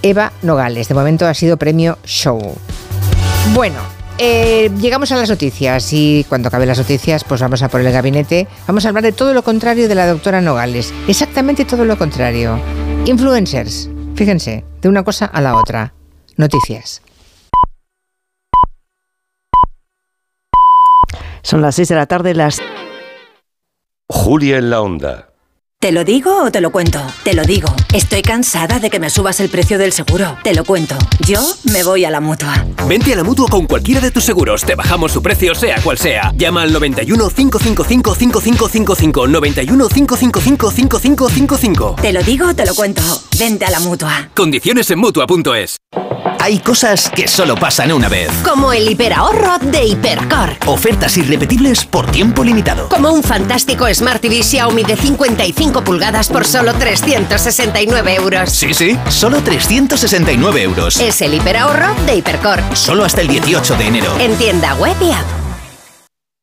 [0.02, 2.38] Eva Nogales, de momento ha sido premio Show.
[3.54, 3.80] Bueno,
[4.22, 7.90] eh, llegamos a las noticias y cuando acabe las noticias, pues vamos a por el
[7.90, 8.46] gabinete.
[8.66, 10.92] Vamos a hablar de todo lo contrario de la doctora Nogales.
[11.08, 12.60] Exactamente todo lo contrario.
[13.06, 13.88] Influencers.
[14.14, 15.94] Fíjense, de una cosa a la otra.
[16.36, 17.00] Noticias.
[21.42, 22.60] Son las 6 de la tarde, las...
[24.06, 25.29] Julia en la onda.
[25.82, 27.00] ¿Te lo digo o te lo cuento?
[27.24, 27.74] Te lo digo.
[27.94, 30.36] Estoy cansada de que me subas el precio del seguro.
[30.44, 30.94] Te lo cuento.
[31.26, 31.40] Yo
[31.72, 32.66] me voy a la mutua.
[32.86, 34.62] Vente a la mutua con cualquiera de tus seguros.
[34.62, 36.34] Te bajamos su precio, sea cual sea.
[36.36, 39.26] Llama al 91 555 5555.
[39.26, 41.96] 91 555 5555.
[42.02, 43.00] Te lo digo o te lo cuento.
[43.38, 44.28] Vente a la mutua.
[44.34, 45.78] Condiciones en mutua.es.
[46.42, 48.30] Hay cosas que solo pasan una vez.
[48.42, 50.56] Como el hiperahorro de Hipercor.
[50.66, 52.88] Ofertas irrepetibles por tiempo limitado.
[52.88, 58.50] Como un fantástico Smart TV Xiaomi de 55 pulgadas por solo 369 euros.
[58.50, 60.98] Sí, sí, solo 369 euros.
[60.98, 62.60] Es el hiperahorro de Hipercor.
[62.74, 64.12] Solo hasta el 18 de enero.
[64.18, 65.49] En tienda web y app.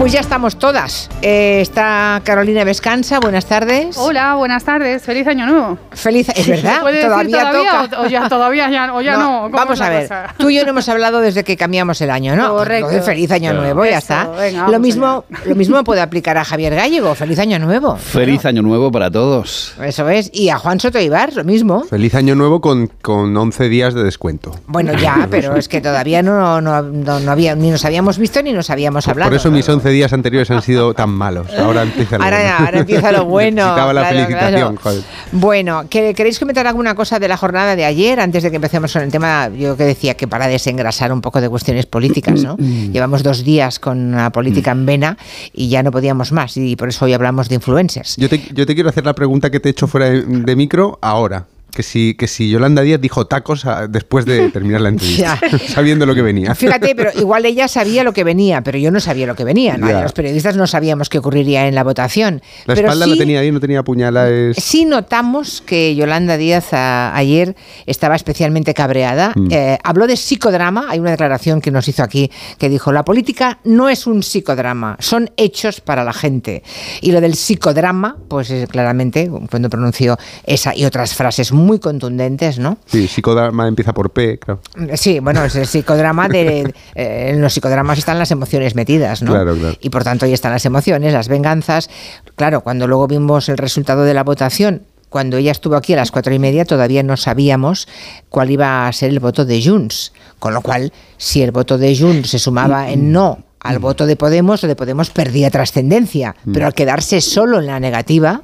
[0.00, 1.10] Pues ya estamos todas.
[1.20, 3.98] Eh, está Carolina Vescanza, buenas tardes.
[3.98, 5.02] Hola, buenas tardes.
[5.02, 5.76] Feliz año nuevo.
[5.90, 8.00] Feliz, es verdad, ¿Puede todavía, decir todavía toca.
[8.00, 9.42] O, o ya, todavía ya, o ya no.
[9.42, 10.34] ¿Cómo Vamos a ver, cosa?
[10.38, 12.48] tú y yo no hemos hablado desde que cambiamos el año, ¿no?
[12.48, 12.86] Correcto.
[12.86, 14.30] Entonces, feliz año nuevo, ya Eso, está.
[14.30, 17.98] venga, lo mismo, lo mismo puede aplicar a Javier Gallego, feliz año nuevo.
[17.98, 19.74] Feliz año nuevo para todos.
[19.84, 21.84] Eso es, y a Juan Soto Ibar, lo mismo.
[21.84, 24.58] Feliz año nuevo con, con 11 días de descuento.
[24.66, 28.42] Bueno, ya, pero es que todavía no, no, no, no había, ni nos habíamos visto
[28.42, 29.28] ni nos habíamos hablado.
[29.28, 31.48] Por eso mis 11 días anteriores han sido tan malos.
[31.58, 32.64] Ahora empieza lo Ahora, bueno.
[32.66, 33.62] ahora empieza lo bueno.
[33.62, 34.80] Necesitaba la claro, felicitación, claro.
[34.82, 35.02] joder.
[35.32, 38.92] Bueno, ¿que- ¿queréis comentar alguna cosa de la jornada de ayer antes de que empecemos
[38.92, 39.48] con el tema?
[39.48, 42.56] Yo que decía que para desengrasar un poco de cuestiones políticas, ¿no?
[42.92, 45.16] Llevamos dos días con la política en vena
[45.52, 48.16] y ya no podíamos más y por eso hoy hablamos de influencers.
[48.16, 50.56] Yo te, yo te quiero hacer la pregunta que te he hecho fuera de, de
[50.56, 51.46] micro ahora.
[51.74, 56.06] Que si, que si Yolanda Díaz dijo tacos a- después de terminar la entrevista, sabiendo
[56.06, 56.54] lo que venía.
[56.54, 59.76] Fíjate, pero igual ella sabía lo que venía, pero yo no sabía lo que venía.
[59.78, 60.02] Ya.
[60.02, 62.42] Los periodistas no sabíamos qué ocurriría en la votación.
[62.66, 64.56] La pero espalda sí- la tenía ahí, no tenía puñales.
[64.58, 67.54] Sí notamos que Yolanda Díaz a- ayer
[67.86, 69.32] estaba especialmente cabreada.
[69.36, 69.48] Mm.
[69.50, 70.86] Eh, habló de psicodrama.
[70.90, 74.96] Hay una declaración que nos hizo aquí que dijo, la política no es un psicodrama,
[75.00, 76.62] son hechos para la gente.
[77.00, 82.58] Y lo del psicodrama, pues es claramente, cuando pronunció esa y otras frases muy contundentes,
[82.58, 82.78] ¿no?
[82.86, 84.60] Sí, psicodrama empieza por P, claro.
[84.94, 86.60] Sí, bueno, es el psicodrama de...
[86.94, 89.32] eh, en los psicodramas están las emociones metidas, ¿no?
[89.32, 89.76] Claro, claro.
[89.80, 91.90] Y por tanto ahí están las emociones, las venganzas.
[92.36, 96.10] Claro, cuando luego vimos el resultado de la votación, cuando ella estuvo aquí a las
[96.10, 97.88] cuatro y media, todavía no sabíamos
[98.28, 100.12] cuál iba a ser el voto de Junts.
[100.38, 104.16] Con lo cual, si el voto de Junts se sumaba en no al voto de
[104.16, 106.34] Podemos, lo de Podemos perdía trascendencia.
[106.52, 108.42] Pero al quedarse solo en la negativa,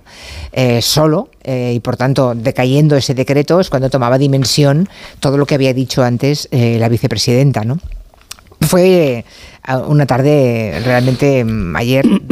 [0.52, 4.88] eh, solo, eh, y por tanto decayendo ese decreto, es cuando tomaba dimensión
[5.20, 7.78] todo lo que había dicho antes eh, la vicepresidenta, ¿no?
[8.60, 9.24] Fue
[9.88, 12.06] una tarde realmente mm, ayer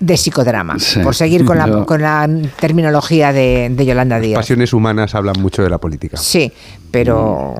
[0.00, 1.00] de psicodrama, Sí.
[1.00, 2.28] por seguir con la, Yo- con la
[2.60, 4.38] terminología de, de Yolanda Díaz.
[4.38, 6.16] Pasiones humanas hablan mucho de la política.
[6.18, 6.52] Sí,
[6.90, 7.54] pero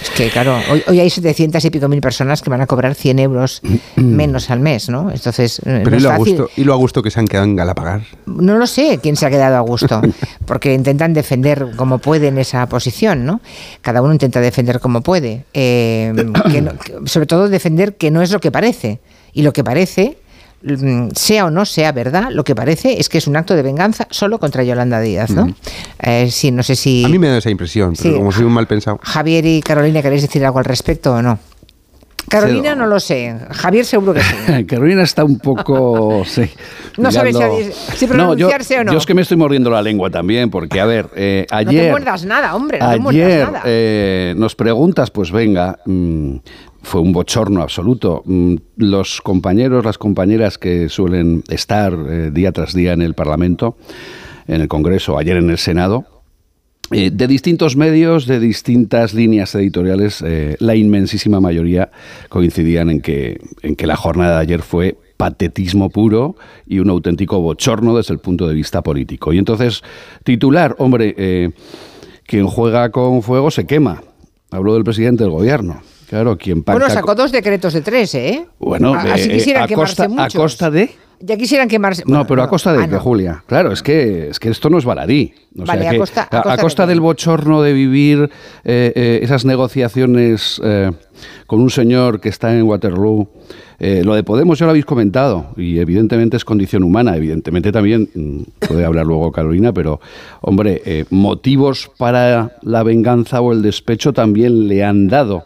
[0.00, 2.94] es que claro, hoy, hoy hay 700 y pico mil personas que van a cobrar
[2.94, 3.60] 100 euros
[3.96, 5.10] menos al mes, ¿no?
[5.10, 6.36] Entonces, eh, no y es lo, a fácil.
[6.36, 8.02] gusto, y lo a gusto que se han quedado en Galapagar.
[8.26, 10.00] No lo sé quién se ha quedado a gusto,
[10.46, 13.40] porque intentan defender como pueden esa posición, ¿no?
[13.82, 15.44] Cada uno intenta defender como puede.
[15.54, 16.12] Eh,
[16.52, 19.00] que no- que- sobre todo defender que no es lo que parece.
[19.32, 20.25] Y lo que parece, mm,
[21.14, 24.06] sea o no sea verdad, lo que parece es que es un acto de venganza
[24.10, 25.48] solo contra Yolanda Díaz, ¿no?
[26.02, 28.18] Eh, sí, no sé si A mí me da esa impresión, pero Sí.
[28.18, 28.98] como soy un mal pensado.
[29.02, 31.38] Javier y Carolina queréis decir algo al respecto o no.
[32.28, 34.34] Carolina no lo sé, Javier seguro que sí.
[34.66, 36.24] Carolina está un poco.
[36.26, 36.50] Sí,
[36.96, 38.92] No sabe si, No, pronunciarse yo, o no.
[38.92, 41.68] Yo es que me estoy mordiendo la lengua también, porque, a ver, eh, no te
[41.68, 41.90] ayer.
[41.92, 43.62] muerdas nada, hombre, no te muerdas Ayer nada.
[43.66, 46.36] eh, nos preguntas, pues venga, mm,
[46.86, 48.22] fue un bochorno absoluto.
[48.24, 53.76] Mm, los compañeros, las compañeras que suelen estar eh, día tras día en el Parlamento,
[54.46, 56.06] en el Congreso, ayer en el Senado,
[56.92, 61.90] eh, de distintos medios, de distintas líneas editoriales, eh, la inmensísima mayoría
[62.28, 66.36] coincidían en que, en que la jornada de ayer fue patetismo puro
[66.68, 69.32] y un auténtico bochorno desde el punto de vista político.
[69.32, 69.82] Y entonces,
[70.22, 71.52] titular, hombre,
[72.26, 74.04] quien juega con fuego se quema.
[74.52, 75.82] Habló del presidente del gobierno.
[76.08, 78.46] Claro, quien pacta Bueno, sacó dos decretos de tres, ¿eh?
[78.58, 80.34] bueno, A- así eh, quisiera a, quemarse costa, a muchos.
[80.40, 80.90] costa de...
[81.18, 82.02] Ya quisieran quemarse.
[82.06, 83.00] No, pero a costa de ah, no.
[83.00, 83.42] Julia.
[83.46, 85.32] Claro, es que, es que esto no es baladí.
[85.58, 88.28] O Vale, sea a que costa- a costa del bochorno de vivir
[88.64, 90.90] eh, eh, esas negociaciones eh,
[91.46, 93.28] con un señor que está en Waterloo.
[93.78, 98.10] eh, lo de Podemos ya lo habéis comentado y evidentemente es condición humana, evidentemente también
[98.14, 100.00] mm, puede hablar luego Carolina, pero
[100.42, 105.44] hombre, eh, motivos para la venganza o el despecho también le han dado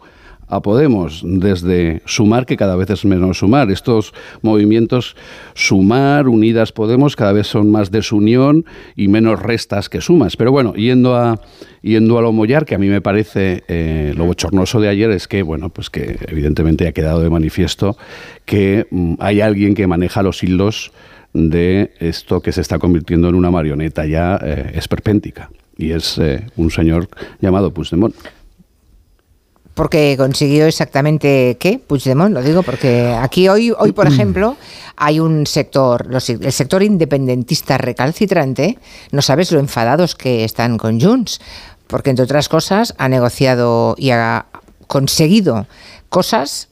[0.51, 3.71] a Podemos desde Sumar, que cada vez es menos Sumar.
[3.71, 5.15] Estos movimientos
[5.55, 8.65] Sumar, Unidas Podemos, cada vez son más desunión
[8.95, 10.37] y menos restas que sumas.
[10.37, 11.39] Pero bueno, yendo a,
[11.81, 15.27] yendo a lo Mollar, que a mí me parece eh, lo bochornoso de ayer es
[15.27, 17.97] que, bueno, pues que evidentemente ha quedado de manifiesto
[18.45, 20.91] que mm, hay alguien que maneja los hilos
[21.33, 25.49] de esto que se está convirtiendo en una marioneta ya eh, esperpéntica.
[25.77, 27.07] Y es eh, un señor
[27.39, 28.13] llamado Puigdemont.
[29.73, 34.57] Porque consiguió exactamente qué, Puigdemont, lo digo porque aquí hoy, hoy por ejemplo,
[34.97, 38.77] hay un sector, los- el sector independentista recalcitrante,
[39.11, 41.39] no sabes lo enfadados que están con Junts,
[41.87, 44.45] porque entre otras cosas ha negociado y ha
[44.87, 45.67] conseguido
[46.09, 46.67] cosas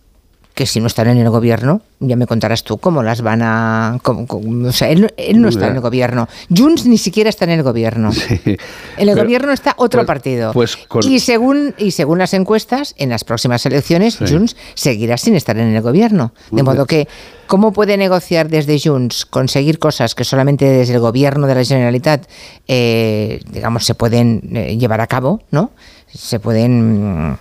[0.56, 3.98] que si no están en el gobierno, ya me contarás tú cómo las van a...
[4.04, 6.28] cómo- cómo- o sea, él, no- él no está en el gobierno.
[6.54, 8.12] Junts ni siquiera está en el gobierno.
[8.44, 8.58] En
[8.98, 10.52] el Pero- gobierno está otro pues- partido.
[10.52, 14.26] pues con- y, según, y según las encuestas, en las próximas elecciones, Sí.
[14.28, 16.34] Junts seguirá sin estar en el gobierno.
[16.52, 17.08] De modo que,
[17.48, 22.28] ¿cómo puede negociar desde Junts, conseguir cosas que solamente desde el gobierno de la Generalitat,
[22.68, 25.72] eh, digamos, se pueden eh, llevar a cabo, ¿no?
[26.14, 27.38] Se pueden mm,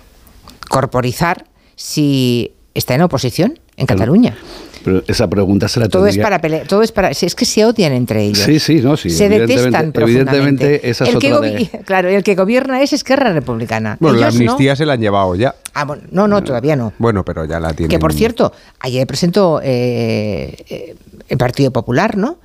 [0.68, 4.36] corporizar si está en oposición en Cataluña.
[4.84, 7.64] Pero esa pregunta se la Todo es para pelear, todo es para, es que se
[7.64, 8.38] odian entre ellos.
[8.38, 9.10] Sí, sí, no, sí.
[9.10, 10.36] Se evidentemente- detestan profundamente.
[10.38, 11.78] Evidentemente, esa es el que otra gobi- de...
[11.84, 13.96] Claro, el que gobierna es Esquerra Republicana.
[14.00, 14.52] Bueno, la Ellos no.
[14.52, 15.54] amnistía se la han llevado ya.
[15.74, 16.92] Ah, bueno, no, no, todavía no.
[16.98, 17.90] Bueno, pero ya la tienen.
[17.90, 20.94] Que por cierto, ayer presentó eh,
[21.28, 22.38] el Partido Popular, ¿no?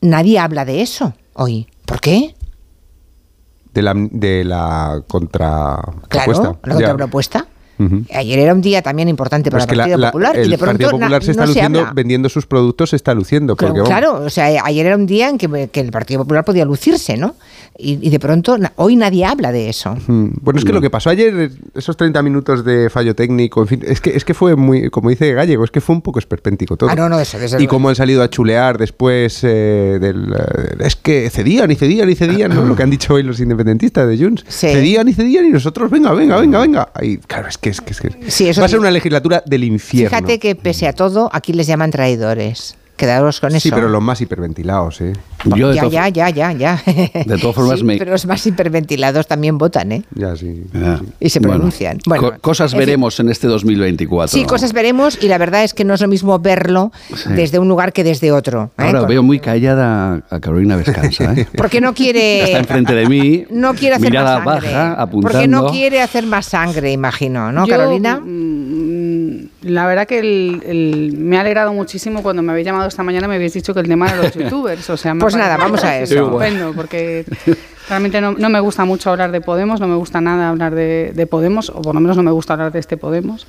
[0.00, 1.66] Nadie habla de eso hoy.
[1.84, 2.34] ¿Por qué?
[3.74, 6.58] De la, de la contra Claro, propuesta.
[6.64, 6.96] la Ya.
[8.14, 10.50] Ayer era un día también importante para Pues el la- Partido la- Popular el y
[10.50, 13.56] de pronto Partido Popular se está no luciendo, vendiendo sus productos, se está luciendo.
[13.56, 16.64] Porque, Claro, o sea, ayer era un día en que, que el Partido Popular podía
[16.64, 17.34] lucirse, ¿no?
[17.78, 19.96] Y, y de pronto, hoy nadie habla de eso.
[20.06, 23.68] Mm, Bueno, es que lo que pasó ayer, esos 30 minutos de fallo técnico, en
[23.68, 26.18] fin, es que, es que fue muy, como dice Gallego, es que fue un poco
[26.18, 26.90] esperpéntico todo.
[26.90, 30.30] Ah, no, no, eso, y cómo han salido a chulear después eh, del...
[30.32, 32.66] eh, es que cedían y cedían y cedían, ¿no?
[32.66, 34.44] Lo que han dicho hoy los independentistas de Junts.
[34.48, 36.88] Cedían y cedían y nosotros, venga, venga, venga, venga.
[36.94, 39.42] Ahí, claro, es que, es que, es que Sí, eso va a ser una legislatura
[39.46, 40.10] del infierno.
[40.16, 42.76] Fíjate que pese a todo, aquí les llaman traidores.
[43.00, 43.60] Quedaros con eso.
[43.60, 45.14] Sí, pero los más hiperventilados, ¿eh?
[45.56, 46.82] ya, ya, ya, ya, ya.
[46.84, 50.02] De todas formas, Sí, me- Pero los más hiperventilados también votan, ¿eh?
[50.14, 50.64] Ya, sí.
[51.18, 51.98] Y se pronuncian.
[52.04, 52.86] Bueno, co- cosas en fin.
[52.86, 54.28] veremos en este 2024.
[54.38, 57.30] Sí, cosas veremos y la verdad es que no es lo mismo verlo Sí.
[57.34, 58.64] desde un lugar que desde otro.
[58.76, 58.82] ¿eh?
[58.84, 61.32] Ahora Con- veo muy callada a Carolina Vescanza.
[61.32, 61.48] ¿eh?
[61.56, 62.42] Porque no quiere...
[62.44, 63.44] Está enfrente de mí.
[63.50, 64.72] No quiere hacer mirada más sangre.
[64.74, 65.32] baja, apuntando.
[65.32, 68.20] Porque no quiere hacer más sangre, imagino, ¿no, Yo, Carolina?
[69.62, 73.28] La verdad que el- el- me ha alegrado muchísimo cuando me habéis llamado esta mañana
[73.28, 74.88] me habéis dicho que el tema era los youtubers.
[74.90, 76.14] O sea, me Pues nada, vamos a eso.
[76.14, 77.24] Estupendo, porque
[77.88, 81.12] realmente no, no me gusta mucho hablar de Podemos, no me gusta nada hablar de,
[81.14, 83.46] de Podemos, o por lo menos no me gusta hablar de este Podemos.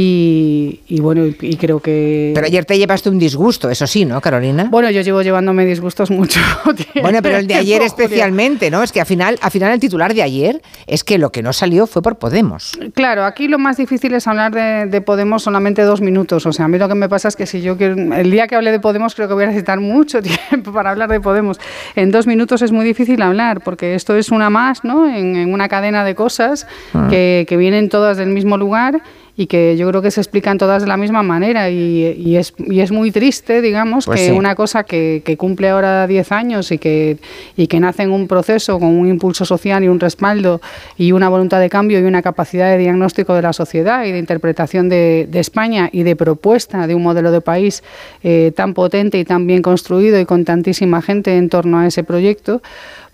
[0.00, 2.30] Y, y bueno, y, y creo que...
[2.32, 4.68] Pero ayer te llevaste un disgusto, eso sí, ¿no, Carolina?
[4.70, 6.38] Bueno, yo llevo llevándome disgustos mucho.
[7.00, 8.82] Bueno, pero el de ayer especialmente, ¿no?
[8.82, 11.52] Es que al final, al final el titular de ayer es que lo que no
[11.52, 12.78] salió fue por Podemos.
[12.94, 16.44] Claro, aquí lo más difícil es hablar de, de Podemos solamente dos minutos.
[16.46, 17.94] O sea, a mí lo que me pasa es que si yo quiero.
[18.14, 20.20] El día que hable de Podemos, creo que voy a necesitar mucho
[20.50, 21.58] tiempo para hablar de Podemos.
[21.96, 25.08] En dos minutos es muy difícil hablar, porque esto es una más, ¿no?
[25.08, 27.06] En, en una cadena de cosas Ah.
[27.10, 29.00] que, que vienen todas del mismo lugar
[29.40, 31.70] y que yo creo que se explican todas de la misma manera.
[31.70, 34.32] Y, y es, y es muy triste, digamos, Pues que sí.
[34.32, 37.18] una cosa que, que cumple ahora 10 años y que,
[37.56, 40.60] y que nace en un proceso con un impulso social y un respaldo
[40.96, 44.18] y una voluntad de cambio y una capacidad de diagnóstico de la sociedad y de
[44.18, 47.84] interpretación de, de España y de propuesta de un modelo de país
[48.24, 52.02] eh, tan potente y tan bien construido y con tantísima gente en torno a ese
[52.02, 52.60] proyecto,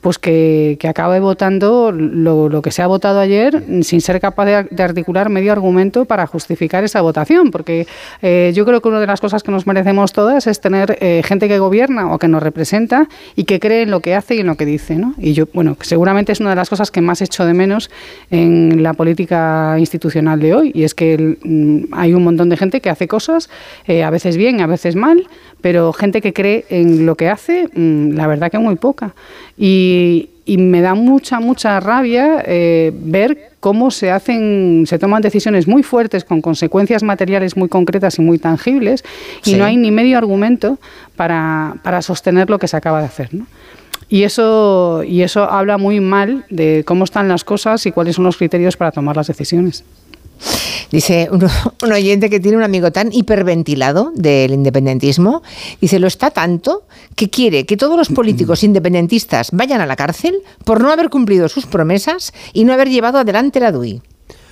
[0.04, 4.44] pues que, que acabe votando lo, lo que se ha votado ayer sin ser capaz
[4.44, 7.86] de, de articular medio argumento para justificar esa votación, porque
[8.20, 11.22] eh, yo creo que una de las cosas que nos merecemos todas es tener eh,
[11.24, 14.40] gente que gobierna o que nos representa y que cree en lo que hace y
[14.40, 15.14] en lo que dice, ¿no?
[15.16, 17.90] Y yo, bueno, seguramente es una de las cosas que más echo de menos
[18.30, 22.58] en la política institucional de hoy, y es que el, mm, hay un montón de
[22.58, 23.48] gente que hace cosas,
[23.86, 25.26] eh, a veces bien, a veces mal,
[25.64, 29.14] pero gente que cree en lo que hace, mm, la verdad que muy poca.
[29.56, 35.22] Y Y, y me da mucha, mucha rabia eh, ver cómo se hacen, se toman
[35.22, 39.02] decisiones muy fuertes con consecuencias materiales muy concretas y muy tangibles
[39.42, 39.56] y Sí.
[39.56, 40.76] no hay ni medio argumento
[41.16, 43.32] para, para sostener lo que se acaba de hacer.
[43.32, 43.46] ¿no?
[44.10, 48.24] Y eso, y eso habla muy mal de cómo están las cosas y cuáles son
[48.26, 49.82] los criterios para tomar las decisiones.
[50.90, 51.44] Dice un,
[51.82, 55.42] un oyente que tiene un amigo tan hiperventilado del independentismo,
[55.80, 56.84] dice, lo está tanto
[57.16, 61.48] que quiere que todos los políticos independentistas vayan a la cárcel por no haber cumplido
[61.48, 64.02] sus promesas y no haber llevado adelante la DUI.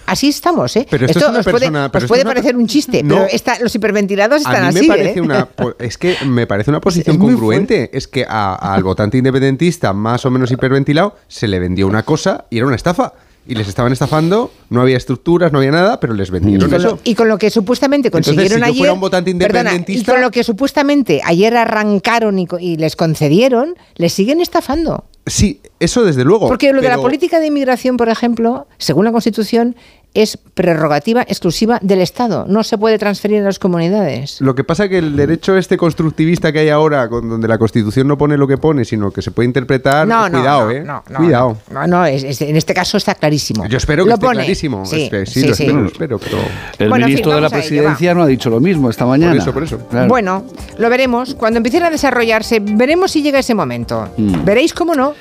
[0.05, 0.85] Así estamos, ¿eh?
[0.91, 2.67] Pero esto es una os puede, persona- os pero esto puede es una- parecer un
[2.67, 3.15] chiste, No.
[3.15, 5.23] pero esta- los hiperventilados están a mí así, me parece ¿eh?
[5.23, 9.17] una po- es que me parece una posición Es congruente es que a- al votante
[9.19, 13.13] independentista más o menos hiperventilado se le vendió una cosa y era una estafa
[13.47, 16.79] y les estaban estafando no había estructuras no había nada pero les Y vendieron con,
[16.79, 18.79] eso lo, y con lo que supuestamente Entonces, consiguieron si yo ayer.
[18.79, 22.95] fuera un votante perdona, independentista- y con lo que supuestamente ayer arrancaron y, y les
[22.97, 25.05] concedieron, les siguen estafando.
[25.27, 29.11] sí eso desde luego Porque lo de la política de inmigración, por ejemplo, según la
[29.13, 29.75] Constitución,
[30.15, 32.45] es prerrogativa exclusiva del Estado.
[32.47, 34.41] No se puede transferir a las comunidades.
[34.41, 38.07] Lo que pasa que el derecho este constructivista que hay ahora, con, donde la Constitución
[38.09, 40.81] no pone lo que pone, sino que se puede interpretar, No, no, cuidado, no, ¿eh?
[40.85, 41.57] no, no, cuidado.
[41.71, 43.67] No, no, es- es- en este caso está clarísimo.
[43.67, 44.39] Yo espero que Lo esté pone.
[44.41, 44.85] clarísimo.
[44.85, 45.63] Sí, sí, sí, lo sí.
[45.65, 46.39] espero, lo espero, pero...
[46.79, 49.07] El Bueno, en fin, ministro de la ello, presidencia no ha dicho lo mismo esta
[49.07, 49.41] mañana.
[49.41, 49.79] eso, por eso.
[49.89, 50.09] Claro.
[50.09, 50.45] Bueno,
[50.79, 51.35] lo veremos.
[51.35, 54.09] Cuando empiecen a desarrollarse, veremos si llega ese momento.
[54.19, 54.45] Mm.
[54.45, 55.15] Veréis cómo no.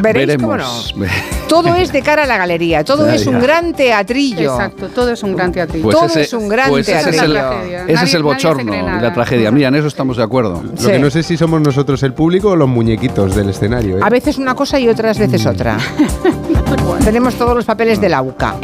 [0.00, 0.66] Veréis cómo no.
[1.48, 4.52] Todo es de cara a la galería, todo es un gran teatrillo.
[4.54, 5.82] Exacto, todo es un gran teatrillo.
[5.84, 7.78] Pues Todo ese- es un gran pues ese es el, teatrillo.
[7.88, 9.50] ese es bochorno y la tragedia.
[9.50, 10.62] Mira, en eso estamos de acuerdo.
[10.62, 13.98] Lo que no sé si somos nosotros el público o los muñequitos del escenario.
[13.98, 14.00] ¿eh?
[14.02, 15.78] A veces una cosa y otras veces otra.
[17.04, 18.56] Tenemos todos los papeles de la UCA.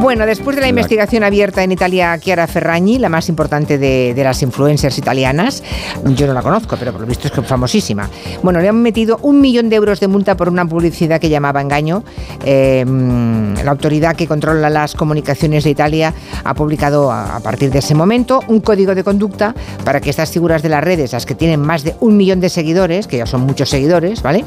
[0.00, 4.24] Bueno, después de la investigación abierta en Italia, Chiara Ferragni, la más importante de, de
[4.24, 5.62] las influencers italianas,
[6.04, 8.08] yo no la conozco, pero por lo visto es que famosísima.
[8.42, 11.60] Bueno, le han metido un millón de euros de multa por una publicidad que llamaba
[11.60, 12.02] engaño.
[12.44, 17.78] Mm, la autoridad que controla las comunicaciones de Italia ha publicado a, a partir de
[17.78, 21.34] ese momento un código de conducta para que estas figuras de las redes, las que
[21.34, 24.44] tienen más de un millón de seguidores, que ya son muchos seguidores, ¿vale?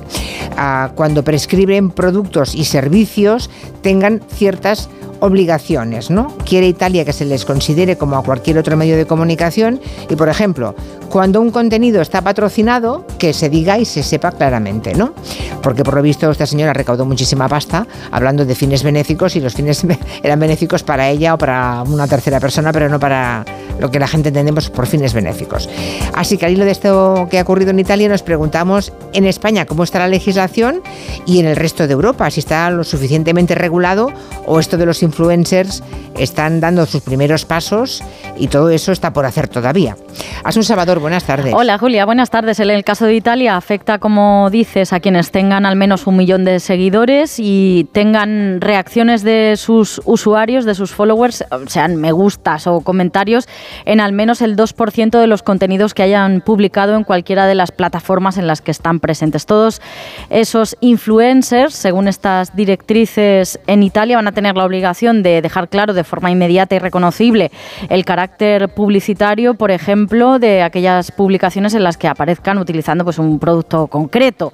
[0.57, 3.49] Ah, cuando prescriben productos y servicios
[3.81, 4.89] tengan ciertas
[5.25, 6.35] obligaciones, ¿no?
[6.45, 10.29] Quiere Italia que se les considere como a cualquier otro medio de comunicación y, por
[10.29, 10.75] ejemplo,
[11.09, 15.13] cuando un contenido está patrocinado, que se diga y se sepa claramente, ¿no?
[15.61, 19.53] Porque por lo visto esta señora recaudó muchísima pasta hablando de fines benéficos y los
[19.53, 19.85] fines
[20.23, 23.45] eran benéficos para ella o para una tercera persona, pero no para
[23.79, 25.69] lo que la gente entendemos por fines benéficos.
[26.13, 29.65] Así que al hilo de esto que ha ocurrido en Italia nos preguntamos en España
[29.65, 30.81] cómo está la legislación
[31.25, 34.11] y en el resto de Europa, si está lo suficientemente regulado
[34.45, 35.81] o esto de los influencers
[36.17, 38.03] están dando sus primeros pasos
[38.37, 39.97] y todo eso está por hacer todavía.
[40.43, 41.53] Asun Salvador, buenas tardes.
[41.53, 42.59] Hola Julia, buenas tardes.
[42.59, 46.45] En el caso de Italia afecta, como dices, a quienes tengan al menos un millón
[46.45, 52.81] de seguidores y tengan reacciones de sus usuarios, de sus followers, sean me gustas o
[52.81, 53.47] comentarios,
[53.85, 57.71] en al menos el 2% de los contenidos que hayan publicado en cualquiera de las
[57.71, 59.45] plataformas en las que están presentes.
[59.45, 59.81] Todos
[60.29, 65.93] esos influencers, según estas directrices en Italia, van a tener la obligación de dejar claro
[65.93, 67.51] de forma inmediata y reconocible
[67.89, 73.39] el carácter publicitario, por ejemplo, de aquellas publicaciones en las que aparezcan utilizando pues, un
[73.39, 74.53] producto concreto.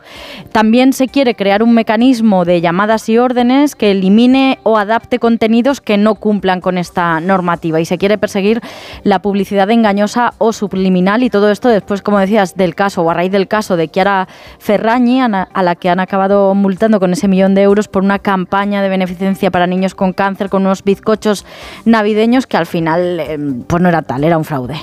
[0.51, 5.79] También se quiere crear un mecanismo de llamadas y órdenes que elimine o adapte contenidos
[5.81, 8.61] que no cumplan con esta normativa y se quiere perseguir
[9.03, 13.13] la publicidad engañosa o subliminal y todo esto después, como decías, del caso o a
[13.13, 14.27] raíz del caso de Chiara
[15.29, 18.81] na- a la que han acabado multando con ese millón de euros por una campaña
[18.81, 21.45] de beneficencia para niños con cáncer con unos bizcochos
[21.85, 23.37] navideños que al final eh,
[23.67, 24.75] pues no era tal, era un fraude.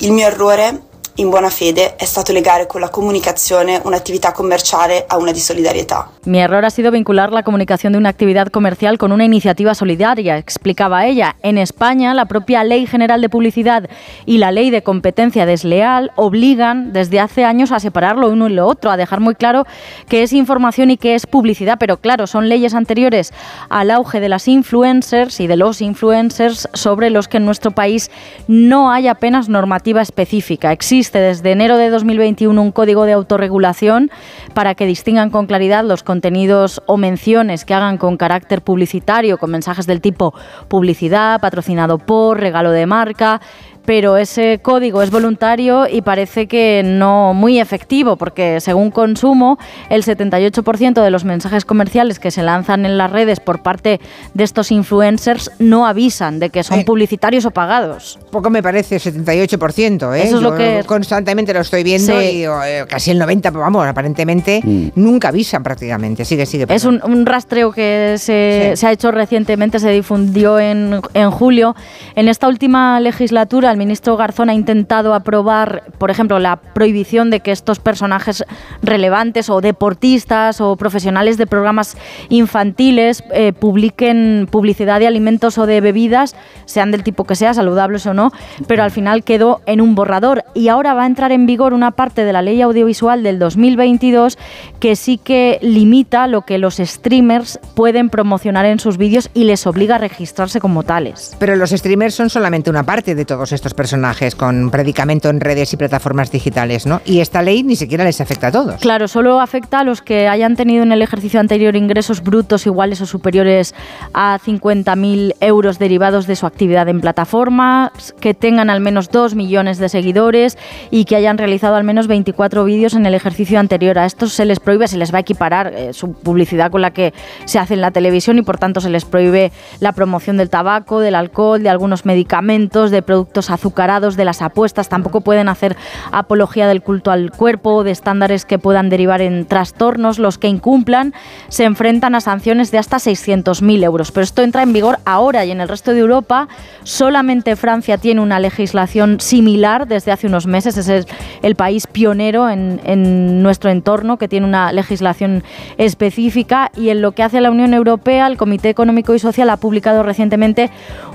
[0.00, 0.78] Errore,
[1.18, 6.10] in buona fede, è stato legare con la comunicazione un'attività commerciale a una di solidarietà.
[6.24, 10.36] Mi error ha sido vincular la comunicación de una actividad comercial con una iniciativa solidaria,
[10.36, 11.34] explicaba ella.
[11.42, 13.88] En España, la propia Ley General de Publicidad
[14.26, 18.52] y la Ley de Competencia Desleal obligan desde hace años a separar lo uno y
[18.52, 19.66] lo otro, a dejar muy claro
[20.08, 21.78] qué es información y qué es publicidad.
[21.80, 23.32] Pero claro, son leyes anteriores
[23.70, 28.10] al auge de las influencers y de los influencers sobre los que en nuestro país
[28.46, 30.70] no hay apenas normativa específica.
[30.70, 34.10] Existe desde enero de 2021 un código de autorregulación
[34.52, 39.50] para que distingan con claridad los contenidos o menciones que hagan con carácter publicitario, con
[39.50, 40.34] mensajes del tipo
[40.68, 43.40] publicidad, patrocinado por, regalo de marca,
[43.84, 49.58] pero ese código es voluntario y parece que no muy efectivo, porque según Consumo,
[49.88, 54.00] el 78% de los mensajes comerciales que se lanzan en las redes por parte
[54.34, 58.18] de estos influencers no avisan de que son Eh, publicitarios o pagados.
[58.30, 60.22] Poco me parece, 78%, ¿eh?
[60.24, 62.26] Eso es lo Yo que- constantemente lo estoy viendo Sí.
[62.26, 64.60] y eh, casi el 90%, pero vamos, aparentemente
[64.94, 66.24] nunca avisan prácticamente.
[66.24, 66.66] Sigue, sigue.
[66.68, 71.74] Es un, un rastreo que se, se ha hecho recientemente, se difundió en, en julio.
[72.14, 77.40] En esta última legislatura, el ministro Garzón ha intentado aprobar, por ejemplo, la prohibición de
[77.40, 78.44] que estos personajes
[78.82, 81.96] relevantes o deportistas o profesionales de programas
[82.28, 88.06] infantiles eh, publiquen publicidad de alimentos o de bebidas, sean del tipo que sea, saludables
[88.06, 88.32] o no,
[88.66, 90.44] pero al final quedó en un borrador.
[90.54, 94.38] Y ahora va a entrar en vigor una parte de la ley audiovisual del 2022
[94.80, 99.66] que sí que limita lo que los streamers pueden promocionar en sus vídeos y les
[99.66, 101.36] obliga a registrarse como tales.
[101.38, 105.72] Pero los streamers son solamente una parte de todos estos personajes con predicamento en redes
[105.72, 107.00] y plataformas digitales, ¿no?
[107.04, 108.80] Y esta ley ni siquiera les afecta a todos.
[108.80, 113.00] Claro, solo afecta a los que hayan tenido en el ejercicio anterior ingresos brutos iguales
[113.00, 113.74] o superiores
[114.14, 119.78] a 50.000 euros derivados de su actividad en plataformas, que tengan al menos 2 millones
[119.78, 120.56] de seguidores
[120.90, 123.98] y que hayan realizado al menos 24 vídeos en el ejercicio anterior.
[123.98, 126.92] A estos se les prohíbe, se les va a equiparar eh, su publicidad con la
[126.92, 127.12] que
[127.44, 131.00] se hace en la televisión y por tanto se les prohíbe la promoción del tabaco,
[131.00, 134.88] del alcohol, de algunos medicamentos, de productos azucarados, de las apuestas.
[134.88, 135.76] Tampoco pueden hacer
[136.12, 140.18] apología del culto al cuerpo o de estándares que puedan derivar en trastornos.
[140.18, 141.14] Los que incumplan
[141.48, 144.12] se enfrentan a sanciones de hasta 600.000 euros.
[144.12, 146.48] Pero esto entra en vigor ahora y en el resto de Europa
[146.82, 150.76] solamente Francia tiene una legislación similar desde hace unos meses.
[150.76, 151.06] Es
[151.42, 155.42] el, país pionero en, en nuestro entorno que tiene una legislación
[155.76, 159.56] específica y en lo que hace la Unión Europea, el Comité Económico y Social ha
[159.56, 160.70] publicado recientemente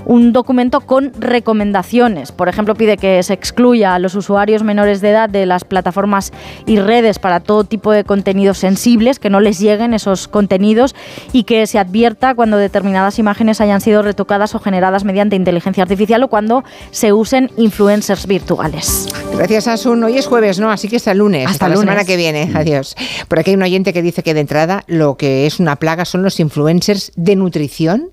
[0.06, 2.23] un documento con recomendaciones.
[2.32, 6.32] Por ejemplo, pide que se excluya a los usuarios menores de edad de las plataformas
[6.66, 10.94] y redes para todo tipo de contenidos sensibles, que no les lleguen esos contenidos
[11.32, 16.22] y que se advierta cuando determinadas imágenes hayan sido retocadas o generadas mediante inteligencia artificial
[16.22, 19.08] o cuando se usen influencers virtuales.
[19.36, 20.02] Gracias, Asun.
[20.04, 20.70] Hoy es jueves, ¿no?
[20.70, 21.46] Así que hasta el lunes.
[21.46, 22.50] Hasta Hasta, la semana que viene.
[22.54, 22.96] Adiós.
[23.28, 26.04] Por aquí hay un oyente que dice que de entrada lo que es una plaga
[26.04, 28.10] son los influencers de nutrición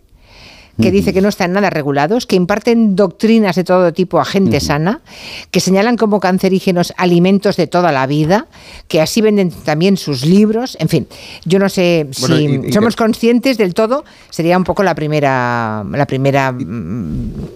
[0.81, 4.59] que dice que no están nada regulados, que imparten doctrinas de todo tipo a gente
[4.59, 5.01] sana,
[5.51, 8.47] que señalan como cancerígenos alimentos de toda la vida,
[8.87, 11.07] que así venden también sus libros, en fin,
[11.45, 14.95] yo no sé Bueno, si y- y somos conscientes del todo, sería un poco la
[14.95, 16.53] primera la primera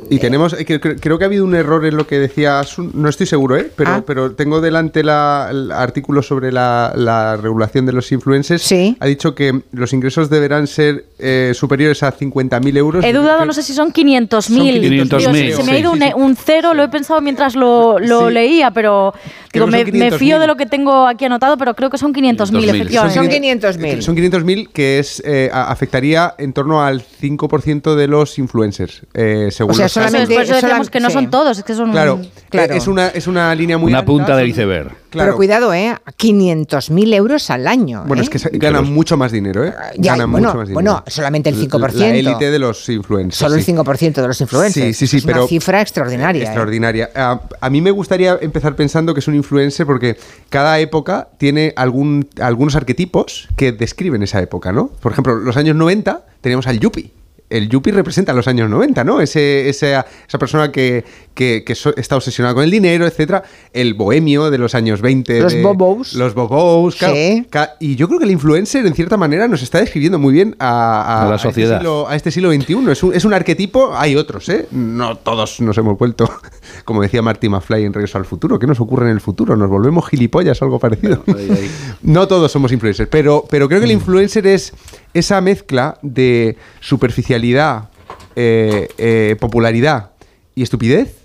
[0.09, 2.59] Y tenemos, eh, que- que- creo que ha habido un error en lo que decía
[2.59, 3.71] Asun, no estoy seguro, ¿eh?
[3.75, 4.03] pero, Ah.
[4.05, 8.71] pero tengo delante la- el artículo sobre la, la regulación de los influencers.
[8.99, 13.03] Ha dicho que los ingresos deberán ser eh, superiores a 50.000 euros.
[13.03, 14.41] He dudado, no sé si son 500.000.
[14.41, 15.07] Son 500.000,
[15.47, 16.13] Dios, Se me ha ido sí, un, sí.
[16.15, 18.33] un cero, lo he pensado mientras lo, lo Sí.
[18.33, 19.13] leía, pero
[19.53, 20.17] digo, me, me 500.000.
[20.17, 23.15] fío de lo que tengo aquí anotado, pero creo que son 500.000, efectivamente.
[23.15, 24.01] Son 500.000.
[24.01, 29.71] Son 500.000 que es eh, afectaría en torno al 5% de los influencers, eh, según
[29.71, 30.33] O sea, los solamente-.
[30.33, 31.13] Por eso decíamos que no sí.
[31.13, 31.91] son todos, es que son...
[31.91, 32.19] Claro,
[32.49, 32.73] Claro.
[32.73, 34.91] eh, Es, una, es una línea muy Una alta, punta del son- iceberg.
[35.15, 35.29] Claro.
[35.31, 35.95] Pero cuidado, ¿eh?
[36.17, 38.03] 500.000 euros al año.
[38.07, 38.25] Bueno, ¿eh?
[38.25, 39.73] es que se- ganan mucho más dinero, ¿eh?
[39.97, 40.73] Ya, ganan bueno, mucho más dinero.
[40.91, 41.93] bueno, solamente el 5%.
[41.93, 43.35] La élite de los influencers.
[43.37, 43.73] Solo el sí.
[43.73, 44.85] 5% de los influencers.
[44.87, 46.41] Sí, sí, sí, es pero- una cifra extraordinaria.
[46.43, 46.45] ¿eh?
[46.45, 47.09] Extraordinaria.
[47.15, 50.17] A, a mí me gustaría empezar pensando que es un influencer porque
[50.49, 54.87] cada época tiene algún, algunos arquetipos que describen esa época, ¿no?
[54.87, 57.11] Por ejemplo, los años 90 teníamos al yuppie.
[57.47, 59.21] El yuppie representa los años 90, ¿no?
[59.21, 61.05] Ese, esa, esa persona que,
[61.35, 63.43] que- que so- está obsesionada con el dinero, etcétera.
[63.73, 65.41] El bohemio de los años 20.
[65.41, 66.13] Los de- bobos.
[66.13, 67.13] Los bobos, claro.
[67.13, 67.45] Sí.
[67.49, 70.55] Ca- Y yo creo que el influencer, en cierta manera, nos está describiendo muy bien
[70.59, 71.77] a, A la este sociedad.
[71.79, 72.89] siglo- a este siglo XXI.
[72.91, 74.67] Es un, es un arquetipo, hay otros, ¿eh?
[74.71, 76.27] No todos nos hemos vuelto,
[76.85, 78.57] como decía Marty McFly en Regreso al Futuro.
[78.57, 79.55] ¿Qué nos ocurre en el futuro?
[79.57, 81.23] ¿Nos volvemos gilipollas o algo parecido?
[82.01, 84.71] no todos somos influencers, pero, pero creo que el influencer es
[85.13, 87.89] esa mezcla de superficialidad,
[88.35, 90.11] eh, eh, popularidad
[90.55, 91.15] y estupidez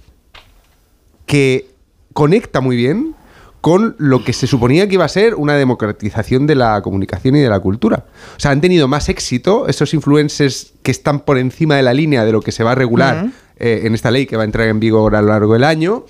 [1.30, 1.68] que
[2.12, 3.14] conecta muy bien
[3.60, 7.40] con lo que se suponía que iba a ser una democratización de la comunicación y
[7.40, 8.06] de la cultura.
[8.36, 12.24] O sea, han tenido más éxito esos influencers que están por encima de la línea
[12.24, 14.66] de lo que se va a regular eh, en esta ley que va a entrar
[14.66, 16.04] en vigor a lo largo del año.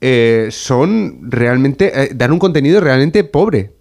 [0.00, 3.74] eh, son realmente, eh, dan un contenido realmente pobre.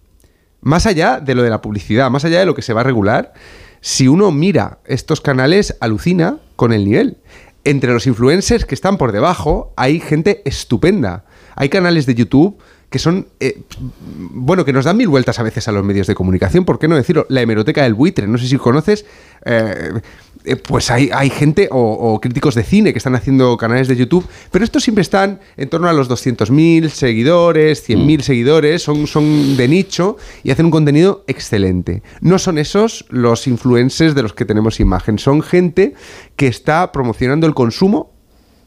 [0.62, 2.84] Más allá de lo de la publicidad, más allá de lo que se va a
[2.84, 3.34] regular,
[3.82, 7.18] si uno mira estos canales, alucina con el nivel.
[7.66, 11.26] Entre los influencers que están por debajo, hay gente estupenda.
[11.56, 12.58] Hay canales de YouTube
[12.90, 13.64] que son, eh,
[14.10, 16.64] bueno, que nos dan mil vueltas a veces a los medios de comunicación.
[16.64, 17.26] ¿Por qué no decirlo?
[17.30, 19.06] La hemeroteca del buitre, no sé si conoces.
[19.46, 19.94] eh,
[20.46, 23.96] eh, pues hay, hay gente o, o críticos de cine que están haciendo canales de
[23.96, 29.56] YouTube, pero estos siempre están en torno a los 200.000 seguidores, 100.000 seguidores, son, son
[29.58, 32.04] de nicho y hacen un contenido excelente.
[32.22, 35.94] No son esos los influencers de los que tenemos imagen, son gente
[36.36, 38.14] que está promocionando el consumo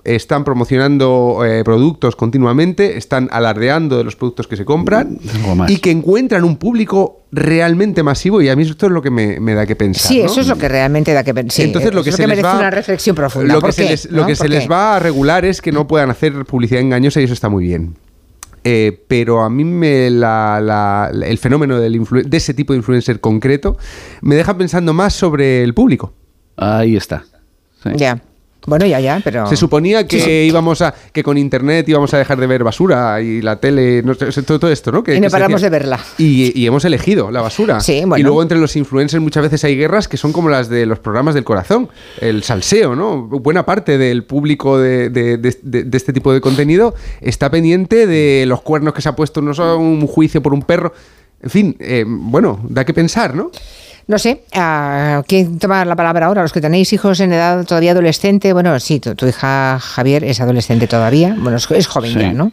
[0.07, 5.19] están promocionando eh, productos continuamente, están alardeando de los productos que se compran
[5.67, 9.39] y que encuentran un público realmente masivo y a mí esto es lo que me,
[9.39, 10.09] me da que pensar.
[10.11, 10.27] Sí, ¿no?
[10.27, 11.65] eso es lo que realmente da que pensar.
[11.67, 13.55] Entonces lo que eso se que les merece va una reflexión profunda.
[13.55, 14.27] Lo ¿Por que se les, lo ¿No?
[14.27, 17.25] que se ¿Por les va a regular es que no puedan hacer publicidad engañosa y
[17.25, 17.95] eso está muy bien.
[18.65, 22.73] Eh, pero a mí me la- la- la- el fenómeno del influ- de ese tipo
[22.73, 23.77] de influencer concreto
[24.23, 26.13] me deja pensando más sobre el público.
[26.57, 27.25] Ahí está.
[27.95, 28.21] Ya.
[28.67, 29.47] Bueno, ya, ya, pero...
[29.47, 30.31] Se suponía que Sí, sí.
[30.49, 34.15] íbamos a que con internet íbamos a dejar de ver basura y la tele, no
[34.17, 35.03] todo, todo esto, ¿no?
[35.05, 36.01] Que, Y no paramos de verla.
[36.19, 37.81] Y, y hemos elegido la basura.
[37.81, 38.19] Sí, bueno.
[38.19, 40.99] Y luego entre los influencers muchas veces hay guerras que son como las de los
[40.99, 41.89] programas del corazón,
[42.21, 43.23] el salseo, ¿no?
[43.29, 48.07] Buena parte del público de, de- de- de- de este tipo de contenido está pendiente
[48.07, 50.93] de los cuernos que se ha puesto, no solo un juicio por un perro.
[51.43, 53.51] En fin, eh, bueno, da que pensar, ¿no?
[54.09, 56.43] No sé, ¿a ¿quién toma la palabra ahora?
[56.43, 60.41] Los que tenéis hijos en edad todavía adolescente, bueno, sí, tu, tu hija Javier es
[60.41, 62.21] adolescente todavía, bueno, es, es joven Sí.
[62.21, 62.51] ya, ¿no?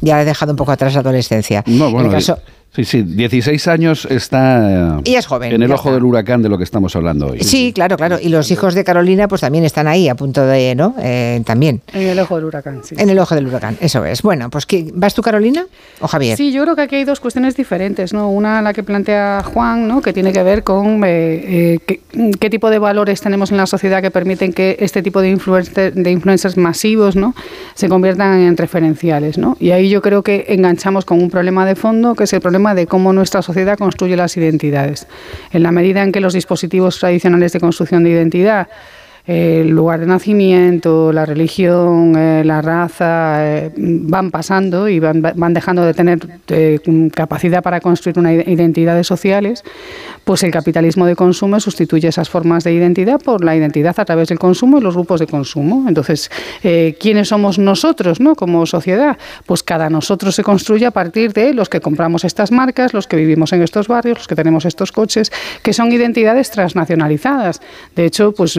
[0.00, 1.62] Ya ha dejado un poco atrás la adolescencia.
[1.66, 2.40] No, en bueno, el caso,
[2.78, 5.94] sí, sí, 16 años está Ella es joven, en el ojo está.
[5.94, 7.40] del huracán de lo que estamos hablando hoy.
[7.40, 10.74] sí, claro, claro, y los hijos de Carolina pues también están ahí a punto de,
[10.74, 10.94] ¿no?
[11.00, 11.80] Eh, también.
[11.92, 12.94] En el ojo del huracán, sí.
[12.98, 14.22] En el ojo del huracán, eso es.
[14.22, 15.66] Bueno, pues ¿qué- ¿vas tú Carolina
[16.00, 16.36] o Javier?
[16.36, 18.30] Sí, yo creo que aquí hay dos cuestiones diferentes, ¿no?
[18.30, 20.00] Una la que plantea Juan, ¿no?
[20.00, 22.00] Que tiene que ver con eh, eh, qué,
[22.38, 25.92] qué tipo de valores tenemos en la sociedad que permiten que este tipo de, influencer-
[25.92, 27.34] de influencers masivos, ¿no?
[27.74, 29.56] Se conviertan en referenciales, ¿no?
[29.60, 32.67] Y ahí yo creo que enganchamos con un problema de fondo, que es el problema
[32.74, 35.06] de cómo nuestra sociedad construye las identidades.
[35.52, 38.68] En la medida en que los dispositivos tradicionales de construcción de identidad
[39.28, 45.52] el lugar de nacimiento, la religión, eh, la raza, eh, van pasando y van, van
[45.52, 46.80] dejando de tener eh,
[47.14, 49.62] capacidad para construir una ide- identidades sociales,
[50.24, 54.28] pues el capitalismo de consumo sustituye esas formas de identidad por la identidad a través
[54.28, 55.84] del consumo y los grupos de consumo.
[55.86, 56.30] Entonces,
[56.62, 58.34] eh, ¿quiénes somos nosotros no?
[58.34, 59.18] como sociedad?
[59.44, 63.16] Pues cada nosotros se construye a partir de los que compramos estas marcas, los que
[63.16, 65.30] vivimos en estos barrios, los que tenemos estos coches,
[65.62, 67.60] que son identidades transnacionalizadas.
[67.94, 68.58] De hecho, pues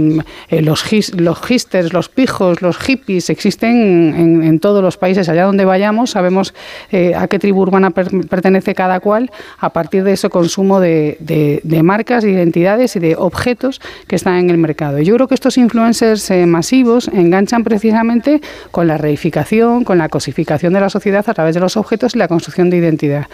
[0.61, 5.29] los, his- los hipsters, los pijos, los hippies existen en, todos los países.
[5.29, 6.53] Allá donde vayamos sabemos
[6.91, 11.61] eh, a qué tribu urbana per- pertenece cada cual a partir de ese consumo de,
[11.83, 14.99] marcas, de identidades y de objetos que están en el mercado.
[14.99, 20.73] Yo creo que estos influencers eh, masivos enganchan precisamente con la reificación, con la cosificación
[20.73, 23.27] de la sociedad a través de los objetos y la construcción de identidad.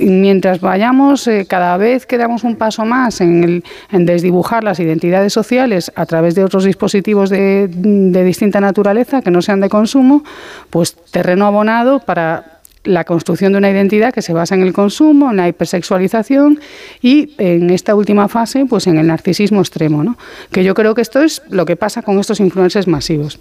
[0.00, 3.62] Mientras vayamos, eh, cada vez que damos un paso más en,
[3.92, 9.30] en desdibujar las identidades sociales a través de otros dispositivos de, de distinta naturaleza que
[9.30, 10.24] no sean de consumo,
[10.70, 15.30] pues terreno abonado para la construcción de una identidad que se basa en el consumo,
[15.30, 16.60] en la hipersexualización
[17.02, 20.16] y en esta última fase, pues en el narcisismo extremo, ¿no?
[20.50, 23.38] Que yo creo que esto es lo que pasa con estos influencers masivos.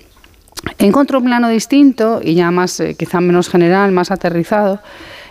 [0.79, 4.81] En otro plano distinto y ya más, eh, quizá menos general, más aterrizado,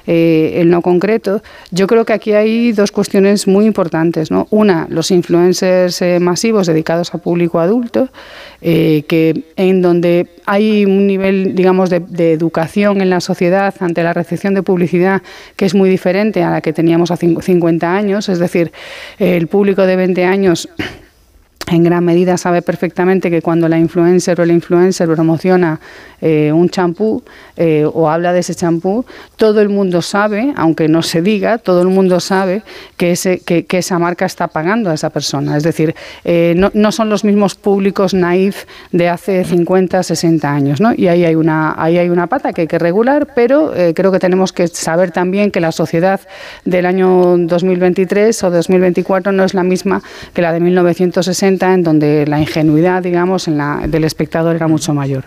[0.06, 4.30] eh, en lo concreto, yo creo que aquí hay dos cuestiones muy importantes.
[4.30, 4.46] ¿no?
[4.50, 8.08] Una, los influencers eh, masivos dedicados a público adulto,
[8.60, 14.02] eh, que en donde hay un nivel, digamos, de, de educación en la sociedad ante
[14.02, 15.22] la recepción de publicidad
[15.56, 18.28] que es muy diferente a la que teníamos hace cincu- 50 años.
[18.28, 18.72] Es decir,
[19.18, 20.68] el público de 20 años
[21.68, 25.80] en gran medida sabe perfectamente que cuando la influencer o el influencer promociona
[26.20, 27.22] eh, un champú
[27.56, 29.04] eh, o habla de ese champú,
[29.36, 32.62] todo el mundo sabe, aunque no se diga, todo el mundo sabe
[32.96, 35.56] que, ese, que, que esa marca está pagando a esa persona.
[35.56, 40.80] Es decir, eh, no, no son los mismos públicos naif de hace 50, 60 años.
[40.80, 40.92] ¿no?
[40.96, 44.12] Y ahí hay, una, ahí hay una pata que hay que regular, pero eh, creo
[44.12, 46.20] que tenemos que saber también que la sociedad
[46.64, 52.26] del año 2023 o 2024 no es la misma que la de 1960 en donde
[52.26, 55.24] la ingenuidad, digamos, en la, del espectador era mucho mayor.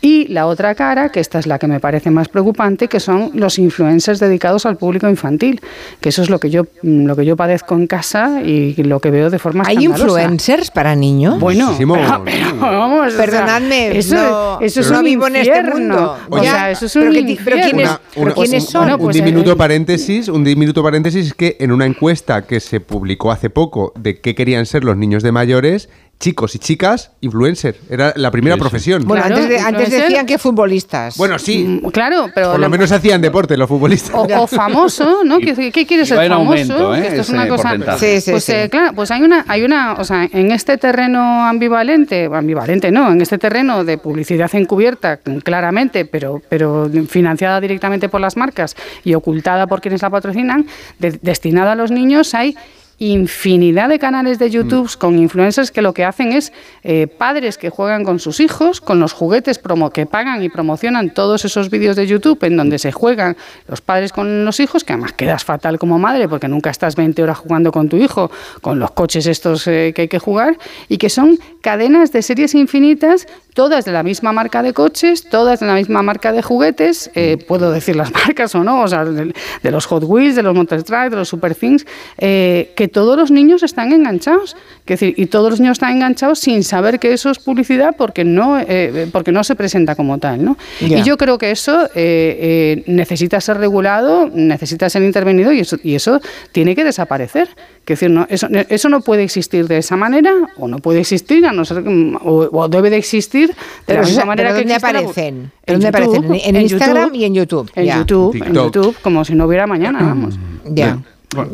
[0.00, 3.32] Y la otra cara, que esta es la que me parece más preocupante, que son
[3.34, 5.60] los influencers dedicados al público infantil,
[6.00, 9.10] que eso es lo que yo lo que yo padezco en casa y lo que
[9.10, 10.22] veo de forma ¿Hay escandalosa.
[10.22, 11.40] influencers para niños?
[11.40, 15.36] Bueno, pero, pero vamos, o sea, Perdonadme, eso, no, eso es no un vivo en
[15.36, 16.16] este mundo.
[16.30, 17.56] O sea, eso es pero un pero.
[17.56, 18.82] ¿quiénes- pero ¿quiénes son?
[18.82, 22.60] Bueno, un pues, diminuto eh, paréntesis, un diminuto paréntesis es que en una encuesta que
[22.60, 25.88] se publicó hace poco de qué querían ser los niños de mayores mayores
[26.20, 27.76] chicos y chicas influencer.
[27.88, 29.04] Era la primera profesión.
[29.06, 31.16] Bueno, Claro, antes, de- antes decían que futbolistas.
[31.16, 31.62] Bueno, sí.
[31.64, 34.10] Mm, Claro, pero Por lo menos hacían deporte los futbolistas.
[34.14, 35.38] o, o famoso, ¿no?
[35.38, 36.50] ¿Qué, qué quieres ser en famoso?
[36.50, 37.06] aumento, ¿eh?
[37.06, 37.76] Esto es una cosa.
[37.98, 38.52] Sí, sí, pues sí.
[38.52, 43.12] eh, claro, pues hay una, hay una, o sea, en este terreno ambivalente, ambivalente no,
[43.12, 49.14] en este terreno de publicidad encubierta, claramente, pero, pero financiada directamente por las marcas y
[49.14, 50.66] ocultada por quienes la patrocinan,
[50.98, 52.56] de- destinada a los niños, hay
[52.98, 56.52] infinidad de canales de YouTube con influencers que lo que hacen es
[56.82, 61.14] eh, padres que juegan con sus hijos, con los juguetes promo que pagan y promocionan
[61.14, 63.36] todos esos vídeos de YouTube en donde se juegan
[63.68, 67.22] los padres con los hijos, que además quedas fatal como madre porque nunca estás 20
[67.22, 70.98] horas jugando con tu hijo, con los coches estos eh, que hay que jugar, y
[70.98, 73.26] que son cadenas de series infinitas,
[73.58, 77.36] todas de la misma marca de coches, todas de la misma marca de juguetes, eh,
[77.38, 80.54] puedo decir las marcas o no, o sea, de, de los Hot Wheels, de los
[80.84, 81.84] Truck, de los Super Things,
[82.18, 84.54] eh, que todos los niños están enganchados.
[84.94, 88.24] Es decir, y todos los niños están enganchados sin saber que eso es publicidad porque
[88.24, 90.44] no, eh, porque no se presenta como tal.
[90.44, 90.56] ¿no?
[90.80, 95.78] Y yo creo que eso eh, eh, necesita ser regulado, necesita ser intervenido y eso,
[95.82, 96.20] y eso
[96.52, 97.48] tiene que desaparecer.
[97.94, 101.44] Es decir, no, eso, eso no puede existir de esa manera o no puede existir,
[101.46, 103.54] a no ser que- o, o debe de existir de
[103.86, 105.52] Pero, la misma o sea, manera ¿pero que ¿dónde existe la- aparecen?
[105.64, 106.22] ¿Pero ¿Dónde aparecen?
[106.22, 107.70] YouTube, En, en Instagram y en YouTube.
[107.74, 107.98] En ya.
[107.98, 108.54] YouTube, en.
[108.54, 110.38] YouTube, como si no hubiera mañana, vamos.
[110.66, 110.98] Ya.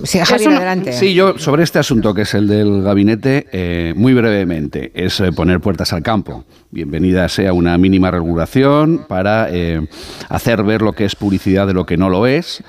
[0.04, 0.92] Sí, Javier, Eso no- adelante.
[0.92, 5.32] Sí, yo sobre este asunto que es el del gabinete, eh, muy brevemente, es eh,
[5.32, 6.44] poner puertas al campo.
[6.70, 9.84] Bienvenida sea una mínima regulación para eh,
[10.28, 12.62] hacer ver lo que es publicidad de lo que no lo es,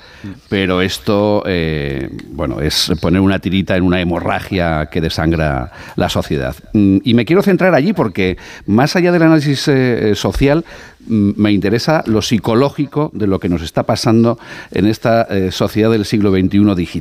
[0.48, 1.44] pero esto,
[2.32, 6.56] bueno, es poner una tirita en una hemorragia que desangra la sociedad.
[6.72, 8.36] Mm, Y me quiero centrar allí porque,
[8.66, 9.68] más allá del análisis
[10.14, 10.64] social,
[11.06, 14.38] mm, me interesa lo psicológico de lo que nos está pasando
[14.72, 16.95] en esta sociedad del siglo XXI digital.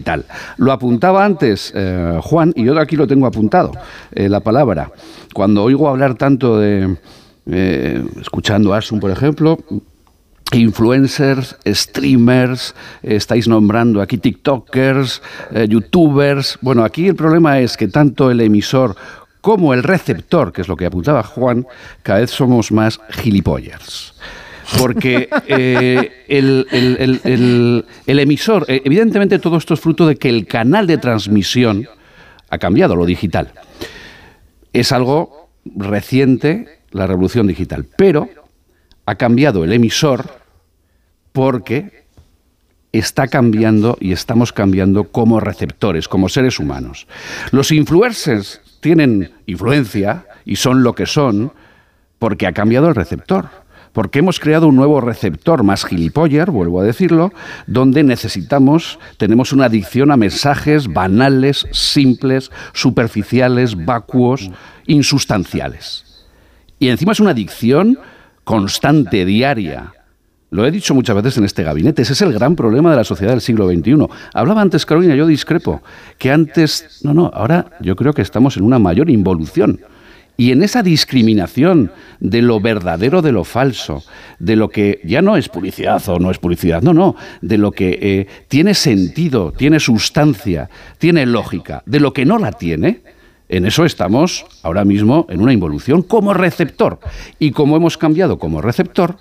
[0.58, 3.72] Lo apuntaba antes eh, Juan y yo aquí lo tengo apuntado,
[4.12, 4.92] eh, la palabra.
[5.34, 6.98] Cuando oigo hablar tanto de,
[7.48, 9.60] eh, escuchando a Asun, por ejemplo,
[10.54, 15.22] influencers, streamers, estáis nombrando aquí TikTokers,
[15.68, 16.58] youtubers.
[16.62, 18.96] Bueno, aquí el problema es que tanto el emisor
[19.42, 21.68] como el receptor, que es lo que apuntaba Juan,
[22.04, 24.14] cada vez somos más gilipollas.
[24.80, 30.30] Porque eh, el, el- el- el- emisor, eh, evidentemente todo esto es fruto de que
[30.30, 31.88] el canal de transmisión
[32.50, 33.52] ha cambiado, lo digital.
[34.74, 38.30] Es algo reciente, la revolución digital, pero
[39.06, 40.40] ha cambiado el emisor
[41.32, 42.06] porque
[42.92, 47.08] está cambiando y estamos cambiando como receptores, como seres humanos.
[47.52, 51.52] Los influencers tienen influencia y son lo que son
[52.20, 53.50] porque ha cambiado el receptor.
[53.96, 57.32] Porque hemos creado un nuevo receptor más gilipollas, vuelvo a decirlo,
[57.66, 64.52] donde necesitamos, tenemos una adicción a mensajes banales, simples, superficiales, vacuos,
[64.86, 66.26] insustanciales.
[66.78, 67.98] Y encima es una adicción
[68.44, 69.94] constante, diaria.
[70.50, 73.06] Lo he dicho muchas veces en este gabinete, ese es el gran problema de la
[73.06, 74.08] sociedad del siglo XXI.
[74.34, 75.82] Hablaba antes Carolina, yo discrepo,
[76.18, 79.80] que antes, no, no, ahora yo creo que estamos en una mayor involución.
[80.38, 84.04] Y en esa discriminación de lo verdadero de lo falso,
[84.40, 87.72] de lo que ya no es publicidad o no es publicidad, no, no, de lo
[87.72, 93.02] que eh, tiene sentido, tiene sustancia, tiene lógica, de lo que no la tiene,
[93.48, 97.00] en eso estamos ahora mismo en una involución como receptor.
[97.40, 99.18] Y como hemos cambiado como receptor,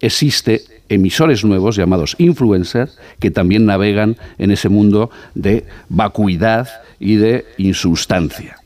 [0.00, 7.46] existe emisores nuevos llamados influencers que también navegan en ese mundo de vacuidad y de
[7.56, 8.56] insustancia.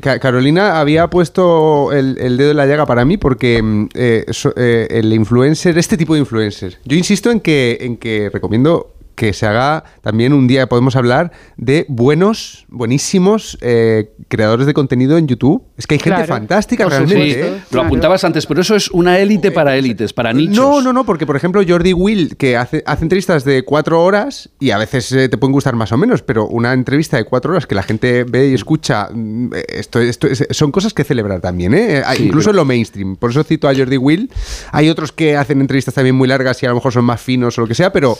[0.00, 4.24] Ca- Carolina había puesto el, el dedo en la llaga para mí porque mm, eh,
[4.30, 8.92] so- eh, el influencer, este tipo de influencer, yo insisto en que, en que recomiendo
[9.16, 15.16] que se haga también un día, podemos hablar de buenos, buenísimos eh, creadores de contenido
[15.18, 15.64] en YouTube.
[15.76, 17.32] Es que hay gente Claro, fantástica por realmente.
[17.34, 17.56] supuesto.
[17.56, 17.60] ¿eh?
[17.70, 20.54] Lo apuntabas antes, pero eso es una élite para élites, para nichos.
[20.56, 24.50] No, no, no, porque por ejemplo Jordi Will, que hace, hace entrevistas de cuatro horas
[24.60, 27.52] y a veces eh, te pueden gustar más o menos, pero una entrevista de cuatro
[27.52, 31.04] horas que la gente ve y escucha, mm, eh, esto, esto es- son cosas que
[31.04, 32.02] celebrar también, ¿eh?
[32.16, 33.16] Sí, incluso pero- en lo mainstream.
[33.16, 34.30] Por eso cito a Jordi Will.
[34.72, 37.56] Hay otros que hacen entrevistas también muy largas y a lo mejor son más finos
[37.58, 38.18] o lo que sea, pero...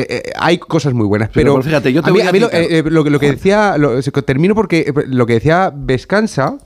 [0.00, 2.30] eh, eh, hay cosas muy buenas, Pero, pero, fíjate, yo te a mí- voy a
[2.30, 5.72] a mí lo, eh, lo que- lo que decía, lo- termino porque lo que decía
[5.74, 6.58] Vescansa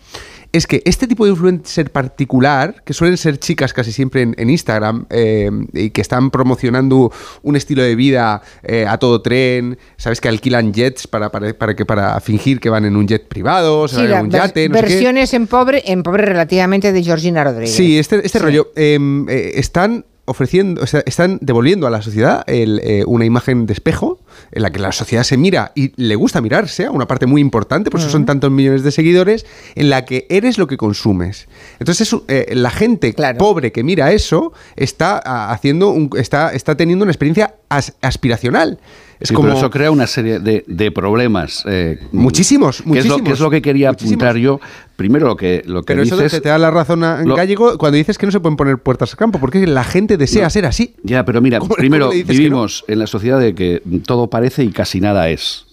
[0.52, 4.50] es que este tipo de influencer particular, que suelen ser chicas casi siempre en, en
[4.50, 10.20] Instagram eh, y que están promocionando un estilo de vida eh, a todo tren, sabes
[10.20, 13.86] que alquilan jets para, para, para que para fingir que van en un jet privado,
[13.86, 14.88] se Sí, van en un yate, no sé qué.
[14.88, 17.72] versiones en pobre, en pobre relativamente de Georgina Rodríguez.
[17.72, 18.72] Sí, este, este rollo.
[18.74, 23.66] eh, eh, están ofreciendo, o sea, están devolviendo a la sociedad el, eh, una imagen
[23.66, 24.20] de espejo
[24.52, 27.40] en la que la sociedad se mira y le gusta mirarse a una parte muy
[27.40, 29.44] importante, por eso son tantos millones de seguidores,
[29.74, 31.48] en la que eres lo que consumes.
[31.80, 37.02] Entonces eh, la gente pobre que mira eso está ah, haciendo un, está, está teniendo
[37.02, 37.56] una experiencia
[38.00, 38.78] aspiracional.
[39.20, 39.52] Es como...
[39.52, 41.62] eso crea una serie de, problemas.
[41.66, 43.20] Eh, muchísimos, muchísimos.
[43.20, 44.60] Que es, lo, que quería apuntar yo.
[44.96, 48.16] Primero lo que, lo que Pero eso te, da la razón en gallego cuando dices
[48.16, 50.96] que no se pueden poner puertas al campo, porque la gente desea ser así.
[51.02, 55.28] Ya, pero mira, primero vivimos en la sociedad de que todo parece y casi nada
[55.28, 55.66] es.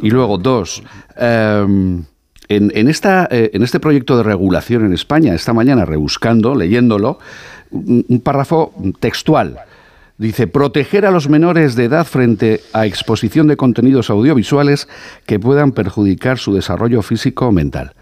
[0.00, 0.82] Y luego, dos,
[1.16, 2.04] em,
[2.48, 7.20] en, esta, eh, en este proyecto de regulación en España, esta mañana rebuscando, leyéndolo,
[7.70, 9.60] un párrafo textual
[10.20, 14.86] Dice, proteger a los menores de edad frente a exposición de contenidos audiovisuales
[15.24, 17.94] que puedan perjudicar su desarrollo físico o mental.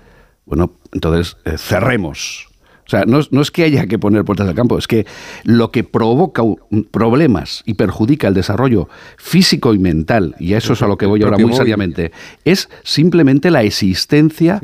[0.45, 2.49] Bueno, entonces eh, cerremos.
[2.89, 5.07] O sea, no, es que haya que poner puertas al campo, es que
[5.45, 6.43] lo que provoca
[6.91, 11.07] problemas y perjudica el desarrollo físico y mental, y a eso es a lo que
[11.07, 12.11] voy ahora muy seriamente,
[12.45, 14.61] es simplemente la existencia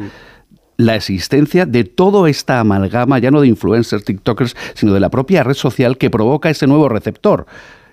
[0.76, 5.42] la existencia de toda esta amalgama, ya no de influencers, TikTokers, sino de la propia
[5.42, 7.46] red social que provoca ese nuevo receptor.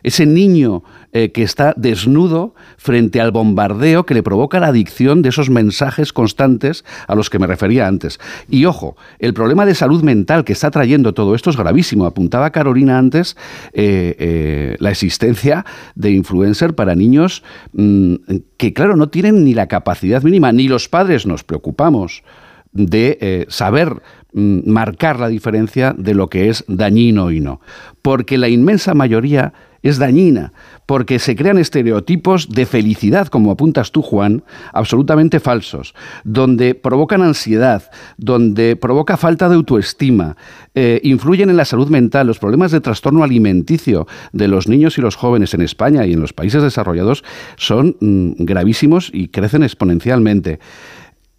[0.03, 5.29] Ese niño eh, que está desnudo frente al bombardeo que le provoca la adicción de
[5.29, 8.19] esos mensajes constantes a los que me refería antes.
[8.49, 12.05] Y ojo, el problema de salud mental que está trayendo todo esto es gravísimo.
[12.05, 13.37] Apuntaba Carolina antes
[13.73, 17.43] eh, eh, la existencia de influencer para niños
[17.73, 18.15] mm,
[18.57, 22.23] que, claro, no tienen ni la capacidad mínima, ni los padres nos preocupamos
[22.73, 24.01] de eh, saber
[24.33, 27.61] mm, marcar la diferencia de lo que es dañino y no.
[28.01, 30.53] Porque la inmensa mayoría es dañina,
[30.85, 34.43] porque se crean estereotipos de felicidad, como apuntas tú, Juan,
[34.73, 40.37] absolutamente falsos, donde provocan ansiedad, donde provoca falta de autoestima,
[40.75, 45.01] eh, influyen en la salud mental, los problemas de trastorno alimenticio de los niños y
[45.01, 47.23] los jóvenes en España y en los países desarrollados
[47.57, 50.59] son mm, gravísimos y crecen exponencialmente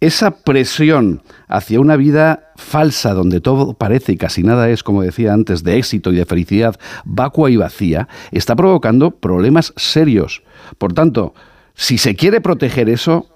[0.05, 5.33] esa presión hacia una vida falsa donde todo parece y casi nada es, como decía
[5.33, 6.75] antes, de éxito y de felicidad
[7.05, 10.43] vacua y vacía, está provocando problemas serios.
[10.77, 11.33] Por tanto,
[11.73, 13.27] si se quiere proteger eso,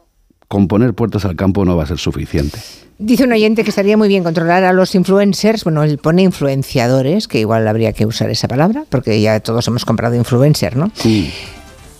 [0.50, 2.60] con poner puertas al campo no va a ser suficiente.
[3.00, 5.64] Dice un oyente que estaría muy bien controlar a los influencers.
[5.64, 9.86] Bueno, él pone influenciadores, que igual habría que usar esa palabra, porque ya todos hemos
[9.86, 10.92] comprado influencer, ¿no?
[10.96, 11.32] Sí.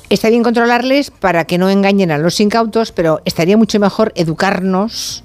[0.10, 5.24] Está bien controlarles para que no engañen a los incautos, pero estaría mucho mejor educarnos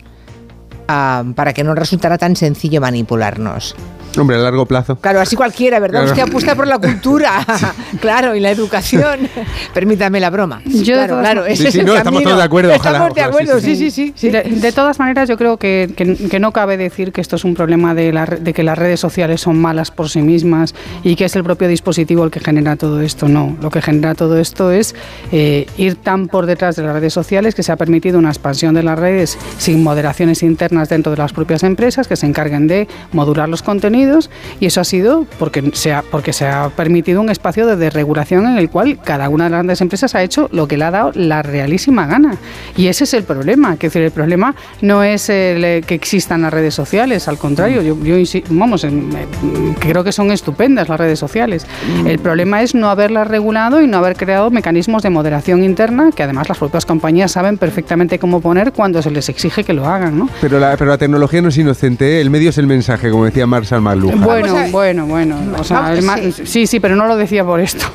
[0.88, 3.76] ah, para que no resultara tan sencillo manipularnos.
[4.18, 4.96] Hombre, a largo plazo.
[4.96, 6.04] Claro, así cualquiera, ¿verdad?
[6.04, 7.44] Usted apuesta por la cultura,
[8.00, 9.28] claro, y la educación.
[9.74, 10.60] Permítame la broma.
[10.64, 12.98] Yo claro, claro, ese es el no, estamos todos de acuerdo, ojalá.
[12.98, 14.30] Estamos de acuerdo, sí, sí, sí.
[14.30, 17.94] De, todas maneras, yo creo que, que, no cabe decir que esto es un problema
[17.94, 21.36] de, la, de que las redes sociales son malas por sí mismas y que es
[21.36, 23.28] el propio dispositivo el que genera todo esto.
[23.28, 24.94] No, lo que genera todo esto es
[25.30, 28.74] eh, ir tan por detrás de las redes sociales que se ha permitido una expansión
[28.74, 32.88] de las redes sin moderaciones internas dentro de las propias empresas que se encarguen de
[33.12, 34.01] modular los contenidos
[34.60, 38.46] y eso ha sido porque se ha, porque se ha permitido un espacio de desregulación
[38.46, 40.90] en el cual cada una de las grandes empresas ha hecho lo que le ha
[40.90, 42.36] dado la realísima gana.
[42.76, 43.76] Y ese es el problema.
[43.76, 47.82] Que decir, el problema no es el eh, que existan las redes sociales, al contrario,
[47.82, 47.96] yo,
[48.50, 48.86] vamos,
[49.78, 51.66] creo que son estupendas las redes sociales.
[52.02, 52.06] Mm.
[52.06, 56.22] El problema es no haberlas regulado y no haber creado mecanismos de moderación interna que
[56.22, 60.18] además las propias compañías saben perfectamente cómo poner cuando se les exige que lo hagan.
[60.18, 60.28] ¿no?
[60.40, 62.20] Pero, la, pero la tecnología no es inocente, ¿eh?
[62.20, 63.46] el medio es el mensaje, como decía
[63.94, 65.36] Bueno, bueno, bueno.
[66.44, 66.66] sí.
[66.66, 66.80] sí.
[66.80, 67.86] pero no lo decía por esto.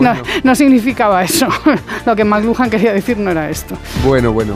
[0.44, 1.48] no, significaba eso.
[2.06, 3.76] lo que McLuhan quería decir no era esto.
[4.04, 4.54] Bueno, bueno.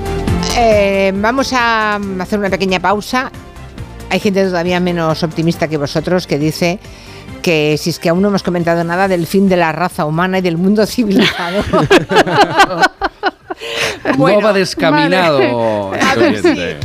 [0.57, 3.31] Eh, vamos a hacer una pequeña pausa.
[4.11, 6.81] Hay gente todavía menos optimista que vosotros que dice
[7.43, 10.39] que si es que aún no hemos comentado nada del fin de la raza humana
[10.39, 11.63] y del mundo civilizado.
[14.19, 15.93] no va descaminado.
[15.93, 16.79] A ver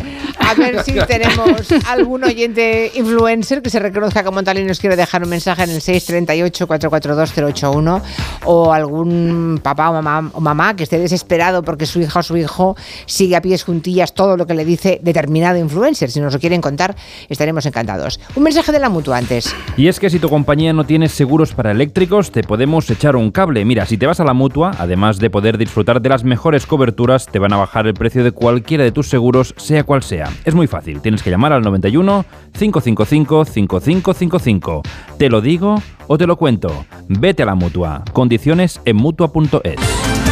[0.85, 5.29] si tenemos algún oyente influencer que se reconozca como tal y nos quiere dejar un
[5.29, 8.01] mensaje en el 638-442-081
[8.45, 12.37] o algún papá o mamá, o mamá que esté desesperado porque su hija o su
[12.37, 16.11] hijo sigue a pies juntillas todo lo que le dice determinado influencer.
[16.11, 16.95] Si nos lo quieren contar,
[17.29, 18.19] estaremos encantados.
[18.35, 19.55] Un mensaje de la mutua antes.
[19.77, 23.31] Y es que si tu compañía no tiene seguros para eléctricos, te podemos echar un
[23.31, 23.65] cable.
[23.65, 27.27] Mira, si te vas a la mutua, además de poder disfrutar de las mejores coberturas,
[27.27, 30.22] te van a bajar el precio de cualquiera de tus seguros, sea cual sea.
[30.45, 34.81] Es muy fácil, tienes que llamar al 91 555 5555.
[35.17, 36.85] Te lo digo o te lo cuento.
[37.07, 38.03] Vete a la mutua.
[38.13, 40.22] Condiciones en mutua.es.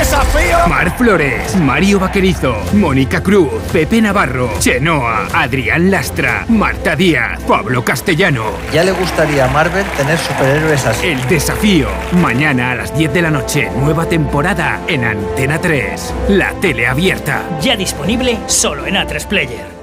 [0.00, 0.66] desafío?
[0.66, 8.44] Mar Flores, Mario Vaquerizo, Mónica Cruz, Pepe Navarro, Chenoa, Adrián Lastra, Marta Díaz, Pablo Castellano.
[8.72, 11.08] Ya le gustaría a Marvel tener superhéroes así.
[11.08, 11.88] El desafío.
[12.12, 16.14] Mañana a las 10 de la noche, nueva temporada en Antena 3.
[16.30, 17.42] La tele abierta.
[17.60, 19.80] Ya disponible solo en A3 Player.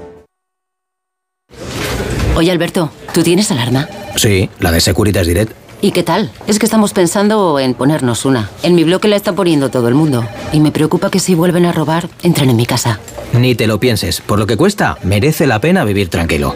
[2.34, 3.88] Oye, Alberto, ¿tú tienes alarma?
[4.16, 5.67] Sí, la de Securitas Direct.
[5.80, 6.32] ¿Y qué tal?
[6.46, 8.50] Es que estamos pensando en ponernos una.
[8.62, 10.24] En mi bloque la está poniendo todo el mundo.
[10.52, 12.98] Y me preocupa que si vuelven a robar, entren en mi casa.
[13.32, 14.20] Ni te lo pienses.
[14.20, 16.54] Por lo que cuesta, merece la pena vivir tranquilo.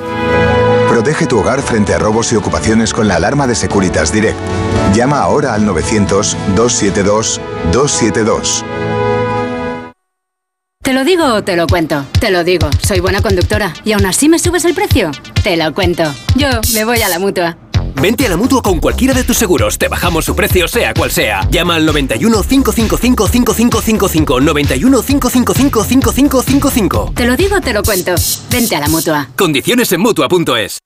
[0.89, 4.37] Protege tu hogar frente a robos y ocupaciones con la alarma de Securitas Direct.
[4.95, 8.65] Llama ahora al 900-272-272.
[10.83, 12.05] ¿Te lo digo o te lo cuento?
[12.19, 13.73] Te lo digo, soy buena conductora.
[13.85, 15.13] ¿Y aún así me subes el precio?
[15.45, 16.03] Te lo cuento.
[16.35, 17.57] Yo me voy a la mutua.
[18.01, 19.79] Vente a la mutua con cualquiera de tus seguros.
[19.79, 21.47] Te bajamos su precio, sea cual sea.
[21.51, 24.41] Llama al 91 555 5555.
[24.41, 27.13] 91 555 5555.
[27.15, 28.15] Te lo digo o te lo cuento.
[28.51, 29.29] Vente a la mutua.
[29.37, 30.79] Condiciones en mutua.es.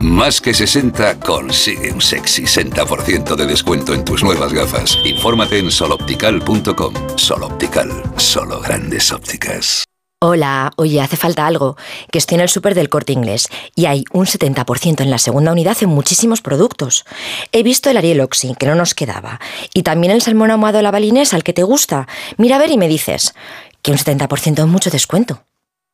[0.00, 4.96] Más que 60 consigue un sexy 60% de descuento en tus nuevas gafas.
[5.04, 6.94] Infórmate en soloptical.com.
[7.16, 9.84] Soloptical, solo grandes ópticas.
[10.22, 11.78] Hola, oye, hace falta algo,
[12.12, 15.50] que estoy en el súper del corte inglés y hay un 70% en la segunda
[15.50, 17.06] unidad en muchísimos productos.
[17.52, 19.40] He visto el Ariel Oxy, que no nos quedaba,
[19.72, 22.06] y también el salmón ahumado a la balinesa, al que te gusta.
[22.36, 23.32] Mira a ver y me dices
[23.80, 25.42] que un 70% es mucho descuento.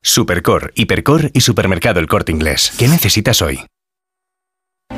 [0.03, 2.73] Supercor, Hipercor y Supermercado El Corte Inglés.
[2.77, 3.61] ¿Qué necesitas hoy?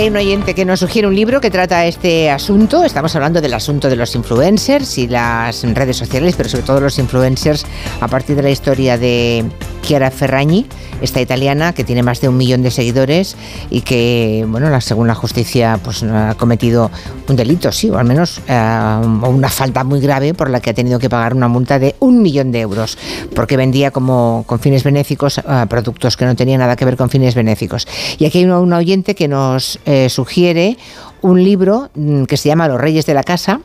[0.00, 2.84] Hay un oyente que nos sugiere un libro que trata este asunto.
[2.84, 6.98] Estamos hablando del asunto de los influencers y las redes sociales, pero sobre todo los
[6.98, 7.66] influencers
[8.00, 9.44] a partir de la historia de
[9.82, 10.66] Chiara Ferragni,
[11.00, 13.36] esta italiana que tiene más de un millón de seguidores
[13.70, 16.90] y que, bueno, según la justicia, pues ha cometido
[17.28, 20.74] un delito, sí, o al menos eh, una falta muy grave por la que ha
[20.74, 22.98] tenido que pagar una multa de un millón de euros,
[23.34, 27.10] porque vendía como con fines benéficos eh, productos que no tenían nada que ver con
[27.10, 27.86] fines benéficos.
[28.18, 30.76] Y aquí hay un, un oyente que nos eh, sugiere
[31.22, 33.60] un libro mm, que se llama Los Reyes de la Casa,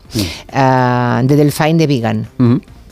[0.52, 2.28] ah, de Delphine de Vigan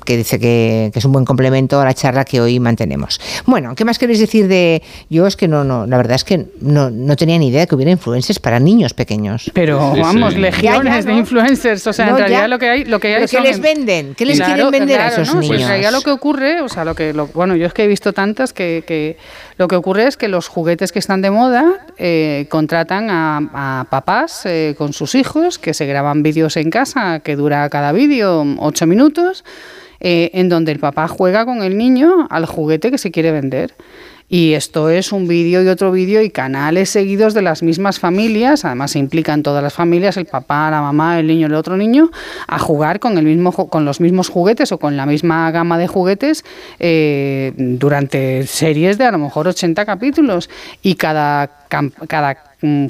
[0.03, 3.19] que dice que, que, es un buen complemento a la charla que hoy mantenemos.
[3.45, 4.81] Bueno, ¿qué más queréis decir de.?
[5.09, 7.67] Yo es que no, no, la verdad es que no, no tenía ni idea de
[7.67, 9.51] que hubiera influencers para niños pequeños.
[9.53, 11.13] Pero vamos, legiones ya, ya, ¿no?
[11.13, 11.87] de influencers.
[11.87, 12.85] O sea, en realidad lo que hay.
[12.85, 14.15] Lo que hay ¿Qué les venden?
[14.15, 15.41] ¿Qué les claro, quieren vender claro, a esos ¿no?
[15.41, 15.47] niños?
[15.47, 17.13] Pues en realidad lo que ocurre, o sea, lo que.
[17.13, 19.17] Lo, bueno, yo es que he visto tantas que, que
[19.57, 23.85] lo que ocurre es que los juguetes que están de moda eh, contratan a, a
[23.89, 28.45] papás eh, con sus hijos que se graban vídeos en casa, que dura cada vídeo
[28.59, 29.43] ocho minutos
[30.03, 33.73] eh, en donde el papá juega con el niño al juguete que se quiere vender.
[34.27, 38.65] Y esto es un vídeo y otro vídeo y canales seguidos de las mismas familias,
[38.65, 42.09] además se implican todas las familias, el papá, la mamá, el niño, el otro niño,
[42.47, 45.87] a jugar con, el mismo, con los mismos juguetes o con la misma gama de
[45.87, 46.43] juguetes
[46.79, 50.49] eh, durante series de a lo mejor 80 capítulos.
[50.81, 51.49] Y cada,
[52.07, 52.35] cada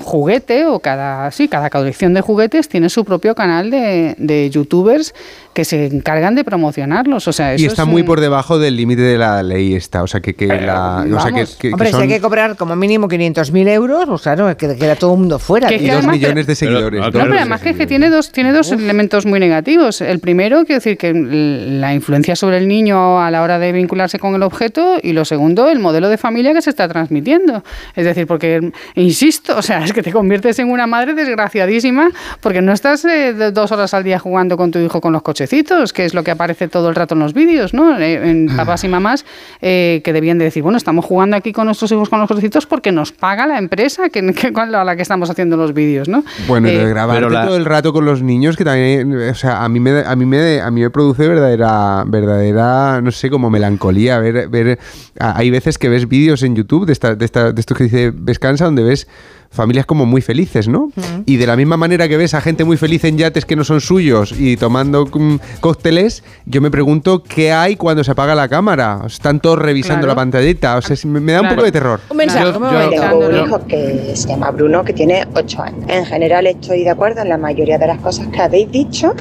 [0.02, 5.14] juguete o cada sí cada colección de juguetes tiene su propio canal de, de youtubers
[5.53, 8.08] que se encargan de promocionarlos o sea eso y está es muy un...
[8.08, 11.18] por debajo del límite de la ley esta o sea que, que la Vamos.
[11.18, 12.02] o sea, que, que, Hombre, que son...
[12.02, 15.40] si hay que cobrar como mínimo 500.000 euros, pues claro, que queda todo el mundo
[15.40, 15.68] fuera.
[15.68, 18.72] Que, y dos millones de seguidores no, pero además que, que tiene dos, tiene dos
[18.72, 20.02] elementos muy negativos.
[20.02, 24.19] El primero, quiero decir, que la influencia sobre el niño a la hora de vincularse
[24.19, 27.64] con el objeto y lo segundo, el modelo de familia que se está transmitiendo.
[27.95, 32.09] Es decir, porque, insisto, o sea, es que te conviertes en una madre desgraciadísima
[32.42, 35.93] porque no estás eh, dos horas al día jugando con tu hijo con los cochecitos,
[35.93, 37.98] que es lo que aparece todo el rato en los vídeos, ¿no?
[38.00, 39.25] En papás y mamás
[39.61, 42.66] eh, que debían de decir, bueno, estamos jugando aquí con nuestros hijos con los cochecitos
[42.66, 46.24] porque nos paga la empresa que, que, a la que estamos haciendo los vídeos, ¿no?
[46.48, 47.45] Bueno, eh, grabar la...
[47.45, 50.25] todo el rato con los niños que también, o sea, a mí me, a mí
[50.25, 54.80] me, a mí me produce verdadera, verdadera, no sé, como melancolía ver, ver,
[55.19, 58.11] hay veces que ves vídeos en YouTube de esta, de esta, de esto que dice
[58.14, 59.08] Vescansa donde ves
[59.54, 60.92] familias como muy felices, ¿no?
[61.26, 63.64] Y de la misma manera que ves a gente muy feliz en yates que no
[63.64, 68.48] son suyos y tomando mm, cócteles, yo me pregunto qué hay cuando se apaga la
[68.48, 69.02] cámara.
[69.06, 70.08] Están todos revisando Claro.
[70.14, 70.78] la pantallita.
[70.78, 71.56] O sea, me, me da un Claro.
[71.56, 72.00] poco de terror.
[72.10, 72.90] Un mensaje, un momento.
[73.02, 75.86] Tengo un hijo que se llama Bruno, que tiene 8 años.
[75.88, 79.14] En general estoy de acuerdo en la mayoría de las cosas que habéis dicho,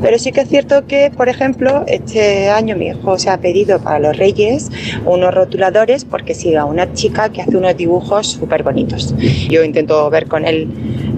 [0.00, 3.78] pero sí que es cierto que, por ejemplo, este año mi hijo se ha pedido
[3.80, 4.70] para los Reyes
[5.04, 9.14] unos rotuladores porque sigue a una chica que hace unos dibujos súper bonitos.
[9.50, 10.68] Yo intento ver con él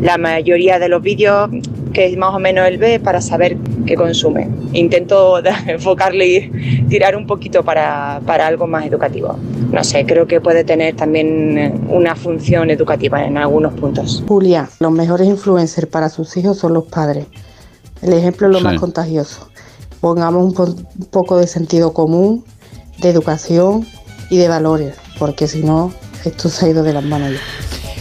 [0.01, 1.51] la mayoría de los vídeos
[1.93, 4.49] que más o menos él ve para saber qué consume.
[4.73, 9.37] Intento enfocarle y tirar un poquito para, para algo más educativo.
[9.73, 14.23] No sé, creo que puede tener también eh, una función educativa en algunos puntos.
[14.27, 17.27] Julia, los mejores influencers para sus hijos son los padres.
[18.03, 18.65] El ejemplo es lo Sí.
[18.65, 19.49] más contagioso.
[20.01, 20.65] Pongamos un, po-
[20.99, 22.45] un poco de sentido común,
[23.01, 23.87] de educación
[24.31, 25.93] y de valores, porque si no,
[26.25, 27.39] esto se ha ido de las manos ya.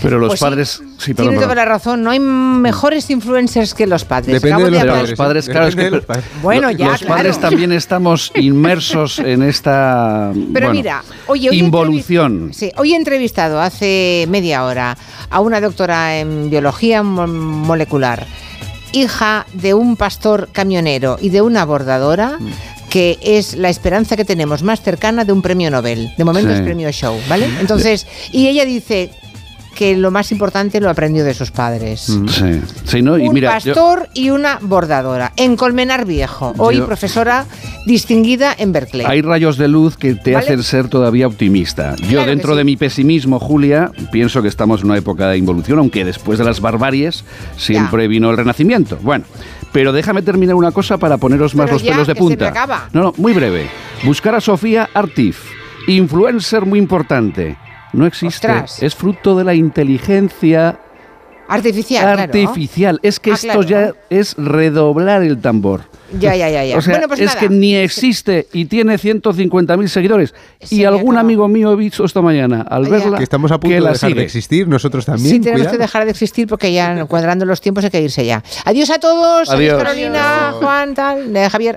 [0.05, 0.83] Pero los Pues sí, padres.
[0.99, 4.43] Sí, perdón, Tiene toda la razón, no hay mejores influencers que los padres.
[4.43, 6.41] Acabo Pero hablar- los padres, claro, es que Depende de los pero- padres.
[6.43, 11.59] Bueno, ya, los padres también estamos inmersos en esta Pero bueno, mira, oye, hoy he
[11.59, 12.51] involución.
[12.53, 14.97] Sí, hoy he entrevistado hace media hora
[15.29, 18.25] a una doctora en biología mo- molecular,
[18.93, 22.37] hija de un pastor camionero y de una bordadora.
[22.39, 22.51] Mm.
[22.87, 26.13] que es la esperanza que tenemos más cercana de un premio Nobel.
[26.17, 26.55] De momento Sí.
[26.55, 27.45] es premio show, ¿vale?
[27.59, 29.09] Entonces, y ella dice
[29.75, 32.09] que lo más importante lo aprendió de sus padres.
[32.09, 33.17] Mm, Sí, sí, ¿no?
[33.19, 37.45] Y un mira, yo- pastor y una bordadora en Colmenar Viejo, hoy Yo- profesora
[37.85, 39.05] distinguida en Berkeley.
[39.05, 40.45] Hay rayos de luz que te ¿Vale?
[40.45, 41.95] hacen ser todavía optimista.
[41.97, 42.57] Yo, Claro dentro sí.
[42.57, 46.45] de mi pesimismo, Julia, pienso que estamos en una época de involución, aunque después de
[46.45, 47.23] las barbaries
[47.57, 48.97] siempre vino el renacimiento.
[49.01, 49.25] Bueno,
[49.71, 52.23] pero déjame terminar una cosa para poneros más Pero los ya, pelos de que se
[52.23, 52.47] me punta.
[52.47, 52.89] acaba.
[52.93, 53.67] No, no, muy breve.
[54.05, 55.37] Buscar a Sofía Artif,
[55.87, 57.57] influencer muy importante.
[57.95, 58.47] No existe.
[58.47, 58.81] Ostras.
[58.83, 60.79] Es fruto de la inteligencia
[61.47, 62.21] Artificial, claro.
[62.23, 62.99] artificial.
[63.03, 63.61] Es que Ah, esto claro.
[63.63, 65.81] ya es redoblar el tambor.
[66.19, 66.77] Ya, ya, ya, ya.
[66.77, 67.39] O sea, bueno, pues es nada.
[67.39, 70.33] que ni existe y tiene 150.000 seguidores.
[70.69, 73.81] y algún amigo mío he visto esta mañana al verla Que estamos a punto de
[73.81, 74.13] dejar sigue.
[74.19, 75.29] de existir, nosotros también.
[75.35, 75.71] Sí, tenemos cuidado.
[75.77, 78.43] que dejar de existir porque ya cuadrando los tiempos hay que irse ya.
[78.65, 79.49] Adiós a todos.
[79.49, 79.81] Adiós.
[79.83, 81.73] Carolina, Juan, tal, Javier.